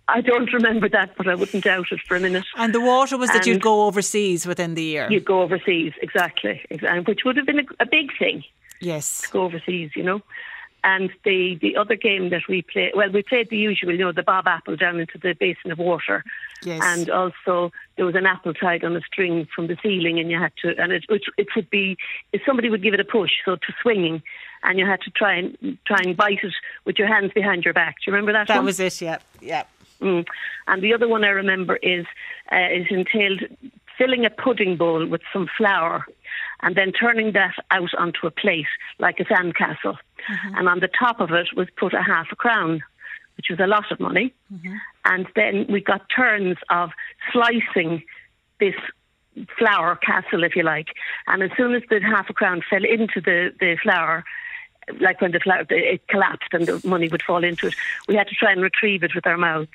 I 0.07 0.21
don't 0.21 0.51
remember 0.53 0.87
that, 0.89 1.15
but 1.17 1.27
I 1.27 1.35
wouldn't 1.35 1.63
doubt 1.63 1.87
it 1.91 1.99
for 2.07 2.15
a 2.15 2.19
minute. 2.19 2.45
and 2.57 2.73
the 2.75 2.81
water 2.81 3.17
was 3.17 3.31
that 3.31 3.45
you'd 3.47 3.61
go 3.61 3.85
overseas 3.85 4.45
within 4.45 4.75
the 4.75 4.83
year. 4.83 5.07
You'd 5.09 5.25
go 5.25 5.41
overseas, 5.41 5.93
exactly, 6.01 6.61
ex- 6.69 6.83
and 6.87 7.07
which 7.07 7.21
would 7.25 7.37
have 7.37 7.45
been 7.45 7.59
a, 7.59 7.65
a 7.79 7.85
big 7.85 8.11
thing. 8.17 8.43
yes. 8.79 9.25
go 9.27 9.43
overseas, 9.43 9.91
you 9.95 10.03
know. 10.03 10.21
And 10.83 11.11
the, 11.23 11.57
the 11.61 11.77
other 11.77 11.95
game 11.95 12.29
that 12.31 12.41
we 12.49 12.61
played, 12.61 12.91
well, 12.93 13.09
we 13.09 13.23
played 13.23 13.49
the 13.49 13.57
usual, 13.57 13.93
you 13.93 13.99
know, 13.99 14.11
the 14.11 14.23
bob 14.23 14.47
apple 14.47 14.75
down 14.75 14.99
into 14.99 15.17
the 15.17 15.33
basin 15.33 15.71
of 15.71 15.79
water. 15.79 16.25
Yes. 16.63 16.81
And 16.83 17.09
also 17.09 17.71
there 17.95 18.05
was 18.05 18.15
an 18.15 18.25
apple 18.25 18.53
tied 18.53 18.83
on 18.83 18.95
a 18.95 19.01
string 19.01 19.47
from 19.55 19.67
the 19.67 19.77
ceiling, 19.81 20.19
and 20.19 20.29
you 20.29 20.37
had 20.37 20.51
to, 20.61 20.75
and 20.77 20.91
it, 20.91 21.05
it, 21.07 21.21
it 21.37 21.47
would 21.55 21.69
be, 21.69 21.97
if 22.33 22.41
somebody 22.45 22.69
would 22.69 22.83
give 22.83 22.93
it 22.93 22.99
a 22.99 23.05
push, 23.05 23.31
so 23.45 23.55
to 23.55 23.73
swinging, 23.81 24.21
and 24.63 24.77
you 24.77 24.85
had 24.85 25.01
to 25.01 25.11
try 25.11 25.35
and 25.35 25.77
try 25.85 25.99
and 26.03 26.17
bite 26.17 26.43
it 26.43 26.53
with 26.85 26.97
your 26.97 27.07
hands 27.07 27.31
behind 27.33 27.63
your 27.63 27.73
back. 27.73 27.95
Do 27.95 28.11
you 28.11 28.13
remember 28.13 28.33
that? 28.33 28.47
That 28.47 28.57
one? 28.57 28.65
was 28.65 28.79
it. 28.79 29.01
Yeah. 29.01 29.19
Yeah. 29.41 29.63
Mm. 30.01 30.25
And 30.67 30.81
the 30.81 30.93
other 30.93 31.07
one 31.07 31.23
I 31.23 31.29
remember 31.29 31.77
is 31.77 32.05
uh, 32.51 32.67
is 32.71 32.87
entailed 32.89 33.43
filling 33.97 34.25
a 34.25 34.29
pudding 34.29 34.75
bowl 34.75 35.05
with 35.05 35.21
some 35.31 35.47
flour 35.57 36.05
and 36.61 36.75
then 36.75 36.91
turning 36.91 37.33
that 37.33 37.53
out 37.71 37.93
onto 37.97 38.25
a 38.25 38.31
plate 38.31 38.65
like 38.99 39.19
a 39.19 39.25
sandcastle. 39.25 39.97
Mm-hmm. 40.29 40.55
And 40.57 40.69
on 40.69 40.79
the 40.79 40.87
top 40.87 41.19
of 41.19 41.31
it 41.31 41.49
was 41.55 41.67
put 41.77 41.93
a 41.93 42.01
half 42.01 42.27
a 42.31 42.35
crown, 42.35 42.81
which 43.37 43.47
was 43.49 43.59
a 43.59 43.67
lot 43.67 43.91
of 43.91 43.99
money. 43.99 44.33
Mm-hmm. 44.53 44.75
And 45.05 45.27
then 45.35 45.65
we 45.69 45.81
got 45.81 46.01
turns 46.15 46.57
of 46.69 46.91
slicing 47.31 48.03
this 48.59 48.75
flour 49.57 49.95
castle, 49.95 50.43
if 50.43 50.55
you 50.55 50.63
like. 50.63 50.89
And 51.27 51.43
as 51.43 51.51
soon 51.57 51.73
as 51.73 51.81
the 51.89 51.99
half 51.99 52.29
a 52.29 52.33
crown 52.33 52.61
fell 52.69 52.83
into 52.83 53.19
the, 53.19 53.53
the 53.59 53.77
flour, 53.81 54.23
like 54.99 55.21
when 55.21 55.31
the 55.31 55.39
flour 55.39 55.65
it 55.69 56.07
collapsed 56.07 56.49
and 56.53 56.67
the 56.67 56.81
money 56.87 57.09
would 57.09 57.23
fall 57.23 57.43
into 57.43 57.67
it, 57.67 57.75
we 58.07 58.15
had 58.15 58.27
to 58.27 58.35
try 58.35 58.51
and 58.51 58.61
retrieve 58.61 59.03
it 59.03 59.15
with 59.15 59.25
our 59.25 59.37
mouths, 59.37 59.69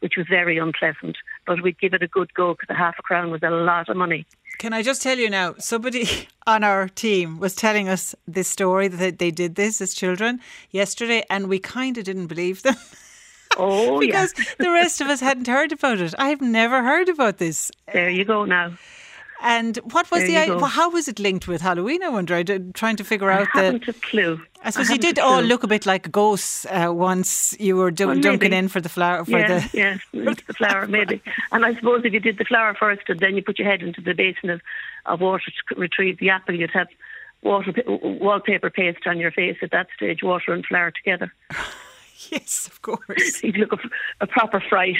which 0.00 0.16
was 0.16 0.26
very 0.28 0.58
unpleasant. 0.58 1.16
But 1.46 1.62
we'd 1.62 1.78
give 1.78 1.94
it 1.94 2.02
a 2.02 2.08
good 2.08 2.32
go 2.34 2.54
because 2.54 2.70
a 2.70 2.78
half 2.78 2.96
a 2.98 3.02
crown 3.02 3.30
was 3.30 3.42
a 3.42 3.50
lot 3.50 3.88
of 3.88 3.96
money. 3.96 4.26
Can 4.58 4.72
I 4.72 4.82
just 4.82 5.02
tell 5.02 5.18
you 5.18 5.30
now? 5.30 5.54
Somebody 5.58 6.06
on 6.46 6.62
our 6.64 6.88
team 6.88 7.38
was 7.38 7.54
telling 7.54 7.88
us 7.88 8.14
this 8.28 8.48
story 8.48 8.88
that 8.88 9.18
they 9.18 9.30
did 9.30 9.54
this 9.54 9.80
as 9.80 9.94
children 9.94 10.40
yesterday, 10.70 11.24
and 11.30 11.48
we 11.48 11.58
kind 11.58 11.96
of 11.96 12.04
didn't 12.04 12.26
believe 12.26 12.62
them. 12.62 12.76
Oh, 13.56 13.98
because 13.98 14.32
the 14.58 14.70
rest 14.70 15.00
of 15.00 15.08
us 15.08 15.18
hadn't 15.18 15.48
heard 15.48 15.72
about 15.72 15.98
it. 16.00 16.14
I've 16.16 16.40
never 16.40 16.84
heard 16.84 17.08
about 17.08 17.38
this. 17.38 17.72
There 17.92 18.08
you 18.08 18.24
go 18.24 18.44
now. 18.44 18.78
And 19.42 19.76
what 19.92 20.10
was 20.10 20.20
There 20.20 20.26
the? 20.26 20.32
you 20.34 20.38
i- 20.40 20.46
go. 20.46 20.56
well, 20.58 20.66
How 20.66 20.90
was 20.90 21.08
it 21.08 21.18
linked 21.18 21.48
with 21.48 21.62
Halloween? 21.62 22.02
I 22.02 22.08
wonder. 22.08 22.34
I 22.34 22.42
did, 22.42 22.74
trying 22.74 22.96
to 22.96 23.04
figure 23.04 23.30
out 23.30 23.48
I 23.54 23.58
the. 23.60 23.64
haven't 23.66 23.88
a 23.88 23.92
clue. 23.94 24.40
I 24.62 24.70
suppose 24.70 24.90
I 24.90 24.94
you 24.94 24.98
did 24.98 25.18
all 25.18 25.40
look 25.40 25.62
a 25.62 25.66
bit 25.66 25.86
like 25.86 26.12
ghosts 26.12 26.66
uh, 26.66 26.92
once 26.92 27.56
you 27.58 27.76
were 27.76 27.90
do- 27.90 28.08
Well, 28.08 28.20
dunking 28.20 28.52
in 28.52 28.68
for 28.68 28.80
the 28.82 28.90
flower 28.90 29.24
for 29.24 29.30
yeah, 29.38 29.66
the. 29.72 29.78
yeah, 29.78 29.98
the 30.46 30.52
flour 30.54 30.86
maybe. 30.86 31.22
And 31.52 31.64
I 31.64 31.74
suppose 31.76 32.02
if 32.04 32.12
you 32.12 32.20
did 32.20 32.36
the 32.36 32.44
flower 32.44 32.74
first 32.78 33.02
and 33.08 33.18
then 33.20 33.34
you 33.36 33.42
put 33.42 33.58
your 33.58 33.68
head 33.68 33.82
into 33.82 34.02
the 34.02 34.12
basin 34.12 34.50
of, 34.50 34.60
of 35.06 35.20
water 35.22 35.44
to 35.50 35.74
retrieve 35.80 36.18
the 36.18 36.28
apple, 36.28 36.54
you'd 36.54 36.70
have 36.72 36.88
water 37.42 37.72
wallpaper 37.86 38.68
paste 38.68 39.06
on 39.06 39.18
your 39.18 39.30
face 39.32 39.56
at 39.62 39.70
that 39.70 39.86
stage, 39.96 40.22
water 40.22 40.52
and 40.52 40.66
flower 40.66 40.90
together. 40.90 41.32
Yes, 42.30 42.66
of 42.66 42.82
course. 42.82 43.42
You'd 43.42 43.56
look 43.56 43.72
a, 43.72 43.78
a 44.20 44.26
proper 44.26 44.60
fright. 44.60 44.98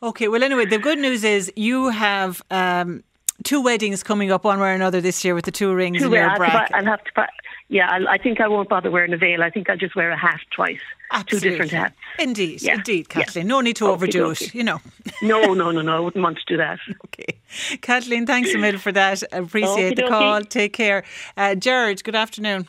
Okay, 0.00 0.28
well, 0.28 0.44
anyway, 0.44 0.64
the 0.64 0.78
good 0.78 0.98
news 1.00 1.24
is 1.24 1.52
you 1.56 1.88
have 1.88 2.40
um, 2.52 3.02
two 3.42 3.60
weddings 3.60 4.02
coming 4.02 4.30
up, 4.30 4.44
one 4.44 4.60
way 4.60 4.70
or 4.70 4.74
another, 4.74 5.00
this 5.00 5.24
year 5.24 5.34
with 5.34 5.44
the 5.44 5.50
two 5.50 5.74
rings 5.74 5.98
Two 5.98 6.04
in 6.06 6.10
wear- 6.12 6.20
your 6.22 6.30
I'll, 6.30 6.38
have 6.40 6.46
to 6.46 6.52
bracket. 6.52 6.76
I'll 6.76 6.84
have 6.84 7.04
to. 7.04 7.10
buy- 7.14 7.28
Yeah, 7.68 7.90
I'll, 7.90 8.08
I 8.08 8.18
think 8.18 8.40
I 8.40 8.48
won't 8.48 8.68
bother 8.68 8.90
wearing 8.90 9.12
a 9.12 9.16
veil. 9.16 9.42
I 9.42 9.50
think 9.50 9.68
I'll 9.68 9.76
just 9.76 9.96
wear 9.96 10.10
a 10.10 10.16
hat 10.16 10.40
twice. 10.54 10.78
Two 11.26 11.38
different 11.40 11.72
Absolutely. 11.72 11.78
hats. 11.78 11.94
Indeed, 12.18 12.62
Yeah, 12.62 12.74
indeed, 12.74 13.06
yeah. 13.10 13.22
Kathleen. 13.24 13.46
No 13.46 13.60
need 13.60 13.76
to 13.76 13.84
Okey 13.86 13.92
overdo 13.92 14.30
dokey. 14.30 14.42
it, 14.48 14.54
you 14.54 14.64
know. 14.64 14.80
No, 15.22 15.54
no, 15.54 15.70
no, 15.70 15.80
no. 15.82 15.96
I 15.96 16.00
wouldn't 16.00 16.22
want 16.22 16.38
to 16.38 16.44
do 16.46 16.56
that. 16.56 16.78
Okay. 17.06 17.38
Kathleen, 17.82 18.26
thanks 18.26 18.52
a 18.52 18.58
million 18.58 18.78
for 18.80 18.90
that. 18.92 19.22
I 19.32 19.36
Appreciate 19.38 19.94
the 19.96 20.02
Okey-dokey. 20.04 20.08
call. 20.08 20.40
Take 20.42 20.72
care. 20.72 21.04
Uh, 21.36 21.54
Jared, 21.54 22.02
good 22.02 22.16
afternoon. 22.16 22.66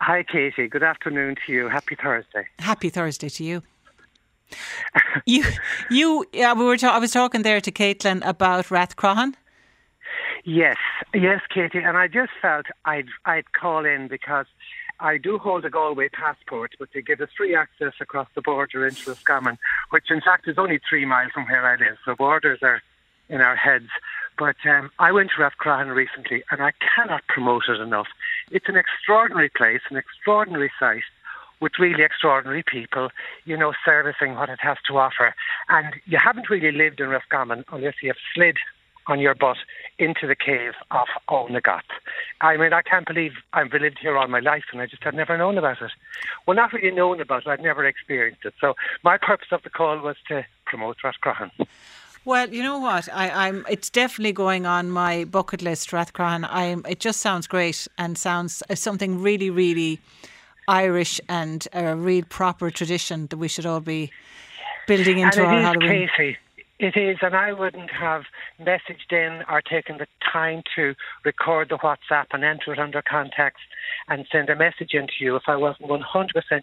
Hi, 0.00 0.22
Katie. 0.24 0.66
Good 0.66 0.82
afternoon 0.82 1.36
to 1.46 1.52
you. 1.52 1.68
Happy 1.68 1.94
Thursday. 1.94 2.46
Happy 2.58 2.88
Thursday 2.90 3.28
to 3.28 3.44
you. 3.44 3.62
You, 5.26 5.44
you. 5.90 6.24
Yeah, 6.32 6.54
we 6.54 6.64
were. 6.64 6.76
Ta- 6.76 6.94
I 6.94 6.98
was 6.98 7.12
talking 7.12 7.42
there 7.42 7.60
to 7.60 7.70
Caitlin 7.70 8.26
about 8.26 8.66
Rathcroghan. 8.66 9.34
Yes, 10.44 10.76
yes, 11.14 11.40
Katie. 11.52 11.78
And 11.78 11.96
I 11.96 12.08
just 12.08 12.32
felt 12.40 12.66
I'd 12.84 13.08
I'd 13.24 13.52
call 13.52 13.84
in 13.84 14.08
because 14.08 14.46
I 14.98 15.16
do 15.18 15.38
hold 15.38 15.64
a 15.64 15.70
Galway 15.70 16.08
passport, 16.08 16.72
but 16.78 16.88
they 16.92 17.02
give 17.02 17.20
us 17.20 17.28
free 17.36 17.54
access 17.54 17.94
across 18.00 18.28
the 18.34 18.42
border 18.42 18.86
into 18.86 19.10
Roscommon, 19.10 19.58
which 19.90 20.10
in 20.10 20.20
fact 20.20 20.48
is 20.48 20.58
only 20.58 20.80
three 20.88 21.04
miles 21.04 21.32
from 21.32 21.44
where 21.44 21.66
I 21.66 21.76
live. 21.76 21.96
So 22.04 22.14
borders 22.14 22.60
are 22.62 22.82
in 23.28 23.40
our 23.40 23.56
heads. 23.56 23.88
But 24.38 24.56
um, 24.64 24.90
I 24.98 25.12
went 25.12 25.30
to 25.30 25.42
Rathcroghan 25.42 25.94
recently, 25.94 26.42
and 26.50 26.62
I 26.62 26.72
cannot 26.94 27.26
promote 27.28 27.64
it 27.68 27.80
enough. 27.80 28.08
It's 28.50 28.68
an 28.68 28.76
extraordinary 28.76 29.50
place, 29.50 29.80
an 29.90 29.96
extraordinary 29.96 30.70
site. 30.78 31.02
With 31.60 31.72
really 31.78 32.02
extraordinary 32.02 32.62
people, 32.62 33.10
you 33.44 33.56
know, 33.56 33.72
servicing 33.84 34.34
what 34.34 34.48
it 34.48 34.60
has 34.60 34.78
to 34.88 34.98
offer. 34.98 35.34
And 35.68 35.94
you 36.06 36.18
haven't 36.18 36.48
really 36.48 36.72
lived 36.72 37.00
in 37.00 37.08
Roscommon 37.08 37.64
unless 37.70 37.94
you 38.02 38.08
have 38.08 38.16
slid 38.34 38.56
on 39.06 39.18
your 39.18 39.34
butt 39.34 39.56
into 39.98 40.26
the 40.26 40.36
cave 40.36 40.72
of 40.90 41.08
Oweynagat. 41.28 41.82
I 42.40 42.56
mean, 42.56 42.72
I 42.72 42.82
can't 42.82 43.06
believe 43.06 43.32
I've 43.52 43.72
lived 43.72 43.98
here 44.00 44.16
all 44.16 44.28
my 44.28 44.40
life 44.40 44.64
and 44.72 44.80
I 44.80 44.86
just 44.86 45.02
had 45.02 45.14
never 45.14 45.36
known 45.36 45.58
about 45.58 45.82
it. 45.82 45.90
Well, 46.46 46.56
not 46.56 46.72
really 46.72 46.94
known 46.94 47.20
about 47.20 47.42
it, 47.46 47.48
I'd 47.48 47.60
never 47.60 47.84
experienced 47.84 48.44
it. 48.44 48.54
So 48.60 48.74
my 49.02 49.18
purpose 49.18 49.48
of 49.52 49.62
the 49.62 49.70
call 49.70 49.98
was 49.98 50.16
to 50.28 50.46
promote 50.64 50.98
Rathcroghan. 51.04 51.50
Well, 52.24 52.52
you 52.52 52.62
know 52.62 52.78
what? 52.78 53.08
I, 53.12 53.48
I'm. 53.48 53.64
It's 53.68 53.88
definitely 53.88 54.32
going 54.32 54.66
on 54.66 54.90
my 54.90 55.24
bucket 55.24 55.62
list, 55.62 55.90
Rathcroghan. 55.90 56.46
I'm. 56.50 56.84
It 56.86 57.00
just 57.00 57.20
sounds 57.20 57.46
great 57.46 57.88
and 57.96 58.18
sounds 58.18 58.62
uh, 58.68 58.74
something 58.74 59.22
really, 59.22 59.48
really 59.48 60.00
Irish 60.70 61.20
and 61.28 61.66
a 61.72 61.96
real 61.96 62.24
proper 62.28 62.70
tradition 62.70 63.26
that 63.26 63.36
we 63.36 63.48
should 63.48 63.66
all 63.66 63.80
be 63.80 64.10
building 64.86 65.18
into 65.18 65.44
our 65.44 65.60
Halloween. 65.60 66.08
Casey. 66.16 66.36
It 66.78 66.96
is, 66.96 67.18
and 67.20 67.36
I 67.36 67.52
wouldn't 67.52 67.90
have 67.90 68.22
messaged 68.58 69.12
in 69.12 69.44
or 69.50 69.60
taken 69.60 69.98
the 69.98 70.06
time 70.32 70.62
to 70.76 70.94
record 71.26 71.68
the 71.68 71.76
WhatsApp 71.76 72.26
and 72.32 72.42
enter 72.42 72.72
it 72.72 72.78
under 72.78 73.02
context 73.02 73.60
and 74.08 74.26
send 74.32 74.48
a 74.48 74.56
message 74.56 74.94
in 74.94 75.06
to 75.06 75.12
you 75.18 75.36
if 75.36 75.42
I 75.46 75.56
wasn't 75.56 75.90
100% 75.90 76.02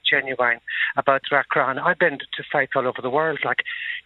genuine 0.09 0.59
about 0.95 1.21
Rathcroghan. 1.31 1.79
I've 1.79 1.99
been 1.99 2.17
to 2.17 2.43
sites 2.51 2.71
all 2.75 2.87
over 2.87 2.99
the 2.99 3.11
world, 3.11 3.39
like 3.45 3.59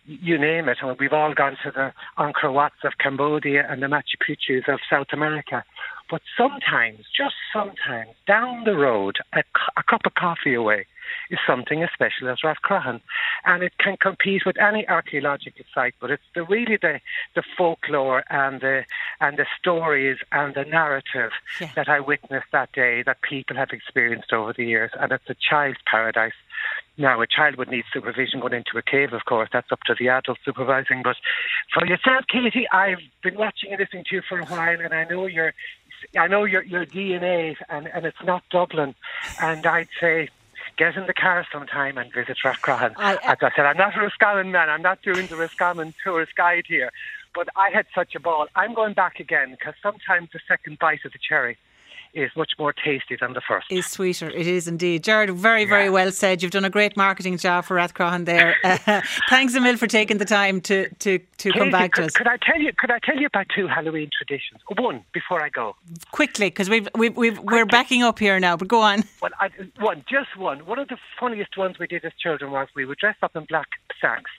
you 0.06 0.38
name 0.38 0.68
it, 0.68 0.80
and 0.82 1.00
we've 1.00 1.14
all 1.14 1.34
gone 1.34 1.56
to 1.64 1.72
the 1.72 1.94
Angkor 2.18 2.52
Wats 2.52 2.84
of 2.84 2.98
Cambodia 2.98 3.66
and 3.70 3.82
the 3.82 3.88
Machu 3.88 4.18
Picchu's 4.20 4.66
of 4.68 4.80
South 4.90 5.08
America. 5.14 5.64
But 6.12 6.22
sometimes, 6.38 7.06
just 7.16 7.36
sometimes, 7.54 8.12
down 8.28 8.66
the 8.66 8.76
road, 8.76 9.16
a, 9.34 9.44
a 9.78 9.84
cup 9.84 10.02
of 10.06 10.14
coffee 10.16 10.54
away, 10.54 10.86
is 11.30 11.40
something 11.48 11.82
as 11.84 11.90
special 11.94 12.28
as 12.30 12.40
Rathcroghan. 12.44 13.00
And 13.46 13.64
it 13.64 13.78
can 13.80 13.96
compete 13.96 14.46
with 14.46 14.60
any 14.60 14.88
archaeological 14.90 15.64
site, 15.74 15.96
but 16.02 16.12
it's 16.12 16.24
the, 16.36 16.44
really 16.44 16.78
the, 16.78 17.00
the 17.34 17.44
folklore 17.58 18.26
and 18.30 18.60
the, 18.60 18.84
and 19.22 19.38
the 19.38 19.46
stories 19.58 20.18
and 20.34 20.54
the 20.54 20.66
narrative 20.66 21.32
Yeah. 21.62 21.70
that 21.76 21.88
I 21.88 22.02
witnessed 22.02 22.52
that 22.52 22.74
day 22.74 23.04
that 23.04 23.22
people 23.22 23.56
have 23.56 23.70
experienced 23.72 24.34
over 24.34 24.54
the 24.54 24.66
years. 24.66 24.92
And 25.00 25.14
it's 25.14 25.30
a 25.30 25.36
child's 25.36 25.80
paradise. 25.90 26.34
Now, 26.98 27.22
a 27.22 27.26
child 27.26 27.56
would 27.56 27.72
need 27.72 27.86
supervision 27.92 28.42
going 28.42 28.54
into 28.54 28.78
a 28.78 28.82
cave, 28.82 29.14
of 29.14 29.26
course. 29.26 29.50
That's 29.52 29.72
up 29.72 29.80
to 29.88 29.96
the 29.98 30.10
adult 30.10 30.38
supervising. 30.44 31.02
But 31.04 31.16
for 31.74 31.86
yourself, 31.88 32.26
Katie, 32.28 32.68
I've 32.72 33.00
been 33.24 33.36
watching 33.36 33.72
and 33.72 33.80
listening 33.80 34.04
to 34.10 34.16
you 34.18 34.22
for 34.28 34.40
a 34.40 34.46
while, 34.46 34.80
and 34.80 34.94
I 34.94 35.06
know 35.06 35.26
your, 35.26 35.54
I 36.18 36.28
know 36.28 36.44
your 36.46 36.64
your 36.64 36.86
DNA, 36.86 37.56
and, 37.70 37.88
and 37.88 38.06
it's 38.06 38.22
not 38.24 38.44
Dublin. 38.50 38.96
And 39.40 39.66
I'd 39.66 39.88
say, 40.00 40.30
get 40.78 40.96
in 40.96 41.06
the 41.08 41.14
car 41.14 41.46
sometime 41.52 41.98
and 41.98 42.12
visit 42.14 42.38
Rathcroghan. 42.44 42.94
I- 42.98 43.16
As 43.24 43.38
I 43.42 43.52
said, 43.56 43.66
I'm 43.66 43.78
not 43.78 43.96
a 43.98 44.02
Roscommon 44.02 44.52
man. 44.52 44.70
I'm 44.70 44.82
not 44.82 45.02
doing 45.02 45.28
the 45.28 45.36
Roscommon 45.38 45.94
tourist 46.04 46.36
guide 46.36 46.66
here. 46.68 46.92
But 47.34 47.48
I 47.56 47.70
had 47.70 47.86
such 47.96 48.14
a 48.16 48.20
ball. 48.20 48.48
I'm 48.56 48.74
going 48.74 48.94
back 48.94 49.20
again 49.20 49.52
because 49.52 49.74
sometimes 49.82 50.30
the 50.34 50.40
second 50.48 50.80
bite 50.80 51.06
of 51.06 51.14
the 51.14 51.20
cherry 51.20 51.58
is 52.14 52.32
much 52.36 52.52
more 52.60 52.74
tasty 52.74 53.18
than 53.20 53.34
the 53.34 53.42
first. 53.48 53.68
Is 53.70 53.86
sweeter. 53.86 54.30
It 54.30 54.48
is 54.48 54.68
indeed. 54.68 55.04
Jared, 55.04 55.32
very, 55.32 55.66
very 55.66 55.90
well 55.90 56.12
said. 56.12 56.42
You've 56.42 56.52
done 56.52 56.66
a 56.66 56.70
great 56.70 56.98
marketing 56.98 57.38
job 57.38 57.66
for 57.66 57.76
Rathcroghan 57.76 58.26
there. 58.26 58.56
Uh, 58.88 59.02
thanks 59.30 59.54
a 59.54 59.62
mil 59.62 59.78
for 59.78 59.86
taking 59.86 60.18
the 60.18 60.26
time 60.26 60.60
to, 60.60 60.90
to, 60.96 61.20
to 61.38 61.52
come 61.52 61.70
back 61.70 61.94
to 61.94 62.04
us. 62.04 62.12
Could 62.12 62.28
I 62.28 62.38
tell 62.38 62.60
you? 62.60 62.72
Could 62.78 62.90
I 62.90 63.00
tell 63.00 63.16
you 63.16 63.28
about 63.28 63.48
two 63.56 63.68
Halloween 63.68 64.10
traditions? 64.16 64.62
One 64.78 65.04
before 65.14 65.44
I 65.44 65.50
go. 65.50 65.76
Quickly, 66.12 66.48
because 66.48 66.70
we've, 66.70 66.88
we've, 66.96 67.16
we've, 67.16 67.38
we're 67.40 67.66
backing 67.66 68.02
up 68.02 68.18
here 68.18 68.40
now, 68.40 68.58
but 68.58 68.68
go 68.68 68.82
on. 68.82 69.04
Well, 69.22 69.32
I, 69.40 69.50
one, 69.80 70.04
just 70.10 70.36
one. 70.38 70.66
One 70.66 70.80
of 70.80 70.88
the 70.88 70.98
funniest 71.20 71.58
ones 71.58 71.78
we 71.80 71.88
did 71.88 72.04
as 72.06 72.14
children 72.22 72.52
was 72.52 72.70
we 72.76 72.86
would 72.86 72.98
dress 72.98 73.18
up 73.22 73.36
in 73.36 73.46
black 73.46 73.68
sacks 74.02 74.32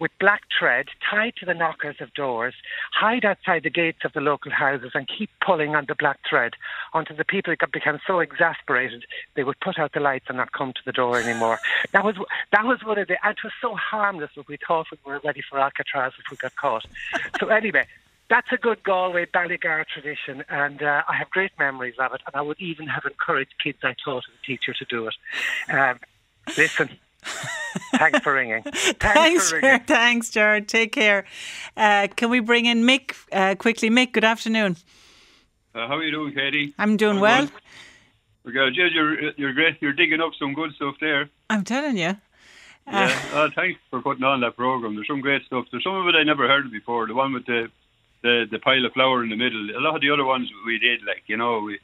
with 0.00 0.10
black 0.18 0.42
thread 0.58 0.86
tied 1.08 1.36
to 1.36 1.46
the 1.46 1.54
knockers 1.54 1.96
of 2.00 2.12
doors, 2.14 2.54
hide 2.92 3.24
outside 3.24 3.62
the 3.62 3.70
gates 3.70 4.04
of 4.04 4.12
the 4.12 4.20
local 4.20 4.50
houses, 4.50 4.92
and 4.94 5.08
keep 5.08 5.30
pulling 5.44 5.74
on 5.74 5.86
the 5.86 5.94
black 5.94 6.20
thread 6.28 6.54
until 6.92 7.16
the 7.16 7.24
people 7.24 7.54
got, 7.56 7.72
became 7.72 7.98
so 8.06 8.20
exasperated 8.20 9.04
they 9.34 9.44
would 9.44 9.58
put 9.60 9.78
out 9.78 9.92
the 9.92 10.00
lights 10.00 10.26
and 10.28 10.38
not 10.38 10.52
come 10.52 10.72
to 10.72 10.80
the 10.84 10.92
door 10.92 11.18
anymore. 11.18 11.58
that 11.92 12.04
was 12.04 12.16
that 12.52 12.64
was 12.64 12.82
one 12.84 12.98
of 12.98 13.08
the. 13.08 13.16
And 13.24 13.36
it 13.36 13.44
was 13.44 13.52
so 13.60 13.74
harmless 13.74 14.30
that 14.36 14.48
we 14.48 14.58
thought 14.66 14.86
we 14.90 14.98
were 15.04 15.20
ready 15.24 15.42
for 15.48 15.58
Alcatraz 15.58 16.12
if 16.18 16.30
we 16.30 16.36
got 16.36 16.54
caught. 16.56 16.86
so 17.38 17.48
anyway. 17.48 17.86
That's 18.30 18.50
a 18.52 18.56
good 18.56 18.82
Galway 18.82 19.26
Ballygar 19.26 19.84
tradition, 19.86 20.44
and 20.48 20.82
uh, 20.82 21.02
I 21.06 21.14
have 21.16 21.28
great 21.28 21.52
memories 21.58 21.96
of 21.98 22.14
it. 22.14 22.22
And 22.26 22.34
I 22.34 22.40
would 22.40 22.58
even 22.58 22.86
have 22.86 23.04
encouraged 23.04 23.52
kids 23.62 23.78
I 23.82 23.94
taught 24.02 24.24
as 24.26 24.34
a 24.42 24.46
teacher 24.46 24.72
to 24.72 24.84
do 24.86 25.06
it. 25.08 25.14
Um, 25.70 26.00
listen, 26.56 26.88
thanks 27.92 28.20
for 28.20 28.34
ringing. 28.34 28.62
Thanks, 28.62 28.92
Thanks, 29.00 29.50
for 29.50 29.56
ringing. 29.56 29.68
Jared. 29.70 29.86
Thanks, 29.86 30.30
Jared. 30.30 30.68
Take 30.68 30.92
care. 30.92 31.24
Uh, 31.76 32.08
can 32.14 32.30
we 32.30 32.40
bring 32.40 32.66
in 32.66 32.82
Mick 32.82 33.14
uh, 33.32 33.54
quickly? 33.56 33.90
Mick, 33.90 34.12
good 34.12 34.24
afternoon. 34.24 34.76
Uh, 35.74 35.88
how 35.88 35.96
are 35.96 36.02
you 36.02 36.12
doing, 36.12 36.32
Katie? 36.34 36.74
I'm 36.78 36.96
doing 36.96 37.20
well. 37.20 37.48
We 38.44 38.52
got 38.52 38.72
Jez, 38.72 38.94
you're 38.94 39.32
you're 39.32 39.52
great. 39.54 39.78
You're 39.80 39.94
digging 39.94 40.20
up 40.20 40.32
some 40.38 40.52
good 40.52 40.72
stuff 40.74 40.96
there. 41.00 41.30
I'm 41.48 41.64
telling 41.64 41.96
you. 41.96 42.16
Yeah. 42.86 43.18
Uh, 43.32 43.48
thanks 43.54 43.80
for 43.88 44.02
putting 44.02 44.24
on 44.24 44.40
that 44.40 44.56
program. 44.56 44.94
There's 44.94 45.06
some 45.06 45.22
great 45.22 45.44
stuff. 45.46 45.64
There's 45.70 45.82
some 45.82 45.94
of 45.96 46.06
it 46.06 46.14
I 46.14 46.22
never 46.22 46.46
heard 46.46 46.66
of 46.66 46.72
before. 46.72 47.06
The 47.06 47.14
one 47.14 47.32
with 47.32 47.46
the 47.46 47.70
the 48.22 48.46
the 48.50 48.58
pile 48.58 48.84
of 48.84 48.92
flour 48.92 49.22
in 49.24 49.30
the 49.30 49.36
middle. 49.36 49.70
A 49.76 49.80
lot 49.80 49.94
of 49.96 50.02
the 50.02 50.10
other 50.10 50.24
ones 50.24 50.50
we 50.66 50.78
did, 50.78 51.02
like 51.04 51.22
you 51.26 51.38
know, 51.38 51.60
we 51.60 51.78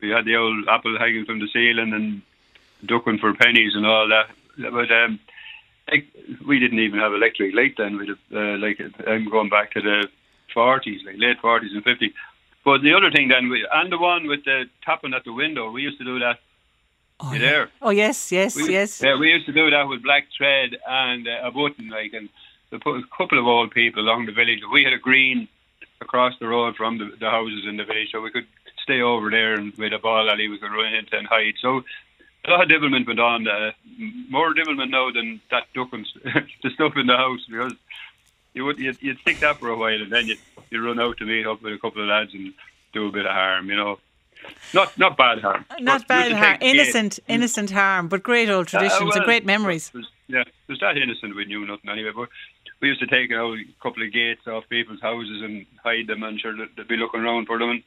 we 0.00 0.10
had 0.10 0.24
the 0.24 0.34
old 0.36 0.66
apple 0.68 0.98
hanging 0.98 1.24
from 1.24 1.38
the 1.38 1.48
ceiling 1.52 1.92
and 1.92 2.22
ducking 2.84 3.18
for 3.18 3.32
pennies 3.32 3.74
and 3.76 3.86
all 3.86 4.08
that. 4.08 4.26
But 4.58 4.90
um, 4.90 5.20
like, 5.90 6.06
we 6.46 6.58
didn't 6.58 6.78
even 6.78 7.00
have 7.00 7.12
electric 7.12 7.54
light 7.54 7.74
then. 7.76 7.98
We'd 7.98 8.08
have, 8.08 8.18
uh, 8.32 8.58
like 8.58 8.80
I'm 9.06 9.28
going 9.30 9.48
back 9.48 9.72
to 9.72 9.80
the 9.80 10.08
40s, 10.54 11.04
like 11.04 11.16
late 11.18 11.40
40s 11.42 11.72
and 11.74 11.84
50s. 11.84 12.12
But 12.64 12.82
the 12.82 12.94
other 12.94 13.10
thing 13.10 13.28
then, 13.28 13.50
we, 13.50 13.66
and 13.70 13.92
the 13.92 13.98
one 13.98 14.26
with 14.26 14.44
the 14.44 14.64
tapping 14.84 15.12
at 15.12 15.24
the 15.24 15.32
window, 15.32 15.70
we 15.70 15.82
used 15.82 15.98
to 15.98 16.04
do 16.04 16.18
that. 16.20 16.38
you 17.32 17.38
there? 17.38 17.70
Oh, 17.82 17.90
yes, 17.90 18.32
yes, 18.32 18.56
We, 18.56 18.72
yes. 18.72 19.02
Yeah, 19.02 19.18
we 19.18 19.30
used 19.30 19.46
to 19.46 19.52
do 19.52 19.70
that 19.70 19.86
with 19.86 20.02
black 20.02 20.26
thread 20.36 20.76
and 20.86 21.28
uh, 21.28 21.48
a 21.48 21.50
button, 21.50 21.90
like, 21.90 22.14
and 22.14 22.28
we 22.72 22.78
put 22.78 22.96
a 22.96 23.02
couple 23.16 23.38
of 23.38 23.46
old 23.46 23.70
people 23.70 24.02
along 24.02 24.26
the 24.26 24.32
village. 24.32 24.60
We 24.72 24.82
had 24.82 24.94
a 24.94 24.98
green 24.98 25.48
across 26.00 26.32
the 26.40 26.48
road 26.48 26.76
from 26.76 26.98
the, 26.98 27.10
the 27.20 27.30
houses 27.30 27.64
in 27.68 27.76
the 27.76 27.84
village, 27.84 28.08
so 28.12 28.20
we 28.20 28.30
could 28.30 28.46
stay 28.82 29.00
over 29.00 29.30
there 29.30 29.54
and 29.54 29.74
with 29.74 29.92
a 29.92 29.98
ball 29.98 30.30
alley 30.30 30.48
we 30.48 30.58
could 30.58 30.72
run 30.72 30.94
into 30.94 31.16
and 31.16 31.26
hide. 31.26 31.54
So 31.60 31.82
a 32.46 32.50
lot 32.50 32.62
of 32.62 32.68
devilment 32.68 33.06
went 33.06 33.20
on. 33.20 33.46
Uh, 33.48 33.72
more 34.28 34.52
devilment 34.54 34.90
now 34.90 35.10
than 35.10 35.40
that 35.50 35.64
ducking, 35.74 36.04
the 36.62 36.70
stuff 36.70 36.96
in 36.96 37.06
the 37.06 37.16
house 37.16 37.40
because 37.48 37.72
you 38.54 38.64
would 38.64 38.78
you'd, 38.78 39.00
you'd 39.02 39.18
stick 39.20 39.40
that 39.40 39.58
for 39.58 39.68
a 39.70 39.76
while 39.76 40.00
and 40.02 40.10
then 40.12 40.26
you'd, 40.26 40.38
you'd 40.70 40.84
run 40.84 41.00
out 41.00 41.16
to 41.18 41.24
meet 41.24 41.46
up 41.46 41.62
with 41.62 41.72
a 41.74 41.78
couple 41.78 42.02
of 42.02 42.08
lads 42.08 42.34
and 42.34 42.52
do 42.92 43.08
a 43.08 43.12
bit 43.12 43.26
of 43.26 43.32
harm, 43.32 43.68
you 43.70 43.76
know. 43.76 43.98
Not 44.74 44.96
not 44.98 45.16
bad 45.16 45.40
harm. 45.40 45.64
Not 45.80 46.06
bad 46.06 46.30
you 46.30 46.36
harm. 46.36 46.58
take 46.58 46.60
the 46.60 46.66
gate. 46.66 46.74
Innocent, 46.80 47.18
innocent 47.28 47.70
harm, 47.70 48.08
but 48.08 48.22
great 48.22 48.50
old 48.50 48.68
traditions 48.68 49.14
Uh, 49.14 49.18
and 49.20 49.24
great 49.24 49.46
memories. 49.46 49.90
it 49.94 49.98
was- 49.98 50.08
yeah, 50.26 50.40
it 50.40 50.52
was 50.68 50.80
that 50.80 50.96
innocent 50.96 51.36
we 51.36 51.44
knew 51.44 51.66
nothing 51.66 51.90
anyway. 51.90 52.10
But 52.14 52.30
we 52.80 52.88
used 52.88 53.00
to 53.00 53.06
take 53.06 53.30
a 53.30 53.56
couple 53.82 54.02
of 54.02 54.10
gates 54.12 54.46
off 54.46 54.64
people's 54.70 55.00
houses 55.02 55.42
and 55.42 55.66
hide 55.82 56.06
them, 56.06 56.22
and 56.22 56.40
sure 56.40 56.54
they'd 56.56 56.88
be 56.88 56.96
looking 56.96 57.20
around 57.20 57.44
for 57.46 57.58
them. 57.58 57.70
And 57.70 57.82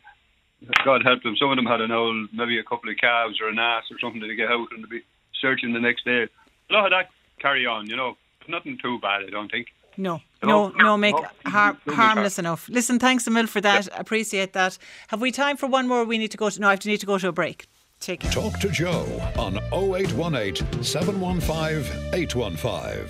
God 0.84 1.04
help 1.04 1.22
them. 1.24 1.36
Some 1.40 1.50
of 1.52 1.56
them 1.56 1.66
had 1.66 1.82
an 1.82 1.92
old, 1.92 2.30
maybe 2.34 2.58
a 2.60 2.64
couple 2.64 2.90
of 2.90 2.98
calves 2.98 3.40
or 3.42 3.48
an 3.50 3.60
ass 3.60 3.84
or 3.92 4.00
something 4.00 4.22
to 4.22 4.36
get 4.36 4.50
out 4.50 4.68
and 4.72 4.82
to 4.84 4.88
be 4.88 5.02
searching 5.40 5.74
the 5.74 5.80
next 5.80 6.04
day. 6.06 6.28
A 6.70 6.74
lot 6.74 6.86
of 6.86 6.92
that 6.92 7.10
carry 7.40 7.66
on, 7.66 7.88
you 7.90 7.96
know. 7.96 8.18
Nothing 8.50 8.78
too 8.82 8.98
bad, 9.00 9.24
I 9.28 9.30
don't 9.30 9.52
think. 9.52 9.68
No, 9.98 10.22
No. 10.44 10.70
no, 10.70 10.74
no, 10.78 10.98
make 10.98 11.16
oh, 11.16 11.26
No. 11.46 11.52
har- 11.52 11.78
Too 11.86 11.94
harmless 11.94 12.36
harm. 12.38 12.46
enough. 12.46 12.70
Listen, 12.70 12.98
thanks 13.00 13.28
a 13.28 13.32
mil 13.32 13.46
for 13.48 13.60
that. 13.62 13.88
Appreciate 14.00 14.54
that. 14.54 14.78
Have 15.10 15.22
we 15.22 15.32
time 15.32 15.58
for 15.58 15.68
one 15.68 15.88
more? 15.88 16.06
We 16.06 16.18
need 16.18 16.32
to 16.32 16.38
go 16.38 16.50
to. 16.50 16.62
No, 16.62 16.68
I 16.68 16.72
have 16.72 16.80
to 16.82 16.88
need 16.90 17.00
to 17.02 17.06
go 17.06 17.18
to 17.18 17.28
a 17.28 17.32
break. 17.32 17.66
Take 18.00 18.20
care. 18.22 18.32
Talk 18.32 18.60
to 18.60 18.70
Joe 18.70 19.06
on 19.38 19.58
0818 19.74 20.84
715 20.84 22.14
815. 22.14 23.10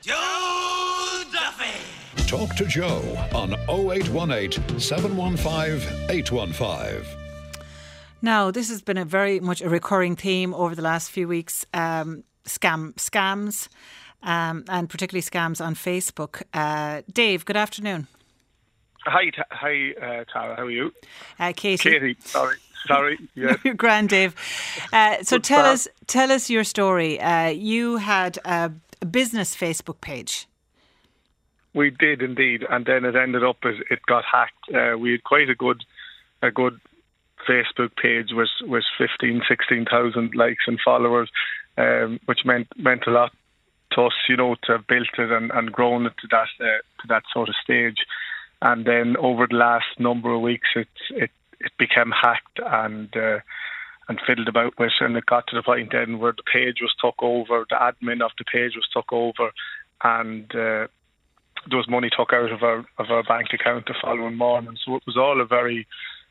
Joe 0.00 0.14
Duffy. 0.14 0.73
Talk 2.26 2.54
to 2.56 2.64
Joe 2.66 3.02
on 3.34 3.52
0818 3.68 4.80
715 4.80 6.10
815. 6.10 7.04
Now, 8.22 8.50
this 8.50 8.68
has 8.70 8.80
been 8.82 8.96
a 8.96 9.04
very 9.04 9.38
much 9.40 9.60
a 9.60 9.68
recurring 9.68 10.16
theme 10.16 10.54
over 10.54 10.74
the 10.74 10.82
last 10.82 11.10
few 11.10 11.28
weeks. 11.28 11.64
Um, 11.74 12.24
scam 12.46 12.94
scams, 12.94 13.68
um, 14.22 14.64
and 14.68 14.88
particularly 14.88 15.22
scams 15.22 15.64
on 15.64 15.74
Facebook. 15.74 16.42
Uh, 16.52 17.02
Dave, 17.12 17.44
good 17.44 17.56
afternoon. 17.56 18.06
Hi, 19.04 19.30
Ta- 19.30 19.44
hi, 19.50 19.92
uh, 20.00 20.24
Tara. 20.32 20.56
How 20.56 20.62
are 20.62 20.70
you? 20.70 20.92
Uh, 21.38 21.52
Katie. 21.54 21.90
Katie. 21.90 22.16
Sorry, 22.24 22.56
sorry. 22.86 23.18
Yes. 23.34 23.58
You're 23.64 23.74
grand, 23.74 24.08
Dave. 24.08 24.34
Uh, 24.92 25.22
so 25.22 25.36
Good 25.36 25.44
tell 25.44 25.60
start. 25.60 25.74
us, 25.74 25.88
tell 26.06 26.32
us 26.32 26.48
your 26.50 26.64
story. 26.64 27.20
Uh, 27.20 27.48
you 27.48 27.98
had 27.98 28.38
a, 28.46 28.72
a 29.02 29.06
business 29.06 29.54
Facebook 29.54 30.00
page. 30.00 30.48
We 31.74 31.90
did 31.90 32.22
indeed, 32.22 32.64
and 32.70 32.86
then 32.86 33.04
it 33.04 33.16
ended 33.16 33.42
up 33.42 33.58
as 33.64 33.74
it 33.90 34.00
got 34.06 34.24
hacked. 34.24 34.72
Uh, 34.72 34.96
we 34.96 35.12
had 35.12 35.24
quite 35.24 35.50
a 35.50 35.54
good, 35.54 35.84
a 36.40 36.50
good 36.50 36.80
Facebook 37.48 37.96
page 38.00 38.28
with 38.32 38.48
with 38.62 38.84
15, 38.96 39.42
16,000 39.48 40.34
likes 40.34 40.64
and 40.66 40.78
followers, 40.84 41.30
um, 41.76 42.20
which 42.26 42.44
meant 42.44 42.68
meant 42.76 43.06
a 43.06 43.10
lot 43.10 43.32
to 43.92 44.02
us, 44.02 44.12
you 44.28 44.36
know, 44.36 44.54
to 44.64 44.72
have 44.72 44.86
built 44.86 45.08
it 45.18 45.30
and, 45.30 45.50
and 45.52 45.72
grown 45.72 46.06
it 46.06 46.14
to 46.20 46.28
that 46.30 46.48
uh, 46.60 46.78
to 47.02 47.08
that 47.08 47.24
sort 47.32 47.48
of 47.48 47.56
stage. 47.62 47.98
And 48.62 48.84
then 48.84 49.16
over 49.16 49.46
the 49.46 49.56
last 49.56 49.98
number 49.98 50.32
of 50.32 50.40
weeks, 50.40 50.68
it 50.76 50.88
it 51.10 51.30
it 51.60 51.72
became 51.78 52.12
hacked 52.12 52.60
and. 52.64 53.14
Uh, 53.16 53.40
and 54.06 54.20
fiddled 54.26 54.48
about 54.48 54.78
with, 54.78 54.92
and 55.00 55.16
it 55.16 55.24
got 55.24 55.46
to 55.46 55.56
the 55.56 55.62
point 55.62 55.92
then 55.92 56.18
where 56.18 56.32
the 56.32 56.42
page 56.42 56.82
was 56.82 56.94
took 57.00 57.14
over, 57.22 57.64
the 57.70 57.76
admin 57.76 58.20
of 58.20 58.32
the 58.36 58.44
page 58.44 58.74
was 58.76 58.86
took 58.92 59.10
over, 59.10 59.50
and 60.02 60.54
uh, 60.54 60.86
there 61.68 61.78
was 61.78 61.88
money 61.88 62.10
took 62.16 62.32
out 62.32 62.52
of 62.52 62.62
our 62.62 62.78
of 62.98 63.10
our 63.10 63.22
bank 63.22 63.48
account 63.52 63.86
the 63.86 63.94
following 64.00 64.36
morning. 64.36 64.76
So 64.84 64.96
it 64.96 65.02
was 65.06 65.16
all 65.16 65.40
a 65.40 65.44
very 65.44 65.86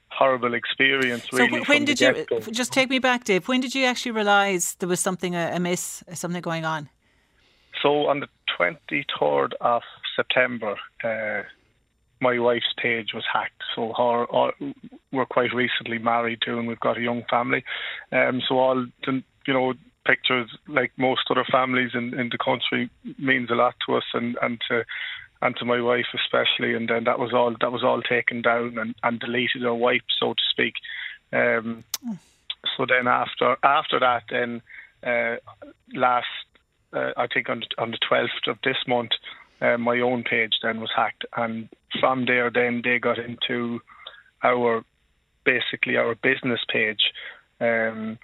horrible 0.09 0.53
experience. 0.53 1.23
So 1.29 1.38
Really, 1.38 1.63
from 1.63 1.75
when 1.75 1.86
did 1.86 1.99
you 1.99 2.25
just 2.51 2.71
take 2.71 2.89
me 2.89 2.99
back, 2.99 3.23
Dave? 3.23 3.47
When 3.47 3.61
did 3.61 3.73
you 3.75 3.86
actually 3.86 4.11
realise 4.11 4.75
there 4.75 4.89
was 4.89 4.99
something 4.99 5.36
uh, 5.36 5.51
amiss, 5.53 6.03
something 6.13 6.41
going 6.41 6.65
on? 6.65 6.89
So 7.81 8.07
on 8.07 8.19
the 8.19 8.27
twenty 8.55 9.05
third 9.19 9.55
of 9.61 9.81
September, 10.15 10.75
uh, 11.03 11.43
my 12.21 12.39
wife's 12.39 12.73
page 12.81 13.09
was 13.13 13.23
hacked. 13.31 13.61
So 13.75 13.93
her, 13.97 14.25
all, 14.25 14.51
we're 15.11 15.25
quite 15.25 15.53
recently 15.53 15.97
married 15.97 16.39
too, 16.45 16.57
and 16.57 16.67
we've 16.67 16.79
got 16.79 16.97
a 16.97 17.01
young 17.01 17.23
family. 17.29 17.63
Um, 18.11 18.41
so 18.47 18.59
all 18.59 18.86
the 19.05 19.23
you 19.47 19.53
know 19.53 19.73
pictures, 20.05 20.49
like 20.67 20.91
most 20.97 21.21
other 21.29 21.45
families 21.49 21.91
in, 21.93 22.17
in 22.19 22.29
the 22.29 22.38
country, 22.38 22.89
means 23.17 23.49
a 23.49 23.55
lot 23.55 23.75
to 23.86 23.95
us 23.95 24.03
and 24.13 24.38
and 24.41 24.61
to 24.69 24.84
and 25.43 25.55
to 25.57 25.65
my 25.65 25.81
wife 25.81 26.07
especially. 26.15 26.73
And 26.73 26.87
then 26.87 27.03
that 27.03 27.19
was 27.19 27.33
all 27.33 27.53
that 27.59 27.71
was 27.71 27.83
all 27.83 28.01
taken 28.01 28.41
down 28.41 28.77
and, 28.77 28.95
and 29.03 29.19
deleted 29.19 29.63
or 29.65 29.75
wiped, 29.75 30.11
so 30.19 30.33
to 30.33 30.43
speak. 30.49 30.75
Um, 31.31 31.83
so 32.75 32.85
then 32.87 33.07
after 33.07 33.57
after 33.63 33.99
that, 33.99 34.23
then 34.29 34.61
uh, 35.05 35.35
last 35.93 36.27
uh, 36.93 37.11
I 37.17 37.27
think 37.27 37.49
on 37.49 37.61
on 37.77 37.91
the 37.91 37.97
twelfth 38.07 38.47
of 38.47 38.57
this 38.63 38.77
month, 38.87 39.11
uh, 39.61 39.77
my 39.77 39.99
own 39.99 40.23
page 40.23 40.53
then 40.63 40.79
was 40.79 40.91
hacked, 40.95 41.25
and 41.35 41.69
from 41.99 42.25
there, 42.25 42.49
then 42.49 42.81
they 42.83 42.99
got 42.99 43.19
into 43.19 43.81
our 44.43 44.83
basically 45.43 45.97
our 45.97 46.15
business 46.15 46.61
page, 46.71 47.11
um, 47.59 48.17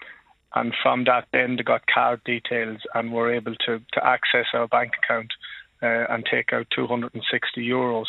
and 0.55 0.73
from 0.81 1.03
that, 1.03 1.27
then 1.33 1.57
they 1.57 1.63
got 1.63 1.85
card 1.93 2.23
details 2.23 2.79
and 2.95 3.11
were 3.11 3.33
able 3.33 3.55
to 3.65 3.81
to 3.93 4.05
access 4.05 4.45
our 4.53 4.67
bank 4.67 4.93
account 5.03 5.33
uh, 5.81 6.05
and 6.09 6.25
take 6.25 6.53
out 6.53 6.67
two 6.75 6.87
hundred 6.87 7.13
and 7.13 7.23
sixty 7.31 7.67
euros. 7.67 8.07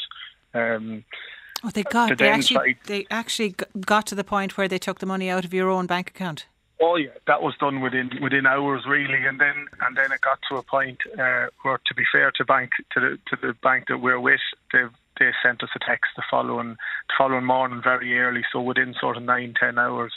Um, 0.54 1.04
Oh, 1.62 1.68
they 1.68 1.82
got 1.82 2.16
they 2.16 2.28
actually 2.30 2.54
try- 2.56 2.76
they 2.86 3.06
actually 3.10 3.54
got 3.80 4.06
to 4.06 4.14
the 4.14 4.24
point 4.24 4.56
where 4.56 4.68
they 4.68 4.78
took 4.78 4.98
the 4.98 5.06
money 5.06 5.28
out 5.28 5.44
of 5.44 5.52
your 5.52 5.68
own 5.68 5.86
bank 5.86 6.08
account. 6.08 6.46
Oh 6.80 6.96
yeah, 6.96 7.10
that 7.26 7.42
was 7.42 7.54
done 7.58 7.82
within 7.82 8.10
within 8.22 8.46
hours 8.46 8.86
really, 8.86 9.26
and 9.26 9.38
then 9.38 9.66
and 9.82 9.94
then 9.94 10.10
it 10.10 10.22
got 10.22 10.38
to 10.48 10.56
a 10.56 10.62
point 10.62 10.98
uh, 11.18 11.48
where, 11.62 11.78
to 11.86 11.94
be 11.94 12.04
fair 12.10 12.30
to 12.36 12.44
bank 12.46 12.70
to 12.92 13.00
the 13.00 13.18
to 13.26 13.36
the 13.36 13.52
bank 13.62 13.88
that 13.88 13.98
we're 13.98 14.20
with, 14.20 14.40
they've 14.72 14.90
they 15.18 15.32
sent 15.42 15.62
us 15.62 15.68
a 15.76 15.78
text 15.80 16.12
the 16.16 16.22
following 16.30 16.70
the 16.70 17.14
following 17.18 17.44
morning 17.44 17.82
very 17.84 18.18
early. 18.18 18.42
So 18.50 18.62
within 18.62 18.94
sort 18.98 19.18
of 19.18 19.22
nine 19.24 19.52
ten 19.60 19.78
hours, 19.78 20.14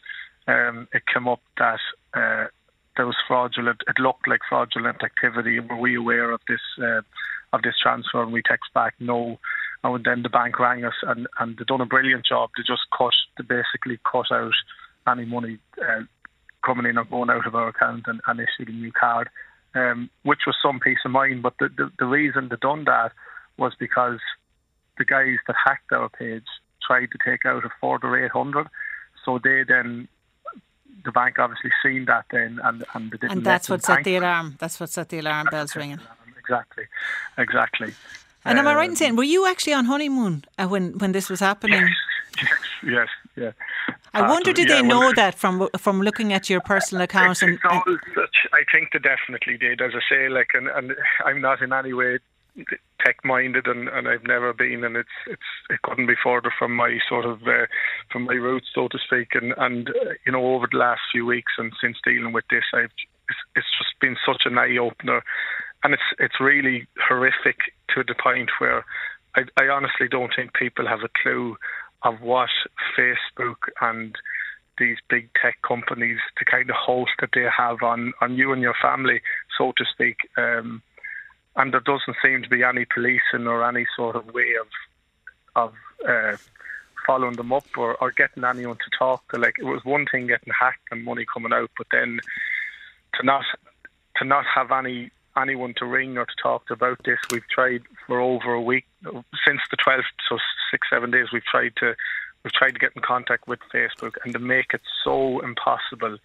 um, 0.48 0.88
it 0.94 1.04
came 1.14 1.28
up 1.28 1.42
that 1.58 1.80
uh, 2.14 2.46
was 3.02 3.16
fraudulent. 3.28 3.82
It 3.88 4.00
looked 4.00 4.28
like 4.28 4.42
fraudulent 4.48 5.04
activity, 5.04 5.60
were 5.60 5.78
we 5.78 5.96
aware 5.96 6.32
of 6.32 6.42
this 6.48 6.62
uh, 6.80 7.02
of 7.52 7.62
this 7.64 7.76
transfer? 7.82 8.22
And 8.22 8.32
we 8.32 8.42
text 8.42 8.74
back 8.74 8.94
no. 9.00 9.40
And 9.84 10.06
then 10.06 10.24
the 10.24 10.30
bank 10.30 10.60
rang 10.60 10.86
us, 10.86 10.94
and 11.04 11.28
and 11.40 11.58
they 11.58 11.66
done 11.66 11.82
a 11.82 11.86
brilliant 11.86 12.26
job. 12.26 12.52
They 12.56 12.64
just 12.64 12.84
cut, 12.98 13.14
they 13.38 13.44
basically 13.44 14.00
cut 14.10 14.32
out 14.32 14.54
any 15.08 15.26
money 15.26 15.58
uh, 15.82 16.04
coming 16.66 16.86
in 16.86 16.98
or 16.98 17.04
going 17.04 17.30
out 17.30 17.46
of 17.46 17.56
our 17.56 17.68
account 17.70 18.04
and, 18.08 18.22
and 18.26 18.40
issued 18.40 18.70
a 18.70 18.72
new 18.72 18.92
card, 18.92 19.30
um, 19.76 20.10
which 20.24 20.42
was 20.48 20.56
some 20.64 20.80
peace 20.80 21.00
of 21.04 21.12
mind. 21.12 21.42
But 21.44 21.56
the, 21.60 21.70
the 21.76 21.92
the 22.00 22.06
reason 22.06 22.48
they 22.50 22.56
done 22.62 22.86
that 22.86 23.12
was 23.58 23.74
because 23.80 24.20
the 24.98 25.06
guys 25.06 25.38
that 25.48 25.56
hacked 25.66 25.92
our 25.92 26.10
page 26.10 26.46
tried 26.86 27.08
to 27.08 27.18
take 27.26 27.46
out 27.46 27.66
a 27.66 27.70
further 27.82 28.16
800. 28.26 28.68
So 29.26 29.40
they 29.44 29.64
then 29.68 30.08
the 31.04 31.12
bank 31.12 31.40
obviously 31.40 31.72
seen 31.82 32.06
that 32.06 32.26
then, 32.32 32.60
and 32.64 32.84
and 32.94 33.12
they 33.12 33.18
didn't. 33.18 33.32
And 33.32 33.46
that's 33.46 33.70
what 33.70 33.84
set 33.84 34.04
the 34.04 34.16
alarm. 34.16 34.56
That's 34.60 34.80
what 34.80 34.90
set 34.90 35.10
the 35.10 35.20
alarm 35.20 35.48
bells 35.52 35.76
ringing. 35.76 36.00
Exactly, 36.38 36.86
exactly. 37.38 37.94
And 38.46 38.60
am 38.60 38.68
I 38.68 38.76
right 38.76 38.86
in 38.86 38.92
Um, 38.92 38.96
saying 38.96 39.16
were 39.16 39.24
you 39.24 39.48
actually 39.48 39.74
on 39.74 39.86
honeymoon 39.86 40.46
uh, 40.58 40.68
when 40.68 40.98
when 40.98 41.14
this 41.14 41.30
was 41.30 41.40
happening? 41.40 41.88
Yes, 42.38 42.50
yes, 42.84 43.08
yeah. 43.36 43.52
I 44.14 44.30
wonder 44.30 44.54
did 44.54 44.70
Yeah, 44.70 44.76
they 44.76 44.88
well, 44.88 45.02
know 45.02 45.14
that 45.14 45.36
from 45.36 45.70
from 45.78 46.02
looking 46.02 46.34
at 46.34 46.50
your 46.50 46.62
personal 46.62 47.04
accounts 47.04 47.42
and, 47.42 47.54
It's 47.54 47.66
all 47.66 47.84
such. 48.14 48.48
I 48.54 48.64
think 48.72 48.92
they 48.92 49.00
definitely 49.00 49.58
did. 49.58 49.82
As 49.82 49.94
I 49.96 50.02
say, 50.08 50.30
like, 50.30 50.50
and, 50.54 50.68
and 50.68 50.96
I'm 51.26 51.42
not 51.42 51.62
in 51.62 51.74
any 51.74 51.94
way 51.94 52.20
tech 53.04 53.18
minded, 53.24 53.68
and, 53.68 53.90
and 53.90 54.08
I've 54.08 54.24
never 54.24 54.54
been, 54.54 54.84
and 54.84 54.96
it's 54.96 55.18
it's 55.28 55.42
it 55.70 55.82
couldn't 55.82 56.08
be 56.08 56.16
further 56.24 56.52
from 56.58 56.76
my 56.76 57.00
sort 57.10 57.26
of 57.26 57.42
uh, 57.44 57.66
from 58.12 58.26
my 58.26 58.36
roots, 58.36 58.68
so 58.74 58.88
to 58.88 58.98
speak. 58.98 59.30
And 59.34 59.54
and 59.58 59.90
uh, 59.90 60.14
you 60.26 60.32
know, 60.32 60.46
over 60.56 60.68
the 60.72 60.78
last 60.78 61.02
few 61.12 61.26
weeks 61.26 61.54
and 61.58 61.72
since 61.82 61.98
dealing 62.04 62.34
with 62.34 62.46
this, 62.50 62.66
I've 62.74 62.92
it's, 63.30 63.40
it's 63.56 63.78
just 63.78 64.00
been 64.02 64.18
such 64.26 64.44
an 64.46 64.58
eye 64.58 64.78
opener, 64.78 65.24
and 65.84 65.94
it's 65.94 66.04
it's 66.20 66.40
really 66.40 66.88
horrific 67.08 67.58
to 67.96 68.04
the 68.04 68.16
point 68.16 68.50
where 68.60 68.86
I, 69.36 69.42
I 69.58 69.68
honestly 69.68 70.08
don't 70.10 70.32
think 70.36 70.54
people 70.54 70.88
have 70.88 71.04
a 71.04 71.10
clue 71.22 71.56
of 72.04 72.22
what 72.22 72.50
Facebook 72.98 73.70
and 73.82 74.16
these 74.78 74.98
big 75.10 75.30
tech 75.42 75.62
companies, 75.62 76.20
the 76.40 76.46
kind 76.46 76.70
of 76.70 76.76
host 76.76 77.12
that 77.22 77.30
they 77.34 77.46
have 77.56 77.84
on, 77.84 78.14
on 78.22 78.36
you 78.36 78.52
and 78.52 78.62
your 78.62 78.74
family, 78.82 79.22
so 79.58 79.72
to 79.78 79.86
speak. 79.94 80.18
Um, 80.38 80.82
and 81.56 81.74
there 81.74 81.82
doesn't 81.82 82.18
seem 82.24 82.44
to 82.44 82.50
be 82.50 82.64
any 82.64 82.86
policing 82.86 83.48
or 83.48 83.68
any 83.68 83.86
sort 83.96 84.16
of 84.16 84.34
way 84.34 84.56
of 84.60 84.68
of 85.56 85.74
uh, 86.08 86.36
following 87.06 87.36
them 87.36 87.54
up 87.54 87.66
or, 87.78 87.96
or 87.96 88.12
getting 88.12 88.44
anyone 88.44 88.78
to 88.78 88.98
talk. 88.98 89.24
Like 89.34 89.56
it 89.60 89.66
was 89.66 89.86
one 89.86 90.06
thing 90.12 90.28
getting 90.28 90.54
hacked 90.58 90.88
and 90.92 91.04
money 91.04 91.26
coming 91.32 91.54
out, 91.54 91.70
but 91.78 91.88
then 91.92 92.20
to 93.16 93.26
not 93.26 93.46
to 94.18 94.26
not 94.26 94.46
have 94.46 94.72
any 94.72 95.12
anyone 95.38 95.74
to 95.78 95.86
ring 95.86 96.18
or 96.18 96.26
to 96.26 96.36
talk 96.42 96.68
to 96.68 96.74
about 96.74 97.00
this. 97.06 97.20
We've 97.32 97.48
tried 97.50 97.84
for 98.08 98.20
over 98.20 98.54
a 98.54 98.62
week 98.62 98.86
since 99.04 99.62
the 99.72 99.78
12th, 99.78 100.04
so 100.30 100.38
six 100.72 100.88
seven 100.90 101.12
days. 101.12 101.28
We've 101.32 101.44
tried 101.44 101.76
to 101.78 101.96
we've 102.44 102.54
tried 102.54 102.72
to 102.72 102.80
get 102.80 102.94
in 102.96 103.02
contact 103.02 103.48
with 103.48 103.60
Facebook 103.74 104.14
and 104.24 104.34
to 104.34 104.40
make 104.40 104.74
it 104.74 104.82
so 105.04 105.40
impossible 105.40 106.18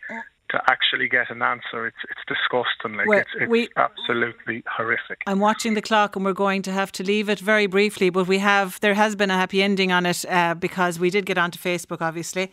to 0.50 0.60
actually 0.70 1.08
get 1.08 1.30
an 1.30 1.42
answer. 1.42 1.86
It's 1.86 1.96
it's 2.10 2.20
disgusting. 2.26 2.96
Like 2.96 3.06
Well, 3.06 3.18
it's, 3.20 3.30
it's 3.40 3.50
we- 3.50 3.68
absolutely 3.76 4.64
horrific. 4.66 5.22
I'm 5.26 5.40
watching 5.40 5.74
the 5.74 5.82
clock, 5.82 6.16
and 6.16 6.24
we're 6.24 6.32
going 6.32 6.62
to 6.62 6.72
have 6.72 6.90
to 6.92 7.02
leave 7.04 7.28
it 7.28 7.40
very 7.40 7.66
briefly. 7.66 8.10
But 8.10 8.26
we 8.26 8.38
have 8.38 8.80
there 8.80 8.94
has 8.94 9.16
been 9.16 9.30
a 9.30 9.36
happy 9.36 9.62
ending 9.62 9.92
on 9.92 10.06
it 10.06 10.24
uh, 10.28 10.54
because 10.54 10.98
we 10.98 11.10
did 11.10 11.26
get 11.26 11.38
onto 11.38 11.58
Facebook, 11.58 12.00
obviously, 12.00 12.50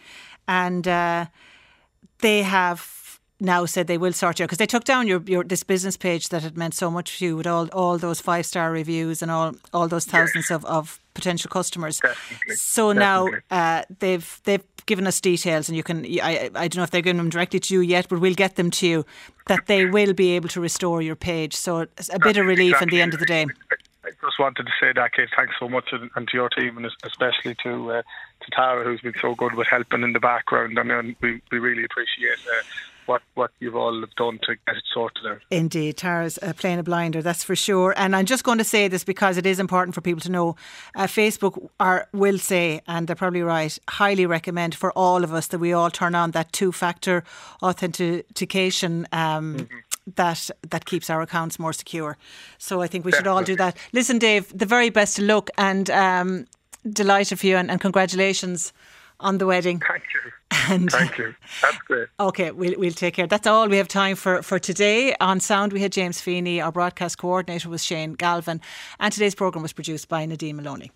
and 0.48 0.88
uh, 0.88 1.26
they 2.20 2.44
have 2.44 2.80
now 3.40 3.66
said 3.66 3.88
they 3.88 3.98
will 3.98 4.14
sort 4.14 4.40
you 4.40 4.44
out 4.44 4.48
because 4.48 4.58
they 4.58 4.66
took 4.66 4.84
down 4.84 5.08
your, 5.08 5.22
your 5.26 5.44
this 5.44 5.64
business 5.64 5.98
page 5.98 6.30
that 6.30 6.44
had 6.44 6.58
meant 6.58 6.74
so 6.74 6.90
much 6.90 7.20
to 7.20 7.26
you 7.26 7.38
with 7.38 7.48
all 7.48 7.68
all 7.70 7.98
those 7.98 8.22
five 8.22 8.46
star 8.46 8.72
reviews 8.72 9.22
and 9.22 9.30
all 9.30 9.56
all 9.74 9.88
those 9.88 10.06
thousands 10.06 10.50
of, 10.50 10.64
of 10.66 11.00
potential 11.14 11.50
customers. 11.50 12.00
Definitely. 12.00 12.56
So 12.56 12.94
now 12.94 13.30
uh, 13.52 13.84
they've 14.00 14.42
they've 14.46 14.64
given 14.86 15.08
us 15.08 15.20
details, 15.20 15.68
and 15.68 15.76
you 15.76 15.84
can. 15.84 16.06
I 16.06 16.50
I 16.56 16.68
don't 16.68 16.78
know 16.78 16.84
if 16.84 16.92
they're 16.92 17.02
giving 17.02 17.18
them 17.18 17.30
directly 17.30 17.60
to 17.60 17.74
you 17.74 17.82
yet, 17.82 18.08
but 18.10 18.20
we'll 18.20 18.34
get 18.36 18.56
them 18.56 18.72
to 18.72 18.88
you. 18.88 19.06
That 19.48 19.68
they 19.68 19.86
will 19.86 20.14
be 20.14 20.32
able 20.32 20.50
to 20.50 20.62
restore 20.62 21.02
your 21.02 21.16
page. 21.16 21.56
So 21.56 21.82
it's 21.82 22.10
a 22.14 22.20
bit 22.20 22.38
of 22.38 22.46
relief 22.46 22.82
in 22.82 22.90
the 22.90 23.02
end 23.02 23.14
of 23.14 23.20
the 23.20 23.26
day. 23.26 23.46
I 24.04 24.10
just 24.22 24.40
wanted 24.40 24.66
to 24.68 24.72
say 24.80 24.94
that, 24.94 25.14
Kate. 25.14 25.30
Thanks 25.36 25.56
so 25.60 25.68
much, 25.68 25.86
and, 25.92 26.10
and 26.16 26.28
to 26.28 26.38
your 26.38 26.50
team, 26.50 26.78
and 26.78 26.88
especially 27.04 27.56
to 27.64 27.92
uh, 27.92 28.02
to 28.02 28.52
Tara, 28.52 28.84
who's 28.84 29.02
been 29.02 29.16
so 29.20 29.36
good 29.36 29.56
with 29.56 29.68
helping 29.68 30.04
in 30.04 30.14
the 30.14 30.20
background. 30.20 30.80
I 30.80 30.84
mean, 30.84 31.16
we, 31.22 31.42
we 31.52 31.60
really 31.60 31.84
appreciate 31.84 32.38
uh, 32.48 32.64
what 33.06 33.22
what 33.34 33.52
you've 33.60 33.76
all 33.76 34.04
done 34.18 34.40
to 34.44 34.56
get 34.68 34.76
it 34.76 34.84
sorted 34.94 35.26
out. 35.26 35.42
Indeed, 35.50 35.98
Tara's 35.98 36.38
uh, 36.42 36.54
playing 36.54 36.80
a 36.80 36.84
blinder, 36.84 37.22
that's 37.22 37.44
for 37.44 37.56
sure. 37.56 37.94
And 37.98 38.16
I'm 38.16 38.26
just 38.26 38.44
going 38.44 38.58
to 38.58 38.64
say 38.64 38.88
this 38.88 39.04
because 39.04 39.38
it 39.38 39.46
is 39.46 39.60
important 39.60 39.96
for 39.96 40.02
people 40.02 40.22
to 40.22 40.32
know. 40.32 40.56
Uh, 40.96 41.08
Facebook 41.08 41.70
are 41.80 42.08
will 42.14 42.40
say, 42.40 42.82
and 42.88 43.08
they're 43.08 43.16
probably 43.16 43.44
right, 43.44 43.78
highly 43.90 44.26
recommend 44.26 44.76
for 44.76 44.92
all 44.92 45.24
of 45.24 45.34
us 45.34 45.48
that 45.48 45.60
we 45.60 45.74
all 45.74 45.92
turn 45.92 46.16
on 46.16 46.32
that 46.32 46.52
two-factor 46.52 47.24
authentication. 47.62 49.08
Um, 49.12 49.68
That 50.16 50.52
that 50.70 50.86
keeps 50.86 51.10
our 51.10 51.22
accounts 51.22 51.58
more 51.58 51.74
secure. 51.74 52.16
So 52.60 52.84
I 52.84 52.88
think 52.88 53.06
we 53.06 53.12
should 53.12 53.26
all 53.26 53.44
do 53.44 53.56
that. 53.56 53.76
Listen, 53.92 54.20
Dave, 54.20 54.56
the 54.56 54.68
very 54.68 54.92
best 54.92 55.18
of 55.18 55.26
luck 55.26 55.50
and 55.58 55.90
um, 55.90 56.46
delighted 56.84 57.40
for 57.40 57.48
you 57.48 57.58
and, 57.58 57.72
and 57.72 57.82
congratulations 57.82 58.72
on 59.20 59.38
the 59.38 59.46
wedding. 59.46 59.82
Thank 59.88 60.04
you. 60.14 60.32
And 60.68 60.90
Thank 60.90 61.20
you. 61.20 61.36
That's 61.62 61.78
great. 61.80 62.08
Okay, 62.20 62.50
we'll, 62.50 62.74
we'll 62.80 62.92
take 62.92 63.14
care. 63.14 63.28
That's 63.28 63.46
all 63.46 63.68
we 63.68 63.78
have 63.78 63.88
time 63.88 64.16
for, 64.16 64.42
for 64.42 64.58
today. 64.58 65.16
On 65.20 65.40
sound, 65.40 65.74
we 65.74 65.80
had 65.80 65.92
James 65.92 66.20
Feeney. 66.20 66.60
Our 66.60 66.72
broadcast 66.72 67.20
coordinator 67.20 67.70
was 67.70 67.84
Shane 67.84 68.14
Galvin. 68.14 68.62
And 69.00 69.14
today's 69.14 69.36
programme 69.36 69.62
was 69.62 69.74
produced 69.74 70.08
by 70.08 70.26
Nadine 70.26 70.56
Maloney. 70.56 70.92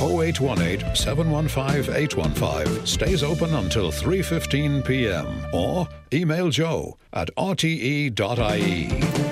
0818 0.00 0.94
715 0.94 1.94
815 1.94 2.86
stays 2.86 3.22
open 3.22 3.54
until 3.54 3.90
3:15 3.90 4.84
p.m. 4.86 5.26
or 5.52 5.88
email 6.12 6.48
joe 6.48 6.96
at 7.12 7.28
rte.ie. 7.36 9.26